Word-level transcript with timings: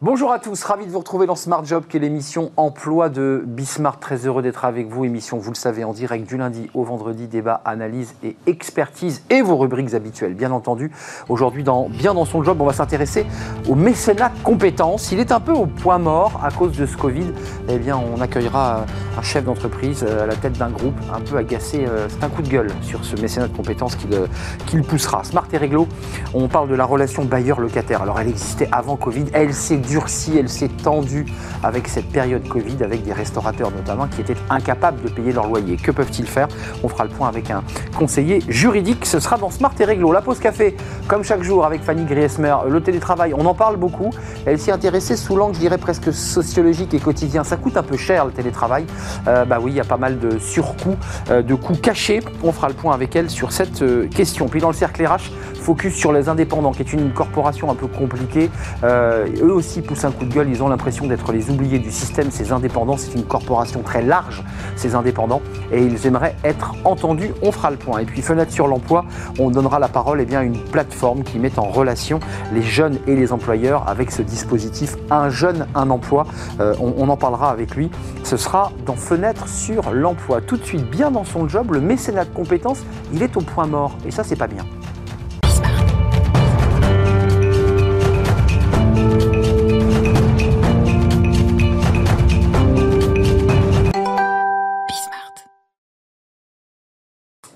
Bonjour 0.00 0.30
à 0.30 0.38
tous, 0.38 0.62
ravi 0.62 0.86
de 0.86 0.92
vous 0.92 1.00
retrouver 1.00 1.26
dans 1.26 1.34
Smart 1.34 1.64
Job, 1.64 1.82
qui 1.88 1.96
est 1.96 2.00
l'émission 2.00 2.52
emploi 2.56 3.08
de 3.08 3.42
Bismarck. 3.44 3.98
Très 3.98 4.28
heureux 4.28 4.42
d'être 4.42 4.64
avec 4.64 4.86
vous. 4.86 5.04
Émission, 5.04 5.38
vous 5.38 5.50
le 5.50 5.56
savez, 5.56 5.82
en 5.82 5.92
direct 5.92 6.24
du 6.28 6.36
lundi 6.36 6.70
au 6.72 6.84
vendredi, 6.84 7.26
débat, 7.26 7.60
analyse 7.64 8.14
et 8.22 8.36
expertise 8.46 9.24
et 9.28 9.42
vos 9.42 9.56
rubriques 9.56 9.94
habituelles, 9.94 10.34
bien 10.34 10.52
entendu. 10.52 10.92
Aujourd'hui, 11.28 11.64
Bien 11.64 12.14
dans 12.14 12.24
son 12.24 12.44
job, 12.44 12.60
on 12.60 12.64
va 12.64 12.72
s'intéresser 12.74 13.26
au 13.68 13.74
mécénat 13.74 14.30
compétences. 14.44 15.10
Il 15.10 15.18
est 15.18 15.32
un 15.32 15.40
peu 15.40 15.50
au 15.50 15.66
point 15.66 15.98
mort 15.98 16.40
à 16.44 16.52
cause 16.52 16.78
de 16.78 16.86
ce 16.86 16.96
Covid. 16.96 17.32
Eh 17.68 17.78
bien, 17.78 17.98
on 17.98 18.20
accueillera 18.20 18.84
un 19.18 19.22
chef 19.22 19.46
d'entreprise 19.46 20.04
à 20.04 20.26
la 20.26 20.36
tête 20.36 20.56
d'un 20.56 20.70
groupe 20.70 20.94
un 21.12 21.20
peu 21.20 21.36
agacé. 21.38 21.84
Euh, 21.88 22.06
c'est 22.08 22.22
un 22.22 22.28
coup 22.28 22.42
de 22.42 22.48
gueule 22.48 22.70
sur 22.82 23.04
ce 23.04 23.20
mécénat 23.20 23.48
de 23.48 23.56
compétences 23.56 23.96
qui 23.96 24.06
le, 24.06 24.28
qui 24.66 24.76
le 24.76 24.84
poussera. 24.84 25.24
Smart 25.24 25.48
et 25.52 25.56
réglo, 25.56 25.88
on 26.34 26.46
parle 26.46 26.68
de 26.68 26.76
la 26.76 26.84
relation 26.84 27.24
bailleur-locataire. 27.24 28.02
Alors, 28.02 28.20
elle 28.20 28.28
existait 28.28 28.68
avant 28.70 28.94
Covid, 28.94 29.24
elle 29.32 29.52
s'est 29.52 29.87
durcie, 29.88 30.36
elle 30.38 30.48
s'est 30.48 30.68
tendue 30.68 31.26
avec 31.62 31.88
cette 31.88 32.08
période 32.08 32.46
Covid, 32.46 32.82
avec 32.82 33.02
des 33.02 33.12
restaurateurs 33.12 33.70
notamment 33.70 34.06
qui 34.06 34.20
étaient 34.20 34.36
incapables 34.50 35.02
de 35.02 35.08
payer 35.08 35.32
leur 35.32 35.46
loyer. 35.46 35.76
Que 35.76 35.90
peuvent-ils 35.90 36.26
faire? 36.26 36.48
On 36.82 36.88
fera 36.88 37.04
le 37.04 37.10
point 37.10 37.28
avec 37.28 37.50
un 37.50 37.62
conseiller 37.96 38.40
juridique. 38.48 39.06
Ce 39.06 39.20
sera 39.20 39.38
dans 39.38 39.50
Smart 39.50 39.72
et 39.80 39.84
Réglo. 39.84 40.12
La 40.12 40.20
pause 40.20 40.38
café, 40.38 40.76
comme 41.06 41.24
chaque 41.24 41.42
jour 41.42 41.64
avec 41.64 41.82
Fanny 41.82 42.04
Griesmer. 42.04 42.54
Le 42.68 42.80
télétravail, 42.80 43.34
on 43.34 43.46
en 43.46 43.54
parle 43.54 43.76
beaucoup. 43.76 44.10
Elle 44.46 44.58
s'y 44.58 44.70
intéressait 44.70 45.16
sous 45.16 45.36
l'angle, 45.36 45.54
je 45.54 45.60
dirais, 45.60 45.78
presque 45.78 46.12
sociologique 46.12 46.94
et 46.94 47.00
quotidien. 47.00 47.44
Ça 47.44 47.56
coûte 47.56 47.76
un 47.76 47.82
peu 47.82 47.96
cher 47.96 48.26
le 48.26 48.32
télétravail. 48.32 48.86
Euh, 49.26 49.44
bah 49.44 49.58
oui, 49.60 49.72
il 49.72 49.76
y 49.76 49.80
a 49.80 49.84
pas 49.84 49.96
mal 49.96 50.18
de 50.18 50.38
surcoûts, 50.38 50.96
euh, 51.30 51.42
de 51.42 51.54
coûts 51.54 51.76
cachés. 51.76 52.20
On 52.42 52.52
fera 52.52 52.68
le 52.68 52.74
point 52.74 52.94
avec 52.94 53.16
elle 53.16 53.30
sur 53.30 53.52
cette 53.52 53.82
euh, 53.82 54.08
question. 54.08 54.48
Puis 54.48 54.60
dans 54.60 54.68
le 54.68 54.74
cercle 54.74 55.04
RH, 55.04 55.30
focus 55.60 55.94
sur 55.94 56.12
les 56.12 56.28
indépendants, 56.28 56.72
qui 56.72 56.82
est 56.82 56.92
une 56.92 57.12
corporation 57.12 57.70
un 57.70 57.74
peu 57.74 57.86
compliquée. 57.86 58.50
eux 58.84 59.52
aussi 59.52 59.77
poussent 59.82 60.04
un 60.04 60.10
coup 60.10 60.24
de 60.24 60.32
gueule. 60.32 60.48
Ils 60.48 60.62
ont 60.62 60.68
l'impression 60.68 61.06
d'être 61.06 61.32
les 61.32 61.50
oubliés 61.50 61.78
du 61.78 61.90
système. 61.90 62.30
Ces 62.30 62.52
indépendants, 62.52 62.96
c'est 62.96 63.14
une 63.14 63.24
corporation 63.24 63.82
très 63.82 64.02
large, 64.02 64.42
ces 64.76 64.94
indépendants, 64.94 65.42
et 65.72 65.82
ils 65.82 66.06
aimeraient 66.06 66.36
être 66.44 66.74
entendus. 66.84 67.32
On 67.42 67.52
fera 67.52 67.70
le 67.70 67.76
point. 67.76 68.00
Et 68.00 68.04
puis, 68.04 68.22
fenêtre 68.22 68.52
sur 68.52 68.66
l'emploi, 68.66 69.04
on 69.38 69.50
donnera 69.50 69.78
la 69.78 69.88
parole 69.88 70.20
eh 70.20 70.24
bien, 70.24 70.40
à 70.40 70.44
une 70.44 70.58
plateforme 70.58 71.22
qui 71.22 71.38
met 71.38 71.58
en 71.58 71.68
relation 71.68 72.20
les 72.52 72.62
jeunes 72.62 72.98
et 73.06 73.16
les 73.16 73.32
employeurs 73.32 73.88
avec 73.88 74.10
ce 74.10 74.22
dispositif 74.22 74.96
Un 75.10 75.30
jeune, 75.30 75.66
un 75.74 75.90
emploi. 75.90 76.26
Euh, 76.60 76.74
on, 76.80 77.08
en 77.08 77.16
parlera 77.16 77.50
avec 77.50 77.74
lui. 77.74 77.90
Ce 78.24 78.36
sera 78.36 78.72
dans 78.84 78.96
Fenêtre 78.96 79.48
sur 79.48 79.92
l'emploi. 79.92 80.40
Tout 80.40 80.56
de 80.56 80.64
suite, 80.64 80.88
bien 80.90 81.10
dans 81.10 81.24
son 81.24 81.48
job, 81.48 81.72
le 81.72 81.80
mécénat 81.80 82.24
de 82.24 82.34
compétences, 82.34 82.82
il 83.12 83.22
est 83.22 83.36
au 83.36 83.40
point 83.40 83.66
mort. 83.66 83.96
Et 84.06 84.10
ça, 84.10 84.24
c'est 84.24 84.36
pas 84.36 84.46
bien. 84.46 84.64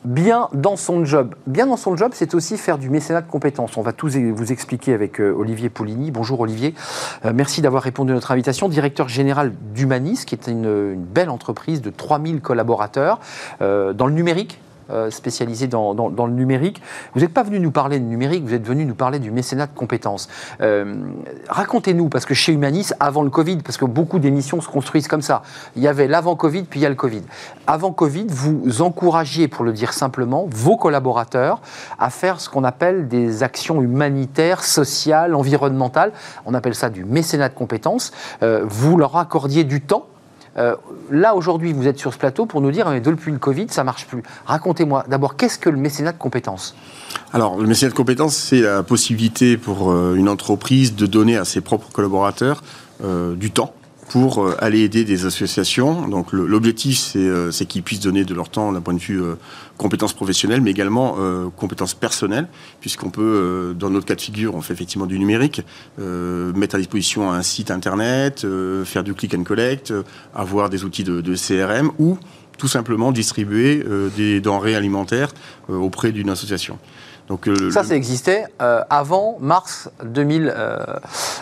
Bien 0.05 0.49
dans 0.53 0.77
son 0.77 1.05
job. 1.05 1.35
Bien 1.47 1.67
dans 1.67 1.77
son 1.77 1.97
job, 1.97 2.13
c'est 2.15 2.35
aussi 2.35 2.57
faire 2.57 2.79
du 2.79 2.91
mécénat 2.91 3.21
de 3.21 3.31
compétences. 3.31 3.77
On 3.77 3.83
va 3.83 3.93
tous 3.93 4.17
vous 4.17 4.53
expliquer 4.53 4.95
avec 4.95 5.21
euh, 5.21 5.33
Olivier 5.33 5.69
Poulini. 5.69 6.11
Bonjour 6.11 6.41
Olivier, 6.41 6.75
euh, 7.25 7.33
merci 7.35 7.63
d'avoir 7.63 7.83
répondu 7.83 8.13
à 8.13 8.15
notre 8.15 8.31
invitation. 8.31 8.69
Directeur 8.69 9.09
général 9.09 9.53
d'Humanis, 9.75 10.25
qui 10.25 10.35
est 10.35 10.47
une, 10.47 10.95
belle 10.97 11.31
entreprise 11.31 11.83
de 11.83 11.91
3000 11.91 12.41
collaborateurs 12.41 13.21
euh, 13.61 13.93
dans 13.93 14.07
le 14.07 14.13
numérique, 14.13 14.61
spécialisé 15.11 15.67
dans, 15.67 15.93
le 15.95 16.33
numérique. 16.33 16.83
Vous 17.15 17.21
n'êtes 17.21 17.33
pas 17.33 17.43
venu 17.43 17.61
nous 17.61 17.71
parler 17.71 17.99
de 17.99 18.05
numérique, 18.05 18.45
vous 18.45 18.55
êtes 18.55 18.67
venu 18.67 18.85
nous 18.85 18.95
parler 18.95 19.19
du 19.19 19.31
mécénat 19.31 19.67
de 19.67 19.75
compétences. 19.75 20.29
Euh, 20.61 20.95
racontez-nous, 21.49 22.09
parce 22.09 22.25
que 22.25 22.35
chez 22.35 22.53
Humanis, 22.53 22.93
avant 23.01 23.23
le 23.23 23.31
Covid, 23.31 23.59
parce 23.59 23.77
que 23.77 23.85
beaucoup 23.85 24.19
d'émissions 24.19 24.61
se 24.61 24.69
construisent 24.69 25.09
comme 25.09 25.23
ça, 25.23 25.43
il 25.77 25.83
y 25.83 25.89
avait 25.89 26.09
l'avant-Covid, 26.09 26.63
puis 26.65 26.81
il 26.81 26.83
y 26.83 26.87
a 26.87 26.89
le 26.89 26.95
Covid. 26.95 27.23
Avant 27.67 27.93
Covid, 27.93 28.27
vous 28.29 28.83
encouragiez, 28.83 29.49
pour 29.49 29.65
le 29.65 29.73
dire 29.73 29.93
simplement, 29.93 30.47
vos 30.51 30.77
collaborateurs 30.77 31.61
à 31.99 32.11
faire 32.11 32.41
ce 32.41 32.49
qu'on 32.49 32.65
appelle 32.65 33.09
des 33.09 33.43
actions 33.43 33.83
humanitaires, 33.83 34.65
sociales, 34.65 35.35
environnementales. 35.35 36.13
On 36.47 36.55
appelle 36.55 36.75
ça 36.75 36.91
du 36.91 37.05
mécénat 37.05 37.49
de 37.49 37.55
compétences. 37.55 38.13
Euh, 38.43 38.65
vous 38.67 38.97
leur 38.97 39.17
accordiez 39.17 39.65
du 39.65 39.81
temps 39.81 40.07
euh, 40.59 40.77
là, 41.11 41.35
aujourd'hui, 41.35 41.73
vous 41.73 41.87
êtes 41.87 41.99
sur 41.99 42.13
ce 42.13 42.19
plateau 42.19 42.47
pour 42.47 42.61
nous 42.61 42.71
dire, 42.71 42.89
mais 42.89 43.01
depuis 43.01 43.33
le 43.33 43.39
Covid, 43.39 43.67
ça 43.71 43.85
marche 43.85 44.07
plus. 44.07 44.23
Racontez-moi 44.45 45.05
d'abord, 45.09 45.37
qu'est-ce 45.37 45.59
que 45.59 45.71
le 45.71 45.77
mécénat 45.77 46.13
de 46.13 46.19
compétences? 46.19 46.75
Alors, 47.33 47.59
le 47.59 47.67
mécénat 47.67 47.91
de 47.91 47.97
compétences, 47.97 48.37
c'est 48.37 48.61
la 48.61 48.83
possibilité 48.83 49.57
pour 49.57 49.91
euh, 49.91 50.15
une 50.15 50.29
entreprise 50.29 50.95
de 50.95 51.07
donner 51.07 51.37
à 51.37 51.45
ses 51.45 51.61
propres 51.61 51.91
collaborateurs 51.91 52.63
euh, 53.03 53.35
du 53.35 53.51
temps 53.51 53.73
pour 54.13 54.45
euh, 54.45 54.55
aller 54.59 54.81
aider 54.81 55.05
des 55.05 55.25
associations. 55.25 56.07
Donc 56.07 56.35
l'objectif, 56.35 57.13
euh, 57.17 57.51
c'est 57.51 57.65
qu'ils 57.65 57.83
puissent 57.83 58.01
donner 58.01 58.27
de 58.27 58.35
leur 58.35 58.51
temps 58.51 58.71
d'un 58.71 58.83
point 58.83 58.93
de 58.93 58.99
vue 58.99 59.23
euh, 59.23 59.37
compétences 59.79 60.13
professionnelles, 60.13 60.61
mais 60.61 60.71
également 60.71 61.17
compétences 61.57 61.95
personnelles, 61.95 62.47
puisqu'on 62.81 63.11
peut, 63.11 63.75
dans 63.77 63.91
notre 63.91 64.07
cas 64.07 64.15
de 64.15 64.21
figure, 64.21 64.55
on 64.55 64.61
fait 64.61 64.75
effectivement 64.75 65.07
du 65.07 65.19
numérique, 65.19 65.63
mettre 65.99 66.77
à 66.77 66.79
disposition 66.79 67.33
un 67.33 67.43
site 67.43 67.73
internet, 67.73 68.47
faire 68.85 69.03
du 69.03 69.15
click 69.15 69.35
and 69.35 69.43
collect, 69.43 69.93
avoir 70.35 70.71
des 70.71 70.85
outils 70.85 71.03
de 71.03 71.35
CRM 71.35 71.91
ou 71.99 72.17
tout 72.59 72.69
simplement 72.69 73.11
distribuer 73.11 73.83
des 74.17 74.41
denrées 74.41 74.77
alimentaires 74.77 75.31
auprès 75.69 76.13
d'une 76.13 76.31
association. 76.31 76.79
Euh, 77.31 77.71
ça, 77.71 77.85
ça 77.85 77.97
existait 77.97 78.45
euh, 78.61 78.83
avant 78.91 79.39
mars 79.41 79.91
2000, 80.05 80.55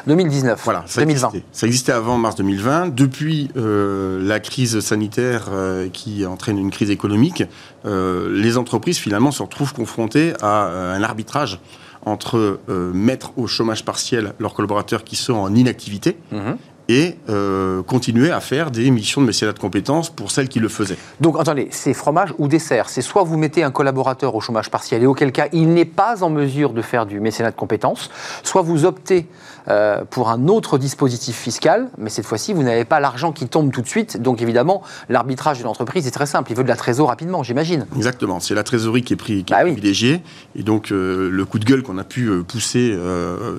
2019. 0.06 0.52
Euh, 0.52 0.62
voilà, 0.64 0.84
ça 0.86 1.00
2020. 1.00 1.28
Existait. 1.28 1.46
Ça 1.52 1.66
existait 1.66 1.92
avant 1.92 2.18
mars 2.18 2.36
2020. 2.36 2.94
Depuis 2.94 3.50
la 3.54 4.40
crise 4.40 4.80
sanitaire 4.80 5.48
qui 5.92 6.26
entraîne 6.26 6.58
une 6.58 6.70
crise 6.70 6.90
économique, 6.90 7.44
les 7.84 8.56
entreprises 8.56 8.98
finalement 8.98 9.30
se 9.30 9.42
retrouvent 9.42 9.74
confrontées 9.74 10.34
à 10.40 10.66
un 10.66 11.02
arbitrage 11.02 11.60
entre 12.06 12.60
mettre 12.69 13.32
au 13.36 13.46
chômage 13.46 13.84
partiel 13.84 14.32
leurs 14.38 14.54
collaborateurs 14.54 15.04
qui 15.04 15.16
sont 15.16 15.34
en 15.34 15.54
inactivité 15.54 16.16
mhm 16.32 16.56
et 16.90 17.14
euh, 17.28 17.82
continuer 17.82 18.32
à 18.32 18.40
faire 18.40 18.72
des 18.72 18.90
missions 18.90 19.20
de 19.20 19.26
mécénat 19.26 19.52
de 19.52 19.60
compétences 19.60 20.10
pour 20.10 20.32
celles 20.32 20.48
qui 20.48 20.58
le 20.58 20.68
faisaient. 20.68 20.96
Donc 21.20 21.36
attendez, 21.38 21.68
c'est 21.70 21.94
fromage 21.94 22.34
ou 22.38 22.48
dessert? 22.48 22.88
C'est 22.88 23.00
soit 23.00 23.22
vous 23.22 23.38
mettez 23.38 23.62
un 23.62 23.70
collaborateur 23.70 24.34
au 24.34 24.40
chômage 24.40 24.70
partiel 24.70 25.04
et 25.04 25.06
auquel 25.06 25.30
cas 25.30 25.46
il 25.52 25.68
n'est 25.72 25.84
pas 25.84 26.24
en 26.24 26.30
mesure 26.30 26.72
de 26.72 26.82
faire 26.82 27.06
du 27.06 27.20
mécénat 27.20 27.52
de 27.52 27.56
compétences, 27.56 28.10
soit 28.42 28.62
vous 28.62 28.84
optez 28.84 29.28
euh, 29.68 30.02
pour 30.10 30.30
un 30.30 30.48
autre 30.48 30.78
dispositif 30.78 31.36
fiscal, 31.36 31.90
mais 31.96 32.10
cette 32.10 32.26
fois-ci 32.26 32.52
vous 32.52 32.64
n'avez 32.64 32.84
pas 32.84 32.98
l'argent 32.98 33.30
qui 33.30 33.46
tombe 33.46 33.70
tout 33.70 33.82
de 33.82 33.88
suite. 33.88 34.20
Donc 34.20 34.42
évidemment, 34.42 34.82
l'arbitrage 35.08 35.58
d'une 35.58 35.68
entreprise 35.68 36.08
est 36.08 36.10
très 36.10 36.26
simple. 36.26 36.50
Il 36.50 36.56
veut 36.56 36.64
de 36.64 36.68
la 36.68 36.76
trésorerie 36.76 37.10
rapidement, 37.10 37.44
j'imagine. 37.44 37.86
Exactement, 37.96 38.40
c'est 38.40 38.54
la 38.54 38.64
trésorerie 38.64 39.02
qui 39.02 39.12
est, 39.12 39.16
pris, 39.16 39.44
qui 39.44 39.52
est 39.52 39.56
bah 39.56 39.62
privilégiée. 39.62 40.22
Et 40.56 40.64
donc 40.64 40.90
euh, 40.90 41.30
le 41.30 41.44
coup 41.44 41.60
de 41.60 41.64
gueule 41.64 41.82
qu'on 41.82 41.98
a 41.98 42.04
pu 42.04 42.30
pousser 42.42 42.98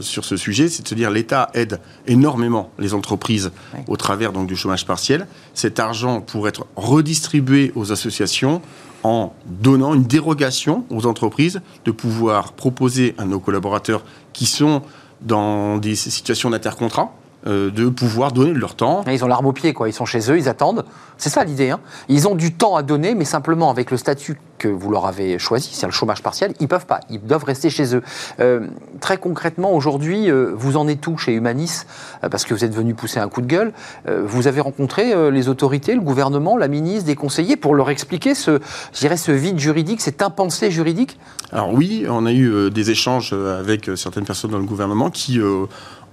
sur 0.01 0.25
ce 0.25 0.35
sujet, 0.35 0.67
c'est 0.67 0.83
de 0.83 0.87
se 0.87 0.95
dire 0.95 1.11
l'État 1.11 1.49
aide 1.53 1.79
énormément 2.07 2.71
les 2.77 2.93
entreprises 2.93 3.20
au 3.87 3.97
travers 3.97 4.31
donc, 4.31 4.47
du 4.47 4.55
chômage 4.55 4.85
partiel. 4.85 5.27
Cet 5.53 5.79
argent 5.79 6.21
pourrait 6.21 6.49
être 6.49 6.65
redistribué 6.75 7.71
aux 7.75 7.91
associations 7.91 8.61
en 9.03 9.33
donnant 9.45 9.93
une 9.93 10.03
dérogation 10.03 10.85
aux 10.89 11.05
entreprises 11.05 11.61
de 11.85 11.91
pouvoir 11.91 12.53
proposer 12.53 13.15
à 13.17 13.25
nos 13.25 13.39
collaborateurs 13.39 14.03
qui 14.33 14.45
sont 14.45 14.81
dans 15.21 15.77
des 15.77 15.95
situations 15.95 16.49
d'intercontrat, 16.49 17.13
euh, 17.47 17.71
de 17.71 17.89
pouvoir 17.89 18.31
donner 18.31 18.53
leur 18.53 18.75
temps. 18.75 19.03
Ils 19.07 19.23
ont 19.23 19.27
l'arme 19.27 19.47
au 19.47 19.53
pied, 19.53 19.73
quoi. 19.73 19.89
Ils 19.89 19.93
sont 19.93 20.05
chez 20.05 20.31
eux, 20.31 20.37
ils 20.37 20.49
attendent. 20.49 20.85
C'est 21.17 21.29
ça 21.29 21.43
l'idée. 21.43 21.71
Hein. 21.71 21.79
Ils 22.09 22.27
ont 22.27 22.35
du 22.35 22.53
temps 22.53 22.75
à 22.75 22.83
donner, 22.83 23.15
mais 23.15 23.25
simplement 23.25 23.69
avec 23.69 23.91
le 23.91 23.97
statut 23.97 24.37
que 24.61 24.67
vous 24.67 24.91
leur 24.91 25.07
avez 25.07 25.39
choisi, 25.39 25.71
c'est 25.73 25.87
le 25.87 25.91
chômage 25.91 26.21
partiel, 26.21 26.53
ils 26.59 26.67
peuvent 26.67 26.85
pas. 26.85 26.99
Ils 27.09 27.19
doivent 27.19 27.43
rester 27.43 27.71
chez 27.71 27.95
eux. 27.95 28.03
Euh, 28.39 28.67
très 28.99 29.17
concrètement, 29.17 29.73
aujourd'hui, 29.73 30.29
euh, 30.29 30.53
vous 30.55 30.77
en 30.77 30.87
êtes 30.87 31.05
où 31.07 31.17
chez 31.17 31.33
Humanis 31.33 31.85
Parce 32.29 32.45
que 32.45 32.53
vous 32.53 32.63
êtes 32.63 32.75
venu 32.75 32.93
pousser 32.93 33.19
un 33.19 33.27
coup 33.27 33.41
de 33.41 33.47
gueule. 33.47 33.73
vous 34.07 34.47
avez 34.47 34.61
rencontré 34.61 35.31
les 35.31 35.49
autorités, 35.49 35.95
le 35.95 36.01
gouvernement, 36.01 36.57
la 36.57 36.67
ministre, 36.67 37.05
des 37.05 37.15
conseillers 37.15 37.55
pour 37.55 37.73
leur 37.73 37.89
expliquer 37.89 38.35
ce, 38.35 38.59
ce 38.93 39.31
vide 39.31 39.57
juridique, 39.57 40.01
cet 40.01 40.21
impensé 40.21 40.69
juridique? 40.69 41.17
Alors 41.51 41.73
oui, 41.73 42.05
on 42.07 42.25
a 42.25 42.31
eu 42.31 42.69
des 42.69 42.91
échanges 42.91 43.33
avec 43.33 43.89
certaines 43.95 44.25
personnes 44.25 44.51
dans 44.51 44.59
le 44.59 44.65
gouvernement 44.65 45.09
qui 45.09 45.39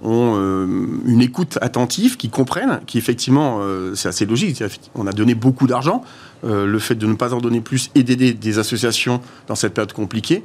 ont 0.01 0.35
euh, 0.37 0.65
une 1.05 1.21
écoute 1.21 1.57
attentive, 1.61 2.17
qui 2.17 2.29
comprennent, 2.29 2.81
qui 2.85 2.97
effectivement, 2.97 3.59
euh, 3.59 3.95
c'est 3.95 4.09
assez 4.09 4.25
logique. 4.25 4.63
On 4.95 5.07
a 5.07 5.11
donné 5.11 5.35
beaucoup 5.35 5.67
d'argent. 5.67 6.03
Euh, 6.45 6.65
le 6.65 6.79
fait 6.79 6.95
de 6.95 7.05
ne 7.05 7.15
pas 7.15 7.33
en 7.33 7.39
donner 7.39 7.61
plus 7.61 7.91
et 7.95 8.03
d'aider 8.03 8.33
des 8.33 8.59
associations 8.59 9.21
dans 9.47 9.55
cette 9.55 9.73
période 9.73 9.93
compliquée, 9.93 10.43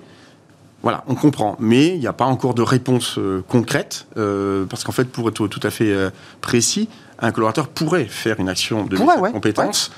voilà, 0.82 1.04
on 1.06 1.14
comprend. 1.14 1.56
Mais 1.60 1.88
il 1.88 2.00
n'y 2.00 2.06
a 2.06 2.12
pas 2.12 2.26
encore 2.26 2.54
de 2.54 2.62
réponse 2.62 3.18
concrète, 3.48 4.06
parce 4.68 4.84
qu'en 4.84 4.92
fait, 4.92 5.04
pour 5.04 5.26
être 5.30 5.46
tout 5.46 5.60
à 5.62 5.70
fait 5.70 5.94
précis, 6.42 6.90
un 7.20 7.30
collaborateur 7.30 7.68
pourrait 7.68 8.04
faire 8.04 8.38
une 8.38 8.50
action 8.50 8.84
de 8.84 8.98
compétence 9.32 9.92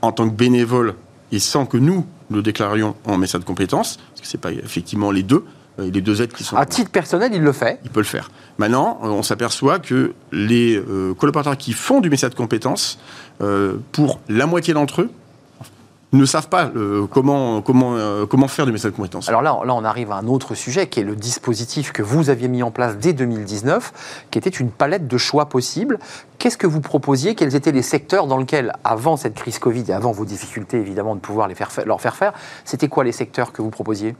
en 0.00 0.12
tant 0.12 0.30
que 0.30 0.34
bénévole 0.34 0.94
et 1.32 1.38
sans 1.38 1.66
que 1.66 1.76
nous 1.76 2.06
le 2.30 2.40
déclarions 2.40 2.96
en 3.04 3.18
message 3.18 3.42
de 3.42 3.46
compétence, 3.46 3.98
parce 3.98 4.22
que 4.22 4.26
ce 4.26 4.38
n'est 4.38 4.40
pas 4.40 4.52
effectivement 4.52 5.10
les 5.10 5.22
deux, 5.22 5.44
les 5.78 6.00
deux 6.00 6.22
aides 6.22 6.32
qui 6.32 6.44
sont... 6.44 6.56
À 6.56 6.66
titre 6.66 6.90
personnel, 6.90 7.32
il 7.34 7.42
le 7.42 7.52
fait 7.52 7.80
Il 7.84 7.90
peut 7.90 8.00
le 8.00 8.06
faire. 8.06 8.30
Maintenant, 8.58 8.98
on 9.02 9.22
s'aperçoit 9.22 9.78
que 9.78 10.14
les 10.32 10.82
collaborateurs 11.18 11.56
qui 11.56 11.72
font 11.72 12.00
du 12.00 12.10
mécénat 12.10 12.30
de 12.30 12.34
compétences, 12.34 12.98
pour 13.92 14.20
la 14.28 14.46
moitié 14.46 14.74
d'entre 14.74 15.02
eux, 15.02 15.10
ne 16.12 16.24
savent 16.24 16.48
pas 16.48 16.70
euh, 16.76 17.06
comment, 17.06 17.60
comment, 17.62 17.96
euh, 17.96 18.26
comment 18.26 18.48
faire 18.48 18.66
du 18.66 18.72
message 18.72 18.92
de 18.92 18.96
compétences. 18.96 19.28
Alors 19.28 19.42
là, 19.42 19.58
là, 19.64 19.74
on 19.74 19.84
arrive 19.84 20.12
à 20.12 20.16
un 20.16 20.26
autre 20.26 20.54
sujet 20.54 20.86
qui 20.86 21.00
est 21.00 21.04
le 21.04 21.16
dispositif 21.16 21.92
que 21.92 22.02
vous 22.02 22.30
aviez 22.30 22.48
mis 22.48 22.62
en 22.62 22.70
place 22.70 22.96
dès 22.96 23.12
2019, 23.12 24.26
qui 24.30 24.38
était 24.38 24.50
une 24.50 24.70
palette 24.70 25.08
de 25.08 25.18
choix 25.18 25.46
possibles. 25.48 25.98
Qu'est-ce 26.38 26.58
que 26.58 26.66
vous 26.66 26.80
proposiez? 26.80 27.34
Quels 27.34 27.56
étaient 27.56 27.72
les 27.72 27.82
secteurs 27.82 28.26
dans 28.26 28.36
lesquels, 28.36 28.72
avant 28.84 29.16
cette 29.16 29.34
crise 29.34 29.58
Covid 29.58 29.84
et 29.88 29.92
avant 29.92 30.12
vos 30.12 30.24
difficultés 30.24 30.78
évidemment 30.78 31.14
de 31.14 31.20
pouvoir 31.20 31.48
les 31.48 31.54
faire, 31.54 31.70
leur 31.86 32.00
faire 32.00 32.14
faire, 32.14 32.32
c'était 32.64 32.88
quoi 32.88 33.04
les 33.04 33.12
secteurs 33.12 33.52
que 33.52 33.62
vous 33.62 33.70
proposiez? 33.70 34.14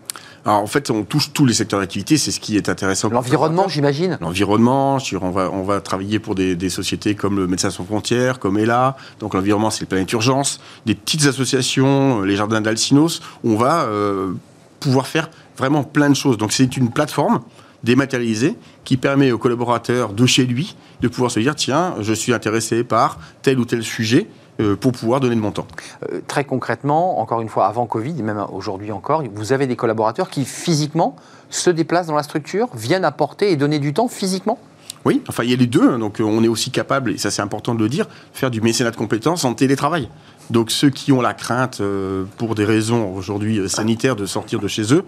Alors 0.45 0.61
en 0.61 0.67
fait, 0.67 0.91
on 0.91 1.05
touche 1.05 1.33
tous 1.33 1.45
les 1.45 1.55
secteurs 1.55 1.81
d'activité, 1.81 2.17
c'est 2.17 2.31
ce 2.31 2.41
qui 2.41 2.57
est 2.57 2.69
intéressant. 2.69 3.11
L'environnement, 3.11 3.69
j'imagine 3.69 4.19
L'environnement, 4.21 4.99
on 5.21 5.31
va, 5.31 5.51
on 5.51 5.63
va 5.63 5.81
travailler 5.81 6.19
pour 6.19 6.35
des, 6.35 6.57
des 6.57 6.71
sociétés 6.71 7.15
comme 7.15 7.37
le 7.37 7.47
Médecins 7.47 7.71
sans 7.71 7.85
frontières, 7.85 8.39
comme 8.39 8.59
ELA, 8.59 8.97
donc 9.21 9.35
l'environnement 9.35 9.71
c'est 9.71 9.83
le 9.83 9.89
Planète 9.89 10.13
Urgence, 10.13 10.61
des 10.87 10.95
petites 10.95 11.27
associations, 11.27 11.76
les 11.79 12.37
Jardins 12.37 12.61
d'Alcinos, 12.61 13.21
on 13.45 13.57
va 13.57 13.85
euh, 13.85 14.33
pouvoir 14.81 15.07
faire 15.07 15.31
vraiment 15.57 15.85
plein 15.85 16.09
de 16.11 16.15
choses. 16.15 16.39
Donc 16.39 16.53
c'est 16.53 16.77
une 16.77 16.91
plateforme 16.91 17.41
dématérialisée 17.85 18.57
qui 18.85 18.97
permet 18.97 19.33
aux 19.33 19.39
collaborateurs 19.39 20.13
de 20.13 20.27
chez 20.27 20.45
lui 20.45 20.77
de 21.01 21.09
pouvoir 21.09 21.31
se 21.31 21.41
dire 21.41 21.55
tiens, 21.55 21.95
je 22.01 22.13
suis 22.13 22.33
intéressé 22.33 22.85
par 22.85 23.19
tel 23.43 23.59
ou 23.59 23.65
tel 23.65 23.83
sujet 23.83 24.29
euh, 24.61 24.75
pour 24.75 24.93
pouvoir 24.93 25.21
donner 25.21 25.37
de 25.37 25.41
mon 25.41 25.53
temps. 25.53 25.67
Euh, 26.11 26.21
très 26.27 26.45
concrètement, 26.45 27.21
encore 27.21 27.43
une 27.43 27.49
fois, 27.49 27.67
avant 27.67 27.87
Covid, 27.87 28.15
et 28.19 28.23
même 28.23 28.43
aujourd'hui 28.53 28.91
encore, 28.91 29.23
vous 29.35 29.53
avez 29.53 29.67
des 29.67 29.77
collaborateurs 29.77 30.31
qui 30.31 30.45
physiquement 30.45 31.15
se 31.51 31.69
déplacent 31.71 32.07
dans 32.07 32.17
la 32.17 32.23
structure, 32.23 32.69
viennent 32.75 33.05
apporter 33.05 33.51
et 33.53 33.57
donner 33.57 33.79
du 33.79 33.93
temps 33.93 34.09
physiquement? 34.09 34.59
Oui, 35.07 35.23
enfin 35.29 35.45
il 35.45 35.51
y 35.51 35.53
a 35.53 35.57
les 35.57 35.67
deux, 35.67 35.89
hein. 35.89 35.99
donc 35.99 36.21
on 36.21 36.43
est 36.43 36.49
aussi 36.49 36.71
capable, 36.71 37.13
et 37.13 37.19
ça 37.19 37.31
c'est 37.31 37.43
important 37.43 37.75
de 37.75 37.81
le 37.81 37.89
dire, 37.89 38.07
faire 38.33 38.51
du 38.51 38.61
mécénat 38.61 38.91
de 38.91 38.97
compétences 38.97 39.45
en 39.45 39.55
télétravail. 39.55 40.09
Donc 40.51 40.71
ceux 40.71 40.91
qui 40.91 41.13
ont 41.13 41.21
la 41.21 41.33
crainte, 41.33 41.81
euh, 41.81 42.25
pour 42.39 42.55
des 42.55 42.65
raisons 42.65 43.15
aujourd'hui 43.15 43.69
sanitaires, 43.69 44.17
de 44.17 44.27
sortir 44.27 44.61
de 44.61 44.69
chez 44.69 44.93
eux, 44.93 45.05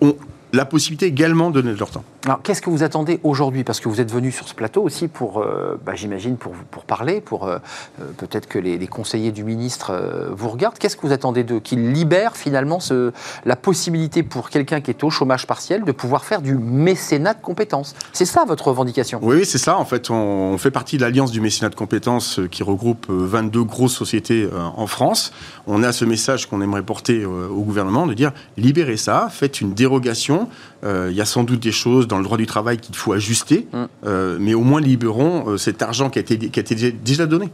ont 0.00 0.16
la 0.52 0.64
possibilité 0.64 1.06
également 1.06 1.50
de 1.50 1.60
donner 1.60 1.74
de 1.74 1.78
leur 1.78 1.90
temps. 1.90 2.04
Alors, 2.24 2.42
qu'est-ce 2.42 2.62
que 2.62 2.70
vous 2.70 2.82
attendez 2.82 3.20
aujourd'hui? 3.22 3.64
Parce 3.64 3.80
que 3.80 3.88
vous 3.88 4.00
êtes 4.00 4.10
venu 4.10 4.32
sur 4.32 4.48
ce 4.48 4.54
plateau 4.54 4.82
aussi 4.82 5.08
pour, 5.08 5.40
euh, 5.40 5.78
bah, 5.84 5.92
j'imagine, 5.94 6.36
pour, 6.36 6.52
pour 6.70 6.84
parler, 6.84 7.20
pour 7.20 7.46
euh, 7.46 7.58
euh, 8.00 8.04
peut-être 8.16 8.48
que 8.48 8.58
les, 8.58 8.86
conseillers 8.86 9.32
du 9.32 9.44
ministre 9.44 10.30
vous 10.32 10.48
regardent. 10.48 10.78
Qu'est-ce 10.78 10.96
que 10.96 11.06
vous 11.06 11.12
attendez 11.12 11.44
d'eux? 11.44 11.60
Qu'ils 11.60 11.92
libèrent 11.92 12.36
finalement 12.36 12.80
ce, 12.80 13.12
la 13.44 13.54
possibilité 13.54 14.22
pour 14.22 14.48
quelqu'un 14.48 14.80
qui 14.80 14.90
est 14.90 15.04
au 15.04 15.10
chômage 15.10 15.46
partiel 15.46 15.84
de 15.84 15.92
pouvoir 15.92 16.24
faire 16.24 16.40
du 16.40 16.54
mécénat 16.54 17.34
de 17.34 17.40
compétences? 17.40 17.94
C'est 18.12 18.24
ça 18.24 18.44
votre 18.46 18.68
revendication? 18.68 19.20
Oui, 19.22 19.44
c'est 19.44 19.58
ça. 19.58 19.76
En 19.76 19.84
fait, 19.84 20.10
on, 20.10 20.56
fait 20.56 20.70
partie 20.70 20.96
de 20.96 21.02
l'Alliance 21.02 21.30
du 21.30 21.42
mécénat 21.42 21.68
de 21.68 21.74
compétences 21.74 22.40
qui 22.50 22.62
regroupe 22.62 23.06
22 23.08 23.62
grosses 23.64 23.94
sociétés 23.94 24.48
en 24.76 24.86
France. 24.86 25.32
On 25.66 25.82
a 25.82 25.92
ce 25.92 26.04
message 26.04 26.46
qu'on 26.46 26.62
aimerait 26.62 26.82
porter 26.82 27.24
au 27.26 27.62
gouvernement 27.62 28.06
de 28.06 28.14
dire 28.14 28.32
libérez 28.56 28.96
ça, 28.96 29.28
faites 29.30 29.60
une 29.60 29.74
dérogation 29.74 30.37
ans, 30.38 30.48
euh, 30.84 31.08
il 31.10 31.16
y 31.16 31.20
a 31.20 31.24
sans 31.24 31.42
doute 31.42 31.60
des 31.60 31.72
choses 31.72 32.06
dans 32.06 32.18
le 32.18 32.24
droit 32.24 32.36
du 32.36 32.46
travail 32.46 32.78
qu'il 32.78 32.94
faut 32.94 33.12
ajuster, 33.12 33.66
mm. 33.72 33.84
euh, 34.06 34.38
mais 34.40 34.54
au 34.54 34.60
moins 34.60 34.80
libérons 34.80 35.44
euh, 35.48 35.56
cet 35.56 35.82
argent 35.82 36.08
qui 36.08 36.18
a 36.18 36.22
été, 36.22 36.38
qui 36.38 36.60
a 36.60 36.62
été 36.62 36.92
déjà 36.92 37.26
donné. 37.26 37.50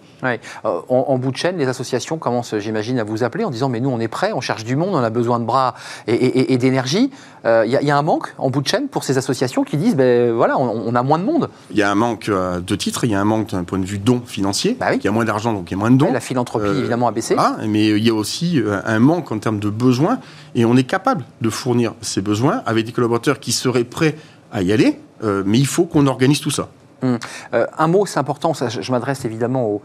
En, 0.62 1.18
bout 1.18 1.30
de 1.30 1.36
chaîne, 1.36 1.56
les 1.56 1.68
associations 1.68 2.18
commencent, 2.18 2.58
j'imagine, 2.58 2.98
à 2.98 3.04
vous 3.04 3.24
appeler 3.24 3.44
en 3.44 3.50
disant 3.50 3.68
mais 3.68 3.80
nous 3.80 3.88
on 3.88 4.00
est 4.00 4.08
prêts, 4.08 4.32
on 4.34 4.40
cherche 4.40 4.64
du 4.64 4.76
monde, 4.76 4.90
on 4.94 5.02
a 5.02 5.10
besoin 5.10 5.40
de 5.40 5.44
bras 5.44 5.74
et, 6.06 6.56
d'énergie. 6.58 7.10
Il 7.44 7.78
y, 7.82 7.90
a 7.90 7.96
un 7.96 8.02
manque 8.02 8.34
en 8.38 8.50
bout 8.50 8.62
de 8.62 8.66
chaîne 8.66 8.88
pour 8.88 9.04
ces 9.04 9.18
associations 9.18 9.64
qui 9.64 9.76
disent 9.76 9.96
ben 9.96 10.32
voilà, 10.32 10.58
on, 10.58 10.94
a 10.94 11.02
moins 11.02 11.18
de 11.18 11.24
monde. 11.24 11.48
Il 11.70 11.76
y 11.76 11.82
a 11.82 11.90
un 11.90 11.94
manque 11.94 12.30
de 12.30 12.74
titres, 12.74 13.04
il 13.04 13.10
y 13.10 13.14
a 13.14 13.20
un 13.20 13.24
manque 13.24 13.50
d'un 13.50 13.64
point 13.64 13.78
de 13.78 13.84
vue 13.84 13.98
don 13.98 14.22
financier. 14.24 14.76
Bah 14.78 14.94
il 14.94 15.04
y 15.04 15.08
a 15.08 15.12
moins 15.12 15.24
d'argent 15.24 15.52
donc 15.52 15.70
il 15.70 15.74
y 15.74 15.76
a 15.76 15.78
moins 15.78 15.90
de 15.90 15.96
dons. 15.96 16.12
la 16.12 16.20
philanthropie 16.20 16.66
évidemment 16.66 17.08
a 17.08 17.12
baissé. 17.12 17.36
Ah, 17.38 17.56
mais 17.66 17.88
il 17.88 18.04
y 18.04 18.10
a 18.10 18.14
aussi 18.14 18.60
un 18.84 18.98
manque 18.98 19.30
en 19.32 19.38
termes 19.38 19.60
de 19.60 19.70
besoins 19.70 20.18
et 20.54 20.64
on 20.64 20.76
est 20.76 20.84
capable 20.84 21.24
de 21.40 21.50
fournir 21.50 21.94
ces 22.00 22.20
besoins 22.20 22.62
avec 22.66 22.86
des 22.86 22.92
collaborateurs 22.92 23.13
qui 23.18 23.52
seraient 23.52 23.84
prêts 23.84 24.16
à 24.52 24.62
y 24.62 24.72
aller, 24.72 25.00
euh, 25.22 25.42
mais 25.46 25.58
il 25.58 25.66
faut 25.66 25.84
qu'on 25.84 26.06
organise 26.06 26.40
tout 26.40 26.50
ça. 26.50 26.68
Hum. 27.04 27.18
Euh, 27.52 27.66
un 27.76 27.86
mot, 27.86 28.06
c'est 28.06 28.18
important, 28.18 28.54
je, 28.54 28.90
m'adresse 28.90 29.26
évidemment 29.26 29.80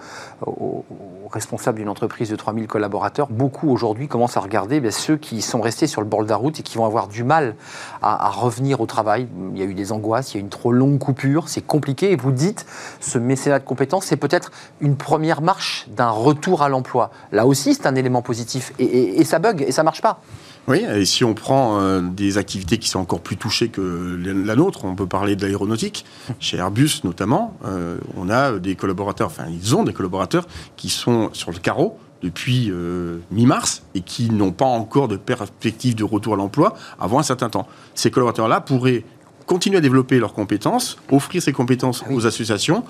aux, 0.46 0.86
responsables 1.32 1.78
d'une 1.78 1.90
entreprise 1.90 2.30
de 2.30 2.36
3000 2.36 2.66
collaborateurs. 2.66 3.28
Beaucoup 3.30 3.70
aujourd'hui 3.70 4.08
commencent 4.08 4.38
à 4.38 4.40
regarder 4.40 4.80
ben, 4.80 4.90
ceux 4.90 5.18
qui 5.18 5.42
sont 5.42 5.60
restés 5.60 5.86
sur 5.86 6.02
le 6.02 6.08
bord 6.08 6.24
de 6.24 6.30
la 6.30 6.38
route 6.38 6.60
et 6.60 6.64
qui 6.64 6.78
vont 6.78 6.86
avoir 6.86 7.08
du 7.08 7.24
mal 7.24 7.56
à, 8.02 8.30
revenir 8.30 8.80
au 8.80 8.86
travail. 8.86 9.28
Il 9.54 9.60
y 9.60 9.62
a 9.62 9.66
eu 9.66 9.74
des 9.74 9.92
angoisses, 9.92 10.34
il 10.34 10.38
y 10.38 10.40
a 10.40 10.42
une 10.42 10.50
trop 10.50 10.72
longue 10.72 10.98
coupure, 10.98 11.50
c'est 11.50 11.62
compliqué. 11.62 12.12
Et 12.12 12.16
vous 12.16 12.32
dites, 12.32 12.66
ce 13.00 13.20
mécénat 13.20 13.60
de 13.60 13.66
compétences, 13.66 14.06
c'est 14.06 14.18
peut-être 14.18 14.52
une 14.80 14.96
première 14.96 15.42
marche 15.42 15.88
d'un 15.90 16.10
retour 16.10 16.64
à 16.64 16.70
l'emploi. 16.70 17.12
Là 17.32 17.46
aussi, 17.46 17.76
c'est 17.76 17.86
un 17.86 17.96
élément 17.96 18.22
positif. 18.22 18.74
Et, 18.80 19.20
et 19.20 19.24
ça 19.26 19.40
bug 19.40 19.62
et 19.62 19.72
ça 19.72 19.84
marche 19.84 20.02
pas. 20.02 20.22
Oui, 20.68 20.84
et 20.84 21.06
si 21.06 21.24
on 21.24 21.34
prend 21.34 21.80
euh, 21.80 22.02
des 22.02 22.38
activités 22.38 22.78
qui 22.78 22.90
sont 22.90 23.00
encore 23.00 23.22
plus 23.22 23.38
touchées 23.38 23.70
que 23.70 24.20
la 24.24 24.56
nôtre, 24.56 24.86
on 24.86 24.96
peut 24.96 25.08
parler 25.08 25.36
de 25.36 25.42
l'aéronautique, 25.44 26.06
chez 26.40 26.58
Airbus 26.58 27.02
notamment, 27.04 27.58
euh, 27.66 27.98
on 28.16 28.30
a 28.30 28.60
des 28.60 28.76
collaborateurs, 28.76 29.28
enfin 29.28 29.46
ils 29.52 29.76
ont 29.76 29.84
des 29.84 29.94
collaborateurs 29.94 30.46
qui 30.78 30.90
sont 30.90 31.30
sur 31.34 31.52
le 31.52 31.58
carreau 31.58 31.98
depuis 32.22 32.70
euh, 32.70 33.20
mi-mars 33.32 33.84
et 33.96 34.02
qui 34.02 34.30
n'ont 34.30 34.52
pas 34.52 34.66
encore 34.66 35.08
de 35.08 35.18
perspective 35.18 35.96
de 35.96 36.04
retour 36.04 36.34
à 36.34 36.38
l'emploi 36.38 36.76
avant 37.00 37.20
un 37.20 37.24
certain 37.24 37.50
temps. 37.50 37.68
Ces 37.96 38.12
collaborateurs-là 38.12 38.62
pourraient 38.62 39.04
continuer 39.46 39.78
à 39.78 39.82
développer 39.82 40.20
leurs 40.20 40.34
compétences, 40.34 40.98
offrir 41.12 41.42
ces 41.42 41.54
compétences 41.54 42.04
ah 42.06 42.14
aux 42.14 42.28
associations, 42.28 42.84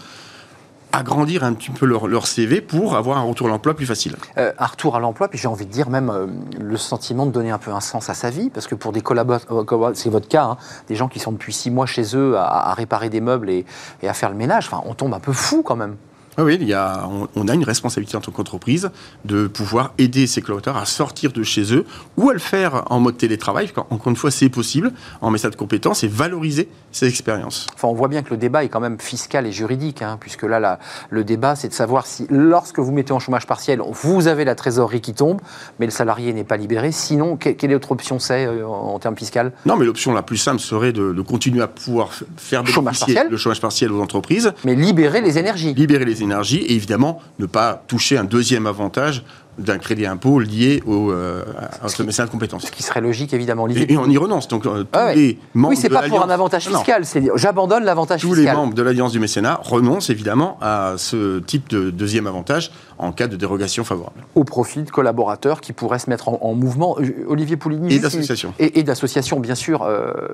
agrandir 0.92 1.44
un 1.44 1.54
petit 1.54 1.72
peu 1.72 1.86
leur, 1.86 2.28
CV 2.28 2.62
pour 2.62 2.96
avoir 2.96 3.18
un 3.18 3.22
retour 3.22 3.48
à 3.48 3.50
l'emploi 3.50 3.74
plus 3.74 3.86
facile. 3.86 4.16
Euh, 4.38 4.52
un 4.58 4.66
retour 4.66 4.96
à 4.96 5.00
l'emploi, 5.00 5.28
puis 5.28 5.38
j'ai 5.38 5.48
envie 5.48 5.66
de 5.66 5.72
dire 5.72 5.90
même 5.90 6.10
euh, 6.10 6.28
le 6.60 6.78
sentiment 6.78 7.26
de 7.26 7.32
donner 7.32 7.52
un 7.52 7.58
peu 7.58 7.72
un 7.72 7.80
sens 7.80 8.10
à 8.10 8.14
sa 8.14 8.30
vie, 8.30 8.50
parce 8.50 8.68
que 8.68 8.76
pour 8.76 8.92
des 8.92 9.02
collaborateurs, 9.02 9.92
c'est 9.94 10.10
votre 10.10 10.28
cas, 10.28 10.44
hein, 10.44 10.58
des 10.88 10.96
gens 10.96 11.08
qui 11.08 11.20
sont 11.20 11.32
depuis 11.32 11.54
six 11.54 11.72
mois 11.72 11.86
chez 11.86 12.16
eux 12.16 12.38
à, 12.38 12.74
réparer 12.74 13.10
des 13.10 13.22
meubles 13.22 13.50
et, 13.50 13.66
à 14.04 14.14
faire 14.14 14.30
le 14.30 14.36
ménage, 14.36 14.70
on 14.86 14.94
tombe 14.94 15.14
un 15.14 15.20
peu 15.20 15.34
fou 15.34 15.64
quand 15.64 15.76
même. 15.76 15.96
Ah 16.40 16.46
oui, 16.46 16.58
il 16.62 16.70
y 16.70 16.74
a, 16.74 17.06
on, 17.36 17.48
a 17.50 17.54
une 17.54 17.66
responsabilité 17.66 18.16
en 18.16 18.22
tant 18.22 18.32
qu'entreprise 18.32 18.92
de 19.26 19.48
pouvoir 19.48 19.92
aider 19.98 20.26
ces 20.26 20.42
collaborateurs 20.42 20.78
à 20.78 20.86
sortir 20.86 21.34
de 21.34 21.44
chez 21.44 21.76
eux 21.76 21.84
ou 22.16 22.30
à 22.30 22.34
le 22.34 22.40
faire 22.40 22.86
en 22.90 23.02
mode 23.02 23.18
télétravail. 23.18 23.70
Encore 23.76 24.08
une 24.08 24.16
fois, 24.16 24.32
c'est 24.32 24.48
possible 24.48 24.94
en 25.20 25.32
message 25.32 25.52
de 25.52 25.58
compétences 25.58 26.06
et 26.06 26.08
valoriser 26.08 26.70
ces 26.94 27.10
expériences. 27.10 27.68
Enfin, 27.76 27.90
on 27.90 27.94
voit 27.94 28.08
bien 28.08 28.22
que 28.24 28.30
le 28.30 28.38
débat 28.38 28.64
est 28.64 28.70
quand 28.70 28.80
même 28.80 29.02
fiscal 29.02 29.48
et 29.48 29.52
juridique, 29.52 30.02
hein, 30.02 30.16
puisque 30.18 30.44
là, 30.44 30.80
le 31.10 31.26
débat, 31.26 31.58
c'est 31.58 31.68
de 31.68 31.74
savoir 31.74 32.06
si, 32.06 32.26
lorsque 32.30 32.80
vous 32.80 32.94
mettez 32.94 33.12
en 33.12 33.20
chômage 33.20 33.46
partiel, 33.46 33.82
vous 33.92 34.28
avez 34.28 34.46
la 34.46 34.56
trésorerie 34.56 35.02
qui 35.02 35.14
tombe, 35.14 35.42
mais 35.78 35.88
le 35.88 35.92
salarié 35.92 36.32
n'est 36.32 36.46
pas 36.46 36.56
libéré. 36.56 36.94
Sinon, 36.94 37.36
quelle 37.36 37.76
autre 37.76 37.92
option 37.92 38.18
c'est 38.18 38.46
euh, 38.46 38.66
en, 38.66 38.98
termes 39.00 39.18
fiscal 39.18 39.52
Non, 39.66 39.76
mais 39.76 39.84
l'option 39.84 40.14
la 40.14 40.24
plus 40.24 40.38
simple 40.38 40.62
serait 40.62 40.94
de, 40.94 41.22
continuer 41.22 41.62
à 41.62 41.68
pouvoir 41.68 42.12
faire 42.38 42.66
chômage 42.66 43.04
le 43.30 43.36
chômage 43.36 43.60
partiel 43.60 43.92
aux 43.92 44.00
entreprises. 44.00 44.54
Mais 44.64 44.76
libérer 44.76 45.20
les 45.20 45.38
énergies. 45.38 45.74
Libérer 45.74 46.06
les 46.06 46.24
énergies 46.24 46.29
et 46.32 46.74
évidemment 46.74 47.22
ne 47.40 47.46
pas 47.46 47.84
toucher 47.88 48.18
un 48.18 48.24
deuxième 48.24 48.68
avantage 48.68 49.24
d'un 49.60 49.78
crédit 49.78 50.06
impôt 50.06 50.40
lié 50.40 50.82
au, 50.86 51.12
euh, 51.12 51.44
à 51.84 51.88
ce 51.90 52.02
mécénat 52.04 52.28
de 52.28 52.32
compétences. 52.32 52.66
Ce 52.66 52.72
qui 52.72 52.84
serait 52.84 53.02
logique, 53.02 53.34
évidemment. 53.34 53.68
Et, 53.68 53.98
on 53.98 54.10
y 54.10 54.18
renonce. 54.18 54.48
Donc, 54.48 54.66
euh, 54.66 54.84
tous 54.84 54.90
ah 54.94 55.14
les 55.14 55.38
membres 55.54 55.70
oui, 55.70 55.78
c'est 55.78 55.90
pas 55.90 56.04
pour 56.04 56.24
un 56.24 56.30
avantage 56.30 56.68
fiscal, 56.68 57.04
j'abandonne 57.36 57.84
l'avantage 57.84 58.22
fiscal. 58.22 58.38
Tous 58.38 58.42
les 58.42 58.52
membres 58.52 58.74
de 58.74 58.82
l'Alliance 58.82 59.12
du 59.12 59.20
mécénat 59.20 59.60
renoncent 59.62 60.10
évidemment 60.10 60.58
à 60.62 60.94
ce 60.98 61.40
type 61.40 61.70
de 61.70 61.90
deuxième 61.90 62.28
avantage 62.28 62.72
en 62.98 63.12
cas 63.12 63.28
de 63.28 63.36
dérogation 63.36 63.84
favorable. 63.84 64.26
Au 64.36 64.44
profit 64.44 64.84
de 64.84 64.90
collaborateurs 64.90 65.62
qui 65.62 65.74
pourraient 65.74 66.00
se 66.00 66.10
mettre 66.10 66.30
en, 66.30 66.54
mouvement. 66.54 66.98
Euh, 67.00 67.26
Olivier 67.28 67.58
Poulini. 67.58 67.94
Et 67.94 68.00
d'associations. 68.00 68.54
Et, 68.60 68.84
d'associations, 68.84 69.40
bien 69.40 69.56
sûr. 69.56 69.88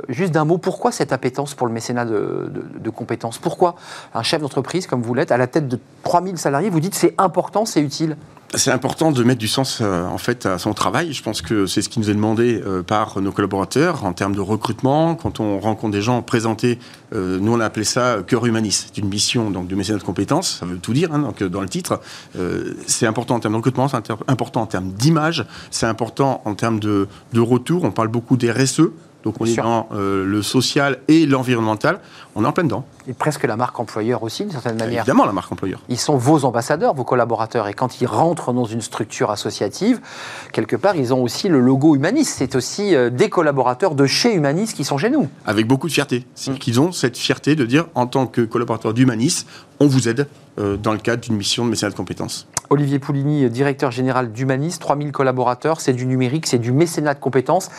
juste 0.09 0.31
d'un 0.31 0.45
mot, 0.45 0.57
pourquoi 0.57 0.91
cette 0.91 1.11
appétence 1.11 1.53
pour 1.53 1.67
le 1.67 1.73
mécénat 1.73 2.05
de, 2.05 2.51
de 2.79 2.89
compétences 2.89 3.37
Pourquoi 3.37 3.75
un 4.13 4.23
chef 4.23 4.41
d'entreprise 4.41 4.87
comme 4.87 5.01
vous 5.01 5.13
l'êtes, 5.13 5.31
à 5.31 5.37
la 5.37 5.47
tête 5.47 5.67
de 5.67 5.79
3000 6.03 6.37
salariés, 6.37 6.69
vous 6.69 6.79
dites 6.79 6.95
c'est 6.95 7.15
important, 7.17 7.65
c'est 7.65 7.81
utile? 7.81 8.15
C'est 8.57 8.71
important 8.71 9.11
de 9.11 9.23
mettre 9.23 9.39
du 9.39 9.47
sens 9.47 9.79
euh, 9.81 10.05
en 10.05 10.17
fait 10.17 10.45
à 10.45 10.57
son 10.57 10.73
travail. 10.73 11.13
Je 11.13 11.23
pense 11.23 11.41
que 11.41 11.65
c'est 11.65 11.81
ce 11.81 11.89
qui 11.89 11.99
nous 11.99 12.09
est 12.09 12.13
demandé 12.13 12.61
euh, 12.65 12.83
par 12.83 13.19
nos 13.21 13.31
collaborateurs 13.31 14.05
en 14.05 14.13
termes 14.13 14.35
de 14.35 14.41
recrutement. 14.41 15.15
Quand 15.15 15.39
on 15.39 15.59
rencontre 15.59 15.91
des 15.91 16.01
gens 16.01 16.21
présentés, 16.21 16.79
euh, 17.13 17.39
nous 17.39 17.53
on 17.53 17.59
a 17.59 17.65
appelé 17.65 17.85
ça 17.85 18.17
cœur 18.25 18.45
humaniste. 18.45 18.91
C'est 18.93 19.01
une 19.01 19.09
mission 19.09 19.49
donc 19.51 19.67
de 19.67 19.75
mécénat 19.75 19.99
de 19.99 20.03
compétences. 20.03 20.57
Ça 20.59 20.65
veut 20.65 20.77
tout 20.77 20.93
dire 20.93 21.13
hein, 21.13 21.19
donc 21.19 21.43
dans 21.43 21.61
le 21.61 21.69
titre. 21.69 21.99
c'est 22.87 23.07
important 23.07 23.35
en 23.35 23.39
termes 23.39 23.53
de 23.53 23.57
recrutement, 23.57 23.87
c'est 23.87 24.11
important 24.27 24.61
en 24.61 24.65
termes 24.65 24.91
d'image, 24.91 25.45
c'est 25.71 25.85
important 25.85 26.41
en 26.45 26.55
termes 26.55 26.79
de, 26.79 27.07
de 27.33 27.39
retour. 27.39 27.83
On 27.83 27.91
parle 27.91 28.09
beaucoup 28.09 28.37
des 28.37 28.51
RSE 28.51 28.81
Donc 29.23 29.35
on 29.39 29.45
est 29.45 29.55
dans 29.55 29.87
le 29.91 30.41
social 30.41 30.99
et 31.07 31.25
l'environnemental. 31.25 31.99
On 32.35 32.43
est 32.43 32.47
en 32.47 32.51
plein 32.51 32.63
dedans. 32.63 32.85
Et 33.07 33.13
presque 33.13 33.43
la 33.43 33.55
marque 33.55 33.79
employeur 33.79 34.23
aussi, 34.23 34.43
d'une 34.43 34.51
certaine 34.51 34.77
manière. 34.77 35.01
Évidemment, 35.01 35.25
la 35.25 35.31
marque 35.31 35.51
employeur. 35.51 35.79
Ils 35.89 35.99
sont 35.99 36.17
vos 36.17 36.45
ambassadeurs, 36.45 36.93
vos 36.93 37.03
collaborateurs. 37.03 37.67
Et 37.67 37.73
quand 37.73 38.01
ils 38.01 38.07
rentrent 38.07 38.53
dans 38.53 38.65
une 38.65 38.81
structure 38.81 39.31
associative, 39.31 39.99
quelque 40.51 40.75
part, 40.75 40.95
ils 40.95 41.13
ont 41.13 41.21
aussi 41.21 41.47
le 41.47 41.59
logo 41.59 41.95
Humanis. 41.95 42.25
C'est 42.25 42.55
aussi 42.55 42.95
des 43.11 43.29
collaborateurs 43.29 43.95
de 43.95 44.05
chez 44.05 44.33
Humanis 44.33 44.73
qui 44.73 44.83
sont 44.83 44.97
chez 44.97 45.09
nous. 45.09 45.27
Avec 45.45 45.67
beaucoup 45.67 45.87
de 45.87 45.93
fierté. 45.93 46.25
C'est 46.35 46.51
mm. 46.51 46.57
qu'ils 46.57 46.79
ont 46.79 46.91
cette 46.91 47.17
fierté 47.17 47.55
de 47.55 47.65
dire, 47.65 47.85
en 47.95 48.07
tant 48.07 48.27
que 48.27 48.41
collaborateur 48.41 48.93
d'Humanis, 48.93 49.45
on 49.79 49.87
vous 49.87 50.07
aide 50.07 50.27
euh, 50.57 50.77
dans 50.77 50.93
le 50.93 50.99
cadre 50.99 51.21
d'une 51.21 51.35
mission 51.35 51.65
de 51.65 51.69
mécénat 51.69 51.91
de 51.91 51.97
compétences. 51.97 52.47
Olivier 52.69 52.97
Poulini, 52.97 53.49
directeur 53.49 53.91
général 53.91 54.31
d'Humanis, 54.31 54.77
3000 54.79 55.11
collaborateurs, 55.11 55.81
c'est 55.81 55.91
du 55.91 56.05
numérique, 56.05 56.47
c'est 56.47 56.57
du 56.57 56.71
mécénat 56.71 57.13
de 57.13 57.19
compétences. 57.19 57.69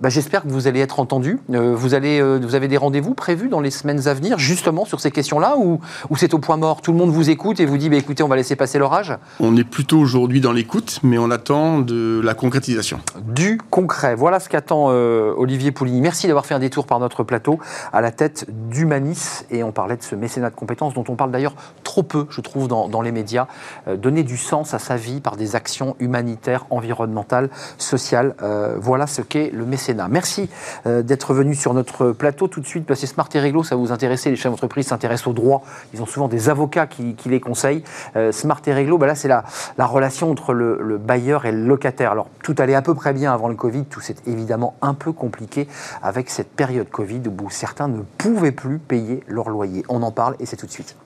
Bah, 0.00 0.08
j'espère 0.08 0.42
que 0.42 0.48
vous 0.48 0.66
allez 0.66 0.80
être 0.80 0.98
entendu. 0.98 1.38
Euh, 1.50 1.74
vous, 1.76 1.94
allez, 1.94 2.20
euh, 2.20 2.40
vous 2.42 2.56
avez 2.56 2.66
des 2.66 2.76
rendez-vous 2.76 3.14
prévus 3.14 3.48
dans 3.48 3.60
les 3.60 3.70
semaines 3.70 4.08
à 4.08 4.14
venir, 4.14 4.38
justement 4.38 4.73
sur 4.84 5.00
ces 5.00 5.10
questions-là, 5.10 5.56
ou, 5.56 5.78
c'est 6.16 6.34
au 6.34 6.38
point 6.38 6.56
mort? 6.56 6.80
Tout 6.80 6.92
le 6.92 6.98
monde 6.98 7.10
vous 7.10 7.30
écoute 7.30 7.60
et 7.60 7.66
vous 7.66 7.78
dit 7.78 7.88
bah, 7.88 7.96
écoutez, 7.96 8.22
on 8.22 8.28
va 8.28 8.36
laisser 8.36 8.56
passer 8.56 8.78
l'orage 8.78 9.16
On 9.38 9.56
est 9.56 9.64
plutôt 9.64 9.98
aujourd'hui 9.98 10.40
dans 10.40 10.52
l'écoute, 10.52 11.00
mais 11.02 11.18
on 11.18 11.30
attend 11.30 11.78
de 11.78 12.20
la 12.22 12.34
concrétisation. 12.34 12.98
Du 13.22 13.58
concret. 13.70 14.14
Voilà 14.14 14.40
ce 14.40 14.48
qu'attend 14.48 14.86
Olivier 14.86 15.70
Poulini. 15.70 16.00
Merci 16.00 16.26
d'avoir 16.26 16.46
fait 16.46 16.54
un 16.54 16.58
détour 16.58 16.86
par 16.86 16.98
notre 16.98 17.22
plateau 17.22 17.60
à 17.92 18.00
la 18.00 18.10
tête 18.10 18.46
d'Humanis. 18.48 19.44
Et 19.50 19.62
on 19.62 19.72
parlait 19.72 19.96
de 19.96 20.02
ce 20.02 20.14
mécénat 20.14 20.50
de 20.50 20.56
compétences 20.56 20.94
dont 20.94 21.04
on 21.08 21.14
parle 21.14 21.30
d'ailleurs 21.30 21.54
trop 21.84 22.02
peu, 22.02 22.26
je 22.30 22.40
trouve, 22.40 22.66
dans, 22.68 23.02
les 23.02 23.12
médias. 23.12 23.46
donner 23.86 24.22
du 24.22 24.36
sens 24.36 24.74
à 24.74 24.78
sa 24.78 24.96
vie 24.96 25.20
par 25.20 25.36
des 25.36 25.56
actions 25.56 25.96
humanitaires, 26.00 26.66
environnementales, 26.70 27.50
sociales. 27.78 28.34
Euh, 28.42 28.76
voilà 28.80 29.06
ce 29.06 29.22
qu'est 29.22 29.50
le 29.52 29.64
mécénat. 29.64 30.08
Merci 30.08 30.48
euh, 30.86 31.02
d'être 31.02 31.34
venu 31.34 31.54
sur 31.54 31.74
notre 31.74 32.12
plateau 32.12 32.48
tout 32.48 32.60
de 32.60 32.66
suite, 32.66 32.86
parce 32.86 33.00
que 33.00 33.06
Smart 33.06 33.28
et 33.34 33.40
Réglo, 33.40 33.62
ça 33.62 33.76
vous 33.76 33.92
intéresse. 33.92 34.24
Les 34.26 34.36
chefs 34.36 34.52
d'entreprise 34.64 34.86
s'intéressent 34.88 35.28
au 35.28 35.32
droit. 35.32 35.62
Ils 35.92 36.02
ont 36.02 36.06
souvent 36.06 36.28
des 36.28 36.48
avocats 36.48 36.86
qui, 36.86 37.16
les 37.26 37.40
conseillent. 37.40 37.84
Euh, 38.16 38.32
Smart 38.32 38.60
et 38.66 38.72
Réglo, 38.72 38.98
bah 38.98 39.06
là, 39.06 39.14
c'est 39.14 39.28
la, 39.28 39.44
la, 39.78 39.86
relation 39.86 40.30
entre 40.30 40.52
le, 40.52 40.98
bailleur 40.98 41.44
et 41.44 41.52
le 41.52 41.64
locataire. 41.64 42.10
Alors, 42.12 42.28
tout 42.42 42.54
allait 42.58 42.74
à 42.74 42.82
peu 42.82 42.94
près 42.94 43.12
bien 43.12 43.32
avant 43.32 43.48
le 43.48 43.54
Covid. 43.54 43.84
Tout 43.84 44.00
s'est 44.00 44.16
évidemment 44.26 44.74
un 44.82 44.94
peu 44.94 45.12
compliqué 45.12 45.68
avec 46.02 46.30
cette 46.30 46.50
période 46.50 46.88
Covid 46.88 47.22
où 47.28 47.50
certains 47.50 47.88
ne 47.88 48.00
pouvaient 48.18 48.52
plus 48.52 48.78
payer 48.78 49.22
leur 49.28 49.50
loyer. 49.50 49.84
On 49.88 50.02
en 50.02 50.10
parle 50.10 50.36
et 50.40 50.46
c'est 50.46 50.56
tout 50.56 50.66
de 50.66 50.72
suite. 50.72 50.96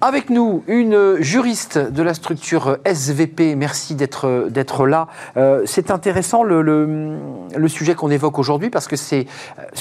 Avec 0.00 0.30
nous, 0.30 0.62
une 0.68 1.16
juriste 1.18 1.76
de 1.76 2.04
la 2.04 2.14
structure 2.14 2.78
SVP. 2.84 3.56
Merci 3.56 3.96
d'être 3.96 4.86
là. 4.86 5.08
Euh, 5.36 5.62
c'est 5.66 5.90
intéressant 5.90 6.44
le, 6.44 6.62
le, 6.62 7.68
sujet 7.68 7.96
qu'on 7.96 8.12
évoque 8.12 8.38
aujourd'hui 8.38 8.70
parce 8.70 8.86
que 8.86 8.94
c'est 8.94 9.26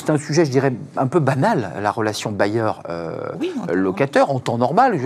un 0.08 0.18
sujet, 0.18 0.44
je 0.44 0.50
dirais, 0.50 0.74
un 0.98 1.06
peu 1.06 1.20
banal, 1.20 1.70
la 1.80 1.92
relation 1.92 2.32
bailleur-locataire 2.32 4.32
en 4.32 4.40
temps 4.40 4.58
normal. 4.58 5.00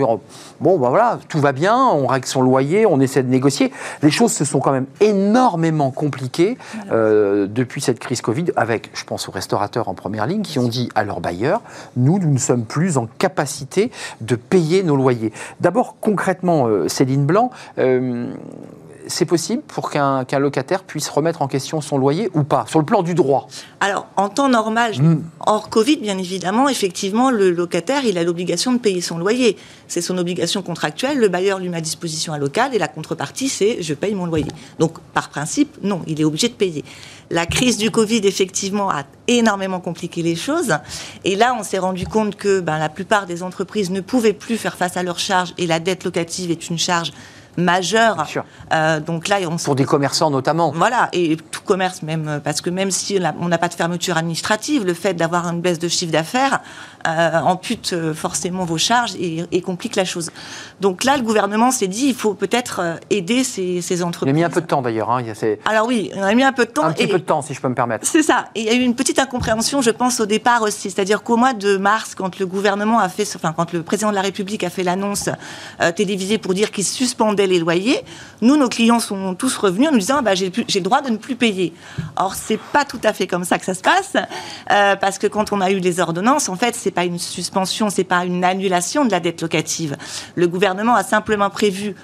bon, 0.62 0.78
ben 0.78 0.88
voilà, 0.88 1.18
tout 1.28 1.40
va 1.40 1.52
bien, 1.52 1.76
on 1.76 2.06
règle 2.06 2.26
son 2.26 2.40
loyer, 2.40 2.86
on 2.86 2.98
essaie 2.98 3.22
de 3.22 3.28
négocier. 3.28 3.70
Les 4.00 4.10
choses 4.10 4.32
se 4.32 4.46
sont 4.46 4.60
quand 4.60 4.72
même 4.72 4.86
énormément 5.00 5.90
compliquées 5.90 6.56
euh, 6.90 7.46
depuis 7.46 7.82
cette 7.82 7.98
crise 7.98 8.22
Covid, 8.22 8.46
avec, 8.56 8.88
je 8.94 9.04
pense 9.04 9.28
aux 9.28 9.32
restaurateurs 9.32 9.90
en 9.90 9.94
première 9.94 10.26
ligne, 10.26 10.40
qui 10.40 10.58
ont 10.58 10.68
dit 10.68 10.88
à 10.94 11.04
leurs 11.04 11.20
bailleurs, 11.20 11.60
nous, 11.98 12.18
nous 12.18 12.32
ne 12.32 12.38
sommes 12.38 12.64
plus 12.64 12.96
en 12.96 13.06
capacité 13.18 13.90
de 14.22 14.36
payer 14.36 14.82
nos 14.82 14.96
loyers 14.96 15.01
D'abord, 15.60 15.96
concrètement, 16.00 16.66
euh, 16.66 16.88
Céline 16.88 17.26
Blanc, 17.26 17.50
euh, 17.78 18.32
c'est 19.06 19.24
possible 19.24 19.62
pour 19.62 19.90
qu'un 19.90 20.24
locataire 20.38 20.82
puisse 20.84 21.08
remettre 21.08 21.42
en 21.42 21.48
question 21.48 21.80
son 21.80 21.98
loyer 21.98 22.30
ou 22.34 22.42
pas, 22.44 22.64
sur 22.68 22.78
le 22.78 22.84
plan 22.84 23.02
du 23.02 23.14
droit? 23.14 23.48
Alors, 23.80 24.06
en 24.16 24.28
temps 24.28 24.48
normal, 24.48 24.94
hmm. 24.96 25.22
hors 25.40 25.68
Covid, 25.68 25.96
bien 25.96 26.18
évidemment, 26.18 26.68
effectivement, 26.68 27.30
le 27.30 27.50
locataire, 27.50 28.04
il 28.04 28.18
a 28.18 28.24
l'obligation 28.24 28.72
de 28.72 28.78
payer 28.78 29.00
son 29.00 29.18
loyer. 29.18 29.56
C'est 29.88 30.00
son 30.00 30.16
obligation 30.18 30.62
contractuelle. 30.62 31.18
Le 31.18 31.28
bailleur 31.28 31.58
lui 31.58 31.68
met 31.68 31.78
à 31.78 31.80
disposition 31.80 32.32
un 32.32 32.38
local 32.38 32.74
et 32.74 32.78
la 32.78 32.88
contrepartie, 32.88 33.48
c'est 33.48 33.82
je 33.82 33.94
paye 33.94 34.14
mon 34.14 34.26
loyer. 34.26 34.50
Donc, 34.78 34.98
par 35.14 35.28
principe, 35.28 35.78
non, 35.82 36.02
il 36.06 36.20
est 36.20 36.24
obligé 36.24 36.48
de 36.48 36.54
payer. 36.54 36.84
La 37.30 37.46
crise 37.46 37.78
du 37.78 37.90
Covid, 37.90 38.20
effectivement, 38.24 38.90
a 38.90 39.04
énormément 39.26 39.80
compliqué 39.80 40.22
les 40.22 40.36
choses. 40.36 40.76
Et 41.24 41.34
là, 41.34 41.56
on 41.58 41.62
s'est 41.62 41.78
rendu 41.78 42.06
compte 42.06 42.36
que 42.36 42.60
ben, 42.60 42.78
la 42.78 42.88
plupart 42.88 43.26
des 43.26 43.42
entreprises 43.42 43.90
ne 43.90 44.00
pouvaient 44.00 44.32
plus 44.32 44.56
faire 44.56 44.76
face 44.76 44.96
à 44.96 45.02
leurs 45.02 45.18
charges 45.18 45.54
et 45.58 45.66
la 45.66 45.80
dette 45.80 46.04
locative 46.04 46.50
est 46.50 46.68
une 46.68 46.78
charge 46.78 47.12
majeur. 47.56 48.26
Euh, 48.72 49.00
donc 49.00 49.28
là, 49.28 49.38
on 49.48 49.56
pour 49.56 49.74
des 49.74 49.84
commerçants 49.84 50.30
notamment. 50.30 50.72
Voilà, 50.74 51.08
et 51.12 51.36
tout 51.36 51.62
commerce 51.62 52.02
même, 52.02 52.40
parce 52.42 52.60
que 52.60 52.70
même 52.70 52.90
si 52.90 53.18
on 53.40 53.48
n'a 53.48 53.58
pas 53.58 53.68
de 53.68 53.74
fermeture 53.74 54.16
administrative, 54.16 54.84
le 54.84 54.94
fait 54.94 55.14
d'avoir 55.14 55.46
une 55.46 55.60
baisse 55.60 55.78
de 55.78 55.88
chiffre 55.88 56.12
d'affaires 56.12 56.60
euh, 57.06 57.40
ampute 57.40 57.94
euh, 57.94 58.14
forcément 58.14 58.64
vos 58.64 58.78
charges 58.78 59.14
et, 59.16 59.60
complique 59.62 59.96
la 59.96 60.04
chose. 60.04 60.30
Donc 60.80 61.02
là, 61.04 61.16
le 61.16 61.22
gouvernement 61.22 61.70
s'est 61.70 61.88
dit, 61.88 62.06
il 62.06 62.14
faut 62.14 62.34
peut-être 62.34 62.80
euh, 62.80 62.96
aider 63.10 63.42
ces, 63.42 63.80
ces, 63.80 64.02
entreprises. 64.02 64.32
Il 64.32 64.36
a 64.36 64.40
mis 64.40 64.44
un 64.44 64.50
peu 64.50 64.60
de 64.60 64.66
temps 64.66 64.82
d'ailleurs. 64.82 65.10
Hein. 65.10 65.22
Alors 65.66 65.86
oui, 65.86 66.10
on 66.14 66.22
a 66.22 66.34
mis 66.34 66.44
un 66.44 66.52
peu 66.52 66.64
de 66.64 66.70
temps. 66.70 66.84
Un 66.84 66.92
petit 66.92 67.08
peu 67.08 67.18
de 67.18 67.24
temps, 67.24 67.42
si 67.42 67.54
je 67.54 67.60
peux 67.60 67.68
me 67.68 67.74
permettre. 67.74 68.06
C'est 68.06 68.22
ça. 68.22 68.46
Et 68.54 68.60
il 68.60 68.66
y 68.66 68.70
a 68.70 68.74
eu 68.74 68.82
une 68.82 68.94
petite 68.94 69.18
incompréhension, 69.18 69.82
je 69.82 69.90
pense, 69.90 70.20
au 70.20 70.26
départ 70.26 70.62
aussi. 70.62 70.90
C'est-à-dire 70.90 71.22
qu'au 71.22 71.36
mois 71.36 71.54
de 71.54 71.76
mars, 71.76 72.14
quand 72.14 72.38
le 72.38 72.46
gouvernement 72.46 73.00
a 73.00 73.08
fait, 73.08 73.28
enfin, 73.34 73.52
quand 73.56 73.72
le 73.72 73.82
président 73.82 74.10
de 74.10 74.16
la 74.16 74.22
République 74.22 74.62
a 74.62 74.70
fait 74.70 74.84
l'annonce 74.84 75.28
télévisée 75.96 76.38
pour 76.38 76.54
dire 76.54 76.70
qu'il 76.70 76.84
suspendait 76.84 77.46
les 77.46 77.58
loyers, 77.58 78.00
nous, 78.40 78.56
nos 78.56 78.68
clients 78.68 79.00
sont 79.00 79.34
tous 79.34 79.56
revenus 79.56 79.88
en 79.88 79.92
nous 79.92 79.98
disant, 79.98 80.22
bah, 80.22 80.34
j'ai 80.34 80.50
le 80.50 80.80
droit 80.80 81.00
de 81.00 81.10
ne 81.10 81.16
plus 81.16 81.36
payer. 81.36 81.72
Or, 82.16 82.34
c'est 82.34 82.58
pas 82.58 82.84
tout 82.84 83.00
à 83.02 83.12
fait 83.12 83.26
comme 83.26 83.44
ça 83.44 83.58
que 83.58 83.64
ça 83.64 83.74
se 83.74 83.82
passe, 83.82 84.16
parce 84.68 85.18
que 85.18 85.26
quand 85.26 85.52
on 85.52 85.60
a 85.60 85.70
eu 85.70 85.78
les 85.78 86.00
ordonnances, 86.00 86.48
en 86.48 86.56
fait, 86.56 86.74
c'est 86.76 86.91
pas 86.92 87.04
une 87.04 87.18
suspension, 87.18 87.90
c'est 87.90 88.04
pas 88.04 88.24
une 88.24 88.44
annulation 88.44 89.04
de 89.04 89.10
la 89.10 89.20
dette 89.20 89.42
locative. 89.42 89.96
Le 90.34 90.46
gouvernement 90.48 90.94
a 90.94 91.02
simplement 91.02 91.50
prévu 91.50 91.94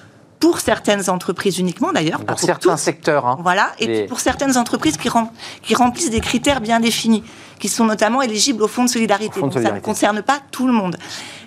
pour 0.40 0.60
certaines 0.60 1.10
entreprises 1.10 1.58
uniquement 1.58 1.92
d'ailleurs. 1.92 2.24
Pour, 2.24 2.38
certains 2.38 2.76
secteurs. 2.76 3.26
Hein. 3.26 3.38
Voilà, 3.40 3.72
et 3.78 4.04
pour 4.04 4.20
certaines 4.20 4.56
entreprises 4.56 4.96
qui, 4.96 5.08
qui, 5.62 5.74
remplissent 5.74 6.10
des 6.10 6.20
critères 6.20 6.60
bien 6.60 6.80
définis, 6.80 7.24
qui 7.58 7.68
sont 7.68 7.84
notamment 7.84 8.22
éligibles 8.22 8.62
au 8.62 8.68
fonds 8.68 8.84
de 8.84 8.90
solidarité. 8.90 9.40
Ça 9.40 9.72
ne 9.72 9.80
concerne 9.80 10.22
pas 10.22 10.38
tout 10.50 10.66
le 10.66 10.72
monde. 10.72 10.96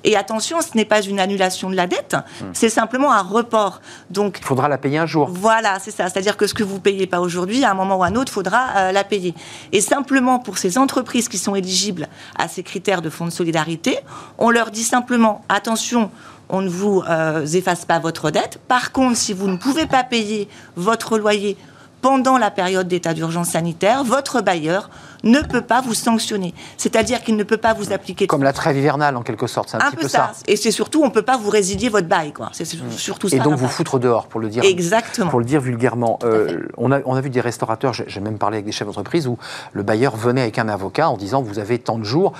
Et 0.04 0.18
attention, 0.18 0.62
ce 0.62 0.76
n'est 0.76 0.86
pas 0.86 1.02
une 1.02 1.20
annulation 1.20 1.70
de 1.70 1.76
la 1.76 1.86
dette, 1.86 2.16
hmm. 2.16 2.46
c'est 2.54 2.70
simplement 2.70 3.12
un 3.12 3.22
report. 3.22 3.82
Donc, 4.10 4.40
il 4.42 4.46
faudra 4.46 4.68
la 4.68 4.80
payer 4.80 4.98
un 4.98 5.06
jour. 5.06 5.30
Voilà, 5.32 5.78
c'est 5.80 5.92
ça. 5.92 6.10
C'est-à-dire 6.10 6.38
que 6.38 6.48
ce 6.48 6.56
que 6.56 6.64
vous 6.64 6.76
ne 6.76 6.80
payez 6.80 7.06
pas 7.06 7.20
aujourd'hui, 7.22 7.64
à 7.64 7.72
un 7.72 7.76
moment 7.76 7.98
ou 7.98 8.04
à 8.04 8.08
un 8.08 8.16
autre, 8.16 8.32
il 8.32 8.34
faudra 8.34 8.70
euh, 8.76 8.92
la 8.92 9.04
payer. 9.04 9.36
Et 9.72 9.80
simplement 9.80 10.40
pour 10.40 10.58
ces 10.58 10.78
entreprises 10.80 11.30
qui 11.30 11.38
sont 11.38 11.56
éligibles 11.56 12.08
à 12.38 12.48
ces 12.48 12.64
critères 12.64 13.04
de 13.04 13.10
fonds 13.10 13.26
de 13.26 13.32
solidarité, 13.32 14.00
on 14.40 14.50
leur 14.50 14.72
dit 14.72 14.84
simplement 14.84 15.46
attention, 15.50 16.10
on 16.52 16.62
ne 16.62 16.70
vous 16.70 17.02
euh, 17.10 17.46
efface 17.46 17.86
pas 17.86 18.00
votre 18.00 18.30
dette. 18.30 18.60
Par 18.68 18.92
contre, 18.92 19.18
si 19.18 19.34
vous 19.34 19.48
ne 19.48 19.58
pouvez 19.58 19.88
pas 19.88 20.04
payer 20.04 20.48
votre 20.76 21.18
loyer 21.18 21.58
pendant 22.02 22.38
la 22.38 22.52
période 22.52 22.88
d'état 22.88 23.14
d'urgence 23.14 23.50
sanitaire, 23.50 24.04
votre 24.04 24.42
bailleur 24.42 24.90
ne 25.24 25.40
peut 25.42 25.62
pas 25.62 25.82
vous 25.82 25.94
sanctionner. 25.94 26.54
C'est-à-dire 26.78 27.22
qu'il 27.24 27.36
ne 27.36 27.44
peut 27.44 27.58
pas 27.58 27.74
vous 27.74 27.94
appliquer... 27.94 28.26
Comme 28.26 28.44
la 28.44 28.54
trêve 28.54 28.76
hivernale, 28.76 29.16
en 29.16 29.22
quelque 29.22 29.46
sorte, 29.46 29.70
c'est 29.70 29.78
un, 29.78 29.92
petit 29.92 29.98
peu, 29.98 30.08
ça. 30.08 30.32
Et 30.48 30.56
c'est 30.56 30.72
surtout, 30.72 31.04
on 31.04 31.08
ne 31.08 31.12
peut 31.12 31.22
pas 31.22 31.38
vous 31.38 31.52
résilier 31.52 31.90
votre 31.90 32.08
bail, 32.08 32.34
quoi. 32.34 32.50
C'est 32.54 32.66
surtout 32.66 33.30
ça. 33.30 33.36
Et 33.36 33.40
donc 33.40 33.54
vous 33.54 33.68
foutre 33.68 34.00
dehors, 34.00 34.26
pour 34.28 34.40
le 34.40 34.50
dire... 34.50 34.64
Exactement. 34.64 35.30
Pour 35.30 35.40
le 35.40 35.46
dire 35.46 35.62
vulgairement. 35.62 36.18
Euh, 36.24 36.68
on, 36.78 36.92
a, 36.92 37.02
on 37.06 37.14
a 37.14 37.22
vu 37.22 37.30
des 37.30 37.42
restaurateurs, 37.42 37.94
j'ai 37.94 38.20
même 38.20 38.40
parlé 38.40 38.58
avec 38.58 38.66
des 38.66 38.72
chefs 38.72 38.88
d'entreprise, 38.88 39.28
où 39.28 39.38
le 39.74 39.84
bailleur 39.84 40.16
venait 40.16 40.42
avec 40.42 40.58
un 40.58 40.70
avocat 40.70 41.08
en 41.10 41.18
disant, 41.18 41.44
vous 41.44 41.60
avez 41.60 41.78
tant 41.78 42.00
de 42.00 42.04
jours, 42.04 42.34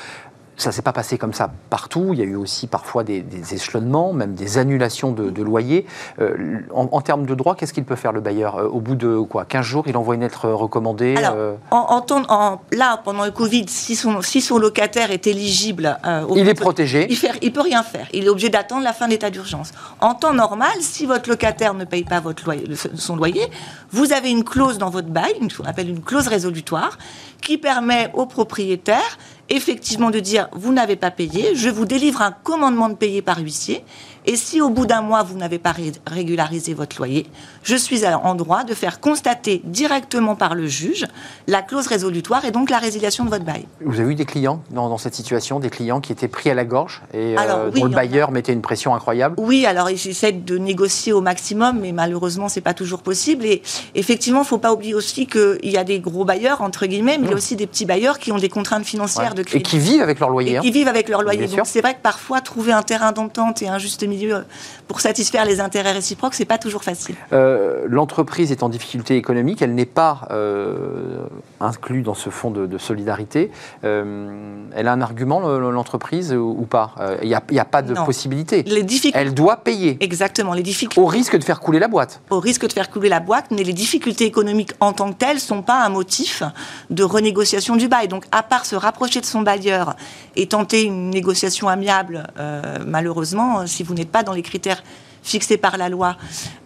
ça 0.58 0.70
ne 0.70 0.74
s'est 0.74 0.82
pas 0.82 0.94
passé 0.94 1.18
comme 1.18 1.34
ça 1.34 1.50
partout. 1.70 2.10
Il 2.14 2.20
y 2.20 2.22
a 2.22 2.26
eu 2.26 2.36
aussi 2.36 2.68
parfois 2.68 3.04
des, 3.04 3.24
échelonnements, 3.52 4.14
même 4.14 4.34
des 4.36 4.58
annulations 4.58 5.12
de, 5.12 5.42
loyers. 5.42 5.86
Euh, 6.20 6.60
en, 6.72 7.02
termes 7.02 7.26
de 7.26 7.34
droit, 7.34 7.56
qu'est-ce 7.56 7.74
qu'il 7.74 7.84
peut 7.84 7.96
faire 7.96 8.12
le 8.12 8.22
bailleur 8.22 8.58
euh, 8.58 8.68
Au 8.68 8.80
bout 8.80 8.96
de 8.96 9.20
quoi 9.20 9.46
15 9.46 9.66
jours, 9.66 9.84
il 9.88 9.98
envoie 9.98 10.16
une 10.16 10.22
lettre 10.22 10.50
recommandée 10.50 11.16
Alors, 11.18 11.34
euh 11.36 11.56
en, 11.72 12.62
là, 12.72 13.02
pendant 13.04 13.26
le 13.26 13.32
Covid, 13.32 13.66
si 13.68 13.96
son, 13.96 14.22
si 14.22 14.42
son 14.42 14.58
locataire 14.58 15.12
est 15.12 15.26
éligible... 15.26 15.98
il 16.36 16.48
est 16.48 16.54
protégé. 16.54 17.08
Il 17.10 17.48
ne 17.48 17.50
peut 17.50 17.62
rien 17.62 17.84
faire. 17.84 18.08
Il 18.14 18.26
est 18.26 18.30
obligé 18.30 18.50
d'attendre 18.50 18.84
la 18.84 18.94
fin 18.94 19.08
de 19.08 19.12
l'état 19.12 19.30
d'urgence. 19.30 19.72
En 20.00 20.14
temps 20.14 20.34
normal, 20.34 20.72
si 20.82 21.06
votre 21.06 21.30
locataire 21.30 21.74
ne 21.74 21.86
paye 21.86 22.04
pas 22.04 22.20
votre 22.20 22.46
loyer, 22.46 22.66
son 22.96 23.16
loyer, 23.16 23.48
vous 23.92 24.14
avez 24.14 24.30
une 24.30 24.44
clause 24.44 24.78
dans 24.78 24.90
votre 24.90 25.10
bail, 25.10 25.34
qu'on 25.58 25.66
appelle 25.66 25.90
une 25.90 26.02
clause 26.02 26.28
résolutoire, 26.28 26.98
qui 27.42 27.58
permet 27.58 28.10
au 28.14 28.26
propriétaire 28.26 29.18
effectivement 29.52 30.10
de 30.10 30.20
dire 30.20 30.48
vous 30.54 30.74
n'avez 30.74 30.96
pas 30.96 31.12
payé, 31.12 31.56
je 31.56 31.70
vous 31.70 31.86
délivre 31.86 32.22
un 32.22 32.32
commandement 32.32 32.90
de 32.90 32.96
payer 32.96 33.22
par 33.22 33.40
huissier 33.40 33.84
Et 34.26 34.36
si 34.36 34.62
au 34.62 34.70
bout 34.70 34.86
d'un 34.86 35.02
mois, 35.02 35.24
vous 35.24 35.38
n'avez 35.38 35.58
pas 35.58 35.74
régularisé 36.06 36.74
votre 36.74 36.98
loyer, 36.98 37.26
je 37.64 37.76
suis 37.76 38.06
en 38.06 38.36
droit 38.36 38.64
de 38.64 38.74
faire 38.74 39.00
constater 39.00 39.62
directement 39.64 40.36
par 40.36 40.56
le 40.56 40.68
juge 40.68 41.06
la 41.48 41.62
clause 41.62 41.88
résolutoire 41.88 42.46
et 42.46 42.52
donc 42.52 42.70
la 42.70 42.78
résiliation 42.78 43.26
de 43.26 43.30
votre 43.30 43.44
bail. 43.44 43.66
Vous 43.84 44.00
avez 44.00 44.12
eu 44.12 44.16
des 44.16 44.26
clients 44.26 44.62
dans, 44.72 44.98
cette 44.98 45.16
situation, 45.16 45.60
des 45.60 45.70
clients 45.70 46.02
qui 46.02 46.12
étaient 46.12 46.28
pris 46.28 46.50
à 46.50 46.54
la 46.54 46.66
gorge 46.66 47.02
et 47.14 47.36
euh, 47.38 47.72
dont 47.72 47.86
le 47.86 47.90
bailleur 47.90 48.32
mettait 48.32 48.54
une 48.54 48.62
pression 48.62 48.94
incroyable? 48.94 49.36
Oui, 49.38 49.66
alors 49.66 49.90
ils 49.90 50.08
essaient 50.08 50.32
de 50.32 50.58
négocier 50.58 51.14
au 51.14 51.22
maximum, 51.22 51.80
mais 51.80 51.92
malheureusement, 51.92 52.50
c'est 52.50 52.62
pas 52.62 52.74
toujours 52.74 53.02
possible. 53.02 53.46
Et 53.46 53.62
effectivement, 53.96 54.42
il 54.42 54.48
faut 54.48 54.58
pas 54.58 54.74
oublier 54.74 54.94
aussi 54.94 55.26
qu'il 55.26 55.60
y 55.64 55.78
a 55.78 55.84
des 55.84 56.00
gros 56.00 56.26
bailleurs, 56.26 56.62
entre 56.62 56.86
guillemets, 56.86 57.18
mais 57.18 57.26
il 57.26 57.30
y 57.30 57.32
a 57.32 57.36
mmh. 57.36 57.38
aussi 57.38 57.56
des 57.56 57.68
petits 57.68 57.86
bailleurs 57.86 58.20
qui 58.20 58.32
ont 58.32 58.38
des 58.38 58.50
contraintes 58.50 58.86
financières 58.86 59.34
de 59.34 59.44
crédit. 59.44 59.62
Et 59.62 59.64
qui 59.64 59.80
vivent 59.80 60.02
avec 60.02 60.20
leur 60.20 60.30
loyer. 60.30 60.58
Et 60.58 60.60
qui 60.60 60.68
hein. 60.68 60.72
vivent 60.72 60.88
avec 60.88 61.10
leur 61.10 61.24
loyer. 61.24 61.48
Donc 61.48 61.66
c'est 61.66 61.82
vrai 61.82 61.96
que 61.96 62.02
parfois, 62.02 62.42
trouver 62.42 62.72
un 62.72 62.84
terrain 62.84 63.12
d'entente 63.12 63.62
et 63.62 63.68
un 63.68 63.78
juste 63.78 64.04
milieu 64.12 64.46
pour 64.88 65.00
satisfaire 65.00 65.46
les 65.46 65.62
intérêts 65.62 65.94
réciproques, 65.94 66.34
c'est 66.34 66.46
pas 66.46 66.58
toujours 66.58 66.84
facile. 66.84 67.16
Euh, 67.32 67.86
l'entreprise 67.88 68.52
est 68.52 68.62
en 68.62 68.70
difficulté 68.70 69.16
économique, 69.16 69.62
elle 69.62 69.74
n'est 69.74 69.86
pas 69.86 70.28
euh, 70.32 71.26
inclue 71.62 72.02
dans 72.02 72.14
ce 72.14 72.30
fonds 72.30 72.52
de, 72.52 72.78
solidarité. 72.78 73.52
Euh, 73.84 74.66
elle 74.76 74.88
a 74.88 74.94
un 74.94 75.02
argument, 75.02 75.40
l'entreprise, 75.40 76.34
ou 76.34 76.66
pas? 76.70 76.96
Il 77.22 77.28
n'y 77.28 77.36
a, 77.36 77.42
a, 77.62 77.66
pas 77.66 77.82
de 77.82 77.94
possibilité. 77.94 78.64
Les. 78.64 78.86
Elle 79.14 79.34
doit 79.34 79.58
payer. 79.58 79.98
Exactement. 80.02 80.54
Les 80.54 80.64
difficultés... 80.64 81.00
Au 81.00 81.06
risque 81.06 81.38
de 81.38 81.44
faire 81.44 81.60
couler 81.60 81.80
la 81.80 81.88
boîte. 81.88 82.22
Au 82.30 82.40
risque 82.40 82.68
de 82.68 82.74
faire 82.74 82.90
couler 82.90 83.10
la 83.10 83.20
boîte, 83.20 83.46
mais 83.52 83.64
les 83.64 83.74
difficultés 83.74 84.26
économiques 84.26 84.74
en 84.80 84.92
tant 84.94 85.12
que 85.12 85.18
telles 85.18 85.36
ne 85.36 85.40
sont 85.40 85.62
pas 85.62 85.84
un 85.86 85.90
motif 85.90 86.44
de 86.90 87.04
renégociation 87.04 87.76
du 87.76 87.88
bail. 87.88 88.08
Donc, 88.08 88.26
à 88.32 88.44
part 88.44 88.66
se 88.66 88.76
rapprocher 88.76 89.22
de 89.22 89.26
son 89.26 89.42
bailleur 89.42 89.96
et 90.36 90.48
tenter 90.48 90.84
une 90.84 91.10
négociation 91.12 91.70
amiable, 91.70 92.28
malheureusement, 92.86 93.68
si 93.68 93.84
vous 93.84 93.94
n'êtes 93.94 94.01
pas 94.06 94.24
dans 94.24 94.34
les 94.34 94.42
critères 94.42 94.84
fixés 95.24 95.58
par 95.58 95.78
la 95.78 95.90
loi, 95.90 96.18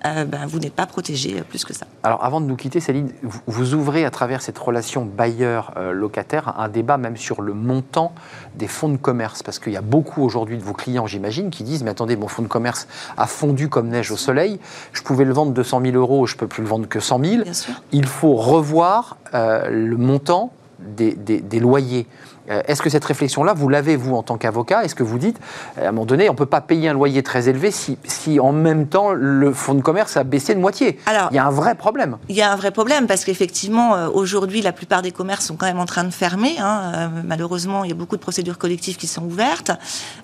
euh, 0.06 0.26
ben, 0.26 0.46
vous 0.46 0.60
n'êtes 0.60 0.74
pas 0.74 0.86
protégé 0.86 1.42
plus 1.42 1.66
que 1.66 1.74
ça. 1.74 1.86
Alors 2.04 2.24
avant 2.24 2.40
de 2.40 2.46
nous 2.46 2.56
quitter, 2.56 2.80
Céline, 2.80 3.12
vous, 3.48 3.74
ouvrez 3.74 4.06
à 4.06 4.12
travers 4.12 4.42
cette 4.42 4.58
relation 4.58 5.06
bailleur-locataire 5.06 6.58
un 6.60 6.70
débat 6.70 6.98
même 6.98 7.18
sur 7.18 7.42
le 7.42 7.54
montant 7.54 8.14
des 8.56 8.68
fonds 8.68 8.90
de 8.90 8.98
commerce, 8.98 9.44
parce 9.44 9.60
qu'il 9.60 9.74
y 9.74 9.78
a 9.78 9.82
beaucoup 9.82 10.24
aujourd'hui 10.24 10.58
de 10.58 10.64
vos 10.64 10.74
clients, 10.74 11.08
j'imagine, 11.08 11.50
qui 11.50 11.64
disent, 11.64 11.84
mais 11.84 11.92
attendez, 11.92 12.16
mon 12.16 12.28
fonds 12.28 12.44
de 12.44 12.48
commerce 12.48 12.88
a 13.18 13.28
fondu 13.28 13.68
comme 13.68 13.90
neige 13.90 14.12
au 14.12 14.18
soleil, 14.18 14.60
je 14.94 15.02
pouvais 15.02 15.26
le 15.26 15.34
vendre 15.34 15.52
200 15.52 15.82
000 15.84 15.98
euros, 15.98 16.26
je 16.26 16.36
ne 16.36 16.40
peux 16.40 16.48
plus 16.48 16.64
le 16.64 16.70
vendre 16.70 16.88
que 16.88 17.00
100 17.00 17.24
000, 17.24 17.44
il 17.92 18.06
faut 18.06 18.36
revoir 18.36 19.18
euh, 19.34 19.70
le 19.70 19.98
montant 19.98 20.52
des 20.80 21.60
loyers. 21.60 22.06
Euh, 22.50 22.62
est-ce 22.68 22.82
que 22.82 22.90
cette 22.90 23.06
réflexion-là, 23.06 23.54
vous 23.54 23.70
l'avez, 23.70 23.96
vous, 23.96 24.16
en 24.16 24.24
tant 24.24 24.38
qu'avocat 24.38 24.84
Est-ce 24.84 24.96
que 24.96 25.04
vous 25.04 25.18
dites, 25.18 25.40
à 25.78 25.88
un 25.88 25.92
moment 25.92 26.06
donné, 26.06 26.30
on 26.30 26.34
ne 26.34 26.38
peut 26.38 26.46
pas 26.46 26.62
payer 26.62 26.90
un 26.90 26.94
loyer 26.94 27.24
très 27.24 27.50
élevé 27.50 27.72
si, 27.72 27.98
si, 28.06 28.40
en 28.40 28.52
même 28.52 28.88
temps, 28.88 29.14
le 29.14 29.52
fonds 29.54 29.74
de 29.74 29.82
commerce 29.82 30.18
a 30.18 30.24
baissé 30.24 30.54
de 30.54 30.60
moitié? 30.60 31.00
Alors, 31.06 31.30
Il 31.32 31.36
y 31.36 31.40
a 31.40 31.46
un 31.46 31.52
vrai 31.52 31.76
problème. 31.76 32.18
Il 32.30 32.36
y 32.36 32.42
a 32.42 32.52
un 32.52 32.56
vrai 32.56 32.72
problème 32.72 33.08
parce 33.08 33.26
qu'effectivement, 33.26 33.96
euh, 33.96 34.10
aujourd'hui, 34.10 34.62
la 34.62 34.72
plupart 34.72 35.02
des 35.02 35.12
commerces 35.12 35.46
sont 35.46 35.56
quand 35.56 35.66
même 35.66 35.80
en 35.80 35.86
train 35.86 36.04
de 36.04 36.12
fermer. 36.12 36.56
Hein. 36.60 36.92
Euh, 36.96 37.08
malheureusement, 37.24 37.84
il 37.84 37.90
y 37.90 37.94
a 37.94 37.96
beaucoup 37.96 38.16
de 38.16 38.22
procédures 38.22 38.58
collectives 38.58 38.98
qui 38.98 39.08
sont 39.08 39.24
ouvertes. 39.24 39.72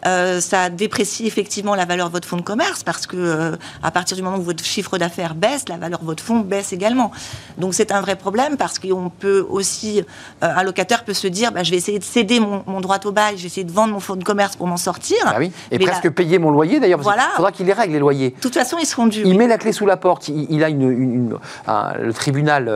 ça 0.03 0.69
déprécie 0.69 1.25
effectivement 1.27 1.75
la 1.75 1.85
valeur 1.85 2.07
de 2.07 2.11
votre 2.11 2.27
fonds 2.27 2.37
de 2.37 2.41
commerce 2.41 2.83
parce 2.83 3.07
que 3.07 3.57
à 3.83 3.91
partir 3.91 4.17
du 4.17 4.23
moment 4.23 4.37
où 4.37 4.41
votre 4.41 4.63
chiffre 4.63 4.97
d'affaires 4.97 5.35
baisse, 5.35 5.67
la 5.69 5.77
valeur 5.77 5.99
de 5.99 6.05
votre 6.05 6.23
fonds 6.23 6.39
baisse 6.39 6.73
également. 6.73 7.11
Donc 7.57 7.73
c'est 7.73 7.91
un 7.91 8.01
vrai 8.01 8.15
problème 8.15 8.57
parce 8.57 8.79
qu'on 8.79 9.09
peut 9.09 9.45
aussi, 9.49 10.03
un 10.41 10.63
locataire 10.63 11.03
peut 11.03 11.13
se 11.13 11.27
dire, 11.27 11.51
bah, 11.51 11.63
je 11.63 11.71
vais 11.71 11.77
essayer 11.77 11.99
de 11.99 12.03
céder 12.11 12.39
mon, 12.39 12.81
droit 12.81 12.99
au 13.05 13.11
bail, 13.11 13.37
j'essaie 13.37 13.63
de 13.63 13.71
vendre 13.71 13.93
mon 13.93 13.99
fonds 13.99 14.15
de 14.15 14.23
commerce 14.23 14.55
pour 14.55 14.67
m'en 14.67 14.77
sortir. 14.77 15.17
Ah 15.25 15.35
oui. 15.39 15.51
Et 15.71 15.79
presque 15.79 16.09
payer 16.09 16.39
mon 16.39 16.51
loyer 16.51 16.79
d'ailleurs, 16.79 16.99
voilà. 17.01 17.29
il 17.33 17.35
faudra 17.37 17.51
qu'il 17.51 17.65
les 17.65 17.73
règle 17.73 17.93
les 17.93 17.99
loyers. 17.99 18.31
De 18.31 18.39
toute 18.39 18.53
façon, 18.53 18.77
ils 18.79 18.85
seront 18.85 19.07
dus. 19.07 19.21
Il 19.25 19.37
met 19.37 19.47
la 19.47 19.57
clé 19.57 19.71
sous 19.71 19.85
la 19.85 19.97
porte, 19.97 20.27
il, 20.27 20.63
a 20.63 20.69
une, 20.69 21.37
le 21.67 22.13
tribunal 22.13 22.67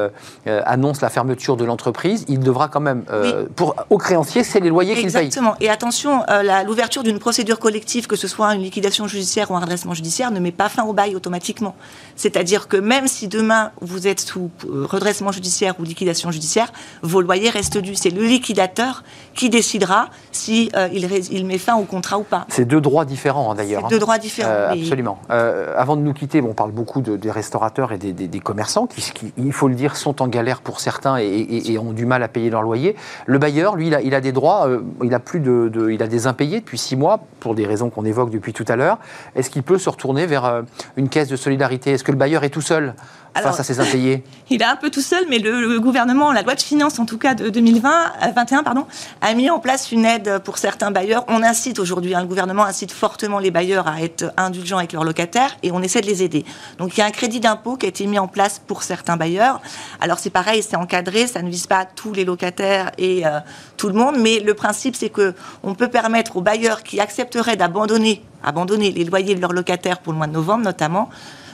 euh, 0.48 0.62
annonce 0.66 1.02
la 1.02 1.10
fermeture 1.10 1.58
de 1.58 1.66
l'entreprise, 1.66 2.26
il 2.28 2.40
devra 2.40 2.68
quand 2.68 2.80
même, 2.80 3.04
euh, 3.12 3.46
pour, 3.56 3.76
aux 3.90 3.98
créanciers, 3.98 4.44
c'est 4.44 4.60
les 4.60 4.70
loyers 4.70 4.96
qu'il 4.96 5.12
paye. 5.12 5.26
Exactement. 5.26 5.56
Et 5.60 5.70
attention, 5.70 6.24
euh, 6.30 6.64
l'ouverture 6.64 7.04
d'une 7.04 7.20
procédure 7.20 7.60
collective, 7.60 8.08
que 8.08 8.16
ce 8.16 8.28
soit 8.28 8.54
une 8.56 8.62
liquidation 8.62 9.08
judiciaire 9.08 9.52
ou 9.52 9.56
un 9.56 9.60
redressement 9.60 9.94
judiciaire, 9.94 10.32
ne 10.32 10.40
met 10.40 10.52
pas 10.52 10.70
fin 10.70 10.84
au 10.84 10.94
bail 10.94 11.16
automatiquement. 11.16 11.76
C'est-à-dire 12.16 12.68
que 12.68 12.78
même 12.78 13.08
si 13.08 13.28
demain 13.28 13.72
vous 13.82 14.08
êtes 14.08 14.22
sous 14.22 14.50
redressement 14.68 15.32
judiciaire 15.32 15.76
ou 15.80 15.84
liquidation 15.84 16.32
judiciaire, 16.32 16.72
vos 17.02 17.22
loyers 17.22 17.50
restent 17.50 17.78
dus. 17.78 17.96
C'est 17.96 18.10
le 18.10 18.24
liquidateur 18.24 19.04
qui 19.34 19.50
décidera 19.50 20.08
si 20.32 20.72
euh, 20.76 20.88
il, 20.92 21.46
met 21.46 21.58
fin 21.58 21.76
au 21.76 21.84
contrat 21.84 22.18
ou 22.18 22.24
pas. 22.24 22.46
C'est 22.50 22.66
deux 22.66 22.82
droits 22.82 23.06
différents 23.06 23.52
hein, 23.52 23.56
d'ailleurs. 23.56 23.84
C'est 23.84 23.96
deux 23.96 24.00
droits 24.00 24.18
différents. 24.18 24.50
Euh, 24.50 24.72
absolument. 24.72 25.20
Euh, 25.30 25.74
avant 25.78 25.98
de 25.98 26.02
nous 26.02 26.14
quitter, 26.14 26.42
on 26.42 26.54
parle 26.54 26.72
beaucoup 26.72 27.02
des 27.02 27.32
restaurateurs 27.32 27.92
et 27.92 27.98
des, 27.98 28.40
commerçants 28.40 28.88
qui, 28.88 29.34
il 29.38 29.54
faut 29.54 29.68
le 29.68 29.76
dire, 29.76 29.96
sont 29.96 30.22
en 30.22 30.28
galère 30.28 30.62
pour 30.62 30.80
certains 30.80 31.18
et, 31.18 31.78
ont 31.78 31.92
du 31.92 32.06
mal 32.06 32.24
à 32.24 32.28
payer 32.28 32.50
leur 32.50 32.62
loyer. 32.62 32.96
Le 33.26 33.38
bailleur, 33.38 33.76
lui, 33.76 33.88
il 33.88 33.96
a, 33.96 34.02
il 34.02 34.16
a 34.16 34.22
des 34.22 34.32
droits, 34.32 34.70
il 35.04 35.14
a 35.14 35.20
plus 35.20 35.40
de, 35.40 35.90
il 35.92 36.02
a 36.02 36.08
des 36.08 36.28
impayés 36.28 36.62
depuis 36.62 36.78
six 36.78 36.96
mois 36.96 37.20
pour 37.40 37.56
des 37.56 37.66
raisons 37.66 37.90
qu'on 37.90 38.06
évoque 38.06 38.30
depuis 38.30 38.54
tout 38.54 38.66
à 38.68 38.76
l'heure. 38.76 39.00
Est-ce 39.36 39.50
qu'il 39.50 39.64
peut 39.64 39.78
se 39.78 39.90
retourner 39.90 40.26
vers 40.26 40.64
une 40.96 41.10
caisse 41.10 41.28
de 41.28 41.36
solidarité? 41.36 41.92
Que 42.06 42.12
le 42.12 42.18
bailleur 42.18 42.46
est 42.46 42.50
tout 42.50 42.62
seul 42.62 42.94
face 43.42 43.60
à 43.60 43.64
ces 43.64 43.80
impayés 43.80 44.24
Il 44.50 44.62
est 44.62 44.66
un 44.66 44.76
peu 44.76 44.90
tout 44.90 45.02
seul, 45.02 45.26
mais 45.28 45.40
le, 45.40 45.80
gouvernement, 45.80 46.32
la 46.32 46.44
loi 46.44 46.56
de 46.56 46.62
finances 46.62 47.00
en 47.00 47.06
tout 47.06 47.18
cas 47.18 47.34
de 47.34 47.50
2020, 47.50 48.32
21, 48.34 48.64
pardon, 48.64 48.86
a 49.22 49.34
mis 49.34 49.50
en 49.50 49.60
place 49.60 49.92
une 49.92 50.06
aide 50.06 50.40
pour 50.44 50.58
certains 50.58 50.92
bailleurs. 50.92 51.26
On 51.28 51.42
incite 51.44 51.80
aujourd'hui, 51.80 52.14
hein, 52.14 52.22
le 52.22 52.28
gouvernement 52.28 52.64
incite 52.64 52.92
fortement 52.92 53.40
les 53.40 53.52
bailleurs 53.52 53.88
à 53.88 54.02
être 54.02 54.32
indulgents 54.38 54.78
avec 54.78 54.94
leurs 54.94 55.04
locataires 55.04 55.58
et 55.64 55.72
on 55.72 55.82
essaie 55.82 56.02
de 56.02 56.06
les 56.06 56.24
aider. 56.24 56.46
Donc 56.78 56.96
il 56.96 57.00
y 57.00 57.04
a 57.04 57.08
un 57.08 57.12
crédit 57.12 57.40
d'impôt 57.40 57.76
qui 57.76 57.88
a 57.88 57.90
été 57.90 58.06
mis 58.06 58.20
en 58.20 58.28
place 58.28 58.62
pour 58.66 58.84
certains 58.84 59.18
bailleurs. 59.18 59.62
Alors 60.00 60.20
c'est 60.20 60.30
pareil, 60.30 60.64
c'est 60.64 60.78
encadré, 60.78 61.28
ça 61.28 61.42
ne 61.42 61.50
vise 61.50 61.68
pas 61.68 61.86
tous 61.86 62.14
les 62.14 62.24
locataires 62.24 62.92
et 62.98 63.26
euh, 63.26 63.40
tout 63.78 63.90
le 63.90 63.96
monde, 63.96 64.16
mais 64.20 64.40
le 64.40 64.54
principe 64.54 64.96
c'est 64.96 65.10
que 65.10 65.34
on 65.64 65.74
peut 65.74 65.90
permettre 65.90 66.38
aux 66.38 66.42
bailleurs 66.42 66.84
qui 66.84 67.00
accepteraient 67.00 67.58
d'abandonner 67.58 68.24
abandonner 68.44 68.92
les 68.92 69.04
loyers 69.04 69.36
de 69.36 69.42
leurs 69.42 69.54
locataires 69.54 70.00
pour 70.00 70.14
le 70.14 70.18
mois 70.18 70.28
de 70.28 70.34
novembre 70.34 70.64
notamment, 70.64 71.10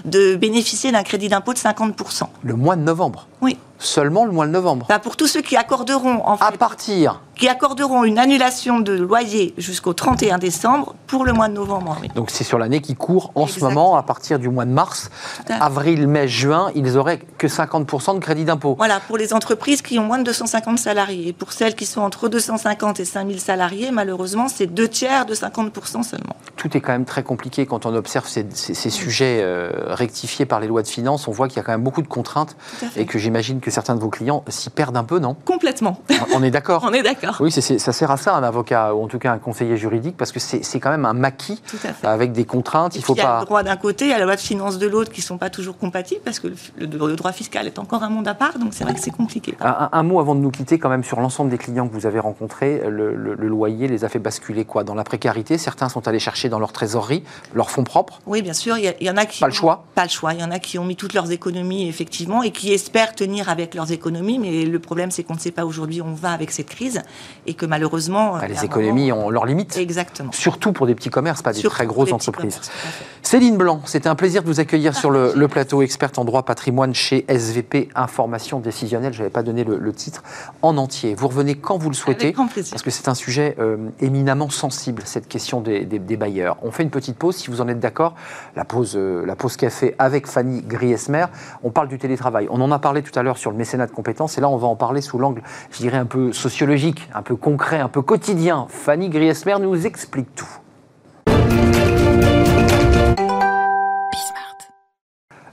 de 0.05 0.35
bénéficier 0.35 0.91
d'un 0.91 1.03
crédit 1.03 1.29
d'impôt 1.29 1.53
de 1.53 1.59
50%. 1.59 2.23
Le 2.43 2.55
mois 2.55 2.75
de 2.75 2.81
novembre 2.81 3.27
Oui. 3.41 3.57
Seulement 3.79 4.25
le 4.25 4.31
mois 4.31 4.45
de 4.45 4.51
novembre 4.51 4.85
bah, 4.87 4.99
Pour 4.99 5.17
tous 5.17 5.27
ceux 5.27 5.41
qui 5.41 5.57
accorderont 5.57 6.21
en 6.25 6.37
fait, 6.37 6.45
À 6.45 6.51
partir 6.51 7.19
qui 7.41 7.47
accorderont 7.47 8.03
une 8.03 8.19
annulation 8.19 8.81
de 8.81 8.93
loyer 8.93 9.55
jusqu'au 9.57 9.93
31 9.93 10.37
décembre 10.37 10.93
pour 11.07 11.25
le 11.25 11.33
mois 11.33 11.47
de 11.47 11.53
novembre. 11.53 11.97
Donc 12.13 12.29
c'est 12.29 12.43
sur 12.43 12.59
l'année 12.59 12.81
qui 12.81 12.93
court 12.93 13.31
en 13.33 13.47
ce 13.47 13.59
moment, 13.61 13.95
à 13.95 14.03
partir 14.03 14.37
du 14.37 14.47
mois 14.47 14.65
de 14.65 14.69
mars. 14.69 15.09
Avril, 15.49 16.07
mai, 16.07 16.27
juin, 16.27 16.69
ils 16.75 16.83
n'auraient 16.83 17.17
que 17.39 17.47
50% 17.47 18.13
de 18.13 18.19
crédit 18.19 18.45
d'impôt. 18.45 18.75
Voilà, 18.77 18.99
pour 18.99 19.17
les 19.17 19.33
entreprises 19.33 19.81
qui 19.81 19.97
ont 19.97 20.03
moins 20.03 20.19
de 20.19 20.23
250 20.25 20.77
salariés. 20.77 21.29
Et 21.29 21.33
pour 21.33 21.51
celles 21.51 21.73
qui 21.73 21.87
sont 21.87 22.01
entre 22.01 22.29
250 22.29 22.99
et 22.99 23.05
5000 23.05 23.39
salariés, 23.39 23.89
malheureusement, 23.89 24.47
c'est 24.47 24.67
deux 24.67 24.87
tiers 24.87 25.25
de 25.25 25.33
50% 25.33 26.03
seulement. 26.03 26.35
Tout 26.61 26.77
est 26.77 26.81
quand 26.81 26.91
même 26.91 27.05
très 27.05 27.23
compliqué 27.23 27.65
quand 27.65 27.87
on 27.87 27.95
observe 27.95 28.27
ces, 28.27 28.45
sujets 28.91 29.39
euh, 29.41 29.71
rectifiés 29.87 30.45
par 30.45 30.59
les 30.59 30.67
lois 30.67 30.83
de 30.83 30.87
finances. 30.87 31.27
On 31.27 31.31
voit 31.31 31.47
qu'il 31.47 31.57
y 31.57 31.59
a 31.59 31.63
quand 31.63 31.71
même 31.71 31.81
beaucoup 31.81 32.03
de 32.03 32.07
contraintes 32.07 32.55
et 32.95 33.07
que 33.07 33.17
j'imagine 33.17 33.61
que 33.61 33.71
certains 33.71 33.95
de 33.95 33.99
vos 33.99 34.09
clients 34.09 34.43
s'y 34.47 34.69
perdent 34.69 34.95
un 34.95 35.03
peu, 35.03 35.17
non? 35.17 35.35
Complètement. 35.43 35.99
On 36.35 36.43
est 36.43 36.51
d'accord 36.51 36.83
On 36.87 36.93
est 36.93 37.01
d'accord. 37.01 37.37
Oui, 37.39 37.51
ça 37.51 37.91
sert 37.91 38.11
à 38.11 38.17
ça, 38.17 38.35
un 38.35 38.43
avocat, 38.43 38.93
ou 38.93 39.03
en 39.03 39.07
tout 39.07 39.17
cas 39.17 39.31
un 39.31 39.39
conseiller 39.39 39.75
juridique, 39.75 40.15
parce 40.17 40.31
que 40.31 40.39
c'est 40.39 40.79
quand 40.79 40.91
même 40.91 41.05
un 41.05 41.13
maquis 41.13 41.59
avec 42.03 42.31
des 42.31 42.45
contraintes. 42.45 42.95
il 42.95 43.03
faut 43.03 43.15
pas... 43.15 43.21
Il 43.21 43.25
y 43.25 43.27
a 43.27 43.39
le 43.39 43.45
droit 43.45 43.63
d'un 43.63 43.77
côté, 43.77 44.05
il 44.05 44.11
y 44.11 44.13
a 44.13 44.19
la 44.19 44.25
loi 44.25 44.35
de 44.35 44.41
finances 44.41 44.77
de 44.77 44.85
l'autre 44.85 45.11
qui 45.11 45.21
ne 45.21 45.25
sont 45.25 45.39
pas 45.39 45.49
toujours 45.49 45.79
compatibles, 45.79 46.21
parce 46.23 46.37
que 46.37 46.47
le, 46.77 47.15
droit 47.15 47.31
fiscal 47.31 47.65
est 47.65 47.79
encore 47.79 48.03
un 48.03 48.09
monde 48.09 48.27
à 48.27 48.35
part, 48.35 48.59
donc 48.59 48.75
c'est 48.75 48.83
vrai 48.83 48.93
que 48.93 48.99
c'est 48.99 49.09
compliqué. 49.09 49.57
Un, 49.61 50.03
mot 50.03 50.19
avant 50.19 50.35
de 50.35 50.41
nous 50.41 50.51
quitter, 50.51 50.77
quand 50.77 50.89
même, 50.89 51.03
sur 51.03 51.21
l'ensemble 51.21 51.49
des 51.49 51.57
clients 51.57 51.87
que 51.87 51.93
vous 51.93 52.05
avez 52.05 52.19
rencontrés, 52.19 52.83
le, 52.87 53.15
loyer 53.35 53.87
les 53.87 54.05
a 54.05 54.09
fait 54.09 54.19
basculer 54.19 54.63
quoi? 54.63 54.83
Dans 54.83 54.93
la 54.93 55.03
précarité 55.03 55.57
Certains 55.57 55.89
sont 55.89 56.07
allés 56.07 56.19
chercher 56.19 56.49
dans 56.51 56.59
leur 56.59 56.71
trésorerie 56.71 57.23
leurs 57.55 57.71
fonds 57.71 57.83
propres 57.83 58.19
Oui, 58.27 58.43
bien 58.43 58.53
sûr. 58.53 58.77
Il 58.77 58.93
y, 59.01 59.09
en 59.09 59.17
a 59.17 59.25
qui. 59.25 59.39
Pas 59.39 59.47
le 59.47 59.53
choix 59.53 59.85
Pas 59.95 60.03
le 60.03 60.09
choix. 60.09 60.33
Il 60.33 60.39
y 60.39 60.43
en 60.43 60.51
a 60.51 60.59
qui 60.59 60.77
ont 60.77 60.85
mis 60.85 60.95
toutes 60.95 61.13
leurs 61.13 61.31
économies, 61.31 61.87
effectivement, 61.87 62.43
et 62.43 62.51
qui 62.51 62.71
espèrent 62.71 63.15
tenir 63.15 63.49
avec 63.49 63.73
leurs 63.73 63.91
économies, 63.91 64.37
mais 64.37 64.65
le 64.65 64.79
problème, 64.79 65.09
c'est 65.09 65.23
qu'on 65.23 65.33
ne 65.33 65.39
sait 65.39 65.51
pas 65.51 65.65
aujourd'hui 65.65 66.01
où 66.01 66.05
on 66.05 66.13
va 66.13 66.31
avec 66.31 66.51
cette 66.51 66.69
crise 66.69 67.01
et 67.47 67.55
que 67.55 67.65
malheureusement. 67.65 68.37
Bah, 68.37 68.47
les 68.47 68.63
économies 68.63 69.11
ont 69.11 69.31
leurs 69.31 69.45
limites. 69.45 69.77
Exactement. 69.77 70.31
Surtout 70.31 70.73
pour 70.73 70.85
des 70.85 70.93
petits 70.93 71.09
commerces, 71.09 71.41
pas 71.41 71.53
des 71.53 71.63
très 71.63 71.87
grosses 71.87 72.11
entreprises. 72.11 72.59
Céline 73.23 73.55
Blanc, 73.55 73.81
c'était 73.85 74.09
un 74.09 74.15
plaisir 74.15 74.41
de 74.41 74.47
vous 74.47 74.59
accueillir 74.59 74.95
sur 74.95 75.09
le, 75.11 75.47
plateau, 75.47 75.81
experte 75.81 76.17
en 76.17 76.25
droit 76.25 76.43
patrimoine 76.43 76.93
chez 76.93 77.25
SVP 77.29 77.89
Information 77.95 78.59
Décisionnelle. 78.59 79.13
Je 79.13 79.19
n'avais 79.19 79.29
pas 79.29 79.43
donné 79.43 79.63
le, 79.63 79.93
titre 79.93 80.23
en 80.61 80.77
entier. 80.77 81.13
Vous 81.13 81.27
revenez 81.27 81.55
quand 81.55 81.77
vous 81.77 81.89
le 81.89 81.95
souhaitez. 81.95 82.33
Parce 82.33 82.81
que 82.81 82.89
c'est 82.89 83.07
un 83.07 83.13
sujet 83.13 83.55
euh, 83.59 83.77
éminemment 83.99 84.49
sensible, 84.49 85.03
cette 85.05 85.27
question 85.27 85.61
des, 85.61 85.85
bailleurs. 86.17 86.57
On 86.61 86.71
fait 86.71 86.83
une 86.83 86.89
petite 86.89 87.15
pause, 87.15 87.35
si 87.35 87.49
vous 87.49 87.61
en 87.61 87.67
êtes 87.67 87.79
d'accord. 87.79 88.15
La 88.55 88.65
pause, 88.65 88.93
euh, 88.95 89.25
la 89.25 89.35
pause 89.35 89.55
café 89.55 89.95
avec 89.97 90.27
Fanny 90.27 90.61
Griesmer. 90.61 91.25
On 91.63 91.69
parle 91.69 91.87
du 91.87 91.97
télétravail. 91.97 92.47
On 92.49 92.59
en 92.59 92.71
a 92.71 92.79
parlé 92.79 93.01
tout 93.01 93.17
à 93.17 93.23
l'heure 93.23 93.37
sur 93.37 93.51
le 93.51 93.57
mécénat 93.57 93.87
de 93.87 93.91
compétences. 93.91 94.37
Et 94.37 94.41
là, 94.41 94.49
on 94.49 94.57
va 94.57 94.67
en 94.67 94.75
parler 94.75 95.01
sous 95.01 95.19
l'angle, 95.19 95.41
je 95.71 95.77
dirais, 95.77 95.97
un 95.97 96.05
peu 96.05 96.33
sociologique, 96.33 97.07
un 97.13 97.21
peu 97.21 97.35
concret, 97.35 97.79
un 97.79 97.89
peu 97.89 98.01
quotidien. 98.01 98.65
Fanny 98.69 99.09
Griesmer 99.09 99.55
nous 99.61 99.85
explique 99.85 100.33
tout. 100.35 100.59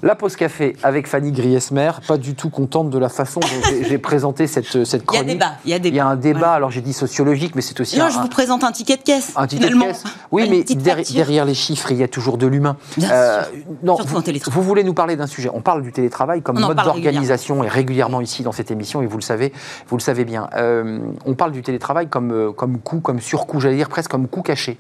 La 0.03 0.15
pause 0.15 0.37
café 0.37 0.77
avec 0.85 1.09
Fanny 1.09 1.33
Griesmer, 1.33 1.91
pas 2.07 2.19
du 2.19 2.35
tout 2.37 2.51
contente 2.51 2.89
de 2.91 2.99
la 2.99 3.09
façon 3.09 3.41
dont 3.41 3.47
j'ai 3.83 3.99
présenté 3.99 4.47
cette, 4.47 4.85
cette 4.85 5.05
chronique. 5.05 5.25
Il 5.27 5.29
y 5.29 5.31
a 5.31 5.35
débat. 5.35 5.53
Il 5.65 5.71
y 5.71 5.75
a, 5.75 5.79
débat. 5.81 5.95
Il 5.95 5.97
y 5.97 6.01
a 6.01 6.07
un 6.07 6.17
débat, 6.17 6.53
alors 6.53 6.71
j'ai 6.71 6.83
dit 6.83 6.93
sociologique, 6.93 7.57
mais 7.57 7.63
c'est 7.63 7.81
aussi 7.81 7.99
non, 7.99 8.05
un, 8.05 8.11
je 8.11 8.19
vous 8.21 8.29
présente 8.29 8.63
un 8.63 8.71
ticket 8.71 8.97
de 8.97 9.03
caisse. 9.03 9.33
Un 9.35 9.49
ticket 9.49 9.65
finalement. 9.65 9.87
de 9.87 9.91
caisse. 9.91 10.05
Oui, 10.31 10.45
Une 10.45 10.51
mais 10.51 10.63
derrière, 10.63 11.45
les 11.45 11.55
chiffres, 11.55 11.91
il 11.91 11.99
y 11.99 12.05
a 12.05 12.09
toujours 12.09 12.39
de 12.39 12.47
l'humain. 12.47 12.77
Bien 12.97 13.11
Euh, 13.11 13.43
sûr. 13.43 13.53
non, 13.83 13.97
vous, 13.97 14.17
en 14.17 14.23
télétravail. 14.23 14.55
vous 14.57 14.63
voulez 14.67 14.85
nous 14.85 14.95
parler 14.95 15.17
d'un 15.17 15.27
sujet. 15.27 15.51
On 15.53 15.63
parle 15.63 15.83
du 15.83 15.91
télétravail 15.91 16.43
comme 16.43 16.59
On 16.59 16.61
mode 16.69 16.77
d'organisation 16.77 17.65
et 17.65 17.69
régulièrement 17.69 18.21
ici 18.21 18.45
dans 18.45 18.53
cette 18.53 18.71
émission, 18.71 19.03
et 19.03 19.07
vous 19.07 19.17
le 19.19 19.23
savez, 19.23 19.53
vous 19.89 19.97
le 19.97 20.03
savez 20.03 20.25
bien. 20.25 20.49
Euh, 20.55 21.01
on 21.27 21.35
parle 21.35 21.51
du 21.51 21.63
télétravail 21.63 22.09
comme, 22.09 22.31
euh, 22.31 22.53
comme 22.53 22.79
coût, 22.79 23.01
comme 23.01 23.19
surcoût, 23.21 23.59
j'allais 23.59 23.77
dire 23.77 23.89
presque 23.89 24.11
comme 24.13 24.29
coût 24.29 24.43
caché. 24.43 24.79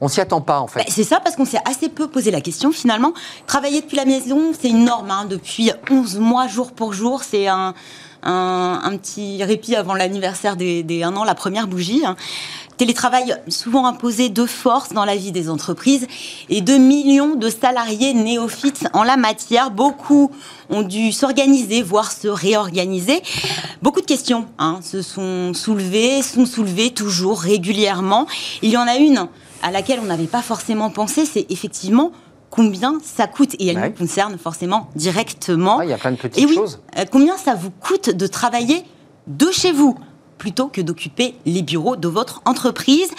On 0.00 0.08
s'y 0.08 0.20
attend 0.20 0.40
pas 0.40 0.60
en 0.60 0.66
fait. 0.66 0.80
Bah, 0.80 0.84
c'est 0.88 1.04
ça, 1.04 1.20
parce 1.20 1.34
qu'on 1.36 1.44
s'est 1.44 1.60
assez 1.64 1.88
peu 1.88 2.08
posé 2.08 2.30
la 2.30 2.40
question 2.40 2.70
finalement. 2.72 3.12
Travailler 3.46 3.80
depuis 3.80 3.96
la 3.96 4.04
maison, 4.04 4.52
c'est 4.58 4.68
une 4.68 4.84
norme. 4.84 5.10
hein, 5.10 5.26
depuis 5.28 5.70
11 5.90 6.18
mois, 6.18 6.46
jour 6.46 6.72
pour 6.72 6.92
jour, 6.92 7.22
c'est 7.24 7.48
un, 7.48 7.74
un, 8.22 8.80
un 8.84 8.96
petit 8.96 9.42
répit 9.42 9.74
avant 9.74 9.94
l'anniversaire 9.94 10.56
des, 10.56 10.82
des 10.82 11.02
1 11.02 11.16
an, 11.16 11.24
la 11.24 11.34
première 11.34 11.66
bougie. 11.66 12.02
hein. 12.06 12.16
Télétravail 12.76 13.34
souvent 13.48 13.86
imposé 13.86 14.28
de 14.28 14.46
force 14.46 14.92
dans 14.92 15.04
la 15.04 15.16
vie 15.16 15.32
des 15.32 15.50
entreprises 15.50 16.06
et 16.48 16.60
de 16.60 16.74
millions 16.74 17.34
de 17.34 17.50
salariés 17.50 18.14
néophytes 18.14 18.86
en 18.92 19.02
la 19.02 19.16
matière. 19.16 19.72
Beaucoup 19.72 20.30
ont 20.70 20.82
dû 20.82 21.10
s'organiser, 21.10 21.82
voire 21.82 22.12
se 22.12 22.28
réorganiser. 22.28 23.20
Beaucoup 23.82 24.00
de 24.00 24.06
questions 24.06 24.46
hein, 24.60 24.78
se 24.80 25.02
sont 25.02 25.54
soulevées, 25.54 26.22
sont 26.22 26.46
soulevées 26.46 26.90
toujours 26.90 27.40
régulièrement. 27.40 28.28
Il 28.62 28.70
y 28.70 28.76
en 28.76 28.86
a 28.86 28.94
une 28.94 29.26
à 29.62 29.70
laquelle 29.70 30.00
on 30.02 30.06
n'avait 30.06 30.26
pas 30.26 30.42
forcément 30.42 30.90
pensé, 30.90 31.24
c'est 31.26 31.46
effectivement 31.50 32.12
combien 32.50 32.98
ça 33.02 33.26
coûte. 33.26 33.54
Et 33.58 33.66
elle 33.68 33.78
Ouais. 33.78 33.88
nous 33.90 33.94
concerne 33.96 34.38
forcément 34.38 34.88
directement. 34.96 35.78
Ouais, 35.78 35.86
il 35.86 35.90
y 35.90 35.92
a 35.94 35.98
plein 35.98 36.12
de 36.12 36.16
petites 36.16 36.42
Et 36.42 36.46
oui, 36.46 36.54
choses. 36.54 36.80
euh, 36.98 37.04
combien 37.10 37.36
ça 37.36 37.54
vous 37.54 37.70
coûte 37.70 38.10
de 38.10 38.26
travailler 38.26 38.84
de 39.26 39.50
chez 39.50 39.72
vous 39.72 39.96
plutôt 40.38 40.68
que 40.68 40.80
d'occuper 40.80 41.34
les 41.46 41.62
bureaux 41.62 41.96
de 41.96 42.08
votre 42.08 42.40
entreprise? 42.44 43.10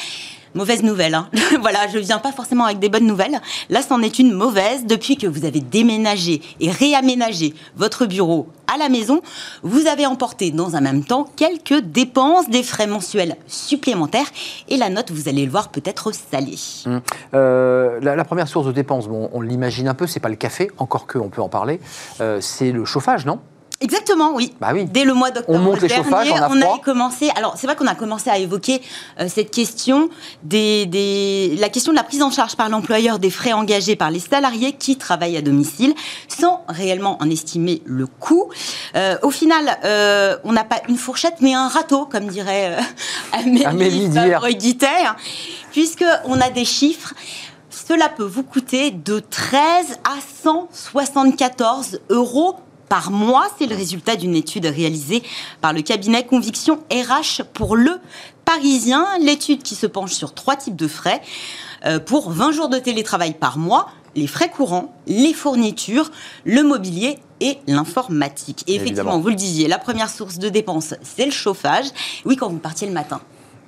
Mauvaise 0.55 0.83
nouvelle. 0.83 1.13
hein. 1.15 1.29
voilà, 1.61 1.87
je 1.93 1.99
viens 1.99 2.17
pas 2.19 2.31
forcément 2.31 2.65
avec 2.65 2.79
des 2.79 2.89
bonnes 2.89 3.05
nouvelles. 3.05 3.39
Là, 3.69 3.81
c'en 3.81 4.01
est 4.01 4.19
une 4.19 4.31
mauvaise. 4.33 4.85
Depuis 4.85 5.17
que 5.17 5.27
vous 5.27 5.45
avez 5.45 5.59
déménagé 5.59 6.41
et 6.59 6.71
réaménagé 6.71 7.53
votre 7.75 8.05
bureau 8.05 8.47
à 8.73 8.77
la 8.77 8.89
maison, 8.89 9.21
vous 9.63 9.87
avez 9.87 10.05
emporté 10.05 10.51
dans 10.51 10.75
un 10.75 10.81
même 10.81 11.03
temps 11.03 11.25
quelques 11.35 11.81
dépenses, 11.81 12.49
des 12.49 12.63
frais 12.63 12.87
mensuels 12.87 13.35
supplémentaires. 13.47 14.27
Et 14.67 14.77
la 14.77 14.89
note, 14.89 15.11
vous 15.11 15.27
allez 15.29 15.45
le 15.45 15.51
voir, 15.51 15.69
peut 15.69 15.81
être 15.85 16.11
salée. 16.13 16.57
Hum. 16.85 17.01
Euh, 17.33 17.99
la, 18.01 18.15
la 18.15 18.25
première 18.25 18.47
source 18.47 18.65
de 18.67 18.71
dépenses, 18.71 19.07
bon, 19.07 19.29
on 19.33 19.41
l'imagine 19.41 19.87
un 19.87 19.93
peu, 19.93 20.07
c'est 20.07 20.19
pas 20.19 20.29
le 20.29 20.35
café, 20.35 20.71
encore 20.77 21.07
que 21.07 21.17
on 21.17 21.29
peut 21.29 21.41
en 21.41 21.49
parler. 21.49 21.79
Euh, 22.21 22.41
c'est 22.41 22.71
le 22.71 22.85
chauffage, 22.85 23.25
non? 23.25 23.39
Exactement, 23.81 24.33
oui. 24.35 24.53
Bah 24.59 24.71
oui. 24.73 24.83
Dès 24.85 25.05
le 25.05 25.13
mois 25.13 25.31
d'octobre 25.31 25.57
On 25.57 25.61
monte 25.61 25.81
les 25.81 25.87
dernier, 25.87 26.09
on 26.31 26.35
a 26.35 26.49
on 26.49 26.75
a 26.75 26.79
commencé. 26.79 27.29
Alors, 27.37 27.53
c'est 27.57 27.65
vrai 27.65 27.77
qu'on 27.77 27.87
a 27.87 27.95
commencé 27.95 28.29
à 28.29 28.37
évoquer 28.37 28.81
euh, 29.21 29.27
cette 29.33 29.51
question 29.51 30.09
des, 30.43 30.85
des- 30.85 31.55
la 31.57 31.69
question 31.69 31.93
de 31.93 31.97
la 31.97 32.03
prise 32.03 32.21
en 32.21 32.29
charge 32.29 32.57
par 32.57 32.67
l'employeur 32.67 33.19
des 33.19 33.29
frais 33.29 33.53
engagés 33.53 33.95
par 33.95 34.11
les 34.11 34.19
salariés 34.19 34.73
qui 34.73 34.97
travaillent 34.97 35.37
à 35.37 35.41
domicile, 35.41 35.93
sans 36.27 36.65
réellement 36.67 37.17
en 37.21 37.29
estimer 37.29 37.81
le 37.85 38.05
coût. 38.05 38.49
Euh, 38.95 39.15
au 39.23 39.31
final, 39.31 39.77
euh, 39.85 40.35
on 40.43 40.51
n'a 40.51 40.65
pas 40.65 40.81
une 40.89 40.97
fourchette, 40.97 41.35
mais 41.39 41.53
un 41.53 41.69
râteau, 41.69 42.05
comme 42.05 42.25
dirait 42.27 42.77
euh, 42.77 42.81
Amélie, 43.31 43.65
Amélie 43.65 44.09
d'hier. 44.09 45.15
Puisque 45.71 46.03
on 46.25 46.41
a 46.41 46.49
des 46.49 46.65
chiffres. 46.65 47.13
Cela 47.87 48.09
peut 48.09 48.23
vous 48.25 48.43
coûter 48.43 48.91
de 48.91 49.19
13 49.19 49.99
à 50.03 50.17
174 50.43 52.01
euros 52.09 52.55
par 52.89 53.11
mois. 53.11 53.47
C'est 53.57 53.67
le 53.67 53.75
résultat 53.75 54.15
d'une 54.15 54.35
étude 54.35 54.65
réalisée 54.65 55.23
par 55.61 55.71
le 55.73 55.81
cabinet 55.81 56.25
Conviction 56.25 56.79
RH 56.91 57.43
pour 57.53 57.75
le 57.75 57.99
Parisien. 58.45 59.07
L'étude 59.21 59.63
qui 59.63 59.75
se 59.75 59.85
penche 59.85 60.11
sur 60.11 60.33
trois 60.33 60.55
types 60.55 60.75
de 60.75 60.87
frais 60.87 61.21
euh, 61.85 61.99
pour 61.99 62.31
20 62.31 62.51
jours 62.51 62.69
de 62.69 62.79
télétravail 62.79 63.33
par 63.33 63.57
mois. 63.57 63.87
Les 64.15 64.27
frais 64.27 64.49
courants, 64.49 64.93
les 65.07 65.33
fournitures, 65.33 66.11
le 66.43 66.63
mobilier 66.63 67.19
et 67.41 67.59
l'informatique. 67.67 68.63
Et 68.67 68.75
effectivement, 68.75 69.01
Évidemment. 69.01 69.19
vous 69.19 69.29
le 69.29 69.35
disiez, 69.35 69.67
la 69.67 69.77
première 69.77 70.09
source 70.09 70.39
de 70.39 70.49
dépenses, 70.49 70.95
c'est 71.03 71.25
le 71.25 71.31
chauffage. 71.31 71.85
Oui, 72.25 72.35
quand 72.35 72.49
vous 72.49 72.57
partiez 72.57 72.87
le 72.87 72.93
matin, 72.93 73.21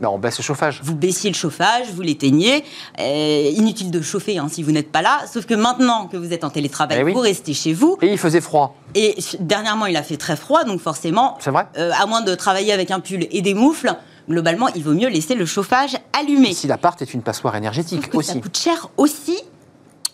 On 0.10 0.18
baisse 0.20 0.38
le 0.38 0.44
chauffage. 0.44 0.82
vous 0.84 0.96
baissiez 0.96 1.30
le 1.30 1.36
chauffage, 1.36 1.88
vous 1.94 2.02
l'éteignez. 2.02 2.64
Euh, 3.00 3.52
inutile 3.56 3.92
de 3.92 4.02
chauffer 4.02 4.38
hein, 4.38 4.48
si 4.52 4.64
vous 4.64 4.72
n'êtes 4.72 4.92
pas 4.92 5.02
là. 5.02 5.20
Sauf 5.32 5.46
que 5.46 5.54
maintenant 5.54 6.08
que 6.08 6.18
vous 6.18 6.34
êtes 6.34 6.44
en 6.44 6.50
télétravail, 6.50 6.98
Eh 7.02 7.04
oui. 7.04 7.14
vous 7.14 7.20
restez 7.20 7.54
chez 7.54 7.74
vous. 7.74 7.98
Et 8.02 8.12
il 8.12 8.18
faisait 8.18 8.42
froid, 8.42 8.76
Et 8.96 9.16
dernièrement, 9.40 9.86
il 9.86 9.96
a 9.98 10.04
fait 10.04 10.18
très 10.18 10.36
froid, 10.36 10.64
donc 10.64 10.82
forcément, 10.82 11.38
vrai 11.46 11.68
euh, 11.78 11.92
à 12.00 12.06
moins 12.06 12.22
de 12.22 12.34
travailler 12.36 12.74
avec 12.74 12.92
un 12.92 13.00
pull 13.00 13.28
et 13.32 13.42
des 13.42 13.54
moufles, 13.54 13.94
globalement, 14.30 14.68
il 14.70 14.84
vaut 14.84 14.94
mieux 14.94 15.10
laisser 15.10 15.36
le 15.36 15.46
chauffage 15.46 15.98
allumé. 16.20 16.50
Ici, 16.50 16.68
l'appart 16.68 17.02
est 17.02 17.14
une 17.14 17.22
passoire 17.22 17.56
énergétique 17.56 18.02
Sauf 18.04 18.10
que 18.12 18.22
Ça 18.24 18.32
aussi. 18.34 18.42
coûte 18.42 18.58
cher 18.58 18.90
aussi. 18.98 19.38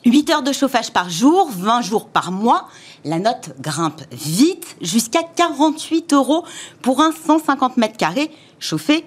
8 0.05 0.29
heures 0.29 0.43
de 0.43 0.53
chauffage 0.53 0.91
par 0.91 1.09
jour, 1.09 1.49
20 1.51 1.81
jours 1.81 2.07
par 2.07 2.31
mois. 2.31 2.67
La 3.03 3.19
note 3.19 3.49
grimpe 3.59 4.01
vite 4.11 4.77
jusqu'à 4.81 5.21
48 5.35 6.13
euros 6.13 6.45
pour 6.81 7.01
un 7.01 7.11
150 7.11 7.77
mètres 7.77 7.97
carrés 7.97 8.31
chauffé 8.59 9.05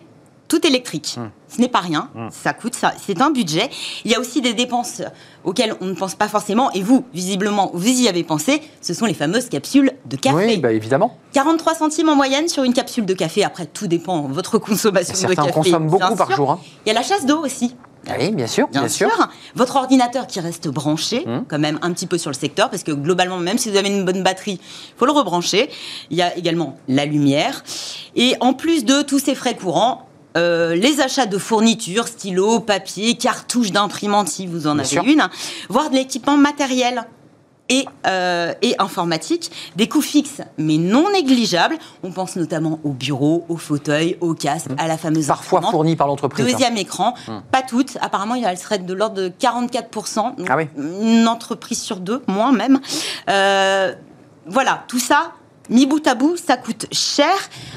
tout 0.50 0.66
électrique. 0.66 1.14
Hum. 1.16 1.30
Ce 1.48 1.60
n'est 1.60 1.68
pas 1.68 1.80
rien, 1.80 2.10
ça 2.30 2.52
coûte, 2.52 2.74
ça, 2.76 2.92
c'est 3.04 3.20
un 3.20 3.30
budget. 3.30 3.70
Il 4.04 4.10
y 4.12 4.14
a 4.14 4.20
aussi 4.20 4.40
des 4.40 4.52
dépenses 4.54 5.02
auxquelles 5.42 5.74
on 5.80 5.86
ne 5.86 5.94
pense 5.94 6.14
pas 6.14 6.28
forcément, 6.28 6.70
et 6.72 6.82
vous, 6.82 7.04
visiblement, 7.12 7.70
vous 7.74 7.88
y 7.88 8.06
avez 8.08 8.22
pensé, 8.22 8.62
ce 8.80 8.94
sont 8.94 9.04
les 9.06 9.14
fameuses 9.14 9.48
capsules 9.48 9.90
de 10.06 10.16
café. 10.16 10.36
Oui, 10.36 10.56
bah, 10.58 10.72
évidemment. 10.72 11.16
43 11.32 11.74
centimes 11.74 12.08
en 12.08 12.14
moyenne 12.14 12.46
sur 12.48 12.62
une 12.62 12.72
capsule 12.72 13.04
de 13.04 13.14
café. 13.14 13.42
Après, 13.42 13.66
tout 13.66 13.88
dépend 13.88 14.28
de 14.28 14.32
votre 14.34 14.58
consommation 14.58 15.12
de 15.12 15.18
Certains 15.18 15.34
café. 15.42 15.52
consomment 15.52 15.88
bien 15.88 15.98
beaucoup 15.98 16.16
par 16.16 16.30
jour. 16.32 16.50
hein. 16.52 16.60
Il 16.86 16.88
y 16.88 16.92
a 16.92 16.94
la 16.94 17.02
chasse 17.02 17.26
d'eau 17.26 17.38
aussi. 17.44 17.74
Oui, 18.18 18.30
bien 18.30 18.46
sûr, 18.46 18.66
Bien, 18.68 18.86
sûr. 18.88 19.10
Votre 19.56 19.76
ordinateur 19.76 20.26
qui 20.28 20.38
reste 20.40 20.68
branché, 20.68 21.24
Hum. 21.26 21.44
quand 21.48 21.58
même 21.58 21.78
un 21.82 21.92
petit 21.92 22.06
peu 22.06 22.16
sur 22.16 22.30
le 22.30 22.36
secteur, 22.36 22.70
parce 22.70 22.82
que 22.84 22.92
globalement, 22.92 23.38
même 23.38 23.58
si 23.58 23.70
vous 23.70 23.76
avez 23.76 23.88
une 23.88 24.04
bonne 24.04 24.22
batterie, 24.22 24.58
il 24.62 24.98
faut 24.98 25.04
le 25.06 25.12
rebrancher. 25.12 25.68
Il 26.10 26.16
y 26.16 26.22
a 26.22 26.34
également 26.36 26.78
la 26.88 27.04
lumière. 27.06 27.62
Et 28.16 28.36
en 28.40 28.52
plus 28.54 28.84
de 28.84 29.02
tous 29.02 29.18
ces 29.18 29.34
frais 29.34 29.54
courants, 29.56 30.06
euh, 30.36 30.74
les 30.74 31.00
achats 31.00 31.26
de 31.26 31.38
fournitures, 31.38 32.08
stylos, 32.08 32.60
papier, 32.60 33.14
cartouches 33.16 33.72
d'imprimante 33.72 34.28
si 34.28 34.46
vous 34.46 34.66
en 34.66 34.74
Bien 34.74 34.80
avez 34.84 34.88
sûr. 34.88 35.04
une, 35.04 35.28
voire 35.68 35.90
de 35.90 35.96
l'équipement 35.96 36.36
matériel 36.36 37.04
et, 37.68 37.84
euh, 38.06 38.52
et 38.62 38.74
informatique, 38.80 39.50
des 39.76 39.88
coûts 39.88 40.00
fixes 40.02 40.40
mais 40.58 40.76
non 40.76 41.10
négligeables. 41.12 41.78
On 42.02 42.10
pense 42.10 42.34
notamment 42.36 42.80
au 42.82 42.90
bureau, 42.90 43.44
au 43.48 43.56
fauteuil, 43.56 44.16
au 44.20 44.34
casque, 44.34 44.70
à 44.76 44.88
la 44.88 44.98
fameuse. 44.98 45.26
Parfois 45.28 45.58
imprimante. 45.58 45.72
fourni 45.74 45.94
par 45.96 46.08
l'entreprise. 46.08 46.44
hein. 46.46 46.50
Deuxième 46.50 46.76
écran, 46.76 47.14
pas 47.52 47.62
toutes. 47.62 47.96
Apparemment, 48.00 48.34
elle 48.34 48.58
serait 48.58 48.78
de 48.78 48.92
l'ordre 48.94 49.16
de 49.16 49.28
44%. 49.28 50.36
donc 50.36 50.46
Ah 50.50 50.56
oui. 50.56 50.64
Une 50.76 51.28
entreprise 51.28 51.80
sur 51.80 51.96
deux, 51.98 52.22
moins 52.26 52.50
même. 52.52 52.80
Euh, 53.28 53.94
voilà, 54.46 54.82
tout 54.88 54.98
ça. 54.98 55.32
Mis 55.70 55.86
bout 55.86 56.04
à 56.06 56.14
bout, 56.16 56.36
ça 56.36 56.56
coûte 56.56 56.86
cher. 56.92 57.30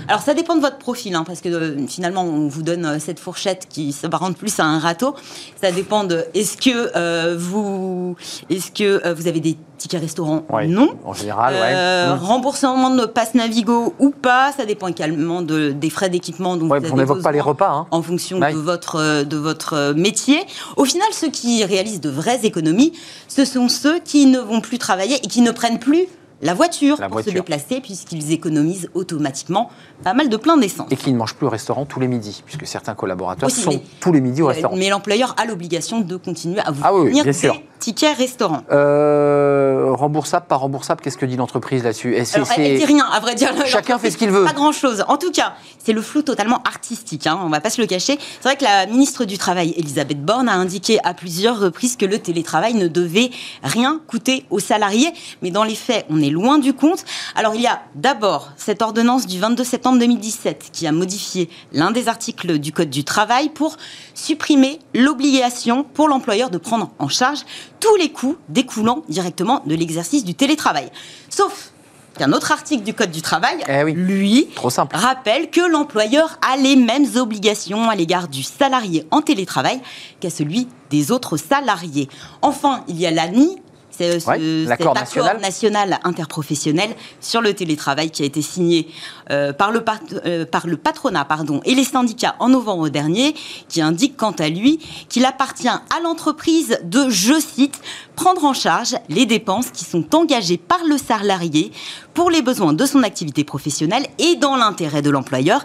Alors, 0.07 0.21
ça 0.21 0.33
dépend 0.33 0.55
de 0.55 0.61
votre 0.61 0.77
profil, 0.77 1.13
hein, 1.15 1.23
parce 1.25 1.41
que 1.41 1.49
euh, 1.49 1.87
finalement, 1.87 2.23
on 2.23 2.47
vous 2.47 2.63
donne 2.63 2.85
euh, 2.85 2.97
cette 2.99 3.19
fourchette 3.19 3.67
qui 3.69 3.91
s'apparente 3.93 4.35
plus 4.35 4.59
à 4.59 4.65
un 4.65 4.79
râteau. 4.79 5.15
Ça 5.61 5.71
dépend 5.71 6.03
de 6.03 6.25
est-ce 6.33 6.57
que 6.57 6.91
euh, 6.95 7.35
vous, 7.37 8.15
est-ce 8.49 8.71
que 8.71 9.05
euh, 9.05 9.13
vous 9.13 9.27
avez 9.27 9.39
des 9.39 9.57
tickets 9.77 10.01
restaurants? 10.01 10.43
Ouais. 10.49 10.65
Non. 10.67 10.95
En 11.05 11.13
général, 11.13 11.53
ouais. 11.53 12.11
Hum. 12.13 12.19
Remboursement 12.19 12.89
de 12.89 13.05
passe 13.05 13.35
Navigo 13.35 13.93
ou 13.99 14.09
pas, 14.09 14.51
ça 14.57 14.65
dépend 14.65 14.87
également 14.87 15.41
de, 15.43 15.71
des 15.71 15.89
frais 15.91 16.09
d'équipement. 16.09 16.57
dont 16.57 16.67
Ouais, 16.69 16.79
on 16.91 16.97
n'évoque 16.97 17.21
pas 17.21 17.31
les 17.31 17.41
repas. 17.41 17.69
hein. 17.71 17.87
en 17.91 18.01
fonction 18.01 18.39
de, 18.39 18.45
votre, 18.57 19.23
de 19.23 19.37
votre 19.37 19.93
métier. 19.95 20.39
Au 20.77 20.85
final, 20.85 21.07
ceux 21.11 21.29
qui 21.29 21.63
réalisent 21.63 22.01
de 22.01 22.09
vraies 22.09 22.39
économies, 22.43 22.93
ce 23.27 23.45
sont 23.45 23.69
ceux 23.69 23.99
qui 23.99 24.25
ne 24.25 24.39
vont 24.39 24.61
plus 24.61 24.79
travailler 24.79 25.17
et 25.17 25.27
qui 25.27 25.41
ne 25.41 25.51
prennent 25.51 25.79
plus 25.79 26.07
la 26.43 26.53
voiture 26.53 26.97
La 26.99 27.09
pour 27.09 27.21
se 27.21 27.29
déplacer, 27.31 27.81
puisqu'ils 27.81 28.31
économisent 28.31 28.89
automatiquement 28.93 29.69
pas 30.03 30.13
mal 30.13 30.29
de 30.29 30.37
plein 30.37 30.57
d'essence. 30.57 30.87
Et 30.91 30.95
qui 30.95 31.11
ne 31.11 31.17
mangent 31.17 31.35
plus 31.35 31.47
au 31.47 31.49
restaurant 31.49 31.85
tous 31.85 31.99
les 31.99 32.07
midis, 32.07 32.43
puisque 32.45 32.67
certains 32.67 32.93
collaborateurs 32.95 33.47
Aussi, 33.47 33.61
sont 33.61 33.71
mais- 33.71 33.81
tous 33.99 34.11
les 34.11 34.21
midis 34.21 34.41
au 34.41 34.47
restaurant. 34.47 34.75
Mais 34.75 34.89
l'employeur 34.89 35.33
a 35.37 35.45
l'obligation 35.45 36.01
de 36.01 36.15
continuer 36.17 36.59
à 36.59 36.71
vous 36.71 36.81
Ah 36.83 36.93
oui, 36.93 36.99
oui, 37.01 37.05
fournir 37.07 37.23
bien 37.23 37.31
des 37.31 37.37
sûr. 37.37 37.61
Tickets 37.83 38.17
restaurants. 38.17 38.63
Euh, 38.71 39.87
remboursable, 39.91 40.45
pas 40.47 40.55
remboursable, 40.55 41.01
qu'est-ce 41.01 41.17
que 41.17 41.25
dit 41.25 41.35
l'entreprise 41.35 41.83
là-dessus 41.83 42.15
Alors, 42.33 42.47
elle 42.55 42.77
dit 42.77 42.85
rien, 42.85 43.05
à 43.05 43.19
vrai 43.19 43.35
dire. 43.35 43.53
Chacun 43.65 43.97
fait 43.99 44.09
ce 44.09 44.17
qu'il 44.17 44.31
veut. 44.31 44.45
Pas 44.45 44.53
grand-chose. 44.53 45.03
En 45.09 45.17
tout 45.17 45.31
cas, 45.31 45.53
c'est 45.83 45.91
le 45.91 46.01
flou 46.01 46.21
totalement 46.21 46.61
artistique, 46.63 47.27
hein, 47.27 47.37
on 47.43 47.49
va 47.49 47.59
pas 47.59 47.69
se 47.69 47.81
le 47.81 47.87
cacher. 47.87 48.17
C'est 48.17 48.47
vrai 48.47 48.55
que 48.55 48.63
la 48.63 48.85
ministre 48.85 49.25
du 49.25 49.37
Travail, 49.37 49.73
Elisabeth 49.75 50.23
Borne, 50.23 50.47
a 50.47 50.53
indiqué 50.53 50.99
à 51.03 51.13
plusieurs 51.13 51.59
reprises 51.59 51.97
que 51.97 52.05
le 52.05 52.19
télétravail 52.19 52.73
ne 52.73 52.87
devait 52.87 53.31
rien 53.63 53.99
coûter 54.07 54.45
aux 54.49 54.59
salariés. 54.59 55.11
Mais 55.41 55.51
dans 55.51 55.65
les 55.65 55.75
faits, 55.75 56.05
on 56.09 56.21
est 56.21 56.29
loin 56.29 56.59
du 56.59 56.73
compte. 56.73 57.03
Alors, 57.35 57.53
il 57.53 57.61
y 57.61 57.67
a 57.67 57.81
d'abord 57.95 58.53
cette 58.55 58.81
ordonnance 58.81 59.27
du 59.27 59.41
22 59.41 59.65
septembre 59.65 59.99
2017 59.99 60.69
qui 60.71 60.87
a 60.87 60.93
modifié 60.93 61.49
l'un 61.73 61.91
des 61.91 62.07
articles 62.07 62.59
du 62.59 62.71
Code 62.71 62.89
du 62.89 63.03
travail 63.03 63.49
pour 63.49 63.75
supprimer 64.13 64.79
l'obligation 64.93 65.83
pour 65.83 66.07
l'employeur 66.07 66.49
de 66.49 66.57
prendre 66.57 66.91
en 66.97 67.09
charge 67.09 67.41
tous 67.83 67.95
les 67.97 68.09
coûts 68.11 68.37
découlant 68.47 69.03
directement 69.09 69.61
de 69.65 69.75
l'exercice 69.75 70.23
du 70.23 70.35
télétravail. 70.35 70.89
Sauf 71.29 71.71
qu'un 72.17 72.31
autre 72.31 72.51
article 72.53 72.83
du 72.83 72.93
Code 72.93 73.11
du 73.11 73.21
travail, 73.21 73.57
Eh 73.67 73.83
oui. 73.83 73.91
lui, 73.93 74.47
Trop 74.55 74.69
simple. 74.69 74.95
rappelle 74.95 75.49
que 75.49 75.59
l'employeur 75.59 76.37
a 76.47 76.55
les 76.55 76.75
mêmes 76.77 77.07
obligations 77.17 77.89
à 77.89 77.95
l'égard 77.95 78.27
du 78.29 78.41
salarié 78.43 79.05
en 79.11 79.21
télétravail 79.21 79.81
qu'à 80.21 80.29
celui 80.29 80.67
des 80.91 81.11
autres 81.11 81.35
salariés. 81.37 82.07
Enfin, 82.41 82.85
il 82.87 82.99
y 83.01 83.05
a 83.05 83.11
l'ANI. 83.11 83.57
C'est 83.95 84.09
euh, 84.15 84.19
ce- 84.19 84.27
Ouais, 84.27 84.39
l'accord 84.67 84.97
accord 84.97 85.23
national. 85.25 85.39
national 85.41 85.99
interprofessionnel 86.03 86.95
sur 87.21 87.41
le 87.41 87.53
télétravail 87.53 88.09
qui 88.09 88.23
a 88.23 88.25
été 88.25 88.41
signé 88.41 88.87
euh, 89.29 89.53
par, 89.53 89.71
le 89.71 89.81
pat- 89.83 90.01
euh, 90.25 90.45
par 90.45 90.65
le 90.65 90.77
patronat 90.77 91.25
pardon, 91.25 91.61
et 91.63 91.75
les 91.75 91.83
syndicats 91.83 92.35
en 92.39 92.49
novembre 92.49 92.89
dernier, 92.89 93.35
qui 93.69 93.81
indique 93.81 94.17
quant 94.17 94.31
à 94.31 94.49
lui 94.49 94.79
qu'il 95.09 95.25
appartient 95.25 95.67
à 95.67 95.99
l'entreprise 96.03 96.79
de, 96.83 97.09
je 97.09 97.39
cite, 97.39 97.79
prendre 98.15 98.43
en 98.45 98.53
charge 98.53 98.95
les 99.09 99.25
dépenses 99.25 99.69
qui 99.71 99.85
sont 99.85 100.15
engagées 100.15 100.57
par 100.57 100.79
le 100.87 100.97
salarié 100.97 101.71
pour 102.15 102.31
les 102.31 102.41
besoins 102.41 102.73
de 102.73 102.85
son 102.85 103.03
activité 103.03 103.43
professionnelle 103.43 104.07
et 104.17 104.35
dans 104.37 104.55
l'intérêt 104.55 105.01
de 105.03 105.09
l'employeur 105.11 105.63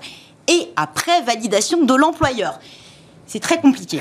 et 0.49 0.69
après 0.77 1.23
validation 1.23 1.83
de 1.85 1.95
l'employeur. 1.95 2.59
C'est 3.29 3.41
très 3.41 3.61
compliqué. 3.61 4.01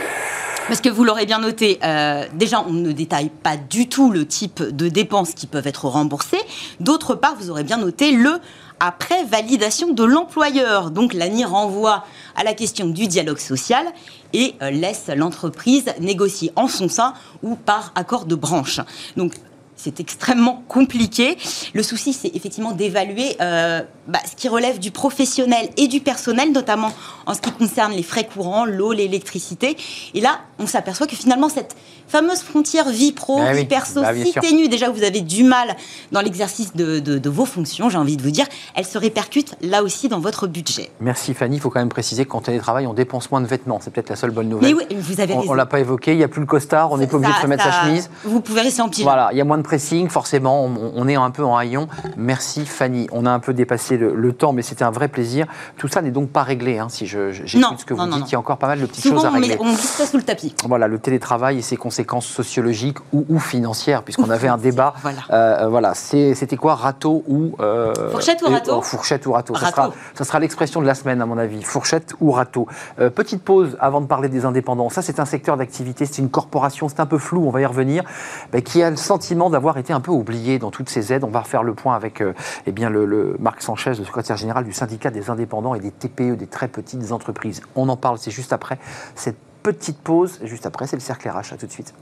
Parce 0.67 0.79
que 0.79 0.87
vous 0.87 1.03
l'aurez 1.03 1.25
bien 1.25 1.39
noté, 1.39 1.79
euh, 1.83 2.25
déjà, 2.33 2.63
on 2.65 2.71
ne 2.71 2.93
détaille 2.93 3.29
pas 3.29 3.57
du 3.57 3.89
tout 3.89 4.09
le 4.09 4.25
type 4.25 4.63
de 4.63 4.87
dépenses 4.87 5.33
qui 5.33 5.47
peuvent 5.47 5.67
être 5.67 5.85
remboursées. 5.85 6.39
D'autre 6.79 7.13
part, 7.13 7.35
vous 7.35 7.49
aurez 7.49 7.65
bien 7.65 7.77
noté 7.77 8.11
le 8.11 8.39
après 8.79 9.25
validation 9.25 9.91
de 9.91 10.03
l'employeur. 10.03 10.91
Donc 10.91 11.13
l'ANI 11.13 11.43
renvoie 11.43 12.05
à 12.35 12.43
la 12.43 12.53
question 12.53 12.87
du 12.87 13.07
dialogue 13.07 13.39
social 13.39 13.85
et 14.31 14.55
euh, 14.61 14.69
laisse 14.69 15.07
l'entreprise 15.13 15.85
négocier 15.99 16.51
en 16.55 16.69
son 16.69 16.87
sein 16.87 17.13
ou 17.43 17.55
par 17.55 17.91
accord 17.95 18.25
de 18.25 18.35
branche. 18.35 18.79
Donc 19.17 19.33
c'est 19.77 19.99
extrêmement 19.99 20.63
compliqué. 20.67 21.37
Le 21.73 21.83
souci, 21.83 22.11
c'est 22.11 22.35
effectivement 22.35 22.71
d'évaluer 22.71 23.37
euh, 23.39 23.81
bah, 24.07 24.19
ce 24.29 24.35
qui 24.35 24.49
relève 24.49 24.79
du 24.79 24.91
professionnel 24.91 25.69
et 25.77 25.87
du 25.87 26.01
personnel, 26.01 26.51
notamment 26.51 26.91
en 27.25 27.33
ce 27.33 27.41
qui 27.41 27.51
concerne 27.51 27.93
les 27.93 28.03
frais 28.03 28.25
courants, 28.25 28.65
l'eau, 28.65 28.91
l'électricité. 28.91 29.77
Et 30.13 30.19
là, 30.21 30.39
on 30.59 30.67
s'aperçoit 30.67 31.07
que 31.07 31.15
finalement, 31.15 31.47
cette 31.47 31.75
fameuse 32.07 32.39
frontière 32.41 32.89
vie 32.89 33.11
pro, 33.11 33.39
Ah 33.41 33.51
oui, 33.51 33.59
vie 33.59 33.65
perso, 33.65 34.01
bah, 34.01 34.11
si 34.15 34.33
ténue, 34.33 34.67
déjà 34.69 34.89
vous 34.89 35.03
avez 35.03 35.21
du 35.21 35.43
mal 35.43 35.75
dans 36.11 36.21
l'exercice 36.21 36.75
de, 36.75 36.99
de- 36.99 37.17
de 37.17 37.29
vos 37.29 37.45
fonctions, 37.45 37.89
j'ai 37.89 37.97
envie 37.97 38.17
de 38.17 38.21
vous 38.23 38.31
dire, 38.31 38.45
elle 38.75 38.85
se 38.85 38.97
répercute 38.97 39.55
là 39.61 39.83
aussi 39.83 40.07
dans 40.07 40.19
votre 40.19 40.47
budget. 40.47 40.89
Merci 41.01 41.33
Fanny. 41.33 41.57
Il 41.57 41.59
faut 41.59 41.69
quand 41.69 41.79
même 41.79 41.89
préciser 41.89 42.25
qu'en 42.25 42.41
télétravail, 42.41 42.87
on 42.87 42.93
dépense 42.93 43.29
moins 43.31 43.41
de 43.41 43.47
vêtements. 43.47 43.79
C'est 43.81 43.91
peut-être 43.91 44.09
la 44.09 44.15
seule 44.15 44.31
bonne 44.31 44.49
nouvelle. 44.49 44.75
Mais 44.75 44.85
oui, 44.89 44.95
vous 44.99 45.19
avez 45.21 45.33
on 45.33 45.39
raison. 45.41 45.51
ne 45.53 45.57
l'a 45.57 45.65
pas 45.65 45.79
évoqué. 45.79 46.11
Il 46.13 46.17
n'y 46.17 46.23
a 46.23 46.27
plus 46.27 46.41
le 46.41 46.47
costard. 46.47 46.91
On 46.91 46.97
n'est 46.97 47.07
pas 47.07 47.17
obligé 47.17 47.33
de 47.33 47.37
se 47.41 47.47
mettre 47.47 47.63
sa 47.63 47.71
chemise. 47.83 48.09
Vous 48.23 48.41
pouvez 48.41 48.61
rester 48.61 48.81
en 48.81 48.89
pyjama. 48.89 49.11
Voilà, 49.11 49.29
il 49.31 49.37
y 49.37 49.41
a 49.41 49.45
moins 49.45 49.57
de 49.57 49.63
pressing, 49.63 50.07
forcément, 50.09 50.63
on, 50.65 50.91
on 50.95 51.07
est 51.07 51.15
un 51.15 51.31
peu 51.31 51.43
en 51.43 51.57
haillon. 51.57 51.87
Merci 52.15 52.65
Fanny, 52.65 53.07
on 53.11 53.25
a 53.25 53.31
un 53.31 53.39
peu 53.39 53.53
dépassé 53.53 53.97
le, 53.97 54.15
le 54.15 54.33
temps, 54.33 54.53
mais 54.53 54.61
c'était 54.61 54.83
un 54.83 54.91
vrai 54.91 55.07
plaisir. 55.07 55.45
Tout 55.77 55.87
ça 55.87 56.01
n'est 56.01 56.11
donc 56.11 56.29
pas 56.29 56.43
réglé, 56.43 56.77
hein, 56.79 56.87
si 56.89 57.05
je, 57.07 57.31
je- 57.31 57.45
j'écoute 57.45 57.69
Non, 57.71 57.77
ce 57.77 57.85
que 57.85 57.93
vous 57.93 57.99
non, 58.01 58.05
dites, 58.07 58.19
non. 58.19 58.25
il 58.27 58.31
y 58.31 58.35
a 58.35 58.39
encore 58.39 58.57
pas 58.57 58.67
mal 58.67 58.79
de 58.79 58.85
petites 58.85 59.03
Souvent, 59.03 59.15
choses 59.17 59.25
à 59.25 59.29
on, 59.29 59.33
régler. 59.33 59.49
met, 59.49 59.57
on 59.59 59.65
glisse 59.73 59.79
ça 59.81 60.05
sous 60.05 60.17
le 60.17 60.23
tapis. 60.23 60.53
Voilà, 60.65 60.87
le 60.87 60.99
télétravail 60.99 61.57
et 61.57 61.61
ses 61.61 61.75
conséquences 61.77 61.96
sociologiques 62.21 62.97
ou, 63.13 63.25
ou 63.29 63.39
financières, 63.39 64.03
puisqu'on 64.03 64.29
avait 64.29 64.47
un 64.47 64.57
débat. 64.57 64.93
Voilà. 65.01 65.19
Euh, 65.31 65.67
voilà, 65.67 65.93
c'était 65.93 66.57
quoi, 66.57 66.75
râteau 66.75 67.23
ou. 67.27 67.55
euh, 67.59 67.93
Fourchette 68.11 68.41
ou 68.41 68.47
râteau 68.49 68.75
oh, 68.77 68.81
Fourchette 68.81 69.25
ou 69.25 69.31
râteau. 69.31 69.55
Ça 69.55 70.23
sera, 70.23 70.39
l'expression 70.39 70.81
de 70.81 70.85
la 70.85 70.95
semaine, 70.95 71.21
à 71.21 71.25
mon 71.25 71.37
avis. 71.37 71.63
Fourchette 71.63 72.13
ou 72.21 72.31
râteau. 72.31 72.67
Euh, 72.99 73.09
petite 73.09 73.43
pause 73.43 73.77
avant 73.79 74.01
de 74.01 74.07
parler 74.07 74.29
des 74.29 74.45
indépendants. 74.45 74.89
Ça, 74.89 75.01
c'est 75.01 75.19
un 75.19 75.25
secteur 75.25 75.57
d'activité, 75.57 76.05
c'est 76.05 76.21
une 76.21 76.29
corporation, 76.29 76.89
c'est 76.89 76.99
un 76.99 77.05
peu 77.05 77.17
flou, 77.17 77.45
on 77.45 77.51
va 77.51 77.61
y 77.61 77.65
revenir, 77.65 78.03
mais 78.53 78.61
qui 78.61 78.83
a 78.83 78.89
le 78.89 78.97
sentiment 78.97 79.49
d'avoir 79.49 79.77
été 79.77 79.93
un 79.93 79.99
peu 80.01 80.11
oublié 80.11 80.59
dans 80.59 80.71
toutes 80.71 80.89
ces 80.89 81.13
aides. 81.13 81.23
On 81.23 81.29
va 81.29 81.41
refaire 81.41 81.63
le 81.63 81.73
point 81.73 81.95
avec 81.95 82.23
eh 82.65 82.71
bien, 82.71 82.89
le, 82.89 83.05
le 83.05 83.35
Marc 83.39 83.61
Sanchez, 83.61 83.91
le 83.91 84.05
secrétaire 84.05 84.37
général 84.37 84.63
du 84.63 84.73
syndicat 84.73 85.09
des 85.09 85.29
indépendants 85.29 85.75
et 85.75 85.79
des 85.79 85.91
TPE, 85.91 86.35
des 86.35 86.47
très 86.47 86.67
petites 86.67 87.11
entreprises. 87.11 87.61
On 87.75 87.89
en 87.89 87.97
parle, 87.97 88.17
c'est 88.17 88.31
juste 88.31 88.53
après 88.53 88.77
cette 89.15 89.37
petite 89.63 89.99
pause. 89.99 90.39
Juste 90.43 90.65
après, 90.65 90.87
c'est 90.87 90.95
le 90.95 91.01
cercle 91.01 91.29
RH. 91.29 91.53
À 91.53 91.57
tout 91.57 91.67
de 91.67 91.71
suite. 91.71 91.93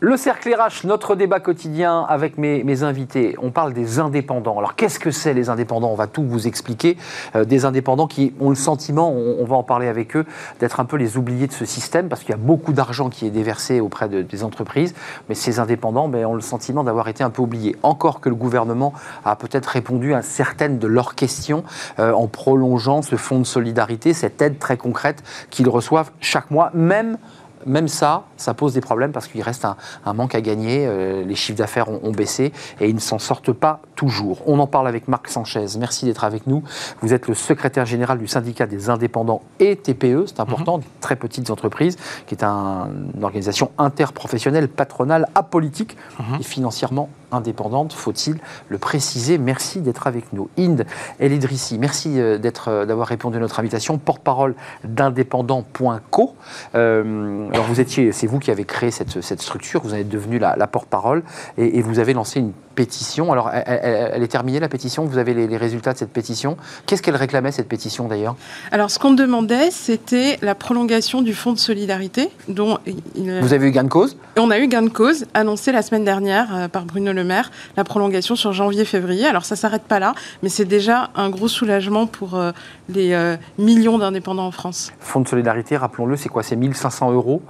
Le 0.00 0.16
cercle 0.16 0.54
RH, 0.54 0.86
notre 0.86 1.16
débat 1.16 1.40
quotidien 1.40 2.06
avec 2.08 2.38
mes, 2.38 2.82
invités. 2.84 3.34
On 3.42 3.50
parle 3.50 3.72
des 3.72 3.98
indépendants. 3.98 4.56
Alors 4.56 4.76
qu'est-ce 4.76 5.00
que 5.00 5.10
c'est 5.10 5.34
les 5.34 5.48
indépendants? 5.48 5.90
On 5.90 5.96
va 5.96 6.06
tout 6.06 6.22
vous 6.22 6.46
expliquer. 6.46 6.96
Euh, 7.34 7.44
des 7.44 7.64
indépendants 7.64 8.06
qui 8.06 8.32
ont 8.38 8.50
le 8.50 8.54
sentiment, 8.54 9.10
on, 9.12 9.44
va 9.44 9.56
en 9.56 9.64
parler 9.64 9.88
avec 9.88 10.14
eux, 10.14 10.24
d'être 10.60 10.78
un 10.78 10.84
peu 10.84 10.96
les 10.96 11.16
oubliés 11.16 11.48
de 11.48 11.52
ce 11.52 11.64
système 11.64 12.08
parce 12.08 12.20
qu'il 12.20 12.30
y 12.30 12.34
a 12.34 12.40
beaucoup 12.40 12.72
d'argent 12.72 13.10
qui 13.10 13.26
est 13.26 13.30
déversé 13.30 13.80
auprès 13.80 14.08
de- 14.08 14.22
des 14.22 14.44
entreprises. 14.44 14.94
Mais 15.28 15.34
ces 15.34 15.58
indépendants 15.58 16.06
ben, 16.06 16.24
ont 16.26 16.34
le 16.36 16.42
sentiment 16.42 16.84
d'avoir 16.84 17.08
été 17.08 17.24
un 17.24 17.30
peu 17.30 17.42
oubliés. 17.42 17.74
Encore 17.82 18.20
que 18.20 18.28
le 18.28 18.36
gouvernement 18.36 18.92
a 19.24 19.34
peut-être 19.34 19.66
répondu 19.66 20.14
à 20.14 20.22
certaines 20.22 20.78
de 20.78 20.86
leurs 20.86 21.16
questions 21.16 21.64
euh, 21.98 22.12
en 22.12 22.28
prolongeant 22.28 23.02
ce 23.02 23.16
fonds 23.16 23.40
de 23.40 23.46
solidarité, 23.46 24.14
cette 24.14 24.40
aide 24.42 24.60
très 24.60 24.76
concrète 24.76 25.24
qu'ils 25.50 25.68
reçoivent 25.68 26.12
chaque 26.20 26.52
mois, 26.52 26.70
même 26.72 27.18
même 27.66 27.88
ça, 27.88 28.24
ça 28.36 28.54
pose 28.54 28.74
des 28.74 28.80
problèmes 28.80 29.12
parce 29.12 29.28
qu'il 29.28 29.42
reste 29.42 29.64
un, 29.64 29.76
un 30.06 30.12
manque 30.12 30.34
à 30.34 30.40
gagner. 30.40 30.86
euh, 30.86 31.24
les 31.24 31.34
chiffres 31.34 31.58
d'affaires 31.58 31.88
ont, 31.88 32.00
ont 32.02 32.12
baissé 32.12 32.52
et 32.80 32.88
ils 32.88 32.94
ne 32.94 33.00
s'en 33.00 33.18
sortent 33.18 33.52
pas 33.52 33.80
toujours. 33.96 34.42
On 34.46 34.58
en 34.58 34.66
parle 34.66 34.88
avec 34.88 35.08
Marc 35.08 35.28
Sanchez. 35.28 35.66
Merci 35.78 36.04
d'être 36.06 36.24
avec 36.24 36.46
nous. 36.46 36.62
Vous 37.02 37.12
êtes 37.12 37.28
le 37.28 37.34
secrétaire 37.34 37.86
général 37.86 38.18
du 38.18 38.26
syndicat 38.26 38.66
des 38.66 38.90
indépendants 38.90 39.42
et 39.60 39.76
TPE, 39.76 40.24
c'est 40.26 40.40
important, 40.40 40.78
des 40.78 40.86
très 41.00 41.16
petites 41.16 41.50
entreprises, 41.50 41.96
qui 42.26 42.34
est 42.34 42.44
un- 42.44 42.88
une 43.14 43.24
organisation 43.24 43.70
interprofessionnelle, 43.78 44.68
patronale, 44.68 45.26
apolitique 45.34 45.96
et 46.38 46.42
financièrement 46.42 47.08
indépendante, 47.32 47.92
faut-il 47.92 48.38
le 48.68 48.78
préciser. 48.78 49.38
Merci 49.38 49.80
d'être 49.80 50.06
avec 50.06 50.32
nous. 50.32 50.48
Inde 50.58 50.86
El 51.18 51.32
Idrissi, 51.32 51.78
merci 51.78 52.20
euh, 52.20 52.38
euh, 52.68 52.86
d'avoir 52.86 53.08
répondu 53.08 53.36
à 53.36 53.40
notre 53.40 53.60
invitation, 53.60 53.98
porte-parole 53.98 54.54
d'indépendant.co. 54.84 56.34
Euh, 56.74 57.48
alors 57.52 57.66
vous 57.66 57.80
étiez, 57.80 58.12
c'est 58.12 58.26
vous 58.26 58.38
qui 58.38 58.50
avez 58.50 58.64
créé 58.64 58.90
cette, 58.90 59.40
structure, 59.40 59.82
vous 59.82 59.94
en 59.94 59.96
êtes 59.96 60.08
devenu 60.08 60.38
la, 60.38 60.54
porte-parole 60.66 61.22
et 61.56 61.80
vous 61.80 61.98
avez 61.98 62.12
lancé 62.12 62.40
une 62.40 62.52
pétition. 62.82 63.32
Alors 63.32 63.50
elle, 63.52 63.64
elle- 63.82 64.10
elle 64.14 64.22
est 64.22 64.28
terminée 64.28 64.60
la 64.60 64.68
pétition, 64.68 65.04
vous 65.04 65.18
avez 65.18 65.34
les, 65.34 65.48
les 65.48 65.56
résultats 65.56 65.92
de 65.94 65.98
cette 65.98 66.12
pétition. 66.12 66.56
Qu'est-ce 66.86 67.02
qu'elle 67.02 67.16
réclamait 67.16 67.50
cette 67.50 67.68
pétition 67.68 68.06
d'ailleurs? 68.06 68.36
Alors, 68.70 68.90
ce 68.92 68.98
qu'on 69.00 69.12
demandait, 69.12 69.70
c'était 69.72 70.38
la 70.42 70.54
prolongation 70.54 71.20
du 71.22 71.34
fonds 71.34 71.52
de 71.52 71.58
solidarité, 71.58 72.30
dont 72.48 72.78
il- 72.86 73.40
Vous 73.40 73.52
avez 73.52 73.66
eu 73.66 73.72
gain 73.72 73.82
de 73.84 73.88
cause? 73.88 74.16
On 74.36 74.50
a 74.52 74.58
eu 74.60 74.68
gain 74.68 74.82
de 74.82 74.90
cause, 74.90 75.24
annoncé 75.34 75.72
la 75.72 75.82
semaine 75.82 76.04
dernière 76.04 76.46
euh, 76.54 76.68
par 76.68 76.84
Bruno 76.84 77.12
Le 77.12 77.24
Maire, 77.24 77.50
la 77.76 77.82
prolongation 77.82 78.36
sur 78.36 78.52
janvier-février. 78.52 79.26
Alors, 79.26 79.44
ça 79.44 79.56
s'arrête 79.56 79.82
pas 79.82 79.98
là, 79.98 80.14
mais 80.44 80.48
c'est 80.48 80.64
déjà 80.64 81.10
un 81.16 81.30
gros 81.30 81.48
soulagement 81.48 82.06
pour 82.06 82.36
euh, 82.36 82.52
les 82.88 83.12
euh, 83.12 83.36
millions 83.58 83.98
d'indépendants 83.98 84.46
en 84.46 84.52
France. 84.52 84.92
Fonds 85.00 85.20
de 85.20 85.28
solidarité, 85.28 85.76
rappelons-le, 85.76 86.16
c'est 86.16 86.28
quoi? 86.28 86.42
C'est 86.44 86.54
1500 86.56 87.10
euros 87.12 87.42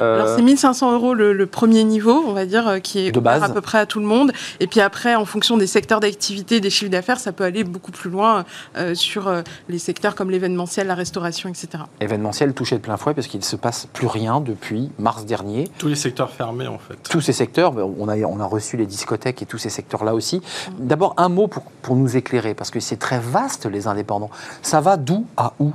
Euh, 0.00 0.14
Alors, 0.20 0.36
c'est 0.36 0.42
1500 0.42 0.92
euros 0.92 1.14
le, 1.14 1.32
le 1.32 1.46
premier 1.46 1.82
niveau, 1.82 2.22
on 2.28 2.32
va 2.32 2.44
dire, 2.46 2.80
qui 2.82 3.00
est 3.06 3.10
De 3.12 3.18
base. 3.20 3.42
à 3.42 3.48
peu 3.48 3.60
près 3.62 3.78
à 3.78 3.86
tout 3.86 3.98
le 4.00 4.06
monde. 4.06 4.30
Et 4.60 4.66
puis 4.66 4.75
après, 4.80 5.14
en 5.14 5.24
fonction 5.24 5.56
des 5.56 5.66
secteurs 5.66 6.00
d'activité, 6.00 6.60
des 6.60 6.70
chiffres 6.70 6.90
d'affaires, 6.90 7.18
ça 7.18 7.32
peut 7.32 7.44
aller 7.44 7.64
beaucoup 7.64 7.92
plus 7.92 8.10
loin 8.10 8.44
euh, 8.76 8.94
sur 8.94 9.28
euh, 9.28 9.42
les 9.68 9.78
secteurs 9.78 10.14
comme 10.14 10.30
l'événementiel, 10.30 10.86
la 10.86 10.94
restauration, 10.94 11.48
etc. 11.48 11.84
événementiel 12.00 12.54
touché 12.54 12.76
de 12.76 12.80
plein 12.80 12.96
fouet 12.96 13.14
parce 13.14 13.26
qu'il 13.26 13.40
ne 13.40 13.44
se 13.44 13.56
passe 13.56 13.86
plus 13.92 14.06
rien 14.06 14.40
depuis 14.40 14.90
mars 14.98 15.24
dernier. 15.24 15.68
Tous 15.78 15.88
les 15.88 15.94
secteurs 15.94 16.30
fermés, 16.30 16.66
en 16.66 16.78
fait. 16.78 16.96
tous 17.08 17.20
ces 17.20 17.32
secteurs, 17.32 17.72
ben, 17.72 17.90
on 17.98 18.08
a, 18.08 18.16
on 18.18 18.40
a 18.40 18.44
reçu 18.46 18.76
les 18.76 18.86
discothèques 18.86 19.42
et 19.42 19.46
tous 19.46 19.58
ces 19.58 19.70
secteurs-là 19.70 20.14
aussi. 20.14 20.40
D'abord, 20.78 21.14
un 21.16 21.28
mot 21.28 21.46
pour, 21.46 21.64
pour 21.82 21.96
nous 21.96 22.16
éclairer, 22.16 22.54
parce 22.54 22.70
que 22.70 22.80
c'est 22.80 22.96
très 22.96 23.18
vaste, 23.18 23.66
les 23.66 23.86
indépendants. 23.86 24.30
Ça 24.62 24.80
va 24.80 24.96
d'où 24.96 25.26
à 25.36 25.54
où? 25.58 25.72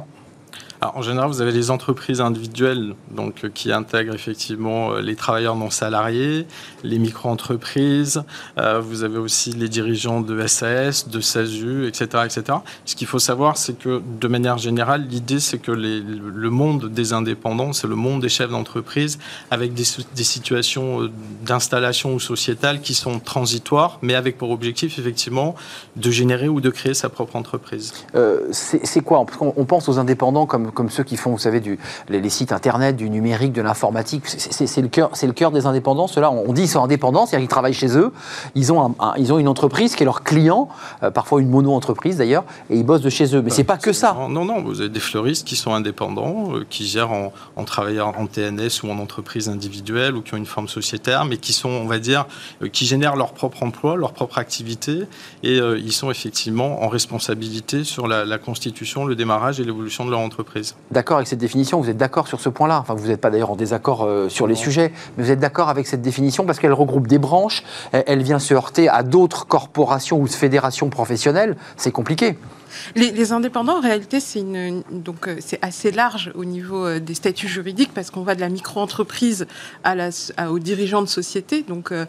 En 0.83 1.03
général, 1.03 1.29
vous 1.29 1.41
avez 1.41 1.51
les 1.51 1.69
entreprises 1.69 2.21
individuelles 2.21 2.95
donc, 3.11 3.43
euh, 3.43 3.49
qui 3.53 3.71
intègrent 3.71 4.15
effectivement 4.15 4.93
euh, 4.93 5.01
les 5.01 5.15
travailleurs 5.15 5.55
non 5.55 5.69
salariés, 5.69 6.47
les 6.83 6.97
micro-entreprises. 6.97 8.23
euh, 8.57 8.79
vous 8.79 9.03
avez 9.03 9.19
aussi 9.19 9.51
les 9.51 9.69
dirigeants 9.69 10.21
de 10.21 10.47
SAS, 10.47 11.07
de 11.07 11.21
SASU, 11.21 11.85
etc. 11.85 12.23
etc. 12.25 12.57
Ce 12.85 12.95
qu'il 12.95 13.05
faut 13.05 13.19
savoir, 13.19 13.57
c'est 13.57 13.77
que 13.77 14.01
de 14.19 14.27
manière 14.27 14.57
générale, 14.57 15.05
l'idée, 15.07 15.39
c'est 15.39 15.59
que 15.59 15.71
le 15.71 16.49
monde 16.49 16.91
des 16.91 17.13
indépendants, 17.13 17.73
c'est 17.73 17.87
le 17.87 17.95
monde 17.95 18.23
des 18.23 18.29
chefs 18.29 18.49
d'entreprise 18.49 19.19
avec 19.51 19.75
des, 19.75 19.83
situations 19.83 21.11
d'installation 21.43 22.15
ou 22.15 22.19
sociétales 22.19 22.81
qui 22.81 22.95
sont 22.95 23.19
transitoires, 23.19 23.99
mais 24.01 24.15
avec 24.15 24.35
pour 24.35 24.49
objectif, 24.49 24.97
effectivement, 24.97 25.53
de 25.95 26.09
générer 26.09 26.49
ou 26.49 26.59
de 26.59 26.71
créer 26.71 26.95
sa 26.95 27.09
propre 27.09 27.35
entreprise. 27.35 27.93
C'est 28.51 29.01
quoi? 29.01 29.23
On 29.39 29.65
pense 29.65 29.87
aux 29.87 29.99
indépendants 29.99 30.47
comme 30.47 30.70
comme, 30.71 30.81
comme 30.81 30.89
ceux 30.89 31.03
qui 31.03 31.17
font, 31.17 31.31
vous 31.31 31.37
savez, 31.37 31.59
du, 31.59 31.77
les, 32.09 32.19
les 32.21 32.29
sites 32.29 32.51
internet, 32.51 32.95
du 32.95 33.09
numérique, 33.09 33.53
de 33.53 33.61
l'informatique. 33.61 34.23
C'est- 34.25 34.81
le 34.81 34.87
cœur, 34.87 35.11
c'est 35.13 35.27
le 35.27 35.33
cœur 35.33 35.51
des 35.51 35.65
indépendants. 35.67 36.07
Ceux-là, 36.07 36.31
on 36.31 36.51
dit 36.53 36.63
ils 36.63 36.67
sont 36.67 36.83
indépendants, 36.83 37.25
c'est-à-dire 37.25 37.45
qu'ils 37.47 37.51
travaillent 37.51 37.73
chez 37.73 37.97
eux. 37.97 38.11
Ils 38.55 38.71
ont, 38.73 38.81
un- 38.83 38.95
un- 38.99 39.13
ils 39.17 39.31
ont 39.31 39.37
une 39.39 39.47
entreprise 39.47 39.95
qui 39.95 40.03
est 40.03 40.05
leur 40.05 40.23
client, 40.23 40.69
euh, 41.03 41.11
parfois 41.11 41.41
une 41.41 41.49
mono-entreprise 41.49 42.17
d'ailleurs, 42.17 42.43
et 42.69 42.77
ils 42.77 42.83
bossent 42.85 43.01
de 43.01 43.09
chez 43.09 43.35
eux. 43.35 43.41
Mais 43.41 43.49
c'est 43.51 43.63
pas 43.63 43.77
que 43.77 43.93
ça. 43.93 44.15
Non, 44.29 44.45
non, 44.45 44.61
vous 44.63 44.79
avez 44.81 44.89
des 44.89 44.99
fleuristes 44.99 45.45
qui 45.47 45.55
sont 45.55 45.73
indépendants, 45.73 46.55
euh, 46.55 46.65
qui 46.69 46.85
gèrent 46.87 47.11
en, 47.11 47.31
en 47.55 47.63
travaillant 47.63 48.13
en 48.17 48.25
TNS 48.27 48.83
ou 48.83 48.89
en 48.89 48.97
entreprise 48.99 49.49
individuelle 49.49 50.15
ou 50.15 50.21
qui 50.21 50.33
ont 50.33 50.37
une 50.37 50.45
forme 50.45 50.67
sociétaire, 50.67 51.25
mais 51.25 51.37
qui 51.37 51.53
sont, 51.53 51.69
on 51.69 51.85
va 51.87 51.99
dire, 51.99 52.25
euh, 52.63 52.67
qui 52.69 52.85
génèrent 52.85 53.15
leur 53.15 53.33
propre 53.33 53.63
emploi, 53.63 53.95
leur 53.95 54.13
propre 54.13 54.37
activité, 54.37 55.03
et 55.43 55.57
ils 55.57 55.91
sont 55.91 56.09
effectivement 56.11 56.83
en 56.83 56.87
responsabilité 56.87 57.83
sur 57.83 58.07
la, 58.07 58.25
la 58.25 58.37
constitution, 58.37 59.05
le 59.05 59.15
démarrage 59.15 59.59
et 59.59 59.63
l'évolution 59.63 60.05
de 60.05 60.11
leur 60.11 60.19
entreprise. 60.19 60.60
D'accord 60.91 61.17
avec 61.17 61.27
cette 61.27 61.39
définition, 61.39 61.79
vous 61.79 61.89
êtes 61.89 61.97
d'accord 61.97 62.27
sur 62.27 62.39
ce 62.39 62.49
point-là. 62.49 62.79
Enfin, 62.79 62.93
vous 62.93 63.07
n'êtes 63.07 63.21
pas 63.21 63.29
d'ailleurs 63.29 63.51
en 63.51 63.55
désaccord 63.55 64.03
euh, 64.03 64.29
sur 64.29 64.47
les 64.47 64.55
sujets, 64.55 64.91
mais 65.17 65.23
vous 65.23 65.31
êtes 65.31 65.39
d'accord 65.39 65.69
avec 65.69 65.87
cette 65.87 66.01
définition 66.01 66.45
parce 66.45 66.59
qu'elle 66.59 66.73
regroupe 66.73 67.07
des 67.07 67.19
branches, 67.19 67.63
elle, 67.91 68.03
elle 68.07 68.23
vient 68.23 68.39
se 68.39 68.53
heurter 68.53 68.89
à 68.89 69.03
d'autres 69.03 69.45
corporations 69.45 70.19
ou 70.19 70.27
fédérations 70.27 70.89
professionnelles. 70.89 71.57
C'est 71.77 71.91
compliqué. 71.91 72.37
Les, 72.95 73.11
les 73.11 73.31
indépendants, 73.31 73.77
en 73.77 73.81
réalité, 73.81 74.19
c'est 74.19 74.39
une, 74.39 74.83
donc 74.91 75.27
euh, 75.27 75.37
c'est 75.39 75.59
assez 75.61 75.91
large 75.91 76.31
au 76.35 76.45
niveau 76.45 76.85
euh, 76.85 76.99
des 76.99 77.13
statuts 77.13 77.47
juridiques 77.47 77.91
parce 77.93 78.11
qu'on 78.11 78.21
va 78.23 78.35
de 78.35 78.41
la 78.41 78.49
micro-entreprise 78.49 79.47
à 79.83 79.95
la, 79.95 80.09
à, 80.37 80.51
aux 80.51 80.59
dirigeants 80.59 81.01
de 81.01 81.07
société, 81.07 81.63
donc 81.63 81.91
euh, 81.91 82.05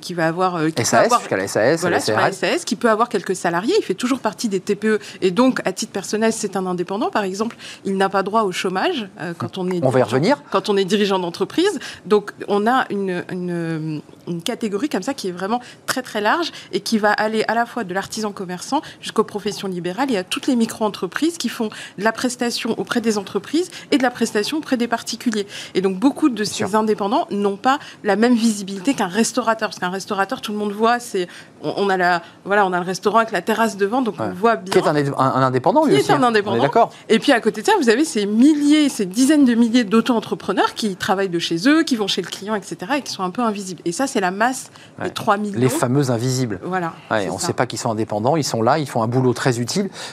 qui 0.00 0.14
va 0.14 0.26
avoir 0.28 0.60
qui 0.74 0.84
SAS 0.84 1.04
avoir- 1.06 1.20
jusqu'à 1.20 1.36
la 1.36 1.48
SAS, 1.48 1.80
voilà, 1.80 1.98
la 2.06 2.14
la. 2.14 2.32
SAS, 2.32 2.64
qui 2.64 2.76
peut 2.76 2.90
avoir 2.90 3.08
quelques 3.08 3.36
salariés. 3.36 3.74
Il 3.78 3.84
fait 3.84 3.94
toujours 3.94 4.20
partie 4.20 4.48
des 4.48 4.60
TPE. 4.60 4.98
Et 5.20 5.30
donc, 5.30 5.60
à 5.64 5.72
titre 5.72 5.92
personnel, 5.92 6.32
c'est 6.32 6.56
un 6.56 6.66
indépendant. 6.66 7.10
Par 7.10 7.24
exemple, 7.24 7.56
il 7.84 7.96
n'a 7.96 8.08
pas 8.08 8.22
droit 8.22 8.42
au 8.42 8.52
chômage 8.52 9.08
euh, 9.20 9.34
quand 9.36 9.58
on 9.58 9.68
est 9.70 9.80
On 9.82 9.88
va 9.90 9.98
y 10.00 10.02
revenir. 10.02 10.42
quand 10.50 10.68
on 10.68 10.76
est 10.76 10.84
dirigeant 10.84 11.18
d'entreprise. 11.18 11.78
Donc, 12.06 12.32
on 12.48 12.66
a 12.66 12.86
une, 12.90 13.24
une, 13.30 14.00
une 14.28 14.42
catégorie 14.42 14.88
comme 14.88 15.02
ça 15.02 15.14
qui 15.14 15.28
est 15.28 15.32
vraiment 15.32 15.60
très, 15.86 16.02
très 16.02 16.20
large 16.20 16.50
et 16.72 16.80
qui 16.80 16.98
va 16.98 17.12
aller 17.12 17.44
à 17.48 17.54
la 17.54 17.66
fois 17.66 17.84
de 17.84 17.92
l'artisan 17.94 18.32
commerçant 18.32 18.80
jusqu'aux 19.00 19.24
professions 19.24 19.68
libérales 19.68 19.81
et 19.86 20.16
à 20.16 20.24
toutes 20.24 20.46
les 20.46 20.56
micro-entreprises 20.56 21.38
qui 21.38 21.48
font 21.48 21.68
de 21.98 22.04
la 22.04 22.12
prestation 22.12 22.74
auprès 22.78 23.00
des 23.00 23.18
entreprises 23.18 23.70
et 23.90 23.98
de 23.98 24.02
la 24.02 24.10
prestation 24.10 24.58
auprès 24.58 24.76
des 24.76 24.88
particuliers. 24.88 25.46
Et 25.74 25.80
donc, 25.80 25.98
beaucoup 25.98 26.28
de 26.28 26.44
ces 26.44 26.74
indépendants 26.74 27.26
n'ont 27.30 27.56
pas 27.56 27.78
la 28.04 28.16
même 28.16 28.34
visibilité 28.34 28.94
qu'un 28.94 29.06
restaurateur. 29.06 29.68
Parce 29.68 29.78
qu'un 29.78 29.90
restaurateur, 29.90 30.40
tout 30.40 30.52
le 30.52 30.58
monde 30.58 30.72
voit, 30.72 30.98
c'est, 30.98 31.28
on, 31.62 31.74
on 31.76 31.88
a 31.88 31.96
la, 31.96 32.22
voilà, 32.44 32.66
on 32.66 32.72
a 32.72 32.78
le 32.80 32.86
restaurant 32.86 33.18
avec 33.18 33.32
la 33.32 33.42
terrasse 33.42 33.76
devant, 33.76 34.02
donc 34.02 34.18
Ouais. 34.18 34.26
on 34.30 34.34
voit 34.34 34.56
Qui 34.56 34.78
est 34.78 34.82
bien. 34.82 34.94
un, 34.94 34.96
un- 35.18 35.34
un 35.34 35.42
indépendant, 35.42 35.84
lui 35.84 35.94
Qui 35.94 36.00
est 36.00 36.10
un 36.12 36.22
hein. 36.22 36.28
indépendant. 36.28 36.62
D'accord. 36.62 36.90
Et 37.08 37.18
puis 37.18 37.32
à 37.32 37.40
côté 37.40 37.62
de 37.62 37.66
ça, 37.66 37.72
vous 37.80 37.88
avez 37.88 38.04
ces 38.04 38.26
milliers, 38.26 38.88
ces 38.88 39.06
dizaines 39.06 39.44
de 39.44 39.54
milliers 39.54 39.84
d'auto-entrepreneurs 39.84 40.74
qui 40.74 40.96
travaillent 40.96 41.28
de 41.28 41.38
chez 41.38 41.68
eux, 41.68 41.82
qui 41.82 41.96
vont 41.96 42.06
chez 42.06 42.22
le 42.22 42.28
client, 42.28 42.54
etc., 42.54 42.76
et 42.98 43.02
qui 43.02 43.12
sont 43.12 43.22
un 43.22 43.30
peu 43.30 43.42
invisibles. 43.42 43.80
Et 43.84 43.92
ça, 43.92 44.06
c'est 44.06 44.20
la 44.20 44.30
masse 44.30 44.70
Ouais. 44.98 45.06
des 45.06 45.10
3 45.14 45.36
millions. 45.38 45.58
Les 45.58 45.68
fameux 45.68 46.10
invisibles. 46.10 46.60
Voilà. 46.62 46.92
Ouais, 47.10 47.28
on 47.30 47.34
ne 47.36 47.40
sait 47.40 47.52
pas 47.54 47.66
qu'ils 47.66 47.78
sont 47.78 47.90
indépendants, 47.90 48.36
ils 48.36 48.44
sont 48.44 48.62
là, 48.62 48.78
ils 48.78 48.88
font 48.88 49.02
un 49.02 49.08
boulot 49.08 49.32
très 49.32 49.58
utile. 49.60 49.71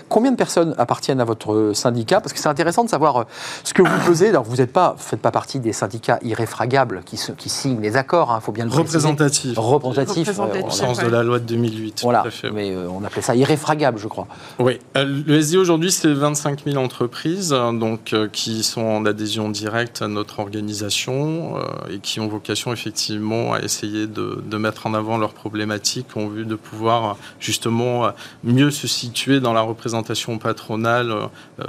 Combien 0.10 0.32
de 0.32 0.38
personnes 0.38 0.74
appartiennent 0.78 1.22
à 1.22 1.26
votre 1.26 1.54
euh, 1.54 1.74
syndicat? 1.74 2.22
Parce 2.22 2.34
que 2.34 2.40
c'est 2.40 2.50
intéressant 2.50 2.84
de 2.84 2.90
savoir 2.90 3.18
euh, 3.18 3.24
ce 3.64 3.74
que 3.74 3.82
vous 3.82 4.06
pesez. 4.08 4.30
Alors, 4.30 4.44
vous 4.44 4.58
ne 4.58 4.66
pas, 4.66 4.96
faites 4.98 5.22
pas 5.22 5.32
partie 5.32 5.60
des 5.60 5.74
syndicats 5.74 6.20
irréfragables 6.24 7.02
qui, 7.06 7.18
se- 7.18 7.32
qui 7.32 7.50
signent 7.50 7.82
les 7.82 7.96
accords, 7.96 8.36
il 8.40 8.44
faut 8.44 8.52
bien 8.52 8.66
le 8.66 8.70
préciser. 8.72 8.98
Représentatif, 8.98 9.58
Représentatifs. 9.58 10.28
Représentatifs. 10.28 10.66
au 10.68 10.70
sens 10.72 10.98
ouais. 11.00 11.06
de 11.06 11.10
la 11.10 11.24
loi 11.24 11.40
de 11.40 11.46
2008. 11.46 12.02
Voilà, 12.04 12.22
tout 12.22 12.28
à 12.28 12.32
fait. 12.32 12.52
mais 12.52 12.72
euh, 12.72 12.88
on 12.90 13.04
appelait 13.04 13.22
ça 13.22 13.36
irréfragable, 13.36 13.98
je 14.00 14.08
crois. 14.08 14.28
Oui, 14.60 14.80
Euh, 14.98 15.06
le 15.28 15.36
SD 15.38 15.58
aujourd'hui, 15.58 15.92
c'est 15.92 16.12
25 16.14 16.64
000 16.66 16.78
entreprises 16.78 17.54
euh, 17.54 17.72
donc, 17.72 18.14
euh, 18.14 18.28
qui 18.32 18.64
sont 18.64 18.82
en 18.82 19.06
adhésion 19.06 19.50
directe 19.50 20.02
à 20.02 20.08
notre 20.08 20.40
organisation 20.40 21.58
euh, 21.58 21.62
et 21.94 22.00
qui 22.00 22.20
ont 22.20 22.28
vocation 22.28 22.72
effectivement 22.74 23.54
à 23.54 23.60
essayer 23.62 24.08
de, 24.08 24.42
de 24.46 24.58
mettre 24.58 24.88
en 24.88 24.94
avant 24.94 25.18
leurs 25.18 25.34
problématiques 25.34 26.16
en 26.16 26.28
vue 26.28 26.46
de 26.46 26.56
pouvoir 26.56 27.04
euh, 27.06 27.14
justement 27.40 28.06
euh, 28.06 28.10
mieux 28.44 28.72
se 28.72 28.88
situer 28.88 29.40
dans 29.40 29.49
la 29.54 29.62
représentation 29.62 30.38
patronale. 30.38 31.14
euh, 31.60 31.64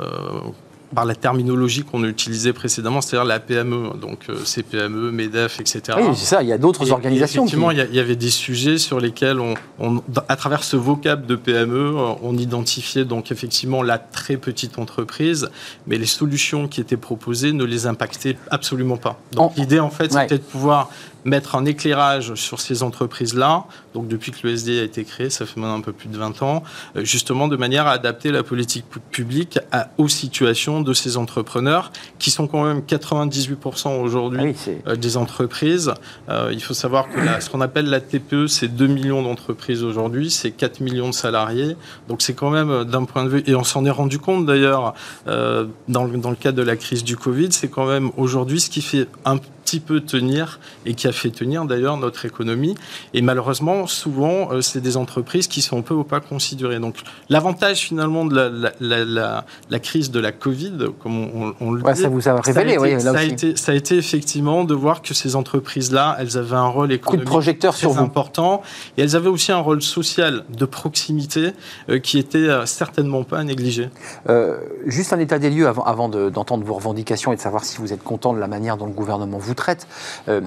par 0.92 1.04
la 1.04 1.14
terminologie 1.14 1.84
qu'on 1.84 2.02
a 2.02 2.08
utilisée 2.08 2.52
précédemment, 2.52 3.00
c'est-à-dire 3.00 3.24
la 3.24 3.38
PME, 3.38 3.90
donc 4.00 4.22
euh, 4.28 4.34
CPME, 4.44 5.12
MEDEF, 5.12 5.60
etc. 5.60 5.96
Oui, 5.98 6.16
c'est 6.16 6.24
ça, 6.26 6.42
il 6.42 6.48
y 6.48 6.52
a 6.52 6.58
d'autres 6.58 6.90
organisations. 6.90 7.42
Effectivement, 7.44 7.70
il 7.70 7.78
y 7.94 8.00
avait 8.00 8.16
des 8.16 8.28
sujets 8.30 8.76
sur 8.76 8.98
lesquels, 8.98 9.38
on, 9.38 9.54
on- 9.78 10.02
à 10.26 10.34
travers 10.34 10.64
ce 10.64 10.74
vocable 10.76 11.26
de 11.26 11.36
PME, 11.36 11.76
euh, 11.96 12.14
on 12.24 12.36
identifiait 12.36 13.04
donc 13.04 13.30
effectivement 13.30 13.84
la 13.84 13.98
très 13.98 14.36
petite 14.36 14.80
entreprise, 14.80 15.48
mais 15.86 15.96
les 15.96 16.06
solutions 16.06 16.66
qui 16.66 16.80
étaient 16.80 16.96
proposées 16.96 17.52
ne 17.52 17.62
les 17.62 17.86
impactaient 17.86 18.36
absolument 18.50 18.96
pas. 18.96 19.20
Donc 19.30 19.52
l'idée, 19.56 19.78
en 19.78 19.90
fait, 19.90 20.12
Ouais. 20.12 20.22
c'était 20.22 20.38
de 20.38 20.42
pouvoir 20.42 20.90
mettre 21.24 21.54
un 21.54 21.64
éclairage 21.64 22.34
sur 22.34 22.60
ces 22.60 22.82
entreprises-là, 22.82 23.64
donc 23.94 24.08
depuis 24.08 24.32
que 24.32 24.38
le 24.46 24.52
SD 24.54 24.80
a 24.80 24.82
été 24.82 25.04
créé, 25.04 25.30
ça 25.30 25.46
fait 25.46 25.58
maintenant 25.60 25.76
un 25.76 25.80
peu 25.80 25.92
plus 25.92 26.08
de 26.08 26.16
20 26.16 26.42
ans, 26.42 26.62
euh, 26.96 27.04
justement 27.04 27.48
de 27.48 27.56
manière 27.56 27.86
à 27.86 27.92
adapter 27.92 28.30
la 28.30 28.42
politique 28.42 28.84
pu- 28.88 29.00
publique 29.10 29.58
à- 29.72 29.88
aux 29.98 30.08
situations 30.08 30.80
de 30.80 30.92
ces 30.92 31.16
entrepreneurs, 31.16 31.92
qui 32.18 32.30
sont 32.30 32.46
quand 32.46 32.64
même 32.64 32.82
98% 32.82 34.00
aujourd'hui 34.00 34.38
Ah 34.40 34.44
oui, 34.44 34.54
euh, 34.86 34.96
des 34.96 35.16
entreprises. 35.16 35.92
Euh, 36.28 36.50
il 36.52 36.62
faut 36.62 36.74
savoir 36.74 37.08
que 37.10 37.18
la- 37.20 37.40
ce 37.40 37.50
qu'on 37.50 37.60
appelle 37.60 37.86
la 37.86 38.00
TPE, 38.00 38.46
c'est 38.46 38.68
2 38.68 38.86
millions 38.86 39.22
d'entreprises 39.22 39.82
aujourd'hui, 39.82 40.30
c'est 40.30 40.50
4 40.50 40.80
millions 40.80 41.08
de 41.08 41.14
salariés. 41.14 41.76
Donc 42.08 42.22
c'est 42.22 42.34
quand 42.34 42.50
même 42.50 42.84
d'un 42.84 43.04
point 43.04 43.24
de 43.24 43.28
vue, 43.30 43.42
et 43.46 43.54
on 43.54 43.64
s'en 43.64 43.84
est 43.84 43.90
rendu 43.90 44.18
compte 44.18 44.46
d'ailleurs 44.46 44.94
euh, 45.26 45.66
dans, 45.88 46.04
le- 46.04 46.18
dans 46.18 46.30
le 46.30 46.36
cadre 46.36 46.56
de 46.58 46.62
la 46.62 46.76
crise 46.76 47.04
du 47.04 47.16
Covid, 47.16 47.48
c'est 47.52 47.68
quand 47.68 47.86
même 47.86 48.10
aujourd'hui 48.16 48.60
ce 48.60 48.70
qui 48.70 48.82
fait 48.82 49.06
un 49.24 49.38
petit 49.70 49.80
peu 49.80 50.00
tenir 50.00 50.58
et 50.84 50.94
qui 50.94 51.06
a 51.06 51.12
fait 51.12 51.30
tenir 51.30 51.64
d'ailleurs 51.64 51.96
notre 51.96 52.24
économie. 52.24 52.74
Et 53.14 53.22
malheureusement, 53.22 53.86
souvent, 53.86 54.50
euh, 54.52 54.60
c'est 54.62 54.80
des 54.80 54.96
entreprises 54.96 55.46
qui 55.46 55.62
sont 55.62 55.78
un 55.78 55.82
peu 55.82 55.94
ou 55.94 56.02
pas 56.04 56.18
considérées. 56.20 56.80
Donc 56.80 56.96
l'avantage 57.28 57.78
finalement 57.78 58.24
de 58.24 58.34
la, 58.34 58.48
la- 58.48 58.72
la- 58.80 59.04
la- 59.04 59.44
la 59.70 59.78
crise 59.78 60.10
de 60.10 60.18
la 60.18 60.32
Covid, 60.32 60.72
comme 61.00 61.16
on, 61.24 61.54
on- 61.60 61.70
le 61.70 61.82
Ouais, 61.82 61.92
dit, 61.94 62.02
ça 62.02 62.08
vous 62.08 62.28
a 62.28 62.40
révélé, 62.40 62.74
ça 62.74 62.78
a 62.78 62.82
oui, 62.82 62.88
été, 62.90 63.04
là 63.04 63.12
ça 63.12 63.18
a 63.18 63.22
aussi. 63.22 63.32
été- 63.32 63.56
ça 63.56 63.72
a 63.72 63.74
été 63.76 63.96
effectivement 63.96 64.64
de 64.64 64.74
voir 64.74 65.02
que 65.02 65.14
ces 65.14 65.36
entreprises-là, 65.36 66.16
elles 66.18 66.36
avaient 66.36 66.56
un 66.56 66.66
rôle 66.66 66.88
Coup 66.88 66.88
de 66.88 66.94
économique 66.94 67.28
projecteur 67.28 67.72
très 67.74 67.80
sur 67.80 67.90
vous. 67.92 68.02
important 68.02 68.62
et 68.96 69.02
elles 69.02 69.14
avaient 69.14 69.28
aussi 69.28 69.52
un 69.52 69.58
rôle 69.58 69.82
social 69.82 70.44
de 70.48 70.64
proximité 70.64 71.52
euh, 71.88 71.98
qui 72.00 72.18
était 72.18 72.38
euh, 72.38 72.66
certainement 72.66 73.22
pas 73.22 73.38
à 73.38 73.44
négliger. 73.44 73.88
Euh, 74.28 74.58
juste 74.86 75.12
un 75.12 75.18
état 75.20 75.38
des 75.38 75.50
lieux 75.50 75.68
avant, 75.68 75.84
avant 75.84 76.08
de- 76.08 76.28
d'entendre 76.30 76.64
vos 76.64 76.74
revendications 76.74 77.32
et 77.32 77.36
de 77.36 77.40
savoir 77.40 77.64
si 77.64 77.78
vous 77.78 77.92
êtes 77.92 78.02
content 78.02 78.32
de 78.34 78.38
la 78.40 78.48
manière 78.48 78.76
dont 78.76 78.86
le 78.86 78.92
gouvernement 78.92 79.38
vous 79.38 79.54
traite. 79.60 79.86
Euh, 80.28 80.40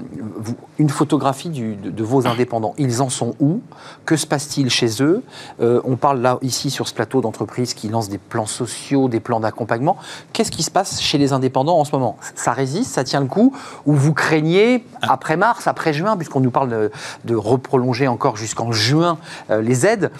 une 0.79 0.89
photographie 0.89 1.49
de, 1.49 2.03
vos 2.03 2.27
indépendants. 2.27 2.73
Ils 2.77 3.01
en 3.01 3.09
sont 3.09 3.35
où? 3.39 3.61
Que 4.05 4.17
se 4.17 4.27
passe-t-il 4.27 4.69
chez 4.69 5.01
eux? 5.01 5.23
Euh, 5.61 5.79
On 5.85 5.95
parle 5.95 6.19
là, 6.19 6.39
ici, 6.41 6.69
sur 6.69 6.87
ce 6.87 6.93
plateau 6.93 7.21
d'entreprises 7.21 7.73
qui 7.73 7.87
lancent 7.87 8.09
des 8.09 8.17
plans 8.17 8.45
sociaux, 8.47 9.07
des 9.07 9.19
plans 9.19 9.39
d'accompagnement. 9.39 9.97
Qu'est-ce 10.33 10.51
qui 10.51 10.63
se 10.63 10.71
passe 10.71 10.99
chez 10.99 11.17
les 11.17 11.31
indépendants 11.31 11.79
en 11.79 11.85
ce 11.85 11.91
moment? 11.93 12.17
Ça 12.35 12.51
résiste? 12.51 12.91
Ça 12.91 13.03
tient 13.03 13.21
le 13.21 13.27
coup? 13.27 13.55
Ou 13.85 13.93
vous 13.93 14.13
craignez, 14.13 14.83
après 15.01 15.37
mars, 15.37 15.67
après 15.67 15.93
juin, 15.93 16.17
puisqu'on 16.17 16.41
nous 16.41 16.51
parle 16.51 16.69
de, 16.69 16.91
de 17.25 17.35
reprolonger 17.35 18.07
encore 18.07 18.35
jusqu'en 18.35 18.71
juin 18.71 19.17
euh, 19.49 19.61
les 19.61 19.85
aides, 19.85 20.11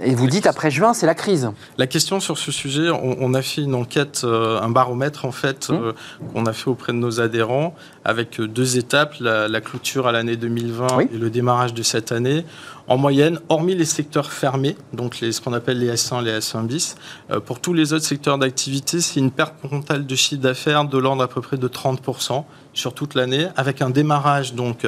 et 0.00 0.14
vous 0.14 0.26
dites 0.26 0.46
après 0.46 0.70
juin, 0.70 0.94
c'est 0.94 1.06
la 1.06 1.14
crise 1.14 1.50
La 1.76 1.86
question 1.86 2.20
sur 2.20 2.38
ce 2.38 2.52
sujet, 2.52 2.90
on, 2.90 3.16
on 3.20 3.34
a 3.34 3.42
fait 3.42 3.62
une 3.62 3.74
enquête, 3.74 4.22
euh, 4.24 4.60
un 4.60 4.70
baromètre 4.70 5.24
en 5.24 5.32
fait, 5.32 5.68
Mmh. 5.70 5.74
euh, 5.74 5.92
qu'on 6.32 6.46
a 6.46 6.52
fait 6.52 6.68
auprès 6.68 6.92
de 6.92 6.98
nos 6.98 7.20
adhérents, 7.20 7.74
avec 8.04 8.40
euh, 8.40 8.46
deux 8.48 8.78
étapes, 8.78 9.14
la, 9.20 9.48
la 9.48 9.60
clôture 9.60 10.06
à 10.06 10.12
l'année 10.12 10.36
2020 10.36 10.86
Oui. 10.96 11.08
et 11.12 11.18
le 11.18 11.30
démarrage 11.30 11.74
de 11.74 11.82
cette 11.82 12.12
année. 12.12 12.44
En 12.86 12.96
moyenne, 12.96 13.38
hormis 13.50 13.74
les 13.74 13.84
secteurs 13.84 14.32
fermés, 14.32 14.76
donc 14.94 15.20
les, 15.20 15.32
ce 15.32 15.40
qu'on 15.42 15.52
appelle 15.52 15.78
les 15.78 15.92
S1, 15.92 16.22
les 16.24 16.38
S1 16.38 16.64
bis, 16.66 16.96
euh, 17.30 17.38
pour 17.40 17.60
tous 17.60 17.74
les 17.74 17.92
autres 17.92 18.04
secteurs 18.06 18.38
d'activité, 18.38 19.00
c'est 19.00 19.20
une 19.20 19.30
perte 19.30 19.54
totale 19.60 20.06
de 20.06 20.14
chiffre 20.14 20.40
d'affaires 20.40 20.84
de 20.86 20.96
l'ordre 20.96 21.22
à 21.22 21.28
peu 21.28 21.40
près 21.42 21.56
de 21.58 21.68
30% 21.68 22.44
sur 22.72 22.94
toute 22.94 23.14
l'année, 23.14 23.48
avec 23.56 23.82
un 23.82 23.90
démarrage 23.90 24.54
donc 24.54 24.86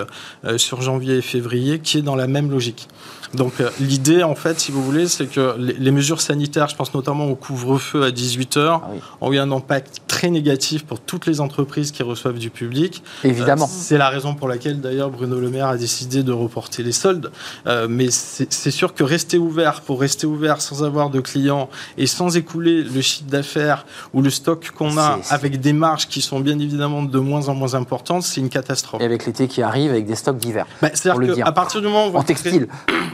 sur 0.59 0.81
janvier 0.81 1.17
et 1.17 1.23
février 1.23 1.81
qui 1.81 1.99
est 1.99 2.03
dans 2.03 2.15
la 2.15 2.29
même 2.29 2.49
logique. 2.49 2.87
Donc 3.35 3.61
euh, 3.61 3.71
l'idée, 3.81 4.23
en 4.23 4.35
fait, 4.35 4.59
si 4.59 4.73
vous 4.73 4.83
voulez, 4.83 5.07
c'est 5.07 5.27
que 5.27 5.55
les, 5.59 5.75
les 5.75 5.91
mesures 5.93 6.21
sanitaires, 6.21 6.69
je 6.69 6.75
pense 6.77 6.93
notamment 6.95 7.27
au 7.27 7.35
couvre-feu 7.37 8.03
à 8.03 8.11
18 8.11 8.57
heures, 8.57 8.83
Ah 8.85 8.89
oui. 8.93 9.01
ont 9.21 9.33
eu 9.33 9.39
un 9.39 9.53
impact 9.53 9.99
très 10.09 10.31
négatif 10.31 10.85
pour 10.85 11.01
toutes 11.01 11.27
les 11.27 11.41
entreprises 11.41 11.93
qui 11.93 12.03
reçoivent 12.03 12.39
du 12.39 12.51
public. 12.51 13.03
Évidemment. 13.25 13.67
Euh, 13.67 13.69
c'est 13.71 13.99
la 13.99 14.09
raison 14.09 14.35
pour 14.35 14.49
laquelle 14.49 14.81
d'ailleurs 14.81 15.11
Bruno 15.11 15.39
Le 15.39 15.49
Maire 15.49 15.69
a 15.69 15.77
décidé 15.77 16.23
de 16.23 16.33
reporter 16.33 16.83
les 16.83 16.93
soldes. 16.93 17.31
Euh, 17.67 17.87
mais 17.89 18.09
c'est 18.11 18.71
sûr 18.71 18.95
que 18.95 19.05
rester 19.05 19.39
ouvert 19.39 19.81
pour 19.83 20.01
rester 20.01 20.27
ouvert 20.27 20.61
sans 20.61 20.83
avoir 20.83 21.11
de 21.11 21.21
clients 21.21 21.71
et 21.97 22.07
sans 22.07 22.37
écouler 22.37 22.83
le 22.83 23.01
chiffre 23.01 23.29
d'affaires 23.31 23.87
ou 24.13 24.23
le 24.23 24.31
stock 24.31 24.73
qu'on 24.77 24.99
a 24.99 25.21
avec 25.31 25.61
des 25.61 25.73
marges 25.73 26.09
qui 26.09 26.21
sont 26.21 26.41
bien 26.41 26.59
évidemment 26.59 27.03
de 27.03 27.19
moins 27.19 27.49
en 27.49 27.55
moins 27.55 27.75
importantes, 27.75 28.25
c'est 28.25 28.41
une 28.41 28.49
catastrophe. 28.49 29.01
Et 29.01 29.05
avec 29.05 29.25
l'été 29.27 29.47
qui 29.49 29.63
arrive, 29.63 29.91
avec 29.93 30.07
des 30.07 30.17
stocks 30.17 30.39
d'hiver. 30.39 30.67
Bah, 30.83 30.89
C'est-à-dire 30.93 31.45
qu'à 31.45 31.53
partir 31.53 31.81
du 31.81 31.87
moment 31.87 32.09
où 32.09 32.17
en 32.17 32.23
textile. 32.23 32.67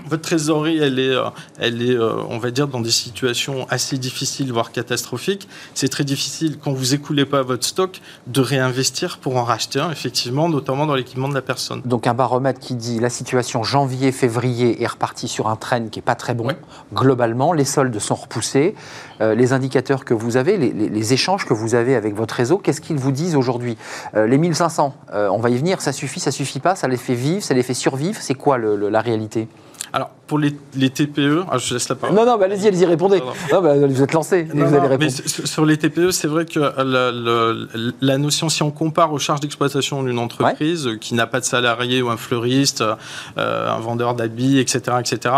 Votre 0.06 0.22
trésorerie, 0.22 0.78
elle 0.78 0.98
est, 0.98 1.14
euh, 1.14 1.24
elle 1.58 1.82
est 1.82 1.94
euh, 1.94 2.14
on 2.28 2.38
va 2.38 2.50
dire, 2.50 2.68
dans 2.68 2.80
des 2.80 2.90
situations 2.90 3.66
assez 3.70 3.98
difficiles, 3.98 4.52
voire 4.52 4.72
catastrophiques, 4.72 5.48
c'est 5.74 5.88
très 5.88 6.04
difficile, 6.04 6.58
quand 6.62 6.72
vous 6.72 6.94
écoulez 6.94 7.26
pas 7.26 7.42
votre 7.42 7.64
stock, 7.64 8.00
de 8.26 8.40
réinvestir 8.40 9.18
pour 9.18 9.36
en 9.36 9.44
racheter 9.44 9.80
un, 9.80 9.90
effectivement, 9.90 10.48
notamment 10.48 10.86
dans 10.86 10.94
l'équipement 10.94 11.28
de 11.28 11.34
la 11.34 11.42
personne. 11.42 11.82
Donc 11.84 12.06
un 12.06 12.14
baromètre 12.14 12.60
qui 12.60 12.74
dit 12.74 13.00
la 13.00 13.10
situation 13.10 13.62
janvier-février 13.62 14.82
est 14.82 14.86
repartie 14.86 15.28
sur 15.28 15.48
un 15.48 15.56
train 15.56 15.88
qui 15.88 15.98
n'est 15.98 16.04
pas 16.04 16.14
très 16.14 16.34
bon. 16.34 16.48
Globalement, 16.94 17.52
les 17.52 17.64
soldes 17.64 17.98
sont 17.98 18.14
repoussés. 18.14 18.74
Euh, 19.20 19.34
les 19.34 19.52
indicateurs 19.52 20.04
que 20.04 20.14
vous 20.14 20.36
avez, 20.36 20.56
les, 20.56 21.12
échanges 21.12 21.46
que 21.46 21.54
vous 21.54 21.74
avez 21.74 21.94
avec 21.94 22.14
votre 22.14 22.34
réseau, 22.34 22.58
qu'est-ce 22.58 22.80
qu'ils 22.80 22.96
vous 22.96 23.12
disent 23.12 23.36
aujourd'hui? 23.36 23.76
Les 24.14 24.38
1500, 24.38 24.94
on 25.12 25.38
va 25.38 25.50
y 25.50 25.56
venir, 25.56 25.80
ça 25.80 25.92
suffit, 25.92 26.20
ça 26.20 26.30
suffit 26.30 26.60
pas, 26.60 26.74
ça 26.74 26.88
les 26.88 26.96
fait 26.96 27.14
vivre, 27.14 27.42
ça 27.42 27.54
les 27.54 27.62
fait 27.62 27.74
survivre, 27.74 28.20
c'est 28.20 28.34
quoi 28.34 28.58
la 28.58 29.00
réalité? 29.00 29.48
Alors, 29.92 30.10
pour 30.26 30.38
les, 30.38 30.50
TPE, 30.52 31.44
ah, 31.50 31.58
je 31.58 31.74
laisse 31.74 31.88
la 31.88 31.94
parole. 31.94 32.16
Non, 32.16 32.26
non, 32.26 32.36
bah, 32.36 32.46
allez-y, 32.46 32.66
allez-y, 32.66 32.84
répondez. 32.84 33.22
Non, 33.52 33.62
bah, 33.62 33.74
vous 33.76 34.02
êtes 34.02 34.12
lancé, 34.12 34.42
vous 34.42 34.60
allez 34.60 34.78
répondre. 34.78 34.98
Mais 34.98 35.10
sur 35.10 35.64
les 35.64 35.76
TPE, 35.76 36.10
c'est 36.10 36.26
vrai 36.26 36.44
que 36.44 36.60
la, 38.00 38.18
notion, 38.18 38.48
si 38.48 38.62
on 38.62 38.70
compare 38.70 39.12
aux 39.12 39.18
charges 39.18 39.40
d'exploitation 39.40 40.02
d'une 40.02 40.18
entreprise 40.18 40.90
qui 41.00 41.14
n'a 41.14 41.26
pas 41.26 41.40
de 41.40 41.44
salarié 41.44 42.02
ou 42.02 42.08
un 42.08 42.16
fleuriste, 42.16 42.82
euh, 43.38 43.70
un 43.70 43.78
vendeur 43.78 44.14
d'habits, 44.14 44.58
etc., 44.58 44.96
etc., 44.98 45.34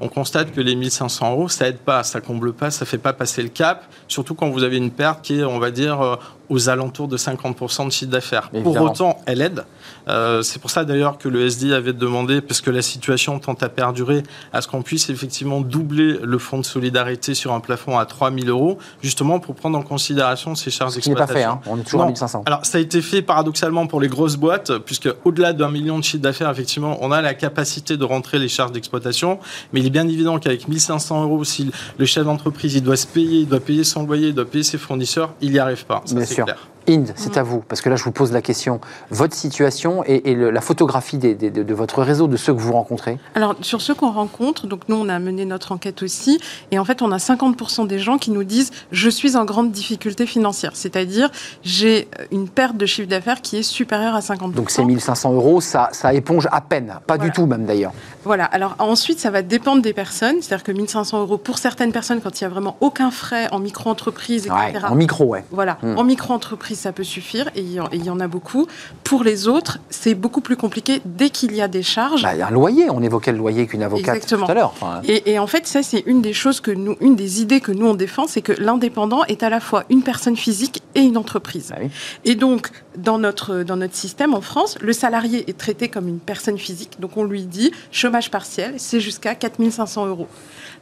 on 0.00 0.08
constate 0.08 0.52
que 0.52 0.60
les 0.60 0.74
1500 0.74 1.32
euros, 1.32 1.48
ça 1.48 1.68
aide 1.68 1.78
pas, 1.78 2.02
ça 2.02 2.20
comble 2.20 2.52
pas, 2.52 2.70
ça 2.70 2.86
fait 2.86 2.98
pas 2.98 3.12
passer 3.12 3.42
le 3.42 3.48
cap, 3.48 3.84
surtout 4.08 4.34
quand 4.34 4.48
vous 4.48 4.62
avez 4.62 4.78
une 4.78 4.90
perte 4.90 5.22
qui 5.22 5.40
est, 5.40 5.44
on 5.44 5.58
va 5.58 5.70
dire, 5.70 6.00
euh, 6.00 6.16
aux 6.48 6.68
alentours 6.68 7.08
de 7.08 7.16
50% 7.16 7.86
de 7.86 7.90
chiffre 7.92 8.10
d'affaires. 8.10 8.50
Pour 8.50 8.80
autant, 8.80 9.18
elle 9.26 9.40
aide. 9.40 9.64
Euh, 10.08 10.42
c'est 10.42 10.60
pour 10.60 10.70
ça 10.70 10.84
d'ailleurs 10.84 11.18
que 11.18 11.28
le 11.28 11.46
SD 11.46 11.72
avait 11.72 11.92
demandé, 11.92 12.40
parce 12.40 12.60
que 12.60 12.70
la 12.70 12.82
situation 12.82 13.38
tend 13.38 13.54
à 13.60 13.68
perdurer, 13.68 14.22
à 14.52 14.60
ce 14.60 14.68
qu'on 14.68 14.82
puisse 14.82 15.10
effectivement 15.10 15.60
doubler 15.60 16.18
le 16.22 16.38
fonds 16.38 16.58
de 16.58 16.64
solidarité 16.64 17.34
sur 17.34 17.52
un 17.52 17.60
plafond 17.60 17.98
à 17.98 18.06
3 18.06 18.32
000 18.32 18.46
euros, 18.48 18.78
justement 19.02 19.38
pour 19.38 19.54
prendre 19.54 19.78
en 19.78 19.82
considération 19.82 20.54
ces 20.54 20.70
charges 20.70 20.94
d'exploitation. 20.94 21.34
N'est 21.34 21.34
pas 21.34 21.40
fait, 21.40 21.44
hein. 21.44 21.60
on 21.66 21.78
est 21.78 21.84
toujours 21.84 22.02
à 22.02 22.06
1500. 22.06 22.42
Alors 22.46 22.64
ça 22.66 22.78
a 22.78 22.80
été 22.80 23.02
fait 23.02 23.22
paradoxalement 23.22 23.86
pour 23.86 24.00
les 24.00 24.08
grosses 24.08 24.36
boîtes, 24.36 24.78
puisque 24.78 25.08
au-delà 25.24 25.52
d'un 25.52 25.70
million 25.70 25.98
de 25.98 26.04
chiffre 26.04 26.22
d'affaires, 26.22 26.50
effectivement, 26.50 26.98
on 27.00 27.12
a 27.12 27.20
la 27.20 27.34
capacité 27.34 27.96
de 27.96 28.04
rentrer 28.04 28.38
les 28.38 28.48
charges 28.48 28.72
d'exploitation, 28.72 29.38
mais 29.72 29.80
il 29.80 29.86
est 29.86 29.90
bien 29.90 30.08
évident 30.08 30.38
qu'avec 30.38 30.68
1500 30.68 31.24
euros, 31.24 31.44
si 31.44 31.70
le 31.98 32.04
chef 32.06 32.24
d'entreprise 32.24 32.74
il 32.74 32.82
doit 32.82 32.96
se 32.96 33.06
payer, 33.06 33.40
il 33.40 33.48
doit 33.48 33.60
payer 33.60 33.84
son 33.84 34.04
loyer, 34.04 34.28
il 34.28 34.34
doit 34.34 34.44
payer 34.44 34.64
ses 34.64 34.78
fournisseurs, 34.78 35.34
il 35.40 35.52
n'y 35.52 35.58
arrive 35.58 35.84
pas. 35.84 36.02
Ça, 36.04 36.24
c'est 36.24 36.42
clair. 36.42 36.68
Inde, 36.88 37.12
c'est 37.16 37.36
à 37.36 37.42
vous, 37.42 37.60
parce 37.60 37.80
que 37.80 37.88
là 37.88 37.96
je 37.96 38.04
vous 38.04 38.10
pose 38.10 38.32
la 38.32 38.42
question. 38.42 38.80
Votre 39.10 39.34
situation 39.34 40.02
et, 40.04 40.34
la 40.34 40.60
photographie 40.60 41.18
de, 41.18 41.74
votre 41.74 42.02
réseau, 42.02 42.26
de 42.26 42.36
ceux 42.36 42.54
que 42.54 42.60
vous 42.60 42.72
rencontrez 42.72 43.18
Alors 43.34 43.54
sur 43.60 43.80
ceux 43.80 43.94
qu'on 43.94 44.10
rencontre, 44.10 44.66
donc 44.66 44.88
nous 44.88 44.96
on 44.96 45.08
a 45.08 45.18
mené 45.18 45.44
notre 45.44 45.72
enquête 45.72 46.02
aussi, 46.02 46.40
et 46.70 46.78
en 46.78 46.84
fait 46.84 47.02
on 47.02 47.12
a 47.12 47.18
50% 47.18 47.86
des 47.86 47.98
gens 47.98 48.18
qui 48.18 48.30
nous 48.30 48.44
disent 48.44 48.70
je 48.92 49.10
suis 49.10 49.36
en 49.36 49.44
grande 49.44 49.70
difficulté 49.70 50.26
financière, 50.26 50.72
c'est-à-dire 50.74 51.30
j'ai 51.62 52.08
une 52.30 52.48
perte 52.48 52.76
de 52.76 52.86
chiffre 52.86 53.08
d'affaires 53.08 53.42
qui 53.42 53.58
est 53.58 53.62
supérieure 53.62 54.14
à 54.14 54.20
50%. 54.20 54.52
Donc 54.52 54.70
ces 54.70 54.84
1500 54.84 55.34
euros, 55.34 55.60
ça, 55.60 55.88
ça 55.92 56.14
éponge 56.14 56.48
à 56.50 56.60
peine, 56.60 56.94
pas 57.06 57.18
du 57.18 57.30
tout 57.30 57.46
même 57.46 57.66
d'ailleurs. 57.66 57.92
Voilà, 58.24 58.44
alors 58.44 58.76
ensuite 58.78 59.18
ça 59.18 59.30
va 59.30 59.42
dépendre 59.42 59.82
des 59.82 59.92
personnes, 59.92 60.36
c'est-à-dire 60.40 60.64
que 60.64 60.72
1500 60.72 61.20
euros 61.20 61.38
pour 61.38 61.58
certaines 61.58 61.92
personnes 61.92 62.20
quand 62.20 62.40
il 62.40 62.44
n'y 62.44 62.46
a 62.46 62.50
vraiment 62.50 62.76
aucun 62.80 63.10
frais 63.10 63.48
en 63.52 63.58
micro-entreprise, 63.58 64.46
etc. 64.46 64.86
en 64.88 64.94
micro, 64.94 65.24
ouais. 65.24 65.44
Voilà, 65.50 65.78
hmm. 65.82 65.98
en 65.98 66.04
micro-entreprise 66.04 66.69
ça 66.74 66.92
peut 66.92 67.04
suffire 67.04 67.50
et 67.54 67.60
il 67.60 68.04
y, 68.04 68.10
en 68.10 68.20
a 68.20 68.28
beaucoup. 68.28 68.66
Pour 69.04 69.24
les 69.24 69.48
autres, 69.48 69.78
c'est 69.90 70.14
beaucoup 70.14 70.40
plus 70.40 70.56
compliqué 70.56 71.00
dès 71.04 71.30
qu'il 71.30 71.54
y 71.54 71.60
a 71.60 71.68
des 71.68 71.82
charges. 71.82 72.22
Bah, 72.22 72.34
il 72.34 72.38
y 72.38 72.42
a 72.42 72.48
un 72.48 72.50
loyer, 72.50 72.90
on 72.90 73.02
évoquait 73.02 73.32
le 73.32 73.38
loyer 73.38 73.66
qu'une 73.66 73.82
avocate 73.82 74.26
tout 74.26 74.44
à 74.44 74.54
l'heure. 74.54 74.74
Et, 75.04 75.38
en 75.38 75.46
fait, 75.46 75.66
ça, 75.66 75.82
c'est 75.82 76.02
une 76.06 76.22
des 76.22 76.32
choses 76.32 76.60
que 76.60 76.70
nous, 76.70 76.96
une 77.00 77.16
des 77.16 77.40
idées 77.40 77.60
que 77.60 77.72
nous 77.72 77.86
on 77.86 77.94
défend, 77.94 78.26
c'est 78.26 78.42
que 78.42 78.52
l'indépendant 78.52 79.24
est 79.24 79.42
à 79.42 79.50
la 79.50 79.60
fois 79.60 79.84
une 79.90 80.02
personne 80.02 80.36
physique 80.36 80.82
et 80.94 81.00
une 81.00 81.16
entreprise. 81.16 81.70
Bah 81.70 81.76
et 82.24 82.34
donc, 82.34 82.70
dans 82.96 83.18
notre, 83.18 83.62
dans 83.62 83.76
notre 83.76 83.94
système 83.94 84.34
en 84.34 84.40
France, 84.40 84.76
le 84.80 84.92
salarié 84.92 85.48
est 85.48 85.56
traité 85.56 85.88
comme 85.88 86.08
une 86.08 86.18
personne 86.18 86.58
physique. 86.58 87.00
Donc, 87.00 87.16
on 87.16 87.24
lui 87.24 87.42
dit 87.42 87.72
chômage 87.92 88.30
partiel, 88.30 88.74
c'est 88.78 89.00
jusqu'à 89.00 89.34
4500 89.34 90.06
euros. 90.06 90.28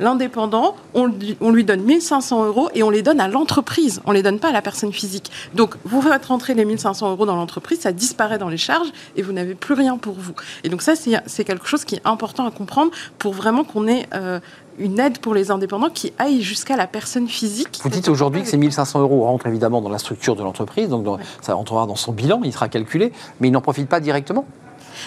L'indépendant, 0.01 0.77
on, 0.95 1.11
on, 1.41 1.51
lui 1.51 1.65
donne 1.65 1.83
1500 1.83 2.47
euros 2.47 2.71
et 2.75 2.83
on 2.83 2.91
les 2.91 3.03
donne 3.03 3.21
à 3.21 3.29
l'entreprise. 3.29 4.01
On 4.07 4.13
les 4.13 4.23
donne 4.23 4.39
pas 4.39 4.49
à 4.49 4.53
la 4.53 4.63
personne 4.63 4.93
physique. 4.93 5.31
Donc, 5.55 5.75
vous 5.85 6.03
faites 6.03 6.27
rentrer 6.27 6.55
les 6.55 6.65
1500 6.65 7.11
euros 7.11 7.27
dans 7.27 7.37
l'entreprise, 7.37 7.81
ça 7.81 7.93
disparaît 7.93 8.39
dans 8.39 8.49
les 8.49 8.57
charges 8.57 8.89
et 9.17 9.23
vous 9.23 9.33
n'avez 9.33 9.55
plus 9.55 9.75
rien 9.75 9.97
pour 9.97 10.15
vous. 10.15 10.35
Et 10.65 10.69
donc 10.69 10.83
ça, 10.83 10.95
c'est 10.97 11.45
quelque 11.45 11.67
chose 11.67 11.85
qui 11.85 11.97
est 11.97 12.03
important 12.05 12.47
à 12.47 12.51
comprendre 12.51 12.91
pour 13.19 13.35
vraiment 13.35 13.65
qu'on 13.65 13.87
ait 13.89 14.07
euh, 14.15 14.41
une 14.79 15.01
aide 15.01 15.19
pour 15.19 15.35
les 15.35 15.51
indépendants 15.51 15.91
qui 15.91 16.13
aille 16.19 16.43
jusqu'à 16.43 16.77
la 16.77 16.87
personne 16.87 17.29
physique. 17.29 17.81
Vous 17.83 17.91
dites 17.91 18.09
aujourd'hui 18.09 18.43
que 18.43 18.49
ces 18.49 18.57
1500 18.57 19.01
euros 19.01 19.25
rentrent 19.25 19.47
évidemment 19.47 19.81
dans 19.81 19.91
la 19.91 19.99
structure 19.99 20.37
de 20.37 20.43
l'entreprise, 20.43 20.89
donc 20.89 21.07
ça 21.41 21.55
rentrera 21.55 21.87
dans 21.87 21.97
son 21.97 22.13
bilan, 22.13 22.41
il 22.45 22.53
sera 22.53 22.69
calculé, 22.69 23.13
mais 23.41 23.49
il 23.49 23.51
n'en 23.51 23.61
profite 23.61 23.89
pas 23.89 24.01
directement 24.01 24.47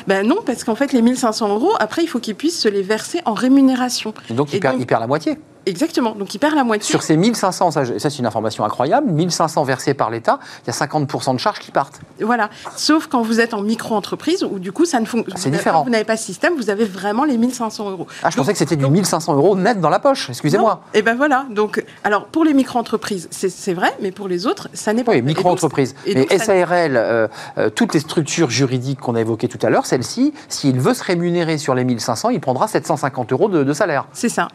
ben 0.07 0.25
non, 0.25 0.37
parce 0.45 0.63
qu'en 0.63 0.75
fait, 0.75 0.93
les 0.93 1.01
1500 1.01 1.49
euros, 1.49 1.73
après, 1.79 2.01
il 2.01 2.07
faut 2.07 2.19
qu'ils 2.19 2.35
puissent 2.35 2.59
se 2.59 2.69
les 2.69 2.81
verser 2.81 3.19
en 3.25 3.33
rémunération. 3.33 4.13
donc, 4.29 4.53
il, 4.53 4.59
perd, 4.61 4.79
il 4.79 4.85
perd 4.85 5.01
la 5.01 5.07
moitié 5.07 5.37
Exactement, 5.65 6.15
donc 6.15 6.33
il 6.33 6.39
perd 6.39 6.55
la 6.55 6.63
moitié. 6.63 6.89
Sur 6.89 7.03
ces 7.03 7.15
1500, 7.15 7.71
ça, 7.71 7.85
ça 7.85 8.09
c'est 8.09 8.17
une 8.17 8.25
information 8.25 8.65
incroyable, 8.65 9.11
1500 9.11 9.63
versés 9.63 9.93
par 9.93 10.09
l'État, 10.09 10.39
il 10.65 10.67
y 10.67 10.69
a 10.69 10.73
50% 10.73 11.35
de 11.35 11.39
charges 11.39 11.59
qui 11.59 11.71
partent. 11.71 12.01
Voilà, 12.19 12.49
sauf 12.75 13.07
quand 13.07 13.21
vous 13.21 13.39
êtes 13.39 13.53
en 13.53 13.61
micro-entreprise, 13.61 14.43
où 14.43 14.57
du 14.57 14.71
coup 14.71 14.85
ça 14.85 14.99
ne 14.99 15.05
fonctionne 15.05 15.33
pas. 15.33 15.39
C'est 15.39 15.51
différent. 15.51 15.83
Vous 15.83 15.91
n'avez 15.91 16.03
pas 16.03 16.15
de 16.15 16.19
système, 16.19 16.55
vous 16.55 16.71
avez 16.71 16.85
vraiment 16.85 17.25
les 17.25 17.37
1500 17.37 17.91
euros. 17.91 18.07
Ah, 18.23 18.31
je 18.31 18.37
pensais 18.37 18.53
que 18.53 18.57
c'était 18.57 18.75
du 18.75 18.87
1500 18.87 19.35
euros 19.35 19.55
net 19.55 19.79
dans 19.79 19.89
la 19.89 19.99
poche, 19.99 20.29
excusez-moi. 20.29 20.81
Et 20.93 20.99
eh 20.99 21.01
ben 21.03 21.15
voilà, 21.15 21.45
donc, 21.51 21.83
alors 22.03 22.25
pour 22.25 22.43
les 22.43 22.53
micro-entreprises, 22.53 23.27
c'est 23.31 23.73
vrai, 23.73 23.93
mais 24.01 24.11
pour 24.11 24.27
les 24.27 24.47
autres, 24.47 24.67
ça 24.73 24.93
n'est 24.93 25.03
pas 25.03 25.11
Oui, 25.11 25.21
micro-entreprises. 25.21 25.95
Mais 26.07 26.27
SARL, 26.39 26.97
euh, 26.97 27.27
euh, 27.57 27.69
toutes 27.69 27.93
les 27.93 27.99
structures 27.99 28.49
juridiques 28.49 28.99
qu'on 28.99 29.13
a 29.13 29.21
évoquées 29.21 29.47
tout 29.47 29.59
à 29.61 29.69
l'heure, 29.69 29.85
celle-ci, 29.85 30.33
s'il 30.49 30.79
veut 30.79 30.95
se 30.95 31.03
rémunérer 31.03 31.59
sur 31.59 31.75
les 31.75 31.83
1500, 31.83 32.29
il 32.29 32.39
prendra 32.39 32.67
750 32.67 33.31
euros 33.31 33.49
de 33.49 33.73
salaire. 33.73 34.07
C'est 34.13 34.29
ça. 34.29 34.47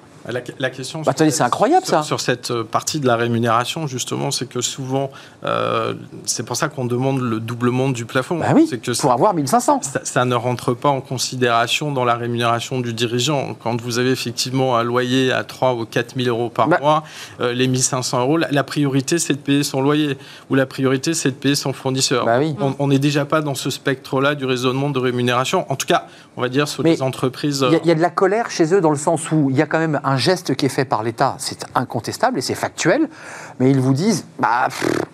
La, 0.59 0.71
question. 0.71 1.03
Bah, 1.03 1.13
c'est 1.17 1.41
incroyable 1.43 1.87
ça. 1.87 2.03
Sur 2.03 2.21
cette 2.21 2.51
euh, 2.51 2.65
partie 2.65 2.99
de 2.99 3.07
la 3.07 3.17
rémunération, 3.17 3.87
justement, 3.87 4.31
c'est 4.31 4.49
que 4.49 4.61
souvent, 4.61 5.11
euh, 5.45 5.95
c'est 6.25 6.45
pour 6.45 6.57
ça 6.57 6.69
qu'on 6.69 6.85
demande 6.85 7.21
le 7.21 7.39
doublement 7.39 7.91
du 7.91 8.07
plafond. 8.07 8.39
Bah 8.39 8.53
oui, 8.55 8.67
c'est 8.69 8.79
que 8.79 9.01
pour 9.01 9.13
avoir 9.13 9.35
1500. 9.35 9.81
Ça, 9.83 10.01
ça, 10.03 10.25
ne 10.25 10.35
rentre 10.35 10.75
pas 10.75 10.89
en 10.89 11.01
considération 11.01 11.93
dans 11.93 12.05
la 12.05 12.15
rémunération 12.15 12.81
du 12.81 12.93
dirigeant. 12.93 13.57
Quand 13.63 13.81
vous 13.81 13.99
avez 13.99 14.11
effectivement 14.11 14.77
un 14.77 14.83
loyer 14.83 15.33
à 15.33 15.45
3 15.45 15.75
ou 15.75 15.85
4 15.85 16.17
000 16.17 16.29
euros 16.29 16.51
par 16.51 16.69
bah 16.69 16.79
mois, 16.81 17.05
euh, 17.41 17.53
les 17.53 17.69
1500 17.69 18.21
euros, 18.21 18.37
la, 18.37 18.65
priorité 18.65 19.19
c'est 19.19 19.35
de 19.35 19.39
payer 19.39 19.63
son 19.63 19.81
loyer 19.81 20.19
ou 20.51 20.57
la 20.57 20.67
priorité 20.67 21.15
c'est 21.15 21.31
de 21.31 21.37
payer 21.37 21.55
son 21.55 21.73
fournisseur. 21.73 22.27
Oui. 22.39 22.57
On 22.79 22.89
n'est 22.89 22.99
déjà 22.99 23.25
pas 23.25 23.43
dans 23.43 23.55
ce 23.55 23.71
spectre-là 23.71 24.35
du 24.35 24.45
raisonnement 24.45 24.91
de 24.91 24.99
rémunération. 24.99 25.71
En 25.71 25.77
tout 25.77 25.87
cas, 25.87 26.07
on 26.37 26.43
va 26.43 26.49
dire 26.49 26.67
sur 26.67 26.83
les 26.83 27.01
entreprises. 27.01 27.65
Il 27.71 27.81
y, 27.85 27.89
y, 27.89 27.93
a 27.93 27.95
de 27.95 28.01
la 28.01 28.11
colère 28.11 28.51
chez 28.51 28.75
eux 28.75 28.81
dans 28.81 28.91
le 28.91 28.97
sens 28.97 29.31
où 29.31 29.51
il 29.51 29.57
y 29.57 29.63
a 29.63 29.67
quand 29.67 29.79
même 29.79 30.01
un 30.03 30.16
un 30.17 30.19
geste 30.19 30.57
qui 30.57 30.65
est 30.65 30.71
fait 30.71 30.87
par 30.87 31.03
l'État, 31.03 31.37
c'est 31.39 31.67
incontestable 31.75 32.39
et 32.39 32.41
c'est 32.41 32.55
factuel, 32.55 33.11
mais 33.61 33.71
ils 33.71 33.79
vous 33.79 33.93
disent, 33.93 34.25
bah 34.39 34.69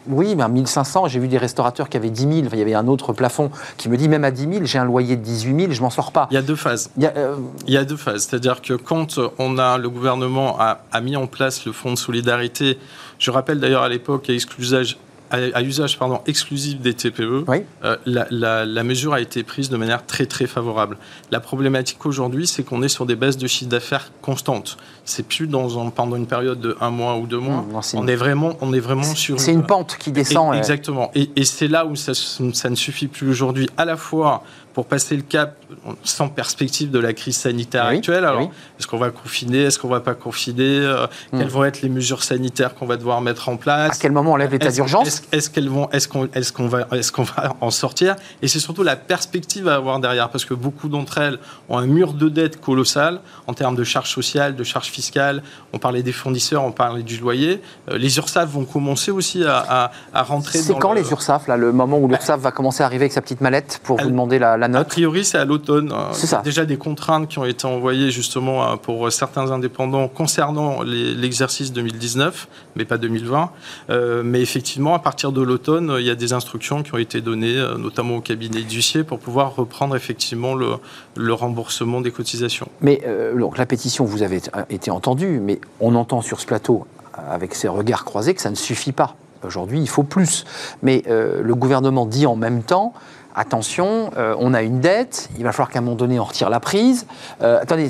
oui, 0.07 0.37
mais 0.37 0.45
à 0.45 0.49
1500, 0.49 1.09
j'ai 1.09 1.19
vu 1.19 1.27
des 1.27 1.39
restaurateurs 1.39 1.89
qui 1.89 1.97
avaient 1.97 2.09
10 2.09 2.23
000, 2.23 2.33
il 2.53 2.59
y 2.59 2.63
avait 2.63 2.75
un 2.75 2.87
autre 2.87 3.13
plafond 3.13 3.51
qui 3.79 3.89
me 3.89 3.97
dit, 3.97 4.09
même 4.09 4.23
à 4.23 4.31
10 4.31 4.43
000, 4.43 4.65
j'ai 4.65 4.79
un 4.79 4.85
loyer 4.85 5.17
de 5.17 5.23
18 5.23 5.61
000, 5.61 5.73
je 5.73 5.81
m'en 5.83 5.91
sors 5.91 6.13
pas. 6.13 6.29
Il 6.31 6.35
y 6.35 6.37
a 6.37 6.43
deux 6.43 6.55
phases. 6.55 6.91
Il 6.97 7.03
y 7.03 7.07
a, 7.07 7.13
euh, 7.17 7.37
il 7.67 7.75
y 7.75 7.77
a 7.77 7.85
deux 7.85 7.97
phases, 7.97 8.29
c'est-à-dire 8.29 8.63
que 8.63 8.75
quand 8.75 9.19
on 9.41 9.59
a, 9.59 9.77
le 9.77 9.91
gouvernement 9.91 10.57
a, 10.61 10.83
a, 10.93 11.01
mis 11.01 11.17
en 11.17 11.27
place 11.27 11.67
le 11.67 11.73
fonds 11.73 11.91
de 11.91 11.99
solidarité, 11.99 12.79
je 13.19 13.33
rappelle 13.33 13.59
d'ailleurs 13.59 13.83
à 13.83 13.89
l'époque, 13.89 14.31
à 14.31 14.33
exclusage 14.33 14.99
à, 15.33 15.63
usage 15.63 15.99
pardon, 15.99 16.21
exclusif 16.27 16.81
des 16.81 16.95
TPE, 16.95 17.45
euh, 17.85 17.97
la, 18.05 18.83
mesure 18.85 19.15
a 19.15 19.21
été 19.21 19.43
prise 19.43 19.71
de 19.71 19.77
manière 19.77 20.05
très 20.05 20.27
très 20.27 20.47
favorable. 20.47 20.99
La 21.31 21.41
problématique 21.41 22.05
aujourd'hui, 22.07 22.47
c'est 22.47 22.63
qu'on 22.63 22.83
est 22.83 22.89
sur 22.89 23.07
des 23.07 23.17
baisses 23.17 23.39
de 23.39 23.47
chiffre 23.47 23.71
d'affaires 23.71 24.13
constantes. 24.21 24.77
C'est 25.05 25.27
plus 25.27 25.47
dans 25.47 25.91
pendant 25.91 26.17
une 26.17 26.27
période 26.27 26.61
de 26.61 26.77
un 26.81 26.91
mois 26.91 27.17
ou 27.17 27.27
deux 27.27 27.39
mois. 27.39 27.65
on 27.95 28.07
est 28.07 28.17
vraiment, 28.17 28.57
on 28.61 28.73
est 28.73 28.81
vraiment 28.81 29.03
sur. 29.03 29.41
C'est 29.41 29.53
une 29.53 29.67
pente 29.67 29.97
qui 29.99 30.13
descend. 30.13 30.55
exactement. 30.55 31.11
Et, 31.15 31.31
et 31.37 31.45
c'est 31.45 31.69
là 31.69 31.87
où 31.87 31.97
ça, 31.97 32.13
ça 32.15 32.71
ne 32.71 32.77
suffit 32.77 33.09
plus 33.09 33.29
aujourd'hui, 33.29 33.69
à 33.77 33.85
la 33.85 33.97
fois 33.97 34.43
pour 34.75 34.87
passer 34.87 35.17
le 35.17 35.23
cap 35.23 35.57
sans 36.03 36.29
perspective 36.29 36.91
de 36.91 36.99
la 36.99 37.13
crise 37.13 37.37
sanitaire 37.37 37.87
actuelle. 37.87 38.25
Alors, 38.25 38.51
est-ce 38.79 38.87
qu'on 38.87 38.99
va 38.99 39.11
confiner 39.11 39.63
Est-ce 39.63 39.79
qu'on 39.79 39.89
va 39.89 40.01
pas 40.01 40.15
confiner 40.15 40.63
euh, 40.63 41.07
hmm. 41.33 41.39
Quelles 41.39 41.49
vont 41.49 41.65
être 41.65 41.83
les 41.83 41.89
mesures 41.89 42.23
sanitaires 42.23 42.75
qu'on 42.75 42.87
va 42.87 42.97
devoir 42.97 43.21
mettre 43.21 43.49
en 43.49 43.57
place? 43.57 43.97
À 43.97 44.01
quel 44.01 44.13
moment 44.13 44.33
on 44.33 44.37
lève 44.37 44.51
l'état 44.51 44.71
d'urgence? 44.71 45.07
est-ce 45.07 45.49
est 45.49 45.53
qu'elles 45.53 45.69
vont, 45.69 45.91
est-ce 45.91 46.09
qu'on, 46.09 46.29
est-ce 46.35 46.53
qu'on 46.53 46.69
va, 46.69 46.87
est-ce 46.93 47.13
qu'on 47.13 47.23
va 47.23 47.55
en 47.61 47.71
sortir? 47.71 48.17
Et 48.41 48.49
c'est 48.49 48.61
surtout 48.61 48.83
la 48.83 48.97
perspective 48.97 49.69
à 49.69 49.75
avoir 49.75 50.01
derrière, 50.01 50.31
parce 50.31 50.45
que 50.45 50.55
beaucoup 50.55 50.89
d'entre 50.89 51.19
elles 51.19 51.39
ont 51.69 51.79
un 51.79 51.87
mur 51.87 52.15
de 52.15 52.29
dette 52.29 52.61
colossal 52.61 53.21
en 53.47 53.55
termes 53.55 53.77
de 53.77 53.85
charges 53.85 54.11
sociales, 54.11 54.57
de 54.57 54.65
charges 54.65 54.89
fiscales. 54.89 55.43
On 55.73 55.79
parlait 55.79 56.03
des 56.03 56.13
fournisseurs, 56.13 56.65
on 56.65 56.73
parlait 56.73 57.03
du 57.03 57.19
loyer. 57.19 57.61
Euh, 57.91 57.99
les 57.99 58.17
URSAF 58.17 58.49
vont 58.49 58.65
commencer 58.65 59.11
aussi 59.11 59.45
à, 59.45 59.91
à, 60.13 60.23
rentrer. 60.23 60.59
C'est 60.59 60.79
quand 60.79 60.93
les 60.93 61.11
URSAF 61.11 61.49
là, 61.49 61.57
le 61.57 61.73
moment 61.73 61.99
où 61.99 62.09
l'URSAF 62.09 62.41
va 62.41 62.53
commencer 62.53 62.83
à 62.83 62.87
arriver 62.87 63.05
avec 63.05 63.13
sa 63.13 63.23
petite 63.23 63.41
mallette 63.41 63.81
pour 63.83 64.01
vous 64.01 64.11
demander 64.11 64.39
la, 64.39 64.62
la, 64.63 64.69
note 64.69 64.81
A 64.83 64.85
priori, 64.85 65.25
c'est 65.25 65.39
à 65.39 65.45
l'automne. 65.45 65.93
C'est 66.13 66.27
ça. 66.27 66.43
Déjà 66.43 66.65
des 66.65 66.77
contraintes 66.77 67.29
qui 67.29 67.39
ont 67.39 67.45
été 67.45 67.67
envoyées 67.67 68.11
justement 68.11 68.77
pour 68.77 69.11
certains 69.13 69.51
indépendants 69.51 70.09
concernant 70.09 70.83
l'exercice 70.83 71.73
2019, 71.73 72.49
mais 72.77 72.85
pas 72.85 72.99
2020. 72.99 73.51
Euh, 73.91 74.23
mais 74.25 74.41
effectivement, 74.41 74.95
à 74.95 74.99
partir 74.99 75.33
de 75.33 75.43
l'automne, 75.43 75.95
il 75.99 76.07
y 76.07 76.11
a 76.11 76.15
des 76.15 76.33
instructions 76.33 76.83
qui 76.83 76.95
ont 76.95 76.99
été 76.99 77.21
données, 77.21 77.57
euh, 77.57 77.77
notamment 77.77 78.17
au 78.17 78.21
cabinet 78.21 78.63
d'huissier, 78.63 79.05
pour 79.05 79.19
pouvoir 79.19 79.57
reprendre 79.57 79.97
effectivement 79.97 80.55
le, 80.55 80.75
le 81.17 81.33
remboursement 81.33 82.01
des 82.01 82.11
cotisations. 82.11 82.69
Mais 82.81 83.03
euh, 83.07 83.39
donc 83.39 83.59
la 83.59 83.67
pétition, 83.67 84.05
vous 84.05 84.23
avez 84.23 84.41
été 84.71 84.91
entendue, 84.91 85.41
mais 85.43 85.61
on 85.81 85.95
entend 85.95 86.23
sur 86.23 86.41
ce 86.41 86.47
plateau, 86.47 86.87
avec 87.15 87.55
ces 87.55 87.69
regards 87.69 88.05
croisés, 88.05 88.35
que 88.35 88.43
ça 88.43 88.51
ne 88.51 88.57
suffit 88.57 88.93
pas. 88.93 89.17
Aujourd'hui, 89.45 89.81
il 89.81 89.89
faut 89.89 90.05
plus. 90.05 90.45
Mais 90.83 91.03
le 91.09 91.55
gouvernement 91.57 92.07
dit 92.07 92.27
en 92.27 92.37
même 92.37 92.63
temps 92.63 92.95
attention, 93.35 94.11
euh, 94.17 94.35
on 94.39 94.55
a 94.55 94.63
une 94.63 94.81
dette, 94.81 95.29
il 95.39 95.45
va 95.45 95.53
falloir 95.53 95.71
qu'à 95.71 95.79
un 95.79 95.83
moment 95.83 95.97
donné 95.97 96.19
on 96.19 96.25
retire 96.25 96.51
la 96.51 96.61
prise. 96.61 97.07
Euh, 97.43 97.61
attendez, 97.61 97.89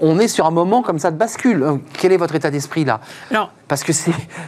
on 0.00 0.18
est 0.18 0.28
sur 0.28 0.46
un 0.46 0.50
moment 0.50 0.82
comme 0.82 0.98
ça 0.98 1.10
de 1.10 1.16
bascule. 1.16 1.62
Euh, 1.62 1.76
quel 1.98 2.12
est 2.12 2.16
votre 2.16 2.34
état 2.34 2.50
d'esprit 2.50 2.84
là? 2.84 3.00
Parce 3.70 3.84
que 3.84 3.92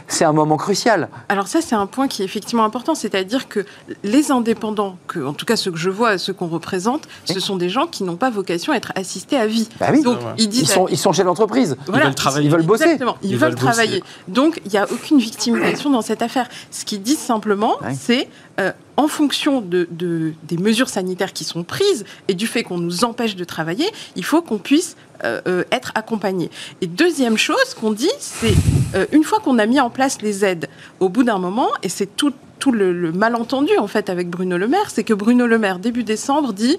c'est 0.09 0.25
un 0.25 0.33
moment 0.33 0.57
crucial. 0.57 1.09
Alors 1.29 1.47
ça, 1.47 1.61
c'est 1.61 1.77
un 1.77 1.87
point 1.87 2.09
qui 2.09 2.23
est 2.23 2.25
effectivement 2.25 2.65
important, 2.65 2.97
c'est-à-dire 2.97 3.49
que 3.49 3.65
les 4.03 4.33
indépendants, 4.33 4.99
que, 5.07 5.21
en 5.21 5.33
tout 5.33 5.47
cas 5.47 5.55
ceux 5.55 5.71
que 5.71 5.79
je 5.79 5.91
vois, 5.91 6.19
ceux 6.19 6.33
qu'on 6.33 6.49
représente, 6.49 7.07
ce 7.25 7.39
sont 7.39 7.55
des 7.55 7.69
gens 7.69 7.87
qui 7.87 8.03
n'ont 8.03 8.17
pas 8.17 8.31
vocation 8.31 8.73
à 8.73 8.77
être 8.77 8.93
assistés 8.97 9.37
à 9.37 9.47
vie. 9.47 9.69
Bah 9.79 9.91
oui. 9.93 10.03
Donc, 10.03 10.19
ils, 10.39 10.67
sont, 10.67 10.89
ils 10.89 10.99
sont 10.99 11.13
chefs 11.13 11.25
d'entreprise. 11.25 11.77
ils 11.87 11.95
veulent 11.95 12.15
travailler. 12.17 12.47
Ils 12.47 12.51
veulent 12.51 12.67
bosser. 12.67 12.83
Exactement. 12.83 13.17
Ils, 13.23 13.37
veulent, 13.37 13.55
travailler. 13.55 14.03
Donc 14.27 14.61
il 14.65 14.73
n'y 14.73 14.79
a 14.79 14.91
aucune 14.91 15.21
victimisation 15.21 15.91
dans 15.91 16.03
cette 16.03 16.23
affaire. 16.23 16.49
Ce 16.73 16.85
qu'ils 16.85 17.03
disent 17.03 17.19
simplement, 17.19 17.77
c'est 17.97 18.29
en 18.97 19.07
fonction 19.07 19.61
de, 19.61 19.87
des 19.89 20.57
mesures 20.57 20.89
sanitaires 20.89 21.33
qui 21.33 21.45
sont 21.45 21.63
prises 21.63 22.05
et 22.27 22.35
du 22.35 22.49
fait 22.49 22.65
qu'on 22.65 22.79
nous 22.79 23.05
empêche 23.05 23.37
de 23.37 23.45
travailler, 23.45 23.87
il 24.17 24.25
faut 24.25 24.43
qu'on 24.43 24.59
puisse 24.59 24.97
euh, 25.25 25.41
euh, 25.47 25.65
être 25.71 25.93
accompagné. 25.95 26.51
Et 26.81 26.87
deuxième 26.87 27.39
chose 27.39 27.75
qu'on 27.81 27.93
dit, 27.93 28.11
c'est 28.19 28.55
euh, 28.95 29.07
une 29.13 29.25
fois 29.25 29.39
qu'on 29.39 29.59
a 29.59 29.67
mis 29.67 29.81
en 29.81 29.91
place 29.91 30.21
les 30.21 30.45
aides, 30.45 30.69
au 31.01 31.09
bout 31.09 31.23
d'un 31.23 31.39
moment, 31.39 31.69
et 31.83 31.89
c'est 31.89 32.17
tout, 32.17 32.33
tout 32.59 32.73
le, 32.73 33.13
malentendu 33.13 33.71
en 33.79 33.87
fait 33.87 34.11
avec 34.11 34.29
Bruno 34.29 34.57
Le 34.59 34.69
Maire, 34.69 34.91
c'est 34.91 35.05
que 35.05 35.15
Bruno 35.15 35.47
Le 35.47 35.59
Maire 35.59 35.79
début 35.79 36.03
décembre 36.03 36.53
dit, 36.53 36.77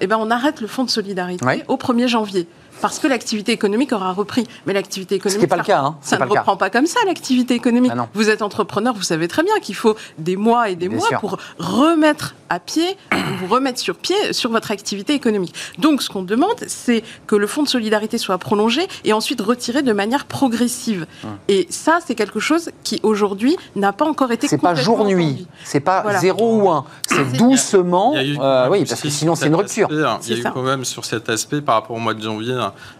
eh 0.00 0.06
ben 0.06 0.16
on 0.18 0.30
arrête 0.30 0.60
le 0.60 0.66
fonds 0.66 0.84
de 0.84 0.90
solidarité 0.90 1.64
au 1.68 1.76
1er 1.76 2.08
janvier 2.08 2.46
parce 2.80 2.98
que 2.98 3.06
l'activité 3.06 3.52
économique 3.52 3.92
aura 3.92 4.12
repris. 4.12 4.46
Mais 4.66 4.72
l'activité 4.72 5.14
économique, 5.14 5.42
Ce 5.42 5.46
pas 5.46 5.56
le 5.56 5.62
cas, 5.62 5.80
hein. 5.80 5.96
ça 6.00 6.18
ne 6.18 6.24
reprend 6.24 6.56
pas 6.56 6.70
comme 6.70 6.86
ça 6.86 7.00
l'activité 7.06 7.54
économique. 7.54 7.92
Ah 7.96 8.08
vous 8.14 8.28
êtes 8.30 8.42
entrepreneur, 8.42 8.94
vous 8.94 9.02
savez 9.02 9.28
très 9.28 9.42
bien 9.42 9.58
qu'il 9.60 9.74
faut 9.74 9.96
des 10.18 10.36
mois 10.36 10.68
et 10.68 10.76
des 10.76 10.88
mois 10.88 11.08
pour 11.20 11.38
remettre 11.58 12.34
à 12.54 12.60
pied, 12.60 12.96
vous 13.38 13.46
remettre 13.46 13.78
sur 13.78 13.96
pied 13.96 14.32
sur 14.32 14.50
votre 14.50 14.70
activité 14.70 15.14
économique. 15.14 15.54
Donc, 15.78 16.02
ce 16.02 16.08
qu'on 16.08 16.22
demande, 16.22 16.56
c'est 16.66 17.02
que 17.26 17.36
le 17.36 17.46
fonds 17.46 17.62
de 17.62 17.68
solidarité 17.68 18.18
soit 18.18 18.38
prolongé 18.38 18.82
et 19.04 19.12
ensuite 19.12 19.40
retiré 19.40 19.82
de 19.82 19.92
manière 19.92 20.24
progressive. 20.24 21.06
Et 21.48 21.66
ça, 21.70 21.98
c'est 22.04 22.14
quelque 22.14 22.40
chose 22.40 22.70
qui 22.82 23.00
aujourd'hui 23.02 23.56
n'a 23.76 23.92
pas 23.92 24.04
encore 24.04 24.32
été. 24.32 24.48
C'est 24.48 24.58
pas 24.58 24.74
jour 24.74 25.04
nuit, 25.04 25.46
c'est 25.64 25.80
pas 25.80 26.04
0 26.18 26.62
ou 26.62 26.70
1, 26.70 26.84
c'est 27.08 27.36
doucement. 27.36 28.14
Euh, 28.16 28.68
oui, 28.70 28.84
parce 28.84 29.00
que 29.00 29.08
sinon 29.08 29.34
c'est 29.34 29.46
une 29.46 29.54
rupture. 29.54 29.88
il 29.90 29.98
y 29.98 30.34
a 30.34 30.36
eu 30.36 30.42
quand 30.42 30.62
même 30.62 30.84
sur 30.84 31.04
cet 31.04 31.28
aspect 31.28 31.60
par 31.60 31.76
rapport 31.76 31.96
au 31.96 32.00
mois 32.00 32.14
de 32.14 32.22
janvier 32.22 32.56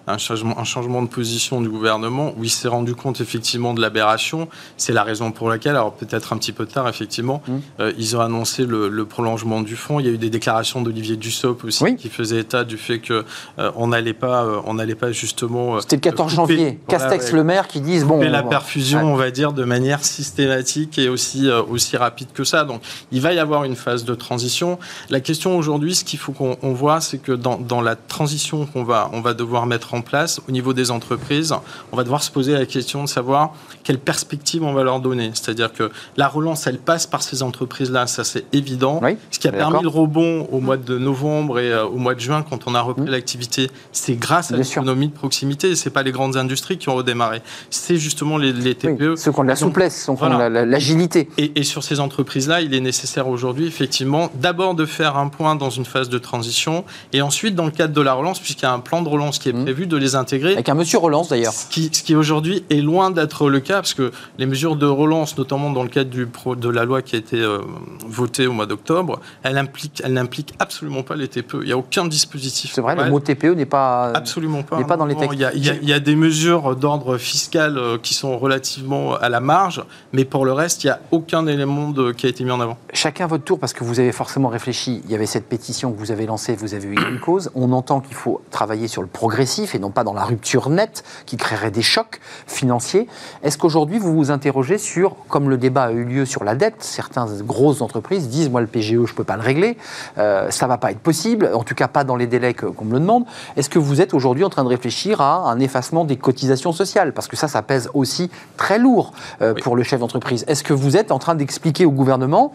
un, 0.07 0.19
changement, 0.19 0.59
un 0.59 0.65
changement 0.65 1.03
de 1.03 1.09
position 1.09 1.61
du 1.61 1.69
gouvernement 1.69 2.33
où 2.37 2.45
il 2.45 2.51
s'est 2.51 2.69
rendu 2.69 2.95
compte 2.95 3.21
effectivement 3.21 3.75
de 3.75 3.81
l'aberration. 3.81 4.49
C'est 4.77 4.93
la 4.93 5.03
raison 5.03 5.33
pour 5.33 5.49
laquelle, 5.49 5.77
alors 5.77 5.93
peut-être 5.93 6.33
un 6.33 6.39
petit 6.39 6.53
peu 6.53 6.67
tard 6.67 6.89
effectivement, 6.89 7.43
hum. 7.49 7.61
euh, 7.81 7.93
ils 7.99 8.17
ont 8.17 8.21
annoncé 8.21 8.65
le, 8.65 9.05
prolongement 9.05 9.44
du 9.63 9.77
fonds. 9.77 10.01
Il 10.01 10.07
y 10.07 10.09
a 10.09 10.13
eu 10.13 10.19
des 10.19 10.31
déclarations 10.31 10.83
d'Olivier 10.83 11.17
Dussopt 11.17 11.65
aussi 11.65 11.97
qui 11.97 12.09
faisaient 12.09 12.41
état 12.41 12.65
du 12.65 12.77
fait 12.77 12.99
que 12.99 13.25
euh, 13.59 13.71
on 13.77 13.89
n'allait 13.89 14.15
pas, 14.15 14.45
euh, 14.45 14.61
on 14.67 14.75
n'allait 14.75 14.95
pas 14.95 15.13
justement. 15.13 15.81
C'était 15.81 15.97
le 15.97 16.01
14 16.01 16.35
janvier. 16.35 16.79
Castex 16.89 17.33
le 17.33 17.45
maire 17.45 17.69
qui 17.69 17.81
disent 17.81 18.05
bon. 18.05 18.21
la 18.21 18.43
perfusion, 18.43 19.13
on 19.13 19.17
va 19.17 19.31
dire, 19.31 19.53
de 19.53 19.65
manière 19.65 20.05
systématique 20.05 20.99
et 20.99 21.09
aussi 21.09 21.49
aussi 21.51 21.97
rapide 21.97 22.29
que 22.33 22.45
ça. 22.45 22.65
Donc 22.65 22.83
il 23.13 23.21
va 23.21 23.33
y 23.33 23.39
avoir 23.39 23.65
une 23.65 23.77
phase 23.77 24.05
de 24.05 24.15
transition. 24.15 24.79
La 25.11 25.21
question 25.21 25.57
aujourd'hui, 25.57 25.95
ce 25.95 26.05
qu'il 26.05 26.19
faut 26.19 26.33
qu'on 26.33 26.73
voit, 26.73 27.01
c'est 27.01 27.19
que 27.19 27.33
dans, 27.33 27.59
dans 27.59 27.81
la 27.81 27.97
transition 27.97 28.67
qu'on 28.67 28.85
va 28.85 29.11
on 29.13 29.21
va 29.21 29.35
devoir 29.35 29.67
mettre 29.67 29.95
en 29.95 30.01
place 30.01 30.41
au 30.49 30.53
niveau 30.53 30.73
des 30.73 30.91
entreprises, 30.91 31.55
on 31.93 31.97
va 31.97 32.03
devoir 32.03 32.23
se 32.23 32.31
poser 32.31 32.53
la 32.53 32.67
question 32.67 33.05
de 33.05 33.09
savoir 33.09 33.55
quelle 33.83 33.99
perspective 33.99 34.63
on 34.63 34.73
va 34.73 34.83
leur 34.83 35.01
donner. 35.01 35.31
C'est-à-dire 35.35 35.73
que 35.73 35.91
la 36.17 36.29
relance, 36.29 36.67
elle 36.67 36.79
passe 36.79 37.07
par 37.07 37.23
ces 37.23 37.43
entreprises-là, 37.43 38.07
ça 38.07 38.25
c'est 38.25 38.45
évident. 38.53 39.01
Ce 39.31 39.39
qui 39.39 39.49
a 39.49 39.53
permis 39.53 39.83
le 39.83 39.89
rebond 39.89 40.49
au 40.53 40.61
mois 40.61 40.77
de 40.77 40.99
novembre 40.99 41.59
et 41.59 41.73
euh, 41.73 41.85
au 41.85 41.97
mois 41.97 42.15
de 42.15 42.21
juin, 42.21 42.45
quand 42.49 42.67
on 42.67 42.75
a 42.75 42.81
repris 42.81 43.03
mmh. 43.03 43.11
l'activité, 43.11 43.71
c'est 43.93 44.15
grâce 44.15 44.53
à 44.53 44.57
l'économie 44.57 45.09
de 45.09 45.15
proximité. 45.15 45.75
Ce 45.75 45.89
pas 45.89 46.03
les 46.03 46.13
grandes 46.13 46.37
industries 46.37 46.79
qui 46.79 46.89
ont 46.89 46.97
redémarré, 46.97 47.41
c'est 47.71 47.97
justement 47.97 48.37
les, 48.37 48.75
TPE. 48.75 49.17
ceux 49.17 49.33
qui 49.33 49.41
ont 49.41 49.45
de 49.45 49.49
la 49.49 49.57
souplesse, 49.57 50.05
ceux 50.07 50.15
qui 50.15 50.23
ont 50.23 50.39
l'agilité. 50.39 51.29
Et, 51.39 51.53
et, 51.61 51.63
sur 51.63 51.85
ces 51.85 52.01
entreprises-là, 52.01 52.63
il 52.63 52.75
est 52.75 52.81
nécessaire 52.81 53.29
aujourd'hui, 53.29 53.67
effectivement, 53.67 54.31
d'abord 54.35 54.75
de 54.75 54.87
faire 54.87 55.17
un 55.17 55.29
point 55.29 55.55
dans 55.55 55.71
une 55.71 55.85
phase 55.85 56.09
de 56.09 56.19
transition 56.19 56.85
et 57.13 57.23
ensuite, 57.23 57.55
dans 57.55 57.65
le 57.65 57.71
cadre 57.71 57.95
de 57.95 58.01
la 58.01 58.13
relance, 58.13 58.41
puisqu'il 58.41 58.65
y 58.65 58.67
a 58.67 58.73
un 58.73 58.81
plan 58.81 59.03
de 59.03 59.09
relance 59.09 59.39
qui 59.39 59.51
est 59.51 59.53
mmh. 59.53 59.65
prévu, 59.65 59.87
de 59.87 59.97
les 59.97 60.15
intégrer. 60.17 60.55
Avec 60.55 60.69
un 60.69 60.75
monsieur 60.75 60.99
relance 60.99 61.29
d'ailleurs. 61.29 61.53
Ce 61.53 61.67
qui, 61.67 61.91
ce 61.93 62.03
qui 62.03 62.17
aujourd'hui 62.17 62.65
est 62.71 62.81
loin 62.81 63.11
d'être 63.11 63.49
le 63.49 63.61
cas, 63.61 63.77
parce 63.77 63.95
que 63.95 64.11
les 64.39 64.47
mesures 64.47 64.77
de 64.77 64.87
relance, 64.87 65.37
notamment 65.39 65.71
dans 65.71 65.83
le 65.83 65.89
cadre 65.89 66.11
du 66.11 66.27
de 66.57 66.69
la 66.69 66.85
loi 66.85 67.03
qui 67.03 67.17
a 67.17 67.19
été 67.19 67.41
euh, 67.41 67.59
votée 68.07 68.47
au 68.47 68.53
mois 68.53 68.67
d'octobre, 68.67 69.14
elle 69.43 69.59
implique, 69.59 70.03
elle 70.05 70.15
n'implique 70.15 70.55
absolument 70.59 71.03
pas 71.03 71.17
les 71.17 71.29
TPE. 71.29 71.61
Il 71.63 71.67
n'y 71.67 71.73
a 71.73 71.79
aucun 71.79 72.07
dispositif. 72.07 72.73
C'est 72.75 72.81
vrai, 72.81 72.97
le 72.97 73.11
mot 73.11 73.21
TPE 73.21 73.55
n'est 73.55 73.67
pas 73.67 74.11
absolument 74.15 74.63
pas, 74.63 74.79
n'est 74.79 74.85
pas 74.85 74.97
dans 74.97 75.07
les 75.07 75.15
textes. 75.15 75.35
Il 75.35 75.41
y, 75.41 75.45
a, 75.45 75.53
il, 75.55 75.89
y 75.89 75.93
a, 75.93 76.01
des 76.01 76.17
mesures 76.17 76.77
d'ordre 76.77 77.19
fiscal 77.19 77.79
euh, 77.79 77.99
qui 77.99 78.15
sont 78.15 78.39
relativement 78.39 79.15
à 79.15 79.29
la 79.29 79.41
marge, 79.41 79.85
mais 80.13 80.25
pour 80.25 80.45
le 80.45 80.53
reste, 80.53 80.85
il 80.85 80.89
n'y 80.89 80.93
a 80.93 81.01
aucun 81.11 81.47
élément 81.47 81.91
de, 81.91 82.13
qui 82.13 82.27
a 82.27 82.29
été 82.29 82.45
mis 82.45 82.51
en 82.51 82.61
avant. 82.61 82.79
Chacun 82.93 83.27
votre 83.27 83.45
tour, 83.45 83.59
parce 83.59 83.73
que 83.73 83.85
vous 83.85 84.01
avez 84.01 84.13
forcément 84.13 84.49
réfléchi. 84.49 85.03
Il 85.05 85.11
y 85.11 85.15
avait 85.15 85.27
cette 85.27 85.49
pétition 85.49 85.93
que 85.93 85.99
vous 85.99 86.11
avez 86.11 86.27
lancée, 86.27 86.57
vous 86.57 86.75
avez 86.75 86.89
eu 86.89 86.97
une 87.11 87.21
cause. 87.21 87.51
On 87.55 87.73
entend 87.73 88.01
qu'il 88.01 88.15
faut 88.15 88.43
travailler 88.51 88.89
sur 88.89 89.03
le 89.03 89.09
progressif 89.09 89.75
et 89.75 89.79
non 89.79 89.91
pas 89.91 90.05
dans 90.05 90.15
la 90.15 90.25
rupture 90.25 90.71
nette 90.71 91.05
qui 91.27 91.37
créerait 91.37 91.71
des 91.71 91.83
chocs 91.83 92.21
financiers. 92.47 93.09
Est-ce 93.43 93.59
qu'aujourd'hui 93.59 93.99
vous 93.99 94.15
vous 94.15 94.31
interrogez 94.31 94.79
sur, 94.79 95.17
comme 95.29 95.49
le 95.49 95.57
débat 95.57 95.85
a 95.85 95.93
eu 95.93 96.05
lieu 96.05 96.25
sur 96.25 96.45
la 96.45 96.55
dette, 96.55 96.77
certaines 96.79 97.43
grosses 97.43 97.81
entreprises 97.81 98.29
disent 98.29 98.51
moi 98.51 98.61
le 98.61 98.67
PGE 98.67 99.04
je 99.07 99.13
ne 99.13 99.17
peux 99.17 99.25
pas 99.25 99.37
le 99.37 99.43
régler, 99.43 99.77
euh, 100.19 100.51
ça 100.51 100.67
va 100.67 100.79
pas 100.79 100.91
être 100.91 101.01
possible, 101.01 101.51
en 101.55 101.63
tout 101.63 101.75
cas 101.75 101.89
pas 101.89 102.05
dans 102.05 102.17
les 102.17 102.27
délais 102.27 102.55
qu'on 102.55 102.85
me 102.85 102.95
le 102.95 103.01
demande. 103.01 103.25
Est-ce 103.57 103.69
que 103.69 103.79
vous 103.79 104.01
êtes 104.01 104.15
aujourd'hui 104.15 104.45
en 104.45 104.51
train 104.51 104.65
de 104.65 104.69
réfléchir 104.69 105.21
à 105.21 105.51
un 105.51 105.61
effacement 105.61 106.05
des 106.05 106.17
cotisations 106.17 106.73
sociales? 106.73 107.13
Parce 107.13 107.29
que 107.29 107.37
ça, 107.37 107.49
ça 107.49 107.63
pèse 107.63 107.91
aussi 107.95 108.31
très 108.57 108.79
lourd 108.79 109.13
euh, 109.43 109.55
pour 109.55 109.77
le 109.77 109.83
chef 109.83 110.01
d'entreprise. 110.01 110.45
Est-ce 110.49 110.63
que 110.63 110.73
vous 110.73 110.97
êtes 110.97 111.13
en 111.13 111.19
train 111.19 111.35
d'expliquer 111.35 111.85
au 111.87 111.91
gouvernement 111.91 112.55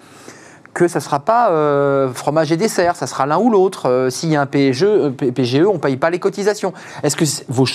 que 0.73 0.87
ça 0.87 0.99
ne 0.99 1.03
sera 1.03 1.19
pas 1.19 1.51
euh, 1.51 2.11
fromage 2.13 2.51
et 2.51 2.57
dessert, 2.57 2.95
ça 2.95 3.07
sera 3.07 3.25
l'un 3.25 3.37
ou 3.37 3.49
l'autre. 3.49 3.87
Euh, 3.87 4.09
s'il 4.09 4.29
y 4.29 4.35
a 4.35 4.41
un 4.41 4.45
PGE, 4.45 4.83
euh, 4.83 5.09
PGE 5.09 5.63
on 5.67 5.73
ne 5.73 5.79
paye 5.79 5.97
pas 5.97 6.09
les 6.09 6.19
cotisations. 6.19 6.73
Est-ce 7.03 7.15
que 7.15 7.25
vos, 7.47 7.65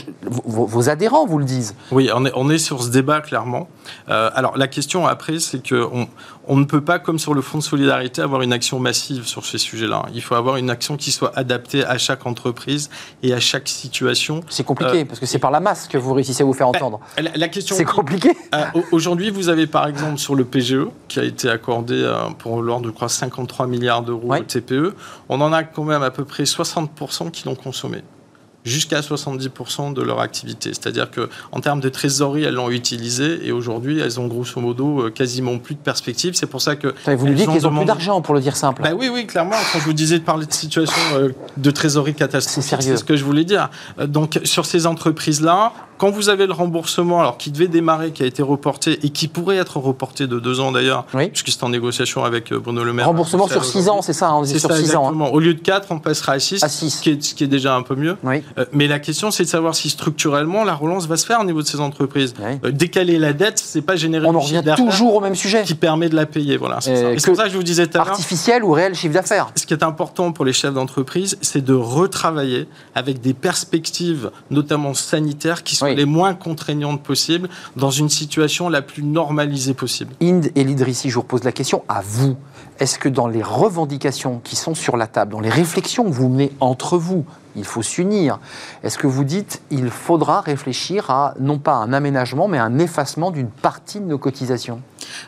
vos, 0.67 0.89
adhérents 0.89 1.27
vous 1.27 1.39
le 1.39 1.45
disent? 1.45 1.75
Oui, 1.91 2.11
on 2.15 2.25
est, 2.25 2.33
on 2.35 2.51
est 2.51 2.59
sur 2.59 2.83
ce 2.83 2.89
débat 2.89 3.21
clairement. 3.21 3.69
alors 4.09 4.57
la 4.57 4.69
question 4.69 5.07
après, 5.07 5.39
c'est 5.39 5.67
qu'on 5.67 6.09
on 6.47 6.57
ne 6.57 6.65
peut 6.65 6.83
pas, 6.83 6.99
comme 6.99 7.19
sur 7.19 7.35
le 7.35 7.41
fonds 7.41 7.59
de 7.59 7.63
solidarité, 7.63 8.23
avoir 8.23 8.43
une 8.43 8.53
action 8.53 8.79
massive 8.79 9.27
sur 9.27 9.47
ces 9.47 9.59
sujets-là. 9.59 10.07
Il 10.15 10.23
faut 10.23 10.35
avoir 10.35 10.57
une 10.57 10.71
action 10.71 10.97
qui 10.97 11.11
soit 11.11 11.33
adaptée 11.37 11.85
à 11.85 11.99
chaque 11.99 12.27
entreprise 12.27 12.91
et 13.23 13.33
à 13.33 13.41
chaque 13.41 13.69
situation. 13.69 14.43
C'est 14.49 14.65
compliqué, 14.65 15.05
parce 15.05 15.21
que 15.21 15.27
c'est 15.27 15.39
par 15.39 15.51
la 15.51 15.61
masse 15.61 15.89
que 15.89 15.99
vous 15.99 16.13
réussissez 16.13 16.43
à 16.43 16.47
vous 16.47 16.53
faire 16.53 16.69
entendre. 16.69 17.01
La, 17.35 17.49
question. 17.49 17.77
C'est 17.77 17.85
compliqué. 17.85 18.31
Aujourd'hui, 18.93 19.31
vous 19.31 19.49
avez 19.49 19.67
par 19.67 19.87
exemple 19.87 20.19
sur 20.19 20.35
le 20.35 20.45
PGE, 20.45 20.87
qui 21.09 21.21
a 21.21 21.25
été 21.25 21.49
accordé 21.49 22.11
pour 22.39 22.63
l'ordre 22.63 22.84
je 22.85 22.91
crois, 22.91 23.09
53 23.09 23.67
milliards 23.67 24.03
d'euros 24.03 24.35
de 24.37 24.43
TPE. 24.43 24.95
On 25.29 25.41
en 25.41 25.53
a 25.53 25.65
quand 25.65 25.85
même 25.85 26.03
à 26.03 26.11
peu 26.11 26.25
près 26.25 26.45
60% 26.45 27.31
qui 27.31 27.47
l'ont 27.47 27.55
consommé. 27.55 28.03
Jusqu'à 28.65 29.01
70% 29.01 29.93
de 29.93 30.03
leur 30.03 30.21
activité. 30.21 30.71
C'est-à-dire 30.71 31.11
que 31.11 31.29
en 31.53 31.61
termes 31.61 31.81
de 31.81 31.89
trésorerie, 31.89 32.45
elles 32.45 32.55
l'ont 32.55 32.71
utilisé 32.71 33.47
et 33.47 33.53
aujourd'hui, 33.53 34.01
elles 34.01 34.19
ont 34.19 34.27
grosso 34.27 34.61
modo 34.61 35.03
euh, 35.03 35.11
quasiment 35.11 35.59
plus 35.59 35.75
de 35.75 35.81
perspectives. 35.81 36.35
C'est 36.35 36.47
pour 36.47 36.63
ça 36.63 36.77
que 36.77 36.95
vous 37.07 37.27
nous 37.27 37.35
dites 37.35 37.51
qu'elles 37.51 37.67
ont 37.67 37.77
plus 37.77 37.85
d'argent, 37.85 38.21
pour 38.23 38.35
le 38.35 38.41
dire 38.41 38.57
simple. 38.57 38.83
Bah 38.83 38.93
oui, 38.97 39.11
oui, 39.13 39.27
clairement. 39.27 39.57
Quand 39.73 39.79
je 39.79 39.85
vous 39.85 39.93
disais 39.93 40.19
de 40.19 40.25
parler 40.25 40.47
de 40.47 40.53
situation 40.53 41.01
euh, 41.15 41.31
de 41.57 41.71
trésorerie 41.71 42.15
catastrophique, 42.15 42.77
c'est 42.81 42.97
ce 42.97 43.05
que 43.05 43.17
je 43.17 43.25
voulais 43.25 43.45
dire. 43.45 43.69
Euh, 43.99 44.07
donc 44.07 44.41
sur 44.45 44.67
ces 44.67 44.87
entreprises-là, 44.87 45.73
quand 45.99 46.11
vous 46.11 46.29
avez 46.29 46.47
le 46.47 46.53
remboursement, 46.53 47.21
alors 47.21 47.37
qui 47.37 47.51
devait 47.51 47.69
démarrer, 47.69 48.13
qui 48.13 48.23
a 48.23 48.27
été 48.27 48.43
reporté 48.43 48.99
et 49.05 49.11
qui 49.11 49.29
pourrait 49.29 49.57
être 49.57 49.77
reporté 49.77 50.27
de 50.27 50.39
deux 50.39 50.61
ans 50.61 50.73
d'ailleurs, 50.73 51.05
puisque 51.05 51.51
c'est 51.51 51.63
en 51.63 51.69
négociation 51.69 52.25
avec 52.25 52.53
Bruno 52.53 52.83
Le 52.83 52.93
Maire. 52.93 53.07
Remboursement 53.07 53.47
sur 53.47 53.65
six 53.65 53.89
ans, 53.89 54.03
c'est 54.03 54.13
ça 54.13 54.31
hein, 54.31 54.43
C'est 54.45 54.59
sur 54.59 54.71
ça, 54.71 54.77
six 54.77 54.97
ans. 54.97 55.13
Hein. 55.13 55.29
Au 55.33 55.39
lieu 55.39 55.55
de 55.55 55.61
quatre, 55.61 55.89
on 55.91 55.99
passera 55.99 56.33
à 56.33 56.39
six, 56.39 56.59
Ce, 56.59 57.03
qui 57.03 57.45
est, 57.45 57.47
déjà 57.47 57.75
un 57.77 57.83
peu 57.83 57.95
mieux. 57.95 58.17
Euh, 58.54 58.54
mais 58.73 58.87
la 58.87 58.99
question, 58.99 59.31
c'est 59.31 59.45
de 59.45 59.49
savoir 59.49 59.75
si 59.75 59.91
structurellement 59.91 60.65
la 60.65 60.75
relance 60.75 61.07
va 61.07 61.17
se 61.17 61.27
faire 61.27 61.41
au 61.41 61.45
niveau 61.45 61.63
de 61.63 61.67
ces 61.67 61.81
entreprises. 61.81 62.35
Euh, 62.41 62.71
décaler 62.71 63.19
la 63.19 63.33
dette, 63.33 63.59
c'est 63.59 63.83
pas 63.83 63.97
générer. 63.97 64.27
On 64.27 64.35
en 64.35 64.41
revient 64.41 64.63
toujours 64.77 65.15
au 65.17 65.21
même 65.21 65.35
sujet. 65.35 65.63
Qui 65.65 65.75
permet 65.75 66.09
de 66.09 66.17
la 66.17 66.27
payer, 66.27 66.57
voilà. 66.57 66.81
C'est 66.81 67.17
pour 67.25 67.37
ça 67.37 67.45
que 67.45 67.51
je 67.51 67.57
vous 67.57 67.63
disais 67.63 67.87
tout 67.87 67.99
à 67.99 68.05
l'heure. 68.05 68.11
Artificiel 68.11 68.65
ou 68.65 68.73
réel 68.73 68.95
chiffre 68.95 69.15
d'affaires. 69.15 69.51
Ce 69.57 69.67
qui 69.67 69.75
est 69.75 69.83
important 69.83 70.33
pour 70.33 70.45
les 70.45 70.53
chefs 70.53 70.75
d'entreprise, 70.75 71.39
c'est 71.41 71.65
de 71.65 71.75
retravailler 71.75 72.69
avec 72.95 73.21
des 73.21 73.35
perspectives, 73.35 74.31
notamment 74.51 74.95
sanitaires, 74.95 75.63
qui 75.63 75.77
sont 75.77 75.87
les 75.87 76.05
moins 76.05 76.35
contraignantes 76.35 77.03
possible 77.03 77.49
dans 77.77 77.91
une 77.91 78.09
situation 78.09 78.69
la 78.69 78.83
plus 78.83 79.03
normalisée 79.03 79.75
possible. 79.75 80.13
Inde 80.23 80.51
et 80.55 80.65
l'Idrissi, 80.65 81.11
je 81.11 81.15
vous 81.15 81.23
repose 81.23 81.45
la 81.45 81.53
question 81.53 81.83
à 81.89 82.03
vous. 82.03 82.37
Est-ce 82.79 82.99
que 82.99 83.09
dans 83.09 83.29
les 83.29 83.43
revendications 83.43 84.41
qui 84.43 84.57
sont 84.57 84.75
sur 84.75 84.97
la 84.97 85.07
table, 85.07 85.33
dans 85.33 85.41
les 85.41 85.51
réflexions 85.51 86.05
que 86.05 86.11
vous 86.11 86.29
menez 86.29 86.53
entre 86.61 86.99
vous, 86.99 87.25
il 87.57 87.65
faut 87.65 87.83
s'unir. 87.83 88.39
Est-ce 88.83 88.99
que 88.99 89.07
vous 89.07 89.25
dites 89.25 89.63
il 89.71 89.91
faudra 89.91 90.41
réfléchir 90.41 91.11
à 91.11 91.35
non 91.39 91.59
pas 91.59 91.75
un 91.75 91.93
aménagement, 91.93 92.49
mais 92.49 92.59
un 92.59 92.79
effacement 92.79 93.31
d'une 93.31 93.49
partie 93.49 94.01
de 94.01 94.07
nos 94.07 94.19
cotisations? 94.19 94.81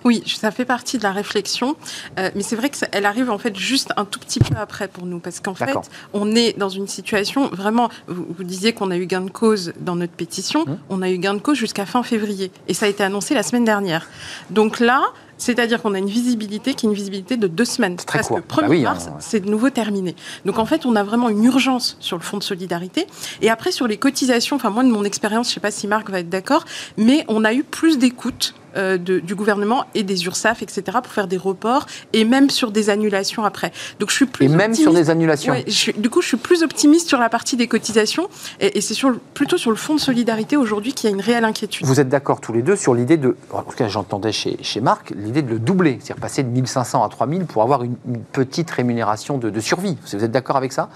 Oui, 0.04 0.22
ça 0.26 0.50
fait 0.50 0.64
partie 0.64 0.98
de 0.98 1.02
la 1.02 1.12
réflexion, 1.12 1.76
euh, 2.18 2.30
mais 2.34 2.42
c'est 2.42 2.56
vrai 2.56 2.70
qu'elle 2.70 3.06
arrive 3.06 3.30
en 3.30 3.38
fait 3.38 3.56
juste 3.56 3.92
un 3.96 4.04
tout 4.04 4.20
petit 4.20 4.38
peu 4.38 4.54
après 4.56 4.88
pour 4.88 5.06
nous, 5.06 5.18
parce 5.18 5.40
qu'en 5.40 5.54
fait, 5.54 5.76
on 6.12 6.34
est 6.34 6.58
dans 6.58 6.68
une 6.68 6.88
situation 6.88 7.48
vraiment. 7.48 7.88
Vous, 8.06 8.44
disiez 8.44 8.72
qu'on 8.72 8.90
a 8.90 8.96
eu 8.96 9.06
gain 9.06 9.22
de 9.22 9.30
cause 9.30 9.72
dans 9.80 9.96
notre 9.96 10.12
pétition, 10.12 10.62
hum. 10.62 10.78
on 10.88 11.02
a 11.02 11.10
eu 11.10 11.18
gain 11.18 11.34
de 11.34 11.40
cause 11.40 11.56
jusqu'à 11.56 11.86
fin 11.86 12.02
février, 12.02 12.50
et 12.68 12.74
ça 12.74 12.86
a 12.86 12.88
été 12.88 13.02
annoncé 13.02 13.34
la 13.34 13.42
semaine 13.42 13.64
dernière. 13.64 14.08
Donc 14.50 14.80
là, 14.80 15.02
c'est-à-dire 15.38 15.82
qu'on 15.82 15.94
a 15.94 15.98
une 15.98 16.08
visibilité 16.08 16.74
qui 16.74 16.86
est 16.86 16.88
une 16.88 16.94
visibilité 16.94 17.36
de 17.36 17.46
deux 17.46 17.64
semaines. 17.64 17.96
Très 17.96 18.20
parce 18.20 18.28
que 18.28 18.34
1er 18.34 18.68
bah 18.68 18.90
mars, 18.90 19.08
hein. 19.08 19.16
c'est 19.18 19.40
de 19.40 19.50
nouveau 19.50 19.70
terminé. 19.70 20.14
Donc 20.44 20.58
en 20.58 20.66
fait, 20.66 20.86
on 20.86 20.96
a 20.96 21.02
vraiment 21.02 21.28
une 21.28 21.44
urgence 21.44 21.96
sur 22.00 22.16
le 22.16 22.22
fonds 22.22 22.38
de 22.38 22.42
solidarité. 22.42 23.06
Et 23.42 23.50
après, 23.50 23.72
sur 23.72 23.86
les 23.86 23.96
cotisations, 23.96 24.56
enfin 24.56 24.70
moi 24.70 24.82
de 24.82 24.88
mon 24.88 25.04
expérience, 25.04 25.48
je 25.48 25.50
ne 25.52 25.54
sais 25.54 25.60
pas 25.60 25.70
si 25.70 25.86
Marc 25.86 26.10
va 26.10 26.20
être 26.20 26.28
d'accord, 26.28 26.64
mais 26.96 27.24
on 27.28 27.44
a 27.44 27.52
eu 27.52 27.64
plus 27.64 27.98
d'écoute 27.98 28.54
euh, 28.76 28.98
du 28.98 29.34
gouvernement 29.34 29.84
et 29.94 30.02
des 30.02 30.24
URSAF, 30.24 30.62
etc., 30.62 30.98
pour 31.02 31.12
faire 31.12 31.26
des 31.26 31.36
reports 31.36 31.86
et 32.12 32.24
même 32.24 32.50
sur 32.50 32.70
des 32.70 32.90
annulations 32.90 33.44
après. 33.44 33.72
Donc 34.00 34.10
je 34.10 34.16
suis 34.16 34.26
plus 34.26 34.46
et 34.46 34.48
même 34.48 34.74
sur 34.74 34.92
des 34.92 35.10
annulations. 35.10 35.54
du 35.96 36.10
coup, 36.10 36.22
je 36.22 36.28
suis 36.28 36.36
plus 36.36 36.62
optimiste 36.62 37.08
sur 37.08 37.18
la 37.18 37.28
partie 37.28 37.56
des 37.56 37.68
cotisations 37.68 38.28
et, 38.60 38.80
c'est 38.80 38.94
sur, 38.94 39.18
plutôt 39.34 39.58
sur 39.58 39.70
le 39.70 39.76
fonds 39.76 39.94
de 39.94 40.00
solidarité 40.00 40.56
aujourd'hui 40.56 40.92
qu'il 40.92 41.10
y 41.10 41.12
a 41.12 41.16
une 41.16 41.22
réelle 41.22 41.44
inquiétude. 41.44 41.86
Vous 41.86 42.00
êtes 42.00 42.08
d'accord 42.08 42.40
tous 42.40 42.52
les 42.52 42.62
deux 42.62 42.76
sur 42.76 42.94
l'idée 42.94 43.16
de, 43.16 43.36
en 43.52 43.62
tout 43.62 43.76
cas 43.76 43.88
j'entendais 43.88 44.32
chez, 44.32 44.58
chez 44.62 44.80
Marc, 44.80 45.12
l'idée 45.16 45.42
de 45.42 45.50
le 45.50 45.58
doubler, 45.58 45.98
c'est-à-dire 46.00 46.20
passer 46.20 46.42
de 46.42 46.48
1500 46.48 47.04
à 47.04 47.08
3000 47.08 47.46
pour 47.46 47.62
avoir 47.62 47.82
une, 47.82 47.96
petite 48.32 48.70
rémunération 48.70 49.38
de, 49.38 49.50
de 49.50 49.60
survie. 49.60 49.96
Vous 50.12 50.24
êtes 50.24 50.30
d'accord 50.30 50.56
avec 50.56 50.72
ça? 50.72 50.88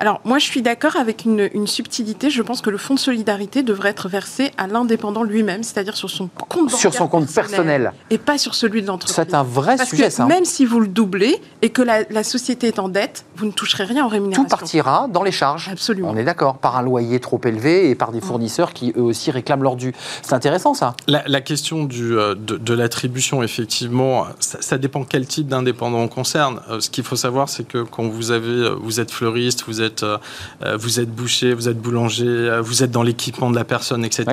Alors, 0.00 0.20
moi, 0.24 0.38
je 0.38 0.44
suis 0.44 0.62
d'accord 0.62 0.96
avec 0.96 1.24
une, 1.24 1.66
subtilité. 1.66 2.30
Je 2.30 2.40
pense 2.42 2.60
que 2.60 2.70
le 2.70 2.78
fonds 2.78 2.94
de 2.94 3.00
solidarité 3.00 3.62
devrait 3.62 3.90
être 3.90 4.08
versé 4.08 4.52
à 4.56 4.66
l'indépendant 4.68 5.24
lui-même, 5.24 5.62
c'est-à-dire 5.64 5.96
sur 5.96 6.08
son 6.08 6.28
compte 6.48 6.70
Sur 6.70 6.94
son 6.94 7.08
compte 7.08 7.26
personnel. 7.26 7.92
Et 8.10 8.18
pas 8.18 8.38
sur 8.38 8.54
celui 8.54 8.80
de 8.80 8.86
l'entreprise. 8.86 9.16
C'est 9.16 9.34
un 9.34 9.42
vrai 9.42 9.76
sujet, 9.84 10.08
ça. 10.10 10.22
Hein. 10.22 10.26
Même 10.26 10.44
si 10.44 10.64
vous 10.64 10.80
le 10.80 10.86
doublez 10.86 11.40
et 11.62 11.70
que 11.70 11.82
la, 11.82 12.22
société 12.22 12.68
est 12.68 12.78
en 12.78 12.88
dette, 12.88 13.24
vous 13.36 13.46
ne 13.46 13.50
toucherez 13.50 13.84
rien 13.84 14.04
en 14.04 14.08
rémunération. 14.08 14.44
Tout 14.44 14.48
partira 14.48 15.08
dans 15.08 15.22
les 15.22 15.32
charges. 15.32 15.68
Absolument. 15.70 16.10
On 16.10 16.16
est 16.16 16.24
d'accord. 16.24 16.58
Par 16.58 16.76
un 16.76 16.82
loyer 16.82 17.18
trop 17.20 17.40
élevé 17.44 17.90
et 17.90 17.94
par 17.94 18.12
des 18.12 18.18
mm. 18.18 18.22
fournisseurs 18.22 18.72
qui, 18.72 18.92
eux 18.96 19.02
aussi, 19.02 19.30
réclament 19.30 19.62
leur 19.62 19.76
dû. 19.76 19.94
C'est 20.22 20.34
intéressant, 20.34 20.74
ça. 20.74 20.94
La, 21.06 21.40
question 21.40 21.84
du, 21.84 22.16
euh, 22.16 22.34
de, 22.36 22.74
l'attribution, 22.74 23.42
effectivement, 23.42 24.26
ça, 24.38 24.78
dépend 24.78 25.04
quel 25.04 25.26
type 25.26 25.48
d'indépendant 25.48 25.98
on 25.98 26.08
concerne. 26.08 26.60
Euh, 26.70 26.80
ce 26.80 26.88
qu'il 26.90 27.04
faut 27.04 27.16
savoir, 27.16 27.48
c'est 27.48 27.66
que 27.66 27.82
quand 27.82 28.06
vous, 28.06 28.30
avez, 28.30 28.48
euh, 28.48 28.76
vous 28.80 29.00
êtes 29.00 29.10
fleuriste, 29.10 29.64
vous 29.66 29.80
êtes 29.80 29.87
euh, 30.02 30.18
euh, 30.64 30.76
vous 30.76 31.00
êtes 31.00 31.10
boucher, 31.10 31.54
vous 31.54 31.68
êtes 31.68 31.80
boulanger, 31.80 32.26
euh, 32.26 32.60
vous 32.60 32.82
êtes 32.82 32.90
dans 32.90 33.02
l'équipement 33.02 33.50
de 33.50 33.56
la 33.56 33.64
personne, 33.64 34.04
etc. 34.04 34.26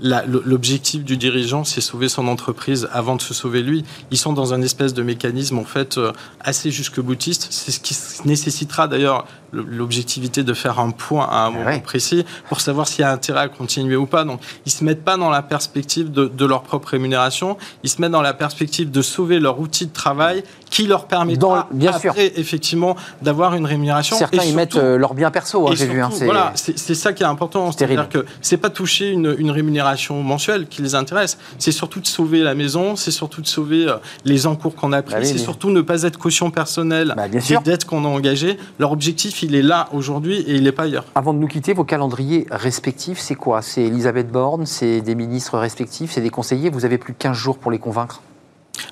L'objectif 0.00 1.04
du 1.04 1.16
dirigeant, 1.16 1.64
c'est 1.64 1.80
sauver 1.80 2.08
son 2.08 2.28
entreprise 2.28 2.88
avant 2.92 3.16
de 3.16 3.22
se 3.22 3.34
sauver 3.34 3.62
lui. 3.62 3.84
Ils 4.10 4.18
sont 4.18 4.32
dans 4.32 4.54
un 4.54 4.62
espèce 4.62 4.94
de 4.94 5.02
mécanisme 5.02 5.58
en 5.58 5.64
fait 5.64 5.98
assez 6.40 6.70
jusque 6.70 7.00
boutiste. 7.00 7.48
C'est 7.50 7.70
ce 7.70 7.80
qui 7.80 7.96
nécessitera 8.26 8.88
d'ailleurs 8.88 9.26
l'objectivité 9.56 10.42
de 10.42 10.54
faire 10.54 10.78
un 10.78 10.90
point 10.90 11.26
à 11.30 11.46
un 11.46 11.50
moment 11.50 11.78
précis 11.80 12.24
pour 12.48 12.60
savoir 12.60 12.88
s'il 12.88 13.00
y 13.00 13.04
a 13.04 13.12
intérêt 13.12 13.40
à 13.40 13.48
continuer 13.48 13.96
ou 13.96 14.06
pas. 14.06 14.24
Donc, 14.24 14.40
ils 14.64 14.72
se 14.72 14.84
mettent 14.84 15.04
pas 15.04 15.16
dans 15.16 15.30
la 15.30 15.42
perspective 15.42 16.10
de, 16.10 16.46
leur 16.46 16.62
propre 16.62 16.88
rémunération, 16.88 17.56
ils 17.82 17.90
se 17.90 18.00
mettent 18.00 18.12
dans 18.12 18.22
la 18.22 18.34
perspective 18.34 18.90
de 18.90 19.02
sauver 19.02 19.40
leur 19.40 19.58
outil 19.58 19.86
de 19.86 19.92
travail 19.92 20.44
qui 20.70 20.86
leur 20.86 21.06
permet 21.06 21.36
bien 21.72 21.92
après, 21.92 22.32
effectivement, 22.36 22.96
d'avoir 23.22 23.54
une 23.54 23.66
rémunération. 23.66 24.16
Certains 24.16 24.44
y 24.44 24.52
mettent 24.52 24.76
euh, 24.76 24.96
leur 24.96 25.14
bien 25.14 25.30
perso, 25.30 25.66
hein, 25.66 25.72
j'ai 25.74 25.86
vu. 25.86 26.00
Hein, 26.00 26.10
voilà, 26.22 26.52
c'est 26.54 26.94
ça 26.94 27.12
qui 27.12 27.22
est 27.22 27.26
important. 27.26 27.72
C'est-à-dire 27.72 28.08
que 28.08 28.24
c'est 28.40 28.56
pas 28.56 28.70
toucher 28.70 29.10
une, 29.10 29.50
rémunération 29.56 30.22
mensuelle 30.22 30.66
qui 30.66 30.82
les 30.82 30.94
intéresse, 30.94 31.38
c'est 31.58 31.72
surtout 31.72 32.00
de 32.00 32.06
sauver 32.06 32.42
la 32.42 32.54
maison, 32.54 32.96
c'est 32.96 33.10
surtout 33.10 33.40
de 33.40 33.46
sauver 33.46 33.88
euh, 33.88 33.94
les 34.24 34.46
encours 34.46 34.74
qu'on 34.74 34.92
a 34.92 35.00
pris, 35.02 35.14
bah 35.14 35.24
c'est 35.24 35.38
surtout 35.38 35.70
ne 35.70 35.80
pas 35.80 36.02
être 36.02 36.18
caution 36.18 36.50
personnelle 36.50 37.14
bah, 37.16 37.28
des 37.28 37.40
dettes 37.64 37.84
qu'on 37.84 38.04
a 38.04 38.08
engagées. 38.08 38.58
Leur 38.78 38.92
objectif, 38.92 39.42
il 39.46 39.54
est 39.54 39.62
là 39.62 39.88
aujourd'hui 39.92 40.40
et 40.40 40.56
il 40.56 40.64
n'est 40.64 40.72
pas 40.72 40.82
ailleurs. 40.82 41.06
Avant 41.14 41.32
de 41.32 41.38
nous 41.38 41.46
quitter, 41.46 41.72
vos 41.72 41.84
calendriers 41.84 42.46
respectifs, 42.50 43.18
c'est 43.18 43.34
quoi? 43.34 43.62
C'est 43.62 43.84
Elisabeth 43.84 44.30
Borne, 44.30 44.66
c'est 44.66 45.00
des 45.00 45.14
ministres 45.14 45.58
respectifs, 45.58 46.10
c'est 46.12 46.20
des 46.20 46.30
conseillers. 46.30 46.68
Vous 46.68 46.84
avez 46.84 46.98
plus 46.98 47.12
de 47.12 47.18
15 47.18 47.36
jours 47.36 47.58
pour 47.58 47.70
les 47.70 47.78
convaincre? 47.78 48.20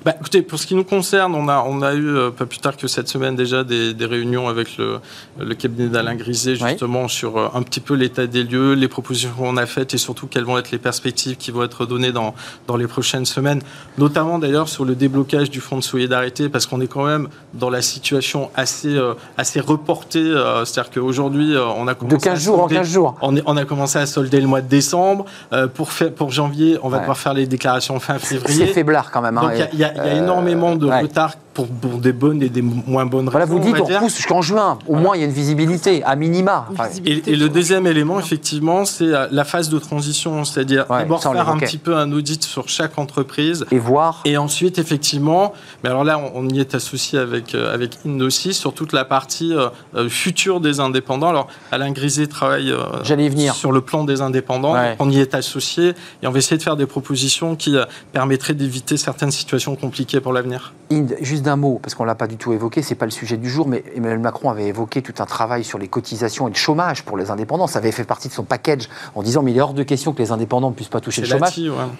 Bah, 0.05 0.13
écoutez, 0.19 0.43
pour 0.43 0.59
ce 0.59 0.67
qui 0.67 0.75
nous 0.75 0.83
concerne, 0.83 1.33
on 1.33 1.47
a, 1.47 1.65
on 1.67 1.81
a 1.81 1.95
eu, 1.95 2.07
euh, 2.15 2.29
pas 2.29 2.45
plus 2.45 2.59
tard 2.59 2.77
que 2.77 2.87
cette 2.87 3.07
semaine 3.07 3.35
déjà, 3.35 3.63
des, 3.63 3.95
des 3.95 4.05
réunions 4.05 4.47
avec 4.47 4.77
le, 4.77 4.99
le 5.39 5.55
cabinet 5.55 5.87
d'Alain 5.87 6.13
Griset, 6.13 6.53
justement, 6.53 7.07
sur 7.07 7.37
euh, 7.37 7.47
un 7.55 7.63
petit 7.63 7.79
peu 7.79 7.95
l'état 7.95 8.27
des 8.27 8.43
lieux, 8.43 8.73
les 8.73 8.87
propositions 8.87 9.31
qu'on 9.35 9.57
a 9.57 9.65
faites 9.65 9.95
et 9.95 9.97
surtout 9.97 10.27
quelles 10.27 10.43
vont 10.43 10.59
être 10.59 10.69
les 10.69 10.77
perspectives 10.77 11.37
qui 11.37 11.49
vont 11.49 11.63
être 11.63 11.87
données 11.87 12.11
dans, 12.11 12.35
dans 12.67 12.77
les 12.77 12.85
prochaines 12.85 13.25
semaines, 13.25 13.63
notamment 13.97 14.37
d'ailleurs 14.37 14.69
sur 14.69 14.85
le 14.85 14.93
déblocage 14.93 15.49
du 15.49 15.59
fonds 15.59 15.77
de 15.77 15.83
solidarité, 15.83 16.49
parce 16.49 16.67
qu'on 16.67 16.81
est 16.81 16.87
quand 16.87 17.07
même 17.07 17.27
dans 17.55 17.71
la 17.71 17.81
situation 17.81 18.51
assez, 18.53 18.95
euh, 18.95 19.15
assez 19.39 19.59
reportée. 19.59 20.35
C'est-à-dire 20.65 20.91
qu'aujourd'hui, 20.91 21.55
on 21.57 21.87
a 21.87 21.95
commencé. 21.95 22.17
De 22.17 22.21
15 22.21 22.43
jours 22.43 22.61
en 22.61 22.67
15 22.67 22.87
jours. 22.87 23.15
On, 23.23 23.35
est, 23.37 23.43
on, 23.47 23.57
a 23.57 23.65
commencé 23.65 23.97
à 23.97 24.05
solder 24.05 24.39
le 24.39 24.45
mois 24.45 24.61
de 24.61 24.69
décembre. 24.69 25.25
pour, 25.73 25.91
faire, 25.91 26.13
pour 26.13 26.29
janvier, 26.29 26.77
on 26.83 26.89
va 26.89 26.99
devoir 26.99 27.17
faire 27.17 27.33
les 27.33 27.47
déclarations 27.47 27.99
fin 27.99 28.19
février. 28.19 28.67
C'est 28.67 28.73
faiblard 28.73 29.09
quand 29.09 29.23
même. 29.23 29.39
Hein, 29.39 29.49
il 29.73 29.79
y, 29.79 29.83
a 29.83 29.94
énormément 30.03 30.75
de 30.75 30.87
retard 30.87 31.35
pour, 31.55 31.97
des 31.99 32.11
bonnes 32.11 32.43
et 32.43 32.49
des 32.49 32.61
moins 32.61 33.05
bonnes 33.05 33.29
voilà, 33.29 33.45
Vous 33.45 33.59
dites 33.59 33.79
on 33.79 33.85
pousse 33.85 34.17
jusqu'en 34.17 34.41
juin. 34.41 34.77
Au 34.87 34.95
moins, 34.95 35.15
il 35.15 35.21
y 35.21 35.23
a 35.23 35.25
une 35.25 35.31
visibilité, 35.31 36.03
à 36.03 36.15
minima. 36.15 36.67
et, 37.05 37.35
le 37.35 37.47
deuxième 37.47 37.87
élément, 37.87 38.19
effectivement, 38.19 38.83
c'est 38.83 39.05
euh, 39.05 39.27
la 39.31 39.45
phase 39.45 39.69
de 39.69 39.79
transition. 39.79 40.43
C'est-à-dire 40.43 40.85
d'abord 40.89 41.23
faire 41.23 41.49
un 41.49 41.57
petit 41.57 41.77
peu 41.77 41.95
un 41.95 42.11
audit 42.11 42.43
sur 42.43 42.67
chaque 42.67 42.99
entreprise. 42.99 43.65
Et 43.71 43.79
voir. 43.79 44.21
Et 44.25 44.37
ensuite, 44.37 44.77
effectivement, 44.79 45.53
mais 45.83 45.89
alors 45.89 46.03
là, 46.03 46.19
on, 46.35 46.49
y 46.49 46.59
est 46.59 46.75
associé 46.75 47.17
avec, 47.17 47.55
euh, 47.55 47.73
avec 47.73 47.97
Ind 48.05 48.21
aussi 48.21 48.53
sur 48.53 48.73
toute 48.73 48.91
la 48.91 49.05
partie 49.05 49.53
euh, 49.53 50.09
future 50.09 50.59
des 50.59 50.81
indépendants. 50.81 51.29
Alors, 51.29 51.47
Alain 51.71 51.91
Griset 51.91 52.27
travaille 52.27 52.73
venir. 53.03 53.55
sur 53.55 53.71
le 53.71 53.79
plan 53.79 54.03
des 54.03 54.21
indépendants. 54.21 54.75
On 54.99 55.09
y 55.09 55.19
est 55.19 55.33
associé 55.33 55.93
et 56.21 56.27
on 56.27 56.31
va 56.31 56.39
essayer 56.39 56.57
de 56.57 56.63
faire 56.63 56.75
des 56.75 56.85
propositions 56.85 57.55
qui 57.55 57.77
permettraient 58.11 58.53
d'éviter 58.53 58.97
certaines 58.97 59.31
situations 59.31 59.75
compliquées 59.75 60.19
pour 60.19 60.33
l'avenir. 60.33 60.73
Inde, 60.91 61.15
juste 61.21 61.44
d'un 61.45 61.55
mot, 61.55 61.79
parce 61.81 61.95
qu'on 61.95 62.03
ne 62.03 62.07
l'a 62.07 62.15
pas 62.15 62.27
du 62.27 62.37
tout 62.37 62.53
évoqué, 62.53 62.81
c'est 62.81 62.95
pas 62.95 63.05
le 63.05 63.11
sujet 63.11 63.37
du 63.37 63.49
jour, 63.49 63.67
mais 63.67 63.83
Emmanuel 63.95 64.19
Macron 64.19 64.49
avait 64.49 64.65
évoqué 64.65 65.01
tout 65.01 65.13
un 65.19 65.25
travail 65.25 65.63
sur 65.63 65.79
les 65.79 65.87
cotisations 65.87 66.47
et 66.47 66.51
le 66.51 66.55
chômage 66.55 67.03
pour 67.03 67.17
les 67.17 67.31
indépendants. 67.31 67.67
Ça 67.67 67.79
avait 67.79 67.91
fait 67.91 68.03
partie 68.03 68.27
de 68.27 68.33
son 68.33 68.43
package 68.43 68.89
en 69.15 69.23
disant 69.23 69.41
mais 69.41 69.51
il 69.51 69.57
est 69.57 69.61
hors 69.61 69.73
de 69.73 69.83
question 69.83 70.13
que 70.13 70.21
les 70.21 70.31
indépendants 70.31 70.69
ne 70.69 70.75
puissent 70.75 70.89
pas 70.89 71.01
toucher 71.01 71.21
le 71.21 71.27
chômage. 71.27 71.49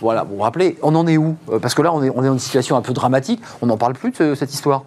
Voilà, 0.01 0.23
vous 0.23 0.35
vous 0.35 0.41
rappelez, 0.41 0.77
on 0.81 0.93
en 0.95 1.07
est 1.07 1.17
où? 1.17 1.35
Euh, 1.51 1.59
Parce 1.59 1.73
que 1.73 1.81
là, 1.81 1.93
on 1.93 2.03
est, 2.03 2.09
on 2.09 2.23
est 2.23 2.27
dans 2.27 2.33
une 2.33 2.39
situation 2.39 2.75
un 2.75 2.81
peu 2.81 2.93
dramatique. 2.93 3.41
On 3.61 3.67
n'en 3.67 3.77
parle 3.77 3.93
plus 3.93 4.11
de 4.11 4.35
cette 4.35 4.53
histoire. 4.53 4.83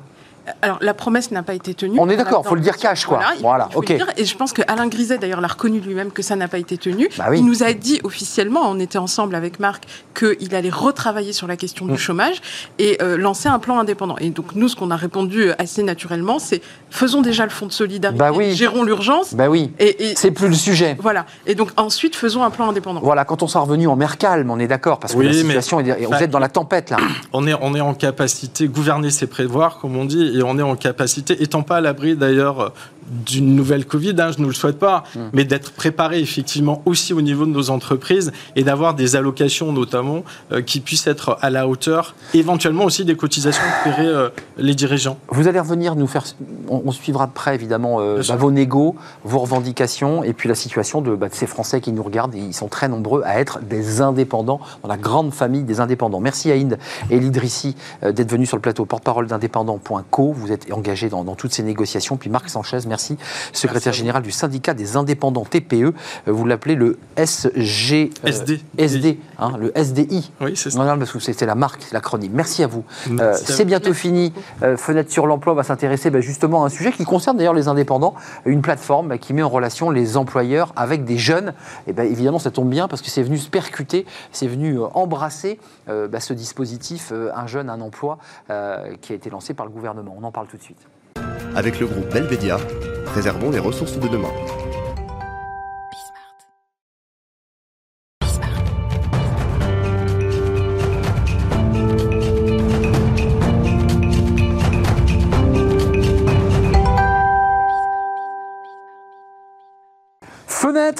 Alors, 0.62 0.78
la 0.80 0.94
promesse 0.94 1.30
n'a 1.30 1.42
pas 1.42 1.54
été 1.54 1.74
tenue. 1.74 1.98
On 2.00 2.08
est 2.08 2.16
d'accord, 2.16 2.46
faut 2.46 2.54
le 2.54 2.60
dire 2.60 2.76
cash, 2.76 3.04
quoi. 3.06 3.18
Voilà, 3.18 3.34
il- 3.36 3.42
Voilà, 3.42 3.66
il 3.70 3.72
faut 3.74 3.78
ok. 3.80 3.88
le 3.90 3.96
dire. 3.96 4.06
Et 4.16 4.24
je 4.24 4.36
pense 4.36 4.52
que 4.52 4.62
Alain 4.68 4.86
Griset, 4.88 5.18
d'ailleurs, 5.18 5.40
l'a 5.40 5.48
reconnu 5.48 5.80
lui-même 5.80 6.10
que 6.10 6.22
ça 6.22 6.36
n'a 6.36 6.48
pas 6.48 6.58
été 6.58 6.78
tenu. 6.78 7.08
Bah 7.18 7.26
oui. 7.30 7.38
Il 7.38 7.44
nous 7.46 7.62
a 7.62 7.72
dit 7.72 8.00
officiellement, 8.04 8.62
on 8.64 8.78
était 8.78 8.98
ensemble 8.98 9.34
avec 9.34 9.60
Marc, 9.60 9.84
qu'il 10.18 10.54
allait 10.54 10.70
retravailler 10.70 11.32
sur 11.32 11.46
la 11.46 11.56
question 11.56 11.86
Mm. 11.86 11.92
du 11.92 11.98
chômage 11.98 12.36
et 12.78 12.98
euh, 13.02 13.16
lancer 13.16 13.48
un 13.48 13.58
plan 13.58 13.78
indépendant. 13.78 14.16
Et 14.18 14.30
donc, 14.30 14.54
nous, 14.54 14.68
ce 14.68 14.76
qu'on 14.76 14.90
a 14.90 14.96
répondu 14.96 15.50
assez 15.58 15.82
naturellement, 15.82 16.38
c'est 16.38 16.60
faisons 16.90 17.22
déjà 17.22 17.44
le 17.44 17.50
fonds 17.50 17.66
de 17.66 17.72
solidarité, 17.72 18.18
Bah 18.18 18.32
oui. 18.32 18.54
gérons 18.54 18.82
l'urgence. 18.82 19.34
Ben 19.34 19.48
oui, 19.48 19.72
Et, 19.78 20.10
et- 20.10 20.16
c'est 20.16 20.30
plus 20.30 20.48
le 20.48 20.54
sujet. 20.54 20.96
voilà. 21.00 21.26
Et 21.46 21.54
donc, 21.54 21.70
ensuite, 21.76 22.16
faisons 22.16 22.42
un 22.42 22.50
plan 22.50 22.68
indépendant. 22.70 23.00
Voilà, 23.02 23.24
quand 23.24 23.42
on 23.42 23.46
sera 23.46 23.60
revenu 23.64 23.86
en 23.88 23.96
mer 23.96 24.18
calme, 24.18 24.50
on 24.50 24.58
est 24.58 24.66
d'accord, 24.66 24.98
parce 24.98 25.12
que 25.14 25.18
Oui, 25.18 25.26
la 25.26 25.32
mais- 25.32 25.38
situation, 25.40 25.80
est... 25.80 26.04
vous 26.04 26.10
Bah, 26.10 26.20
êtes 26.22 26.30
dans 26.30 26.38
la 26.38 26.48
tempête 26.48 26.90
là. 26.90 26.96
On 27.32 27.46
est, 27.46 27.54
on 27.60 27.74
est 27.74 27.80
en 27.80 27.94
capacité, 27.94 28.66
gouverner 28.68 29.10
c'est 29.10 29.26
prévoir, 29.26 29.78
comme 29.78 29.96
on 29.96 30.04
dit, 30.04 30.37
et 30.38 30.42
on 30.42 30.58
est 30.58 30.62
en 30.62 30.76
capacité, 30.76 31.42
étant 31.42 31.62
pas 31.62 31.76
à 31.76 31.80
l'abri 31.80 32.16
d'ailleurs 32.16 32.72
d'une 33.10 33.54
nouvelle 33.54 33.84
Covid, 33.86 34.14
hein, 34.18 34.30
je 34.36 34.40
ne 34.42 34.46
le 34.46 34.52
souhaite 34.52 34.78
pas, 34.78 35.04
Hmm. 35.14 35.28
mais 35.32 35.44
d'être 35.44 35.72
préparé 35.72 36.20
effectivement 36.20 36.82
aussi 36.84 37.12
au 37.12 37.22
niveau 37.22 37.46
de 37.46 37.50
nos 37.50 37.70
entreprises 37.70 38.32
et 38.56 38.62
d'avoir 38.62 38.94
des 38.94 39.16
allocations 39.16 39.72
notamment 39.72 40.22
euh, 40.52 40.60
qui 40.60 40.80
puissent 40.80 41.06
être 41.06 41.38
à 41.40 41.50
la 41.50 41.66
hauteur, 41.68 42.14
éventuellement 42.34 42.84
aussi 42.84 43.04
des 43.04 43.16
cotisations 43.16 43.62
que 43.62 43.88
paieraient 43.88 44.06
euh, 44.06 44.28
les 44.58 44.74
dirigeants. 44.74 45.18
Vous 45.30 45.48
allez 45.48 45.60
revenir 45.60 45.94
nous 45.96 46.06
faire. 46.06 46.24
On, 46.68 46.82
on 46.84 46.92
suivra 46.92 47.26
de 47.26 47.32
près 47.32 47.54
évidemment 47.54 48.00
euh, 48.00 48.22
bah, 48.28 48.36
vos 48.36 48.50
négos, 48.50 48.96
vos 49.24 49.38
revendications 49.38 50.24
et 50.24 50.32
puis 50.32 50.48
la 50.48 50.54
situation 50.54 51.00
de, 51.00 51.14
bah, 51.14 51.28
de 51.28 51.34
ces 51.34 51.46
Français 51.46 51.80
qui 51.80 51.92
nous 51.92 52.02
regardent 52.02 52.34
et 52.34 52.38
ils 52.40 52.54
sont 52.54 52.68
très 52.68 52.88
nombreux 52.88 53.22
à 53.24 53.38
être 53.40 53.60
des 53.60 54.00
indépendants 54.00 54.60
dans 54.82 54.88
la 54.88 54.96
grande 54.98 55.32
famille 55.32 55.62
des 55.62 55.80
indépendants. 55.80 56.20
Merci 56.20 56.50
à 56.50 56.54
Inde 56.54 56.78
et 57.10 57.18
Lidrissi 57.18 57.76
d'être 58.02 58.30
venus 58.30 58.48
sur 58.48 58.56
le 58.56 58.62
plateau 58.62 58.84
porte-parole 58.84 59.26
d'indépendants.co. 59.26 60.32
Vous 60.32 60.52
êtes 60.52 60.70
engagé 60.72 61.08
dans, 61.08 61.24
dans 61.24 61.34
toutes 61.34 61.52
ces 61.52 61.62
négociations. 61.62 62.16
Puis 62.16 62.30
Marc 62.30 62.48
Sanchez, 62.50 62.78
merci, 62.86 62.97
secrétaire 63.52 63.92
général 63.92 64.22
du 64.22 64.30
syndicat 64.30 64.74
des 64.74 64.96
indépendants 64.96 65.44
TPE. 65.44 65.74
Euh, 65.74 65.92
Vous 66.26 66.44
l'appelez 66.44 66.74
le 66.74 66.98
SG. 67.16 68.10
euh, 68.24 68.28
SD. 68.28 68.60
SD, 68.76 69.18
hein, 69.38 69.52
le 69.58 69.72
SDI. 69.76 70.30
Oui, 70.40 70.52
c'est 70.56 70.70
ça. 70.70 70.78
Non, 70.78 70.84
non, 70.84 70.98
parce 70.98 71.12
que 71.12 71.18
c'était 71.18 71.46
la 71.46 71.54
marque, 71.54 71.90
l'acronyme. 71.92 72.32
Merci 72.34 72.62
à 72.62 72.66
vous. 72.66 72.84
Euh, 73.08 73.12
Merci 73.12 73.44
à 73.44 73.46
c'est 73.56 73.62
vous. 73.62 73.68
bientôt 73.68 73.94
fini. 73.94 74.32
Euh, 74.62 74.76
Fenêtre 74.76 75.10
sur 75.10 75.26
l'emploi 75.26 75.54
va 75.54 75.62
s'intéresser 75.62 76.10
bah, 76.10 76.20
justement 76.20 76.62
à 76.64 76.66
un 76.66 76.70
sujet 76.70 76.92
qui 76.92 77.04
concerne 77.04 77.36
d'ailleurs 77.36 77.54
les 77.54 77.68
indépendants, 77.68 78.14
une 78.44 78.62
plateforme 78.62 79.08
bah, 79.08 79.18
qui 79.18 79.32
met 79.32 79.42
en 79.42 79.48
relation 79.48 79.90
les 79.90 80.16
employeurs 80.16 80.72
avec 80.76 81.04
des 81.04 81.18
jeunes. 81.18 81.52
Et 81.86 81.92
ben 81.92 82.04
évidemment, 82.10 82.38
ça 82.38 82.50
tombe 82.50 82.68
bien 82.68 82.88
parce 82.88 83.02
que 83.02 83.10
c'est 83.10 83.22
venu 83.22 83.38
se 83.38 83.48
percuter, 83.48 84.06
c'est 84.32 84.46
venu 84.48 84.78
embrasser 84.94 85.58
euh, 85.88 86.08
bah, 86.08 86.20
ce 86.20 86.32
dispositif 86.32 87.10
euh, 87.12 87.30
Un 87.34 87.46
jeune, 87.46 87.70
un 87.70 87.80
emploi 87.80 88.18
euh, 88.50 88.94
qui 89.00 89.12
a 89.12 89.16
été 89.16 89.30
lancé 89.30 89.54
par 89.54 89.66
le 89.66 89.72
gouvernement. 89.72 90.14
On 90.18 90.24
en 90.24 90.32
parle 90.32 90.46
tout 90.46 90.56
de 90.56 90.62
suite. 90.62 90.78
Avec 91.54 91.80
le 91.80 91.86
groupe 91.86 92.12
Belvedia, 92.12 92.58
préservons 93.06 93.50
les 93.50 93.58
ressources 93.58 93.98
de 93.98 94.08
demain. 94.08 94.32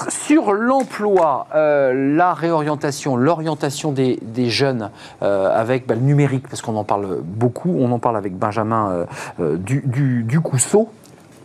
Sur 0.09 0.53
l'emploi, 0.53 1.47
euh, 1.55 2.16
la 2.16 2.35
réorientation, 2.35 3.16
l'orientation 3.16 3.93
des, 3.93 4.18
des 4.22 4.51
jeunes 4.51 4.91
euh, 5.22 5.51
avec 5.59 5.87
bah, 5.87 5.95
le 5.95 6.01
numérique, 6.01 6.49
parce 6.49 6.62
qu'on 6.62 6.76
en 6.76 6.85
parle 6.85 7.20
beaucoup, 7.22 7.74
on 7.79 7.91
en 7.93 7.99
parle 7.99 8.16
avec 8.16 8.37
Benjamin 8.37 8.91
euh, 8.91 9.05
euh, 9.41 9.57
du, 9.57 9.83
du, 9.87 10.22
Ducousseau. 10.24 10.89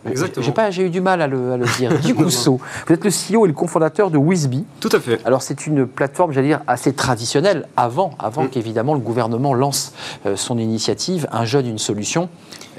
Exactement. 0.06 0.44
J'ai 0.44 0.52
pas, 0.52 0.70
j'ai 0.70 0.86
eu 0.86 0.90
du 0.90 1.00
mal 1.00 1.22
à 1.22 1.26
le, 1.26 1.52
à 1.52 1.56
le 1.56 1.64
dire. 1.78 1.98
Ducousseau. 2.02 2.60
Vous 2.86 2.92
êtes 2.92 3.04
le 3.04 3.10
CEO 3.10 3.46
et 3.46 3.48
le 3.48 3.54
cofondateur 3.54 4.10
de 4.10 4.18
Wisby. 4.18 4.66
Tout 4.80 4.90
à 4.92 5.00
fait. 5.00 5.18
Alors 5.24 5.40
c'est 5.40 5.66
une 5.66 5.86
plateforme, 5.86 6.32
j'allais 6.32 6.48
dire, 6.48 6.60
assez 6.66 6.92
traditionnelle, 6.92 7.66
avant, 7.76 8.10
avant 8.18 8.44
Mm. 8.44 8.48
qu'évidemment 8.50 8.94
le 8.94 9.00
gouvernement 9.00 9.54
lance 9.54 9.94
euh, 10.26 10.36
son 10.36 10.58
initiative, 10.58 11.26
Un 11.32 11.46
jeune, 11.46 11.66
une 11.66 11.78
solution. 11.78 12.28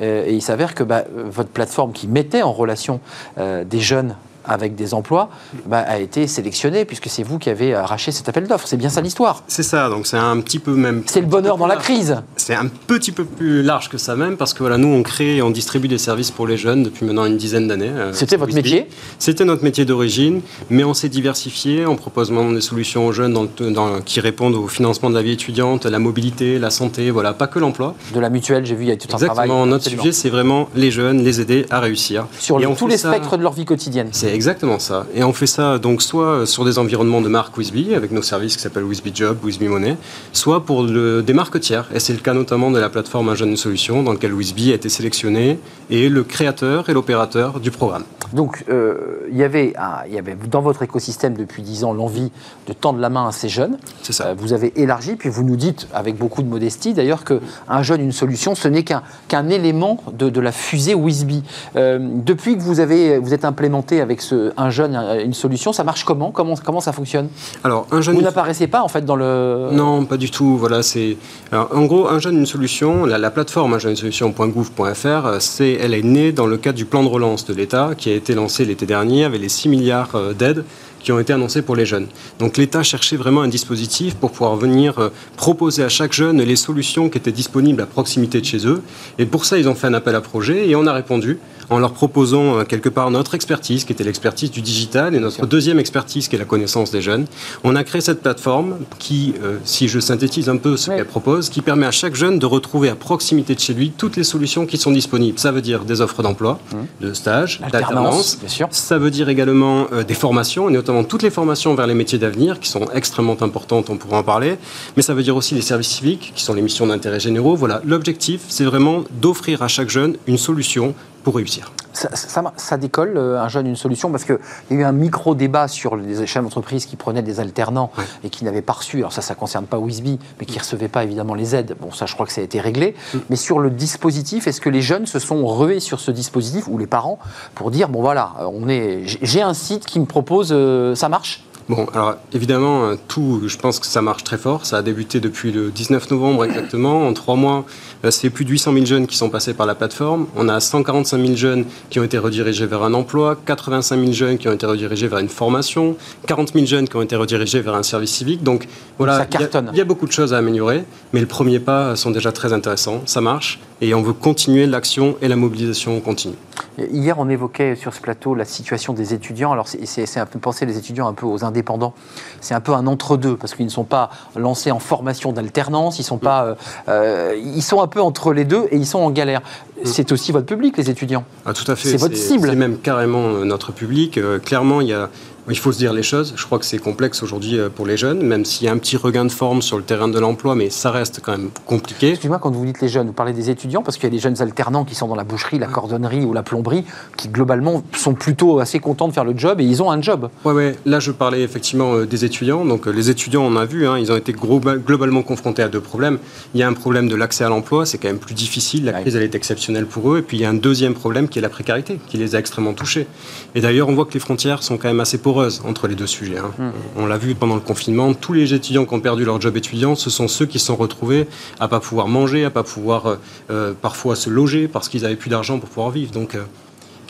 Euh, 0.02 0.26
et 0.28 0.34
il 0.34 0.42
s'avère 0.42 0.76
que 0.76 0.84
bah, 0.84 1.04
votre 1.16 1.50
plateforme 1.50 1.94
qui 1.94 2.08
mettait 2.08 2.42
en 2.44 2.52
relation 2.52 3.00
euh, 3.40 3.64
des 3.64 3.80
jeunes 3.80 4.16
avec 4.48 4.76
des 4.76 4.94
emplois 4.94 5.30
bah, 5.66 5.80
a 5.88 6.00
été 6.00 6.28
sélectionnée, 6.28 6.86
puisque 6.86 7.08
c'est 7.10 7.24
vous 7.24 7.40
qui 7.40 7.50
avez 7.50 7.74
arraché 7.74 8.12
cet 8.12 8.30
appel 8.30 8.48
d'offres. 8.48 8.68
C'est 8.68 8.78
bien 8.78 8.90
ça 8.90 9.02
l'histoire. 9.02 9.44
C'est 9.48 9.64
ça, 9.64 9.90
donc 9.90 10.08
c'est 10.08 10.18
un 10.18 10.40
petit 10.40 10.60
peu 10.60 10.72
même. 10.76 11.04
C'est 11.08 11.22
le 11.22 11.28
bonheur 11.28 11.58
dans 11.58 11.68
la 11.68 11.76
crise. 11.78 12.18
C'est 12.38 12.56
un 12.56 12.68
petit 12.88 13.12
peu 13.12 13.26
plus 13.26 13.62
large 13.64 13.90
que 13.90 13.98
ça 13.98 14.16
même, 14.16 14.38
parce 14.38 14.54
que 14.54 14.60
voilà, 14.60 14.78
nous 14.78 14.88
on 14.88 15.04
crée 15.04 15.38
et 15.38 15.42
on 15.42 15.50
distribue 15.52 15.88
des 15.88 15.98
services 15.98 16.32
pour 16.32 16.48
les 16.48 16.58
jeunes 16.58 16.84
depuis 16.84 17.06
maintenant 17.06 17.26
une 17.26 17.38
dizaine 17.38 17.68
d'années. 17.68 17.90
euh, 17.90 18.14
C'était 18.14 18.38
votre 18.38 18.54
métier 18.54 18.88
C'était 19.20 19.46
notre 19.46 19.64
métier 19.64 19.86
d'origine, 19.86 20.42
mais 20.70 20.84
on 20.84 20.94
s'est 20.94 21.10
diversifié 21.10 21.86
en 21.86 21.96
proposant 21.96 22.52
des 22.52 22.62
solutions 22.62 23.08
aux 23.08 23.12
jeunes 23.12 23.34
dans 23.34 23.48
le- 23.60 23.72
dans- 23.72 24.02
qui 24.02 24.20
répondent 24.20 24.56
au 24.56 24.68
financement 24.68 25.10
de 25.10 25.16
la 25.16 25.22
vie 25.22 25.32
étudiante, 25.32 25.86
la 25.86 26.00
mobilité, 26.00 26.60
la 26.60 26.70
santé, 26.70 27.12
voilà, 27.12 27.34
pas 27.34 27.48
que 27.48 27.60
l'emploi. 27.60 27.96
de 28.14 28.20
la 28.20 28.30
mutuelle, 28.30 28.66
j'ai 28.66 28.76
vu, 28.76 28.84
il 28.84 28.90
y 28.90 28.92
a 28.92 28.96
tout 28.98 29.08
un 29.14 29.18
travail. 29.18 29.30
Exactement, 29.46 29.66
notre 29.66 29.90
sujet 29.90 30.12
c'est 30.12 30.30
vraiment 30.30 30.70
les 30.76 30.92
jeunes, 30.92 31.24
les 31.24 31.42
aider 31.42 31.66
à 31.70 31.80
réussir. 31.80 32.28
Sur 32.40 32.60
Et 32.60 32.64
le- 32.64 32.68
on 32.70 32.76
tous 32.76 32.88
les 32.88 32.98
ça- 32.98 33.10
spectres 33.12 33.38
de 33.38 33.44
leur 33.44 33.54
vie 33.54 33.66
quotidienne. 33.66 34.10
C'est 34.12 34.34
exactement 34.36 34.80
ça. 34.80 35.06
Et 35.16 35.24
on 35.24 35.34
fait 35.34 35.48
ça 35.48 35.80
donc 35.80 36.02
soit 36.02 36.46
sur 36.46 36.66
des 36.66 36.78
environnements 36.78 37.22
de 37.22 37.30
marque 37.30 37.58
Wisby, 37.58 37.96
avec 37.96 38.12
nos 38.12 38.22
services 38.22 38.56
qui 38.56 38.62
s'appellent 38.62 38.84
Wisby 38.84 39.12
Job, 39.14 39.38
Wisby 39.44 39.68
Money, 39.68 39.98
soit 40.34 40.66
pour 40.66 40.84
le- 40.84 41.22
des 41.24 41.34
marques 41.34 41.60
tiers. 41.60 41.90
Et 41.94 42.00
c'est 42.00 42.14
le 42.14 42.20
cas 42.20 42.34
notamment 42.34 42.72
de 42.72 42.80
la 42.80 42.90
plateforme 42.90 43.30
Un 43.30 43.36
jeune 43.36 43.50
une 43.50 43.58
solution, 43.58 44.04
dans 44.04 44.12
laquelle 44.14 44.34
Wisby 44.34 44.72
a 44.72 44.76
été 44.76 44.90
sélectionné 44.90 45.60
et 45.90 46.10
le 46.10 46.24
créateur 46.24 46.90
et 46.90 46.94
l'opérateur 46.94 47.60
du 47.60 47.72
programme. 47.72 48.04
Donc, 48.34 48.66
euh, 48.70 48.96
il, 49.32 49.38
y 49.38 49.44
avait 49.44 49.74
un- 49.78 50.06
il 50.08 50.14
y 50.14 50.18
avait 50.18 50.36
dans 50.50 50.62
votre 50.62 50.82
écosystème 50.84 51.36
depuis 51.36 51.62
10 51.62 51.84
ans 51.84 51.94
l'envie 51.94 52.32
de 52.68 52.74
tendre 52.74 53.00
la 53.00 53.10
main 53.10 53.28
à 53.28 53.32
ces 53.32 53.50
jeunes. 53.50 53.78
C'est 54.02 54.14
ça. 54.14 54.28
Euh, 54.28 54.36
vous 54.38 54.52
avez 54.54 54.74
élargi, 54.76 55.16
puis 55.16 55.30
vous 55.30 55.44
nous 55.44 55.56
dites, 55.56 55.88
avec 55.94 56.18
beaucoup 56.18 56.42
de 56.42 56.48
modestie 56.48 56.94
d'ailleurs, 56.94 57.24
qu'un 57.24 57.84
jeune, 57.84 58.02
une 58.02 58.12
solution, 58.12 58.56
ce 58.56 58.68
n'est 58.68 58.84
qu'un 58.84 59.04
qu'un 59.28 59.48
élément 59.50 60.02
de, 60.12 60.30
de 60.30 60.42
la 60.42 60.52
fusée 60.52 60.96
Wisby. 60.96 61.44
Euh, 61.76 62.00
depuis 62.02 62.58
que 62.58 62.62
vous, 62.62 62.80
avez, 62.80 63.20
vous 63.20 63.34
êtes 63.34 63.46
implémenté 63.46 64.02
avec 64.02 64.22
ce, 64.26 64.52
un 64.58 64.70
jeune, 64.70 64.96
un- 64.96 65.20
une 65.20 65.34
solution, 65.34 65.72
ça 65.74 65.84
marche 65.84 66.04
comment? 66.04 66.32
Comment, 66.32 66.56
comment 66.64 66.82
ça 66.82 66.92
fonctionne? 66.94 67.28
Alors, 67.64 67.88
un 67.92 68.02
jeune 68.02 68.16
Vous 68.16 68.22
n'apparaissez 68.22 68.68
pas 68.68 68.82
en 68.82 68.88
fait 68.90 69.06
dans 69.06 69.16
le... 69.16 69.70
Non, 69.72 70.06
pas 70.06 70.18
du 70.18 70.30
tout. 70.30 70.58
Voilà, 70.58 70.82
c'est 70.84 71.18
en 71.54 71.86
gros 71.86 72.08
un 72.08 72.20
jeune 72.20 72.38
une 72.38 72.46
solution. 72.46 73.06
La, 73.06 73.18
la 73.18 73.32
plateforme 73.32 73.74
un 73.76 73.80
jeune 73.80 73.92
une 73.92 73.98
solution.gouv.fr, 73.98 75.06
euh, 75.26 75.38
c'est 75.40 75.74
elle 75.74 75.94
est 75.94 76.04
née 76.04 76.32
dans 76.32 76.48
le 76.48 76.58
cadre 76.58 76.78
du 76.78 76.86
plan 76.86 77.04
de 77.04 77.10
relance 77.10 77.46
de 77.46 77.54
l'État 77.54 77.92
qui 77.98 78.10
a 78.10 78.14
été 78.16 78.34
lancé 78.36 78.66
l'été 78.66 78.86
dernier 78.86 79.24
avec 79.26 79.40
les 79.42 79.50
6 79.50 79.70
milliards 79.70 80.16
euh, 80.16 80.34
d'aides 80.34 80.64
qui 81.00 81.12
ont 81.12 81.20
été 81.20 81.34
annoncés 81.34 81.62
pour 81.62 81.76
les 81.76 81.86
jeunes. 81.86 82.08
Donc 82.40 82.58
l'État 82.58 82.82
cherchait 82.82 83.16
vraiment 83.16 83.42
un 83.42 83.48
dispositif 83.48 84.16
pour 84.16 84.32
pouvoir 84.32 84.56
venir 84.56 84.98
euh, 84.98 85.10
proposer 85.38 85.84
à 85.84 85.90
chaque 85.90 86.14
jeune 86.14 86.42
les 86.42 86.56
solutions 86.56 87.10
qui 87.10 87.20
étaient 87.20 87.32
disponibles 87.32 87.82
à 87.84 87.86
proximité 87.86 88.42
de 88.42 88.46
chez 88.46 88.66
eux. 88.66 88.82
Et 89.20 89.28
pour 89.28 89.46
ça, 89.46 89.60
ils 89.60 89.70
ont 89.70 89.76
fait 89.76 89.86
un 89.86 89.94
appel 89.94 90.16
à 90.16 90.22
projet 90.22 90.68
et 90.68 90.76
on 90.76 90.88
a 90.88 90.94
répondu 90.94 91.38
en 91.70 91.80
leur 91.80 91.94
proposant 91.94 92.60
euh, 92.60 92.64
quelque 92.64 92.90
part 92.90 93.12
notre 93.12 93.36
expertise, 93.36 93.84
qui 93.86 93.94
était 93.94 94.04
l'expertise 94.04 94.52
du 94.52 94.62
digital, 94.62 95.16
et 95.16 95.20
notre 95.20 95.46
deuxième 95.46 95.80
expertise, 95.80 96.28
qui 96.28 96.36
est 96.36 96.40
la 96.40 96.46
connaissance 96.46 96.92
des 96.92 97.02
jeunes. 97.02 97.26
On 97.64 97.76
a 97.76 97.84
créé 97.84 98.02
cette 98.02 98.22
plateforme 98.22 98.78
qui, 99.00 99.34
euh, 99.44 99.58
si 99.64 99.88
je 99.88 100.00
synthétise 100.00 100.50
un 100.50 100.58
peu 100.58 100.78
ce 100.78 100.90
Oui. 100.90 100.98
qu'elle 100.98 101.06
propose, 101.06 101.50
qui 101.50 101.62
permet 101.62 101.86
à 101.86 101.92
chaque 101.92 102.16
jeune 102.16 102.40
de 102.40 102.46
retrouver 102.46 102.90
à 102.90 102.96
proximité 102.96 103.56
de 103.56 103.60
chez 103.60 103.74
lui 103.74 103.92
toutes 103.92 104.16
les 104.18 104.24
solutions 104.24 104.66
qui 104.66 104.78
sont 104.78 104.92
disponibles. 104.92 105.40
Ça 105.40 105.52
veut 105.52 105.62
dire 105.62 105.86
des 105.86 106.02
offres 106.02 106.22
d'emploi, 106.24 106.60
de 107.02 107.14
stage, 107.14 107.60
Alternance, 107.64 108.40
d'alternance. 108.40 108.72
Ça 108.72 108.98
veut 108.98 109.12
dire 109.12 109.30
également 109.30 109.88
euh, 109.94 110.04
des 110.04 110.14
formations, 110.14 110.70
et 110.70 110.74
notamment 110.74 111.04
toutes 111.04 111.24
les 111.24 111.30
formations 111.30 111.76
vers 111.76 111.88
les 111.88 111.94
métiers 111.94 112.18
d'avenir, 112.20 112.60
qui 112.60 112.70
sont 112.70 112.86
extrêmement 112.94 113.38
importantes, 113.42 113.90
on 113.90 113.98
pourra 113.98 114.20
en 114.20 114.24
parler. 114.24 114.58
Mais 114.96 115.02
ça 115.04 115.14
veut 115.14 115.24
dire 115.24 115.36
aussi 115.36 115.56
les 115.56 115.62
services 115.62 115.90
civiques, 115.90 116.34
qui 116.36 116.44
sont 116.44 116.54
les 116.54 116.62
missions 116.62 116.88
d'intérêt 116.88 117.20
généraux. 117.20 117.56
Voilà, 117.56 117.82
l'objectif, 117.86 118.42
c'est 118.48 118.66
vraiment 118.66 119.04
d'offrir 119.22 119.62
à 119.62 119.68
chaque 119.68 119.90
jeune 119.90 120.16
une 120.28 120.38
solution 120.38 120.94
pour 121.26 121.36
réussir. 121.38 121.72
Ça, 121.92 122.10
ça- 122.16 122.54
ça 122.56 122.78
décolle, 122.78 123.14
euh, 123.18 123.42
un 123.42 123.48
jeune, 123.50 123.66
une 123.66 123.76
solution, 123.76 124.12
parce 124.12 124.26
qu'il 124.26 124.38
y 124.70 124.74
a 124.76 124.78
eu 124.78 124.84
un 124.84 124.92
micro-débat 124.92 125.68
sur 125.68 125.96
les 125.96 126.22
échelles 126.22 126.44
d'entreprise 126.44 126.86
qui 126.86 126.96
prenaient 126.98 127.24
des 127.24 127.40
alternants 127.40 127.90
et 128.24 128.30
qui 128.30 128.46
n'avaient 128.46 128.62
pas 128.62 128.74
reçu, 128.74 128.98
alors 129.00 129.12
ça, 129.12 129.24
ça 129.24 129.34
ne 129.34 129.40
concerne 129.40 129.66
pas 129.66 129.80
Wisby, 129.80 130.20
mais 130.40 130.46
qui 130.46 130.54
ne 130.54 130.60
recevaient 130.60 130.88
pas 130.88 131.04
évidemment 131.04 131.34
les 131.34 131.56
aides. 131.56 131.76
Bon, 131.82 131.92
ça, 131.92 132.06
je 132.06 132.14
crois 132.14 132.28
que 132.28 132.32
ça 132.32 132.42
a 132.42 132.44
été 132.44 132.60
réglé. 132.60 132.96
Mm. 133.14 133.18
Mais 133.32 133.36
sur 133.38 133.58
le 133.58 133.72
dispositif, 133.72 134.46
est-ce 134.46 134.62
que 134.62 134.70
les 134.70 134.84
jeunes 134.84 135.08
se 135.08 135.18
sont 135.18 135.48
rués 135.48 135.80
sur 135.80 136.00
ce 136.00 136.12
dispositif, 136.12 136.68
ou 136.68 136.78
les 136.78 136.86
parents, 136.88 137.18
pour 137.56 137.72
dire, 137.72 137.90
bon 137.90 138.02
voilà, 138.02 138.34
euh, 138.40 138.48
on 138.54 138.70
est, 138.70 139.02
j'ai- 139.08 139.20
j'ai 139.24 139.42
un 139.42 139.56
site 139.56 139.86
qui 139.88 140.00
me 140.00 140.06
propose, 140.06 140.50
euh, 140.52 140.94
ça 140.94 141.10
marche? 141.10 141.44
Bon, 141.68 141.88
alors 141.96 142.16
évidemment, 142.32 142.86
euh, 142.90 142.96
tout, 143.08 143.42
je 143.48 143.58
pense 143.58 143.80
que 143.80 143.88
ça 143.88 144.00
marche 144.04 144.24
très 144.24 144.38
fort. 144.38 144.68
Ça 144.68 144.78
a 144.78 144.82
débuté 144.84 145.20
depuis 145.20 145.52
le 145.52 145.72
19 145.72 146.12
novembre 146.12 146.46
exactement. 146.46 147.08
En 147.08 147.14
trois 147.14 147.36
mois, 147.36 147.66
euh, 148.06 148.12
c'est 148.12 148.30
plus 148.30 148.46
de 148.46 148.52
800 148.52 148.74
000 148.74 148.86
jeunes 148.86 149.08
qui 149.08 149.18
sont 149.18 149.30
passés 149.32 149.56
par 149.56 149.66
la 149.66 149.74
plateforme. 149.74 150.28
On 150.36 150.48
a 150.48 150.60
145 150.60 151.20
000 151.20 151.36
jeunes 151.36 151.66
qui 151.90 152.00
ont 152.00 152.04
été 152.04 152.20
redirigés 152.20 152.68
vers 152.68 152.84
un 152.84 152.94
emploi, 152.94 153.36
85 153.48 154.00
000 154.00 154.12
jeunes 154.12 154.38
qui 154.38 154.48
ont 154.48 154.54
été 154.54 154.68
redirigés 154.68 155.08
vers 155.08 155.18
une 155.18 155.28
formation, 155.30 155.98
40 156.28 156.54
000 156.54 156.68
jeunes 156.68 156.88
qui 156.88 156.98
ont 156.98 157.02
été 157.02 157.16
redirigés 157.16 157.62
vers 157.62 157.74
un 157.74 157.82
service 157.84 158.12
civique. 158.12 158.44
Donc 158.44 158.68
voilà, 159.00 159.14
il 159.32 159.34
y 159.34 159.38
a- 159.38 159.48
il 159.74 159.78
y, 159.80 159.82
a 159.82 159.86
beaucoup 159.86 160.06
de 160.06 160.12
choses 160.12 160.36
à 160.36 160.38
améliorer, 160.38 160.84
mais 161.14 161.20
le 161.20 161.26
premier 161.26 161.58
pas 161.60 161.96
sont 161.96 162.12
déjà 162.12 162.32
très 162.32 162.54
intéressants. 162.54 163.02
Ça 163.08 163.22
marche. 163.22 163.60
Et 163.82 163.94
on 163.94 164.02
veut 164.02 164.14
continuer 164.14 164.66
l'action 164.66 165.16
et 165.22 165.28
la 165.28 165.36
mobilisation 165.36 166.00
continue. 166.00 166.36
Hier, 166.78 167.18
on 167.20 167.30
évoquait 167.30 167.76
sur 167.76 167.94
ce 167.94 168.02
plateau 168.02 168.36
la 168.36 168.44
situation 168.44 168.94
des 168.94 169.14
étudiants. 169.14 169.52
Alors, 169.52 169.68
c'est 169.68 170.20
un 170.20 170.26
peu 170.26 170.40
penser 170.40 170.66
les 170.66 170.78
étudiants 170.78 171.08
un 171.08 171.14
peu 171.14 171.26
aux 171.26 171.46
indépendants. 171.46 171.94
C'est 172.42 172.54
un 172.54 172.60
peu 172.60 172.74
un 172.74 172.86
entre-deux 172.88 173.38
parce 173.38 173.56
qu'ils 173.56 173.66
ne 173.66 173.72
sont 173.72 173.86
pas 173.86 174.10
lancés 174.36 174.72
en 174.72 174.80
formation 174.80 175.32
d'alternance. 175.32 176.00
Ils 176.00 176.04
sont 176.04 176.18
pas, 176.18 176.46
euh, 176.46 176.56
euh, 176.90 177.42
ils 177.42 177.62
sont 177.62 177.82
un 177.82 177.88
peu 177.88 178.02
entre 178.02 178.34
les 178.34 178.44
deux 178.44 178.66
et 178.72 178.78
ils 178.78 178.86
sont 178.86 179.00
en 179.00 179.12
galère. 179.12 179.42
Mm. 179.42 179.86
C'est 179.86 180.12
aussi 180.12 180.32
votre 180.32 180.46
public, 180.46 180.76
les 180.78 180.90
étudiants. 180.90 181.24
Ah, 181.46 181.54
tout 181.54 181.70
à 181.72 181.76
fait. 181.76 181.90
C'est 181.90 181.98
votre 181.98 182.18
cible. 182.18 182.50
C'est 182.50 182.56
même 182.56 182.80
carrément 182.80 183.24
euh, 183.28 183.46
notre 183.46 183.72
public. 183.72 184.20
clairement, 184.44 184.82
il 184.82 184.88
y 184.88 184.94
a 184.94 185.10
il 185.50 185.58
faut 185.58 185.72
se 185.72 185.78
dire 185.78 185.94
les 185.94 186.04
choses. 186.04 186.34
Je 186.36 186.46
crois 186.46 186.60
que 186.60 186.66
c'est 186.66 186.78
complexe 186.78 187.22
aujourd'hui 187.22 187.60
euh, 187.60 187.70
pour 187.70 187.86
les 187.86 187.98
jeunes, 187.98 188.22
même 188.22 188.46
s'il 188.46 188.66
y 188.66 188.70
a 188.70 188.72
un 188.72 188.78
petit 188.78 188.98
regain 188.98 189.26
de 189.26 189.32
forme 189.32 189.62
sur 189.62 189.78
le 189.78 189.84
terrain 189.84 190.08
de 190.08 190.20
l'emploi, 190.20 190.56
mais 190.56 190.70
ça 190.70 190.92
reste 190.92 191.22
quand 191.24 191.34
même 191.34 191.50
compliqué. 191.66 192.10
Excusez-moi, 192.10 192.40
quand 192.40 192.52
vous 192.52 192.66
dites 192.66 192.82
les 192.82 192.90
jeunes, 192.90 193.08
vous 193.08 193.14
parlez 193.14 193.34
des 193.34 193.50
étudiants, 193.50 193.84
parce 193.84 193.98
qu'il 193.98 194.06
y 194.06 194.08
a 194.08 194.10
des 194.12 194.20
jeunes 194.20 194.42
alternants 194.42 194.86
qui 194.86 194.96
sont 194.96 195.08
dans 195.08 195.16
la 195.16 195.24
boucherie, 195.24 195.60
la 195.60 195.68
cordonnerie 195.68 196.26
ou 196.26 196.34
la 196.34 196.44
plomberie, 196.44 196.84
qui 197.18 197.28
globalement 197.28 197.84
sont 197.96 198.14
plutôt 198.14 198.60
assez 198.60 198.80
contents 198.80 199.08
de 199.08 199.14
faire 199.14 199.26
le 199.26 199.38
job 199.38 199.62
et 199.62 199.64
ils 199.64 199.84
ont 199.84 199.92
un 199.92 200.02
job. 200.02 200.30
Oui, 200.46 200.54
ouais. 200.54 200.76
là 200.86 201.00
je 201.00 201.12
parlais 201.12 201.42
effectivement 201.42 201.94
euh, 201.94 202.06
des 202.06 202.26
étudiants. 202.26 202.66
Donc 202.66 202.88
euh, 202.88 202.92
les 202.92 203.10
étudiants, 203.10 203.44
on 203.44 203.56
a 203.56 203.66
vu, 203.66 203.88
hein, 203.88 203.98
ils 204.00 204.12
ont 204.12 204.18
été 204.18 204.34
globalement 204.34 205.22
confrontés 205.22 205.62
à 205.62 205.68
deux 205.68 205.82
problèmes. 205.82 206.18
Il 206.54 206.60
y 206.60 206.64
a 206.64 206.68
un 206.68 206.74
problème 206.74 207.08
de 207.08 207.16
l'accès 207.16 207.44
à 207.44 207.50
l'emploi, 207.50 207.86
c'est 207.86 207.98
quand 207.98 208.08
même 208.08 208.20
plus 208.20 208.36
difficile, 208.36 208.86
la 208.86 208.94
crise 208.94 209.16
elle 209.16 209.24
est 209.24 209.36
exceptionnelle 209.36 209.86
pour 209.86 210.12
eux. 210.12 210.20
Et 210.20 210.22
puis 210.22 210.38
il 210.38 210.42
y 210.42 210.46
a 210.46 210.50
un 210.50 210.56
deuxième 210.56 210.94
problème 210.94 211.28
qui 211.28 211.40
est 211.40 211.42
la 211.42 211.50
précarité, 211.50 212.00
qui 212.08 212.18
les 212.18 212.36
a 212.36 212.40
extrêmement 212.40 212.74
touchés. 212.74 213.08
Et 213.54 213.62
d'ailleurs, 213.62 213.90
on 213.90 213.96
voit 213.96 214.06
que 214.06 214.14
les 214.14 214.20
frontières 214.20 214.64
sont 214.64 214.78
quand 214.78 214.88
même 214.88 215.00
assez 215.00 215.18
entre 215.64 215.88
les 215.88 215.96
deux 215.96 216.08
Hein. 216.38 216.52
Hmm. 216.58 216.72
On 216.98 217.06
l'a 217.06 217.18
vu 217.18 217.36
pendant 217.36 217.56
le 217.56 217.62
confinement, 217.62 218.14
tous 218.14 218.34
les 218.34 218.54
étudiants 218.54 218.86
qui 218.86 218.94
ont 218.94 219.00
perdu 219.00 219.26
leur 219.26 219.40
job 219.42 219.58
étudiant, 219.58 219.96
ce 219.96 220.10
sont 220.10 220.28
ceux 220.28 220.46
qui 220.46 220.60
se 220.60 220.68
sont 220.68 220.76
retrouvés 220.76 221.28
à 221.60 221.68
pas 221.68 221.80
pouvoir 221.80 222.08
manger, 222.08 222.46
à 222.46 222.50
pas 222.50 222.64
pouvoir 222.64 223.06
euh, 223.06 223.16
euh, 223.50 223.74
parfois 223.80 224.16
se 224.16 224.30
loger 224.30 224.68
parce 224.68 224.90
qu'ils 224.90 225.04
n'avaient 225.04 225.16
plus 225.16 225.30
d'argent 225.30 225.60
pour 225.60 225.70
pouvoir 225.70 225.92
vivre. 225.92 226.12
Donc 226.12 226.36
euh, 226.36 226.44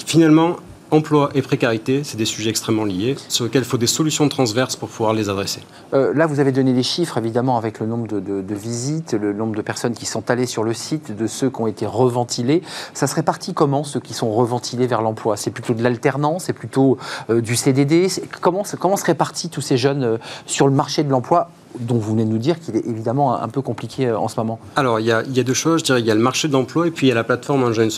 finalement, 0.06 0.58
emploi 0.92 1.30
et 1.34 1.42
précarité, 1.42 2.04
c'est 2.04 2.18
des 2.18 2.26
sujets 2.26 2.50
extrêmement 2.50 2.86
liés, 2.86 3.16
sur 3.30 3.46
lesquels 3.46 3.64
il 3.64 3.68
faut 3.68 3.78
des 3.78 3.88
solutions 3.88 4.28
transverses 4.30 4.76
pour 4.76 4.90
pouvoir 4.90 5.14
les 5.14 5.30
adresser. 5.30 5.62
Euh, 5.94 6.14
là, 6.14 6.26
vous 6.28 6.40
avez 6.40 6.52
donné 6.52 6.74
des 6.74 6.84
chiffres, 6.84 7.18
évidemment, 7.18 7.58
avec 7.58 7.80
le 7.80 7.86
nombre 7.86 8.08
de, 8.08 8.56
visites, 8.56 9.14
le 9.14 9.34
nombre 9.34 9.56
de 9.56 9.62
personnes 9.62 9.94
qui 9.94 10.06
sont 10.06 10.30
allées 10.30 10.46
sur 10.46 10.64
le 10.64 10.74
site, 10.74 11.16
de 11.16 11.28
ceux 11.28 11.50
qui 11.50 11.62
ont 11.62 11.68
été 11.68 11.86
reventilés. 11.86 12.62
Ça 12.94 13.08
serait 13.08 13.24
parti 13.24 13.54
comment, 13.54 13.84
ceux 13.84 14.00
qui 14.00 14.14
sont 14.14 14.32
reventilés 14.32 14.88
vers 14.88 15.02
l'emploi? 15.02 15.38
C'est 15.38 15.52
plutôt 15.52 15.74
de 15.74 15.84
l'alternance 15.84 16.46
C'est 16.46 16.54
plutôt 16.54 16.98
euh, 17.30 17.42
du 17.42 17.56
CDD 17.56 18.08
comment, 18.42 18.64
comment 18.80 18.98
se 18.98 19.06
répartissent 19.06 19.52
tous 19.52 19.62
ces 19.62 19.78
jeunes 19.78 20.04
euh, 20.04 20.18
sur 20.46 20.68
le 20.68 20.74
marché 20.74 21.04
de 21.04 21.10
l'emploi 21.10 21.50
dont 21.80 21.96
vous 21.96 22.12
venez 22.12 22.26
de 22.26 22.30
nous 22.30 22.38
dire 22.38 22.60
qu'il 22.60 22.76
est 22.76 22.86
évidemment 22.86 23.42
un 23.42 23.48
peu 23.48 23.62
compliqué 23.62 24.08
euh, 24.08 24.18
en 24.18 24.28
ce 24.28 24.40
moment 24.40 24.60
Alors, 24.76 25.00
il 25.00 25.06
y, 25.06 25.12
a, 25.12 25.24
deux 25.24 25.54
choses. 25.54 25.80
Je 25.80 25.86
dirais 25.86 26.00
il 26.00 26.06
y 26.06 26.12
a 26.12 26.16
le 26.16 26.22
marché 26.22 26.48
de 26.48 26.54
l'emploi 26.54 26.88
et 26.88 26.92
puis 26.92 27.08
il 27.08 27.10
y 27.10 27.12
a 27.12 27.16
la 27.16 27.24
plateforme 27.24 27.64
un 27.64 27.90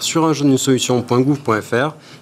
Sur 0.00 0.24
un 0.24 0.32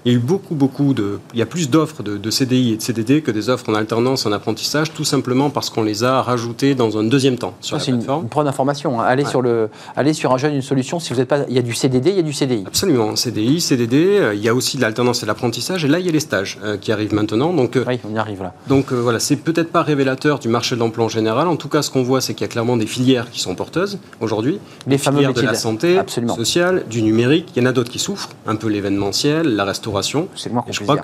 il 0.05 0.13
y 0.13 0.15
a 0.15 0.19
eu 0.19 0.21
beaucoup, 0.21 0.55
beaucoup 0.55 0.95
de. 0.95 1.19
Il 1.33 1.39
y 1.39 1.43
a 1.43 1.47
plus 1.47 1.71
d'offres 1.71 2.03
de, 2.03 2.31
CDI 2.31 2.73
et 2.73 2.77
de 2.77 2.83
CDD 2.83 3.23
que 3.23 3.31
des 3.31 3.49
offres 3.49 3.69
en 3.69 3.75
alternance, 3.75 4.27
en 4.27 4.33
apprentissage, 4.33 4.93
tout 4.93 5.05
simplement 5.05 5.51
parce 5.51 5.71
qu'on 5.71 5.83
les 5.83 6.05
a 6.05 6.23
rajoutées 6.23 6.75
dans 6.75 6.99
un 6.99 7.05
deuxième 7.05 7.37
temps 7.37 7.55
sur 7.61 7.81
C'est 7.81 7.91
une, 7.91 8.03
preuve 8.05 8.45
d'information. 8.45 9.01
Hein. 9.01 9.05
Allez, 9.07 9.25
sur 9.25 9.43
le, 9.43 9.69
allez 9.97 10.13
sur 10.13 10.33
un 10.33 10.39
jeune, 10.39 10.55
une 10.55 10.63
solution. 10.63 10.99
Si 10.99 11.13
vous 11.13 11.21
n'êtes 11.21 11.29
pas. 11.29 11.45
Il 11.49 11.55
y 11.55 11.59
a 11.59 11.63
du 11.63 11.75
CDD, 11.75 12.11
il 12.11 12.17
y 12.17 12.21
a 12.21 12.23
du 12.23 12.33
CDI. 12.33 12.65
Absolument. 12.67 13.17
CDI, 13.17 13.61
CDD. 13.61 14.19
Euh, 14.19 14.35
il 14.35 14.43
y 14.43 14.49
a 14.49 14.55
aussi 14.55 14.77
de 14.77 14.83
l'alternance 14.83 15.19
et 15.19 15.23
de 15.23 15.29
l'apprentissage. 15.29 15.85
Et 15.85 15.89
là, 15.89 15.99
il 15.99 16.07
y 16.07 16.09
a 16.09 16.13
les 16.13 16.21
stages 16.21 16.59
euh, 16.65 16.77
qui 16.77 16.93
arrivent 16.93 17.15
maintenant. 17.15 17.53
Donc, 17.53 17.79
oui, 17.87 18.01
on 18.09 18.15
y 18.15 18.19
arrive 18.19 18.43
là. 18.43 18.55
Donc 18.69 18.93
voilà, 18.93 19.19
c'est 19.19 19.37
peut-être 19.37 19.71
pas 19.71 19.83
révélateur 19.83 20.32
du 20.39 20.49
marché 20.49 20.75
de 20.75 20.81
l'emploi 20.81 21.05
en 21.05 21.09
général. 21.09 21.49
En 21.49 21.57
tout 21.57 21.69
cas, 21.69 21.83
ce 21.83 21.91
qu'on 21.91 22.03
voit, 22.03 22.21
c'est 22.21 22.35
qu'il 22.35 22.45
y 22.45 22.51
a 22.51 22.53
clairement 22.53 22.77
des 22.77 22.87
filières 22.87 23.31
qui 23.31 23.41
sont 23.41 23.55
porteuses 23.55 23.99
aujourd'hui. 24.21 24.59
Les 24.87 24.99
filières 24.99 25.33
de 25.33 25.41
la 25.41 25.55
santé, 25.55 25.99
sociale, 26.35 26.85
du 26.89 27.03
numérique. 27.03 27.49
Il 27.57 27.63
y 27.63 27.67
en 27.67 27.69
a 27.69 27.73
d'autres 27.73 27.91
qui 27.91 27.99
souffrent, 27.99 28.31
un 28.47 28.57
peu 28.57 28.69
l'événementiel, 28.69 29.55
la 29.55 29.65
restauration. 29.65 30.29
je 30.37 30.81
crois 30.81 30.99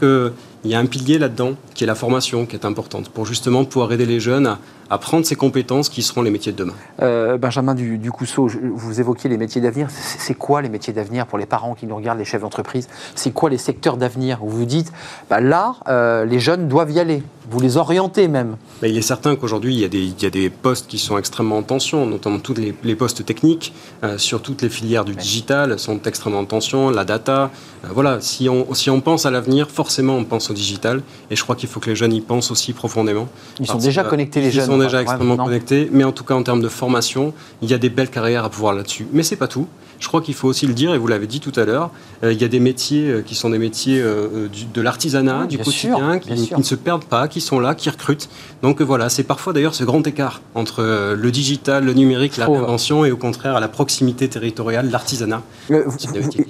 qu'il 0.63 0.71
y 0.71 0.75
a 0.75 0.79
un 0.79 0.87
pilier 0.87 1.19
là-dedans 1.19 1.53
qui 1.75 1.85
est 1.85 1.87
la 1.87 1.95
formation, 1.95 2.47
qui 2.47 2.57
est 2.57 2.65
importante 2.65 3.09
pour 3.11 3.27
justement 3.27 3.65
pouvoir 3.65 3.93
aider 3.93 4.07
les 4.07 4.21
jeunes 4.21 4.47
à, 4.47 4.59
à 4.91 4.99
prendre 4.99 5.27
ces 5.27 5.37
compétences 5.37 5.89
qui 5.89 6.03
seront 6.03 6.23
les 6.23 6.31
métiers 6.31 6.53
de 6.53 6.57
demain. 6.57 6.73
Euh, 7.03 7.37
Benjamin 7.37 7.75
du, 7.75 7.99
du 7.99 8.11
vous 8.37 9.01
évoquiez 9.01 9.29
les 9.29 9.37
métiers 9.37 9.61
d'avenir. 9.61 9.89
C'est 9.91 10.35
quoi 10.35 10.63
les 10.63 10.69
métiers 10.69 10.93
d'avenir 10.93 11.27
pour 11.27 11.39
les 11.39 11.47
parents 11.47 11.75
qui 11.75 11.87
nous 11.87 11.97
regardent, 11.97 12.19
les 12.19 12.25
chefs 12.25 12.41
d'entreprise? 12.41 12.89
C'est 13.15 13.33
quoi 13.33 13.51
les 13.51 13.59
secteurs 13.59 13.97
d'avenir? 13.97 14.43
Où 14.43 14.49
vous 14.49 14.65
dites, 14.65 14.93
bah 15.29 15.41
là, 15.41 15.77
euh, 15.89 16.25
les 16.25 16.41
jeunes 16.41 16.69
doivent 16.69 16.91
y 16.91 17.01
aller 17.01 17.23
Vous 17.51 17.61
les 17.61 17.77
orientez 17.77 18.29
même 18.29 18.57
Il 18.83 18.97
est 18.97 19.03
certain 19.03 19.37
qu'aujourd'hui, 19.37 19.75
il, 19.75 19.95
il, 19.95 20.23
y 20.23 20.27
a 20.27 20.31
des 20.31 20.51
postes 20.51 20.87
qui 20.87 20.99
sont 20.99 21.19
extrêmement 21.19 21.59
en 21.59 21.63
tension, 21.63 22.07
notamment 22.07 22.39
tous 22.39 22.55
les, 22.55 22.95
postes 22.95 23.25
techniques, 23.25 23.75
euh, 24.03 24.17
sur 24.19 24.43
toutes 24.43 24.63
les 24.63 24.69
filières 24.69 25.05
du 25.05 25.15
digital 25.15 25.79
sont 25.79 26.01
extrêmement 26.05 26.41
en 26.41 26.45
tension, 26.45 26.91
la 26.91 27.05
data. 27.05 27.51
voilà, 27.93 28.21
si 28.21 28.49
on, 28.49 28.73
si 28.75 28.91
on 28.91 29.01
pense 29.01 29.27
à 29.27 29.31
l'avenir, 29.31 29.71
forcément, 29.71 30.15
on 30.15 30.25
pense 30.25 30.48
au 30.51 30.55
digital. 30.55 31.03
Et 31.31 31.37
je 31.37 31.43
crois 31.43 31.57
qu'il 31.57 31.69
faut 31.69 31.81
que 31.81 31.91
les 31.91 31.97
jeunes 31.97 32.13
y 32.13 32.21
pensent 32.21 32.51
aussi 32.51 32.73
profondément. 32.73 33.29
Ils 33.61 33.67
sont 33.67 33.79
déjà 33.79 34.05
connectés, 34.05 34.41
les 34.41 34.51
jeunes 34.51 34.79
déjà 34.79 35.03
extrêmement 35.03 35.37
connectés, 35.37 35.89
mais 35.93 36.05
en 36.05 36.13
tout 36.13 36.25
cas 36.25 36.35
en 36.35 36.43
termes 36.43 36.63
de 36.63 36.69
formation, 36.69 37.33
il 37.63 37.71
y 37.71 37.75
a 37.75 37.79
des 37.79 37.91
belles 37.91 38.11
carrières 38.11 38.45
à 38.45 38.51
pouvoir 38.51 38.75
là-dessus. 38.75 39.07
Mais 39.13 39.23
c'est 39.23 39.37
pas 39.37 39.49
tout. 39.49 39.67
Je 39.99 40.07
crois 40.07 40.21
qu'il 40.21 40.35
faut 40.35 40.49
aussi 40.49 40.67
le 40.67 40.75
dire, 40.75 40.95
et 40.95 40.99
vous 40.99 41.07
l'avez 41.07 41.27
dit 41.27 41.41
tout 41.41 41.53
à 41.57 41.65
l'heure, 41.65 41.91
euh, 42.23 42.33
il 42.33 42.41
y 42.41 42.45
a 42.45 42.49
des 42.49 42.61
métiers 42.61 43.11
euh, 43.11 43.23
qui 43.23 43.35
sont 43.35 43.51
des 43.51 43.59
métiers 43.59 44.01
euh, 44.01 44.49
de 44.73 44.81
l'artisanat, 44.81 45.47
du 45.47 45.59
quotidien, 45.59 46.19
qui, 46.19 46.55
ne 46.57 46.63
se 46.63 46.75
perdent 46.75 47.05
pas, 47.05 47.29
qui 47.29 47.41
sont 47.41 47.59
là, 47.61 47.75
qui 47.75 47.91
recrutent. 47.91 48.29
Donc 48.63 48.81
voilà, 48.81 49.09
c'est 49.09 49.25
parfois 49.25 49.53
d'ailleurs 49.53 49.75
ce 49.75 49.85
grand 49.85 50.07
écart 50.07 50.41
entre 50.55 50.83
le 51.15 51.31
digital, 51.31 51.85
le 51.85 51.93
numérique, 51.95 52.37
la 52.37 52.47
prévention, 52.47 53.05
et 53.05 53.13
au 53.13 53.17
contraire 53.17 53.57
à 53.57 53.61
la 53.61 53.69
proximité 53.69 54.29
territoriale, 54.29 54.91
l'artisanat. 54.91 55.43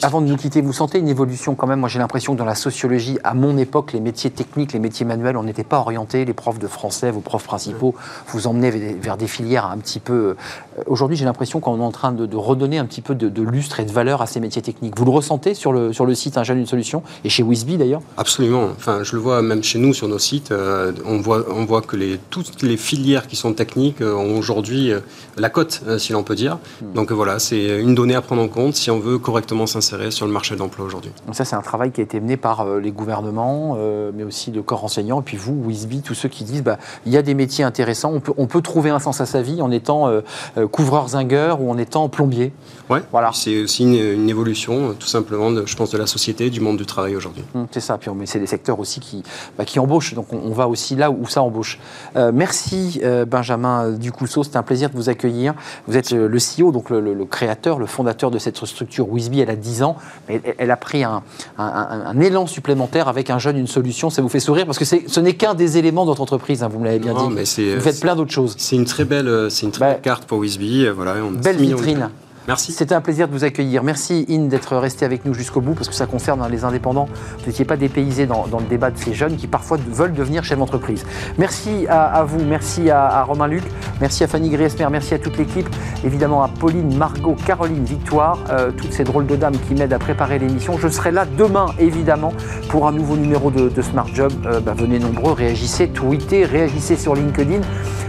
avant 0.03 0.21
de 0.21 0.27
nous 0.27 0.37
quitter, 0.37 0.61
vous 0.61 0.73
sentez 0.73 0.99
une 0.99 1.09
évolution 1.09 1.55
quand 1.55 1.67
même 1.67 1.81
Moi 1.81 1.89
j'ai 1.89 1.99
l'impression 1.99 2.35
que 2.35 2.39
dans 2.39 2.45
la 2.45 2.55
sociologie, 2.55 3.19
à 3.25 3.35
mon 3.35 3.57
époque, 3.59 3.93
les 3.93 4.01
métiers 4.01 4.31
techniques, 4.31 4.73
les 4.73 4.79
métiers 4.79 5.07
manuels, 5.07 5.37
on 5.37 5.43
n'était 5.43 5.65
pas 5.65 5.79
orientés. 5.79 6.25
Les 6.25 6.33
profs 6.33 6.59
de 6.59 6.69
français, 6.69 7.11
vos 7.11 7.21
profs 7.21 7.45
principaux, 7.45 7.95
vous 8.29 8.47
emmenez 8.47 8.71
vers 8.71 9.17
des 9.17 9.27
filières 9.27 9.67
un 9.67 9.79
petit 9.79 10.01
peu. 10.01 10.37
Euh, 10.79 10.83
aujourd'hui, 10.87 11.17
j'ai 11.17 11.25
l'impression 11.25 11.61
qu'on 11.61 11.79
est 11.79 11.85
en 11.85 11.93
train 11.93 12.13
de, 12.13 12.37
redonner 12.37 12.79
un 12.79 12.87
petit 12.87 13.01
peu 13.01 13.15
de, 13.15 13.43
lustre 13.43 13.81
et 13.81 13.85
de 13.85 13.93
valeur 13.93 14.23
à 14.23 14.27
ces 14.27 14.41
métiers 14.41 14.63
techniques. 14.63 14.97
Vous 14.97 15.05
le 15.05 15.11
ressentez 15.11 15.55
sur 15.55 15.73
le, 15.73 15.93
sur 15.93 16.07
le 16.07 16.15
site 16.15 16.37
Un 16.39 16.45
jeune, 16.45 16.59
une 16.59 16.67
solution? 16.67 17.03
Et 17.25 17.29
chez 17.29 17.43
Wisby 17.43 17.77
d'ailleurs? 17.77 18.01
Absolument. 18.17 18.69
Enfin, 18.77 19.03
je 19.03 19.17
le 19.17 19.23
vois 19.23 19.43
même 19.43 19.63
chez 19.63 19.79
nous 19.79 19.95
sur 19.95 20.09
nos 20.09 20.19
sites. 20.19 20.53
Euh, 20.53 20.93
on, 21.05 21.19
voit, 21.19 21.45
on 21.51 21.65
voit 21.65 21.83
que 21.83 21.97
les, 21.97 22.19
toutes 22.31 22.63
les 22.63 22.77
filières 22.77 23.27
qui 23.27 23.37
sont 23.37 23.53
techniques 23.53 24.01
euh, 24.01 24.15
ont 24.15 24.39
aujourd'hui 24.39 24.93
la 25.37 25.51
cote, 25.51 25.83
si 25.99 26.13
l'on 26.13 26.23
peut 26.23 26.35
dire. 26.35 26.59
Hmm. 26.83 26.93
Donc 26.95 27.13
voilà, 27.13 27.39
c'est 27.39 27.81
une 27.81 27.95
donnée 27.95 28.15
à 28.15 28.23
prendre 28.23 28.43
en 28.43 28.49
compte 28.49 28.75
si 28.75 28.91
on 28.91 28.99
veut 28.99 29.19
correctement 29.19 29.67
s'insérer 29.67 30.11
sur 30.11 30.27
le 30.27 30.33
marché 30.33 30.55
de 30.55 30.61
l'emploi 30.61 30.87
aujourd'hui. 30.87 31.11
Donc 31.27 31.35
ça, 31.35 31.45
c'est 31.45 31.57
un 31.57 31.63
travail 31.63 31.91
qui 31.91 32.01
a 32.01 32.05
été 32.05 32.21
mené 32.21 32.37
par 32.37 32.79
les 32.79 32.91
gouvernements, 32.91 33.77
mais 34.15 34.25
aussi 34.25 34.51
le 34.51 34.63
corps 34.63 34.85
enseignant. 34.85 35.21
Et 35.21 35.25
puis 35.25 35.37
vous, 35.37 35.61
Wisby, 35.65 36.03
tous 36.03 36.15
ceux 36.15 36.29
qui 36.29 36.45
disent, 36.45 36.63
bah, 36.63 36.79
il 37.07 37.13
y 37.13 37.17
a 37.17 37.23
des 37.23 37.35
métiers 37.35 37.65
intéressants, 37.65 38.13
on 38.13 38.21
peut, 38.21 38.33
on 38.37 38.47
peut 38.47 38.63
trouver 38.63 38.91
un 38.91 38.99
sens 38.99 39.21
à 39.21 39.27
sa 39.27 39.43
vie 39.43 39.61
en 39.63 39.71
étant 39.71 40.09
euh, 40.57 40.67
couvreur 40.69 41.09
zingueur 41.09 41.61
ou 41.61 41.71
en 41.71 41.79
étant 41.79 42.09
plombier. 42.09 42.53
Ouais, 42.91 43.03
voilà. 43.13 43.31
C'est 43.35 43.63
aussi 43.63 43.85
une, 43.85 44.29
évolution, 44.29 44.95
tout 44.99 45.07
simplement, 45.07 45.51
de, 45.51 45.65
je 45.67 45.77
pense, 45.77 45.91
de 45.91 45.99
la 45.99 46.07
société, 46.07 46.51
du 46.51 46.61
monde 46.61 46.77
du 46.77 46.87
travail 46.87 47.17
aujourd'hui. 47.17 47.43
Hum, 47.55 47.67
c'est 47.71 47.81
ça. 47.81 47.99
Puis 47.99 48.11
c'est 48.25 48.39
des 48.39 48.47
secteurs 48.47 48.79
aussi 48.79 49.01
qui, 49.01 49.23
bah, 49.57 49.65
qui 49.65 49.79
embauchent. 49.79 50.15
Donc 50.15 50.33
on, 50.33 50.53
va 50.53 50.69
aussi 50.69 50.97
là 50.97 51.11
où 51.11 51.27
ça 51.27 51.43
embauche. 51.43 51.79
Euh, 52.17 52.33
merci 52.35 53.01
Benjamin 53.27 53.91
Ducousseau. 53.91 54.43
C'était 54.45 54.57
un 54.57 54.63
plaisir 54.63 54.91
de 54.91 54.97
vous 54.97 55.09
accueillir. 55.09 55.55
Vous 55.87 55.97
êtes 55.97 56.13
le 56.13 56.39
CEO, 56.39 56.73
donc 56.73 56.91
le, 56.91 57.25
créateur, 57.25 57.79
le 57.79 57.87
fondateur 57.87 58.31
de 58.31 58.39
cette 58.39 58.57
structure 58.65 59.09
Wisby. 59.09 59.41
Elle 59.41 59.51
a 59.51 59.57
10 59.57 59.83
ans, 59.83 59.97
mais 60.29 60.41
elle, 60.59 60.71
a 60.71 60.77
pris 60.77 61.05
un, 61.05 61.23
un, 61.59 62.21
élan 62.21 62.47
supplémentaire 62.47 63.09
avec 63.09 63.31
un 63.31 63.39
jeune, 63.39 63.57
une 63.57 63.67
solution. 63.67 64.11
Ça 64.11 64.23
vous 64.23 64.29
fait 64.29 64.41
sourire 64.41 64.67
parce 64.67 64.79
que 64.79 64.85
ce 64.85 65.21
n'est 65.21 65.35
qu'un 65.35 65.55
des 65.55 65.79
éléments 65.79 66.05
de 66.05 66.11
votre 66.11 66.23
entreprise. 66.23 66.63
Hein, 66.63 66.69
vous 66.69 66.79
me 66.79 66.85
l'avez 66.85 66.99
bien 66.99 67.15
dit. 67.15 67.35
Mais 67.35 67.45
vous 67.75 67.81
faites 67.81 68.01
plein 68.01 68.17
d'autres 68.17 68.33
choses. 68.33 68.55
C'est 68.59 68.77
une 68.77 68.85
très 68.85 69.05
belle, 69.05 69.29
euh, 69.29 69.51
c'est 69.51 69.67
une 69.67 69.73
très 69.73 69.81
bah, 69.81 69.93
belle 69.95 70.03
carte 70.03 70.25
pour 70.25 70.39
Wisby. 70.39 70.87
Euh, 70.87 70.93
voilà, 70.93 71.17
on 71.23 71.31
belle 71.31 71.57
vitrine. 71.57 72.11
Merci. 72.49 72.73
C'était 72.73 72.95
un 72.95 73.03
plaisir 73.03 73.29
de 73.29 73.33
vous 73.35 73.45
accueillir. 73.45 73.83
Merci 73.83 74.25
In 74.31 74.47
d'être 74.47 74.75
resté 74.79 75.05
avec 75.05 75.27
nous 75.27 75.35
jusqu'au 75.35 75.61
bout 75.61 75.75
parce 75.75 75.87
que 75.87 75.95
ça 75.95 76.07
concerne 76.07 76.41
hein, 76.41 76.49
les 76.49 76.65
indépendants. 76.65 77.07
Vous 77.41 77.47
n'étiez 77.47 77.67
pas 77.67 77.77
dépaysé 77.77 78.25
dans, 78.25 78.47
le 78.47 78.65
débat 78.65 78.91
de 78.91 78.97
ces 78.97 79.13
jeunes 79.13 79.37
qui 79.37 79.47
parfois 79.47 79.77
veulent 79.77 80.15
devenir 80.15 80.45
chef 80.45 80.59
d'entreprise. 80.59 81.05
Merci 81.37 81.87
à, 81.91 82.25
vous, 82.25 82.43
merci 82.43 82.89
à, 82.89 83.23
Romain 83.23 83.49
Luc, 83.49 83.65
merci 84.01 84.25
à 84.25 84.29
Fanny 84.29 84.49
Griesmer, 84.49 84.87
merci 84.91 85.13
à 85.13 85.19
toute 85.19 85.37
l'équipe, 85.37 85.69
évidemment 86.05 86.43
à 86.43 86.49
Pauline, 86.49 86.97
Margot, 86.97 87.37
Caroline, 87.45 87.85
Victoire, 87.85 88.39
euh, 88.49 88.71
toutes 88.71 88.95
ces 88.95 89.05
drôles 89.05 89.27
de 89.27 89.37
dames 89.37 89.57
qui 89.69 89.75
m'aident 89.75 89.93
à 89.93 89.99
préparer 89.99 90.39
l'émission. 90.39 90.79
Je 90.79 90.89
serai 90.89 91.11
là 91.11 91.27
demain 91.27 91.67
évidemment 91.79 92.33
pour 92.71 92.89
un 92.89 92.93
nouveau 92.93 93.17
numéro 93.19 93.51
de, 93.51 93.83
Smart 93.83 94.09
Job. 94.15 94.33
Euh, 94.47 94.61
bah, 94.61 94.73
venez 94.75 94.99
nombreux, 94.99 95.33
réagissez, 95.33 95.89
tweetez, 95.89 96.47
réagissez 96.47 96.97
sur 96.97 97.15
LinkedIn. 97.15 97.61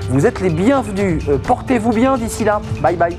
Vous 0.10 0.26
êtes 0.26 0.40
les 0.40 0.50
bienvenus. 0.50 1.24
Euh, 1.28 1.38
portez-vous 1.38 1.92
bien 1.92 2.18
d'ici 2.18 2.46
là. 2.46 2.62
Bye 2.82 2.96
bye. 2.96 3.18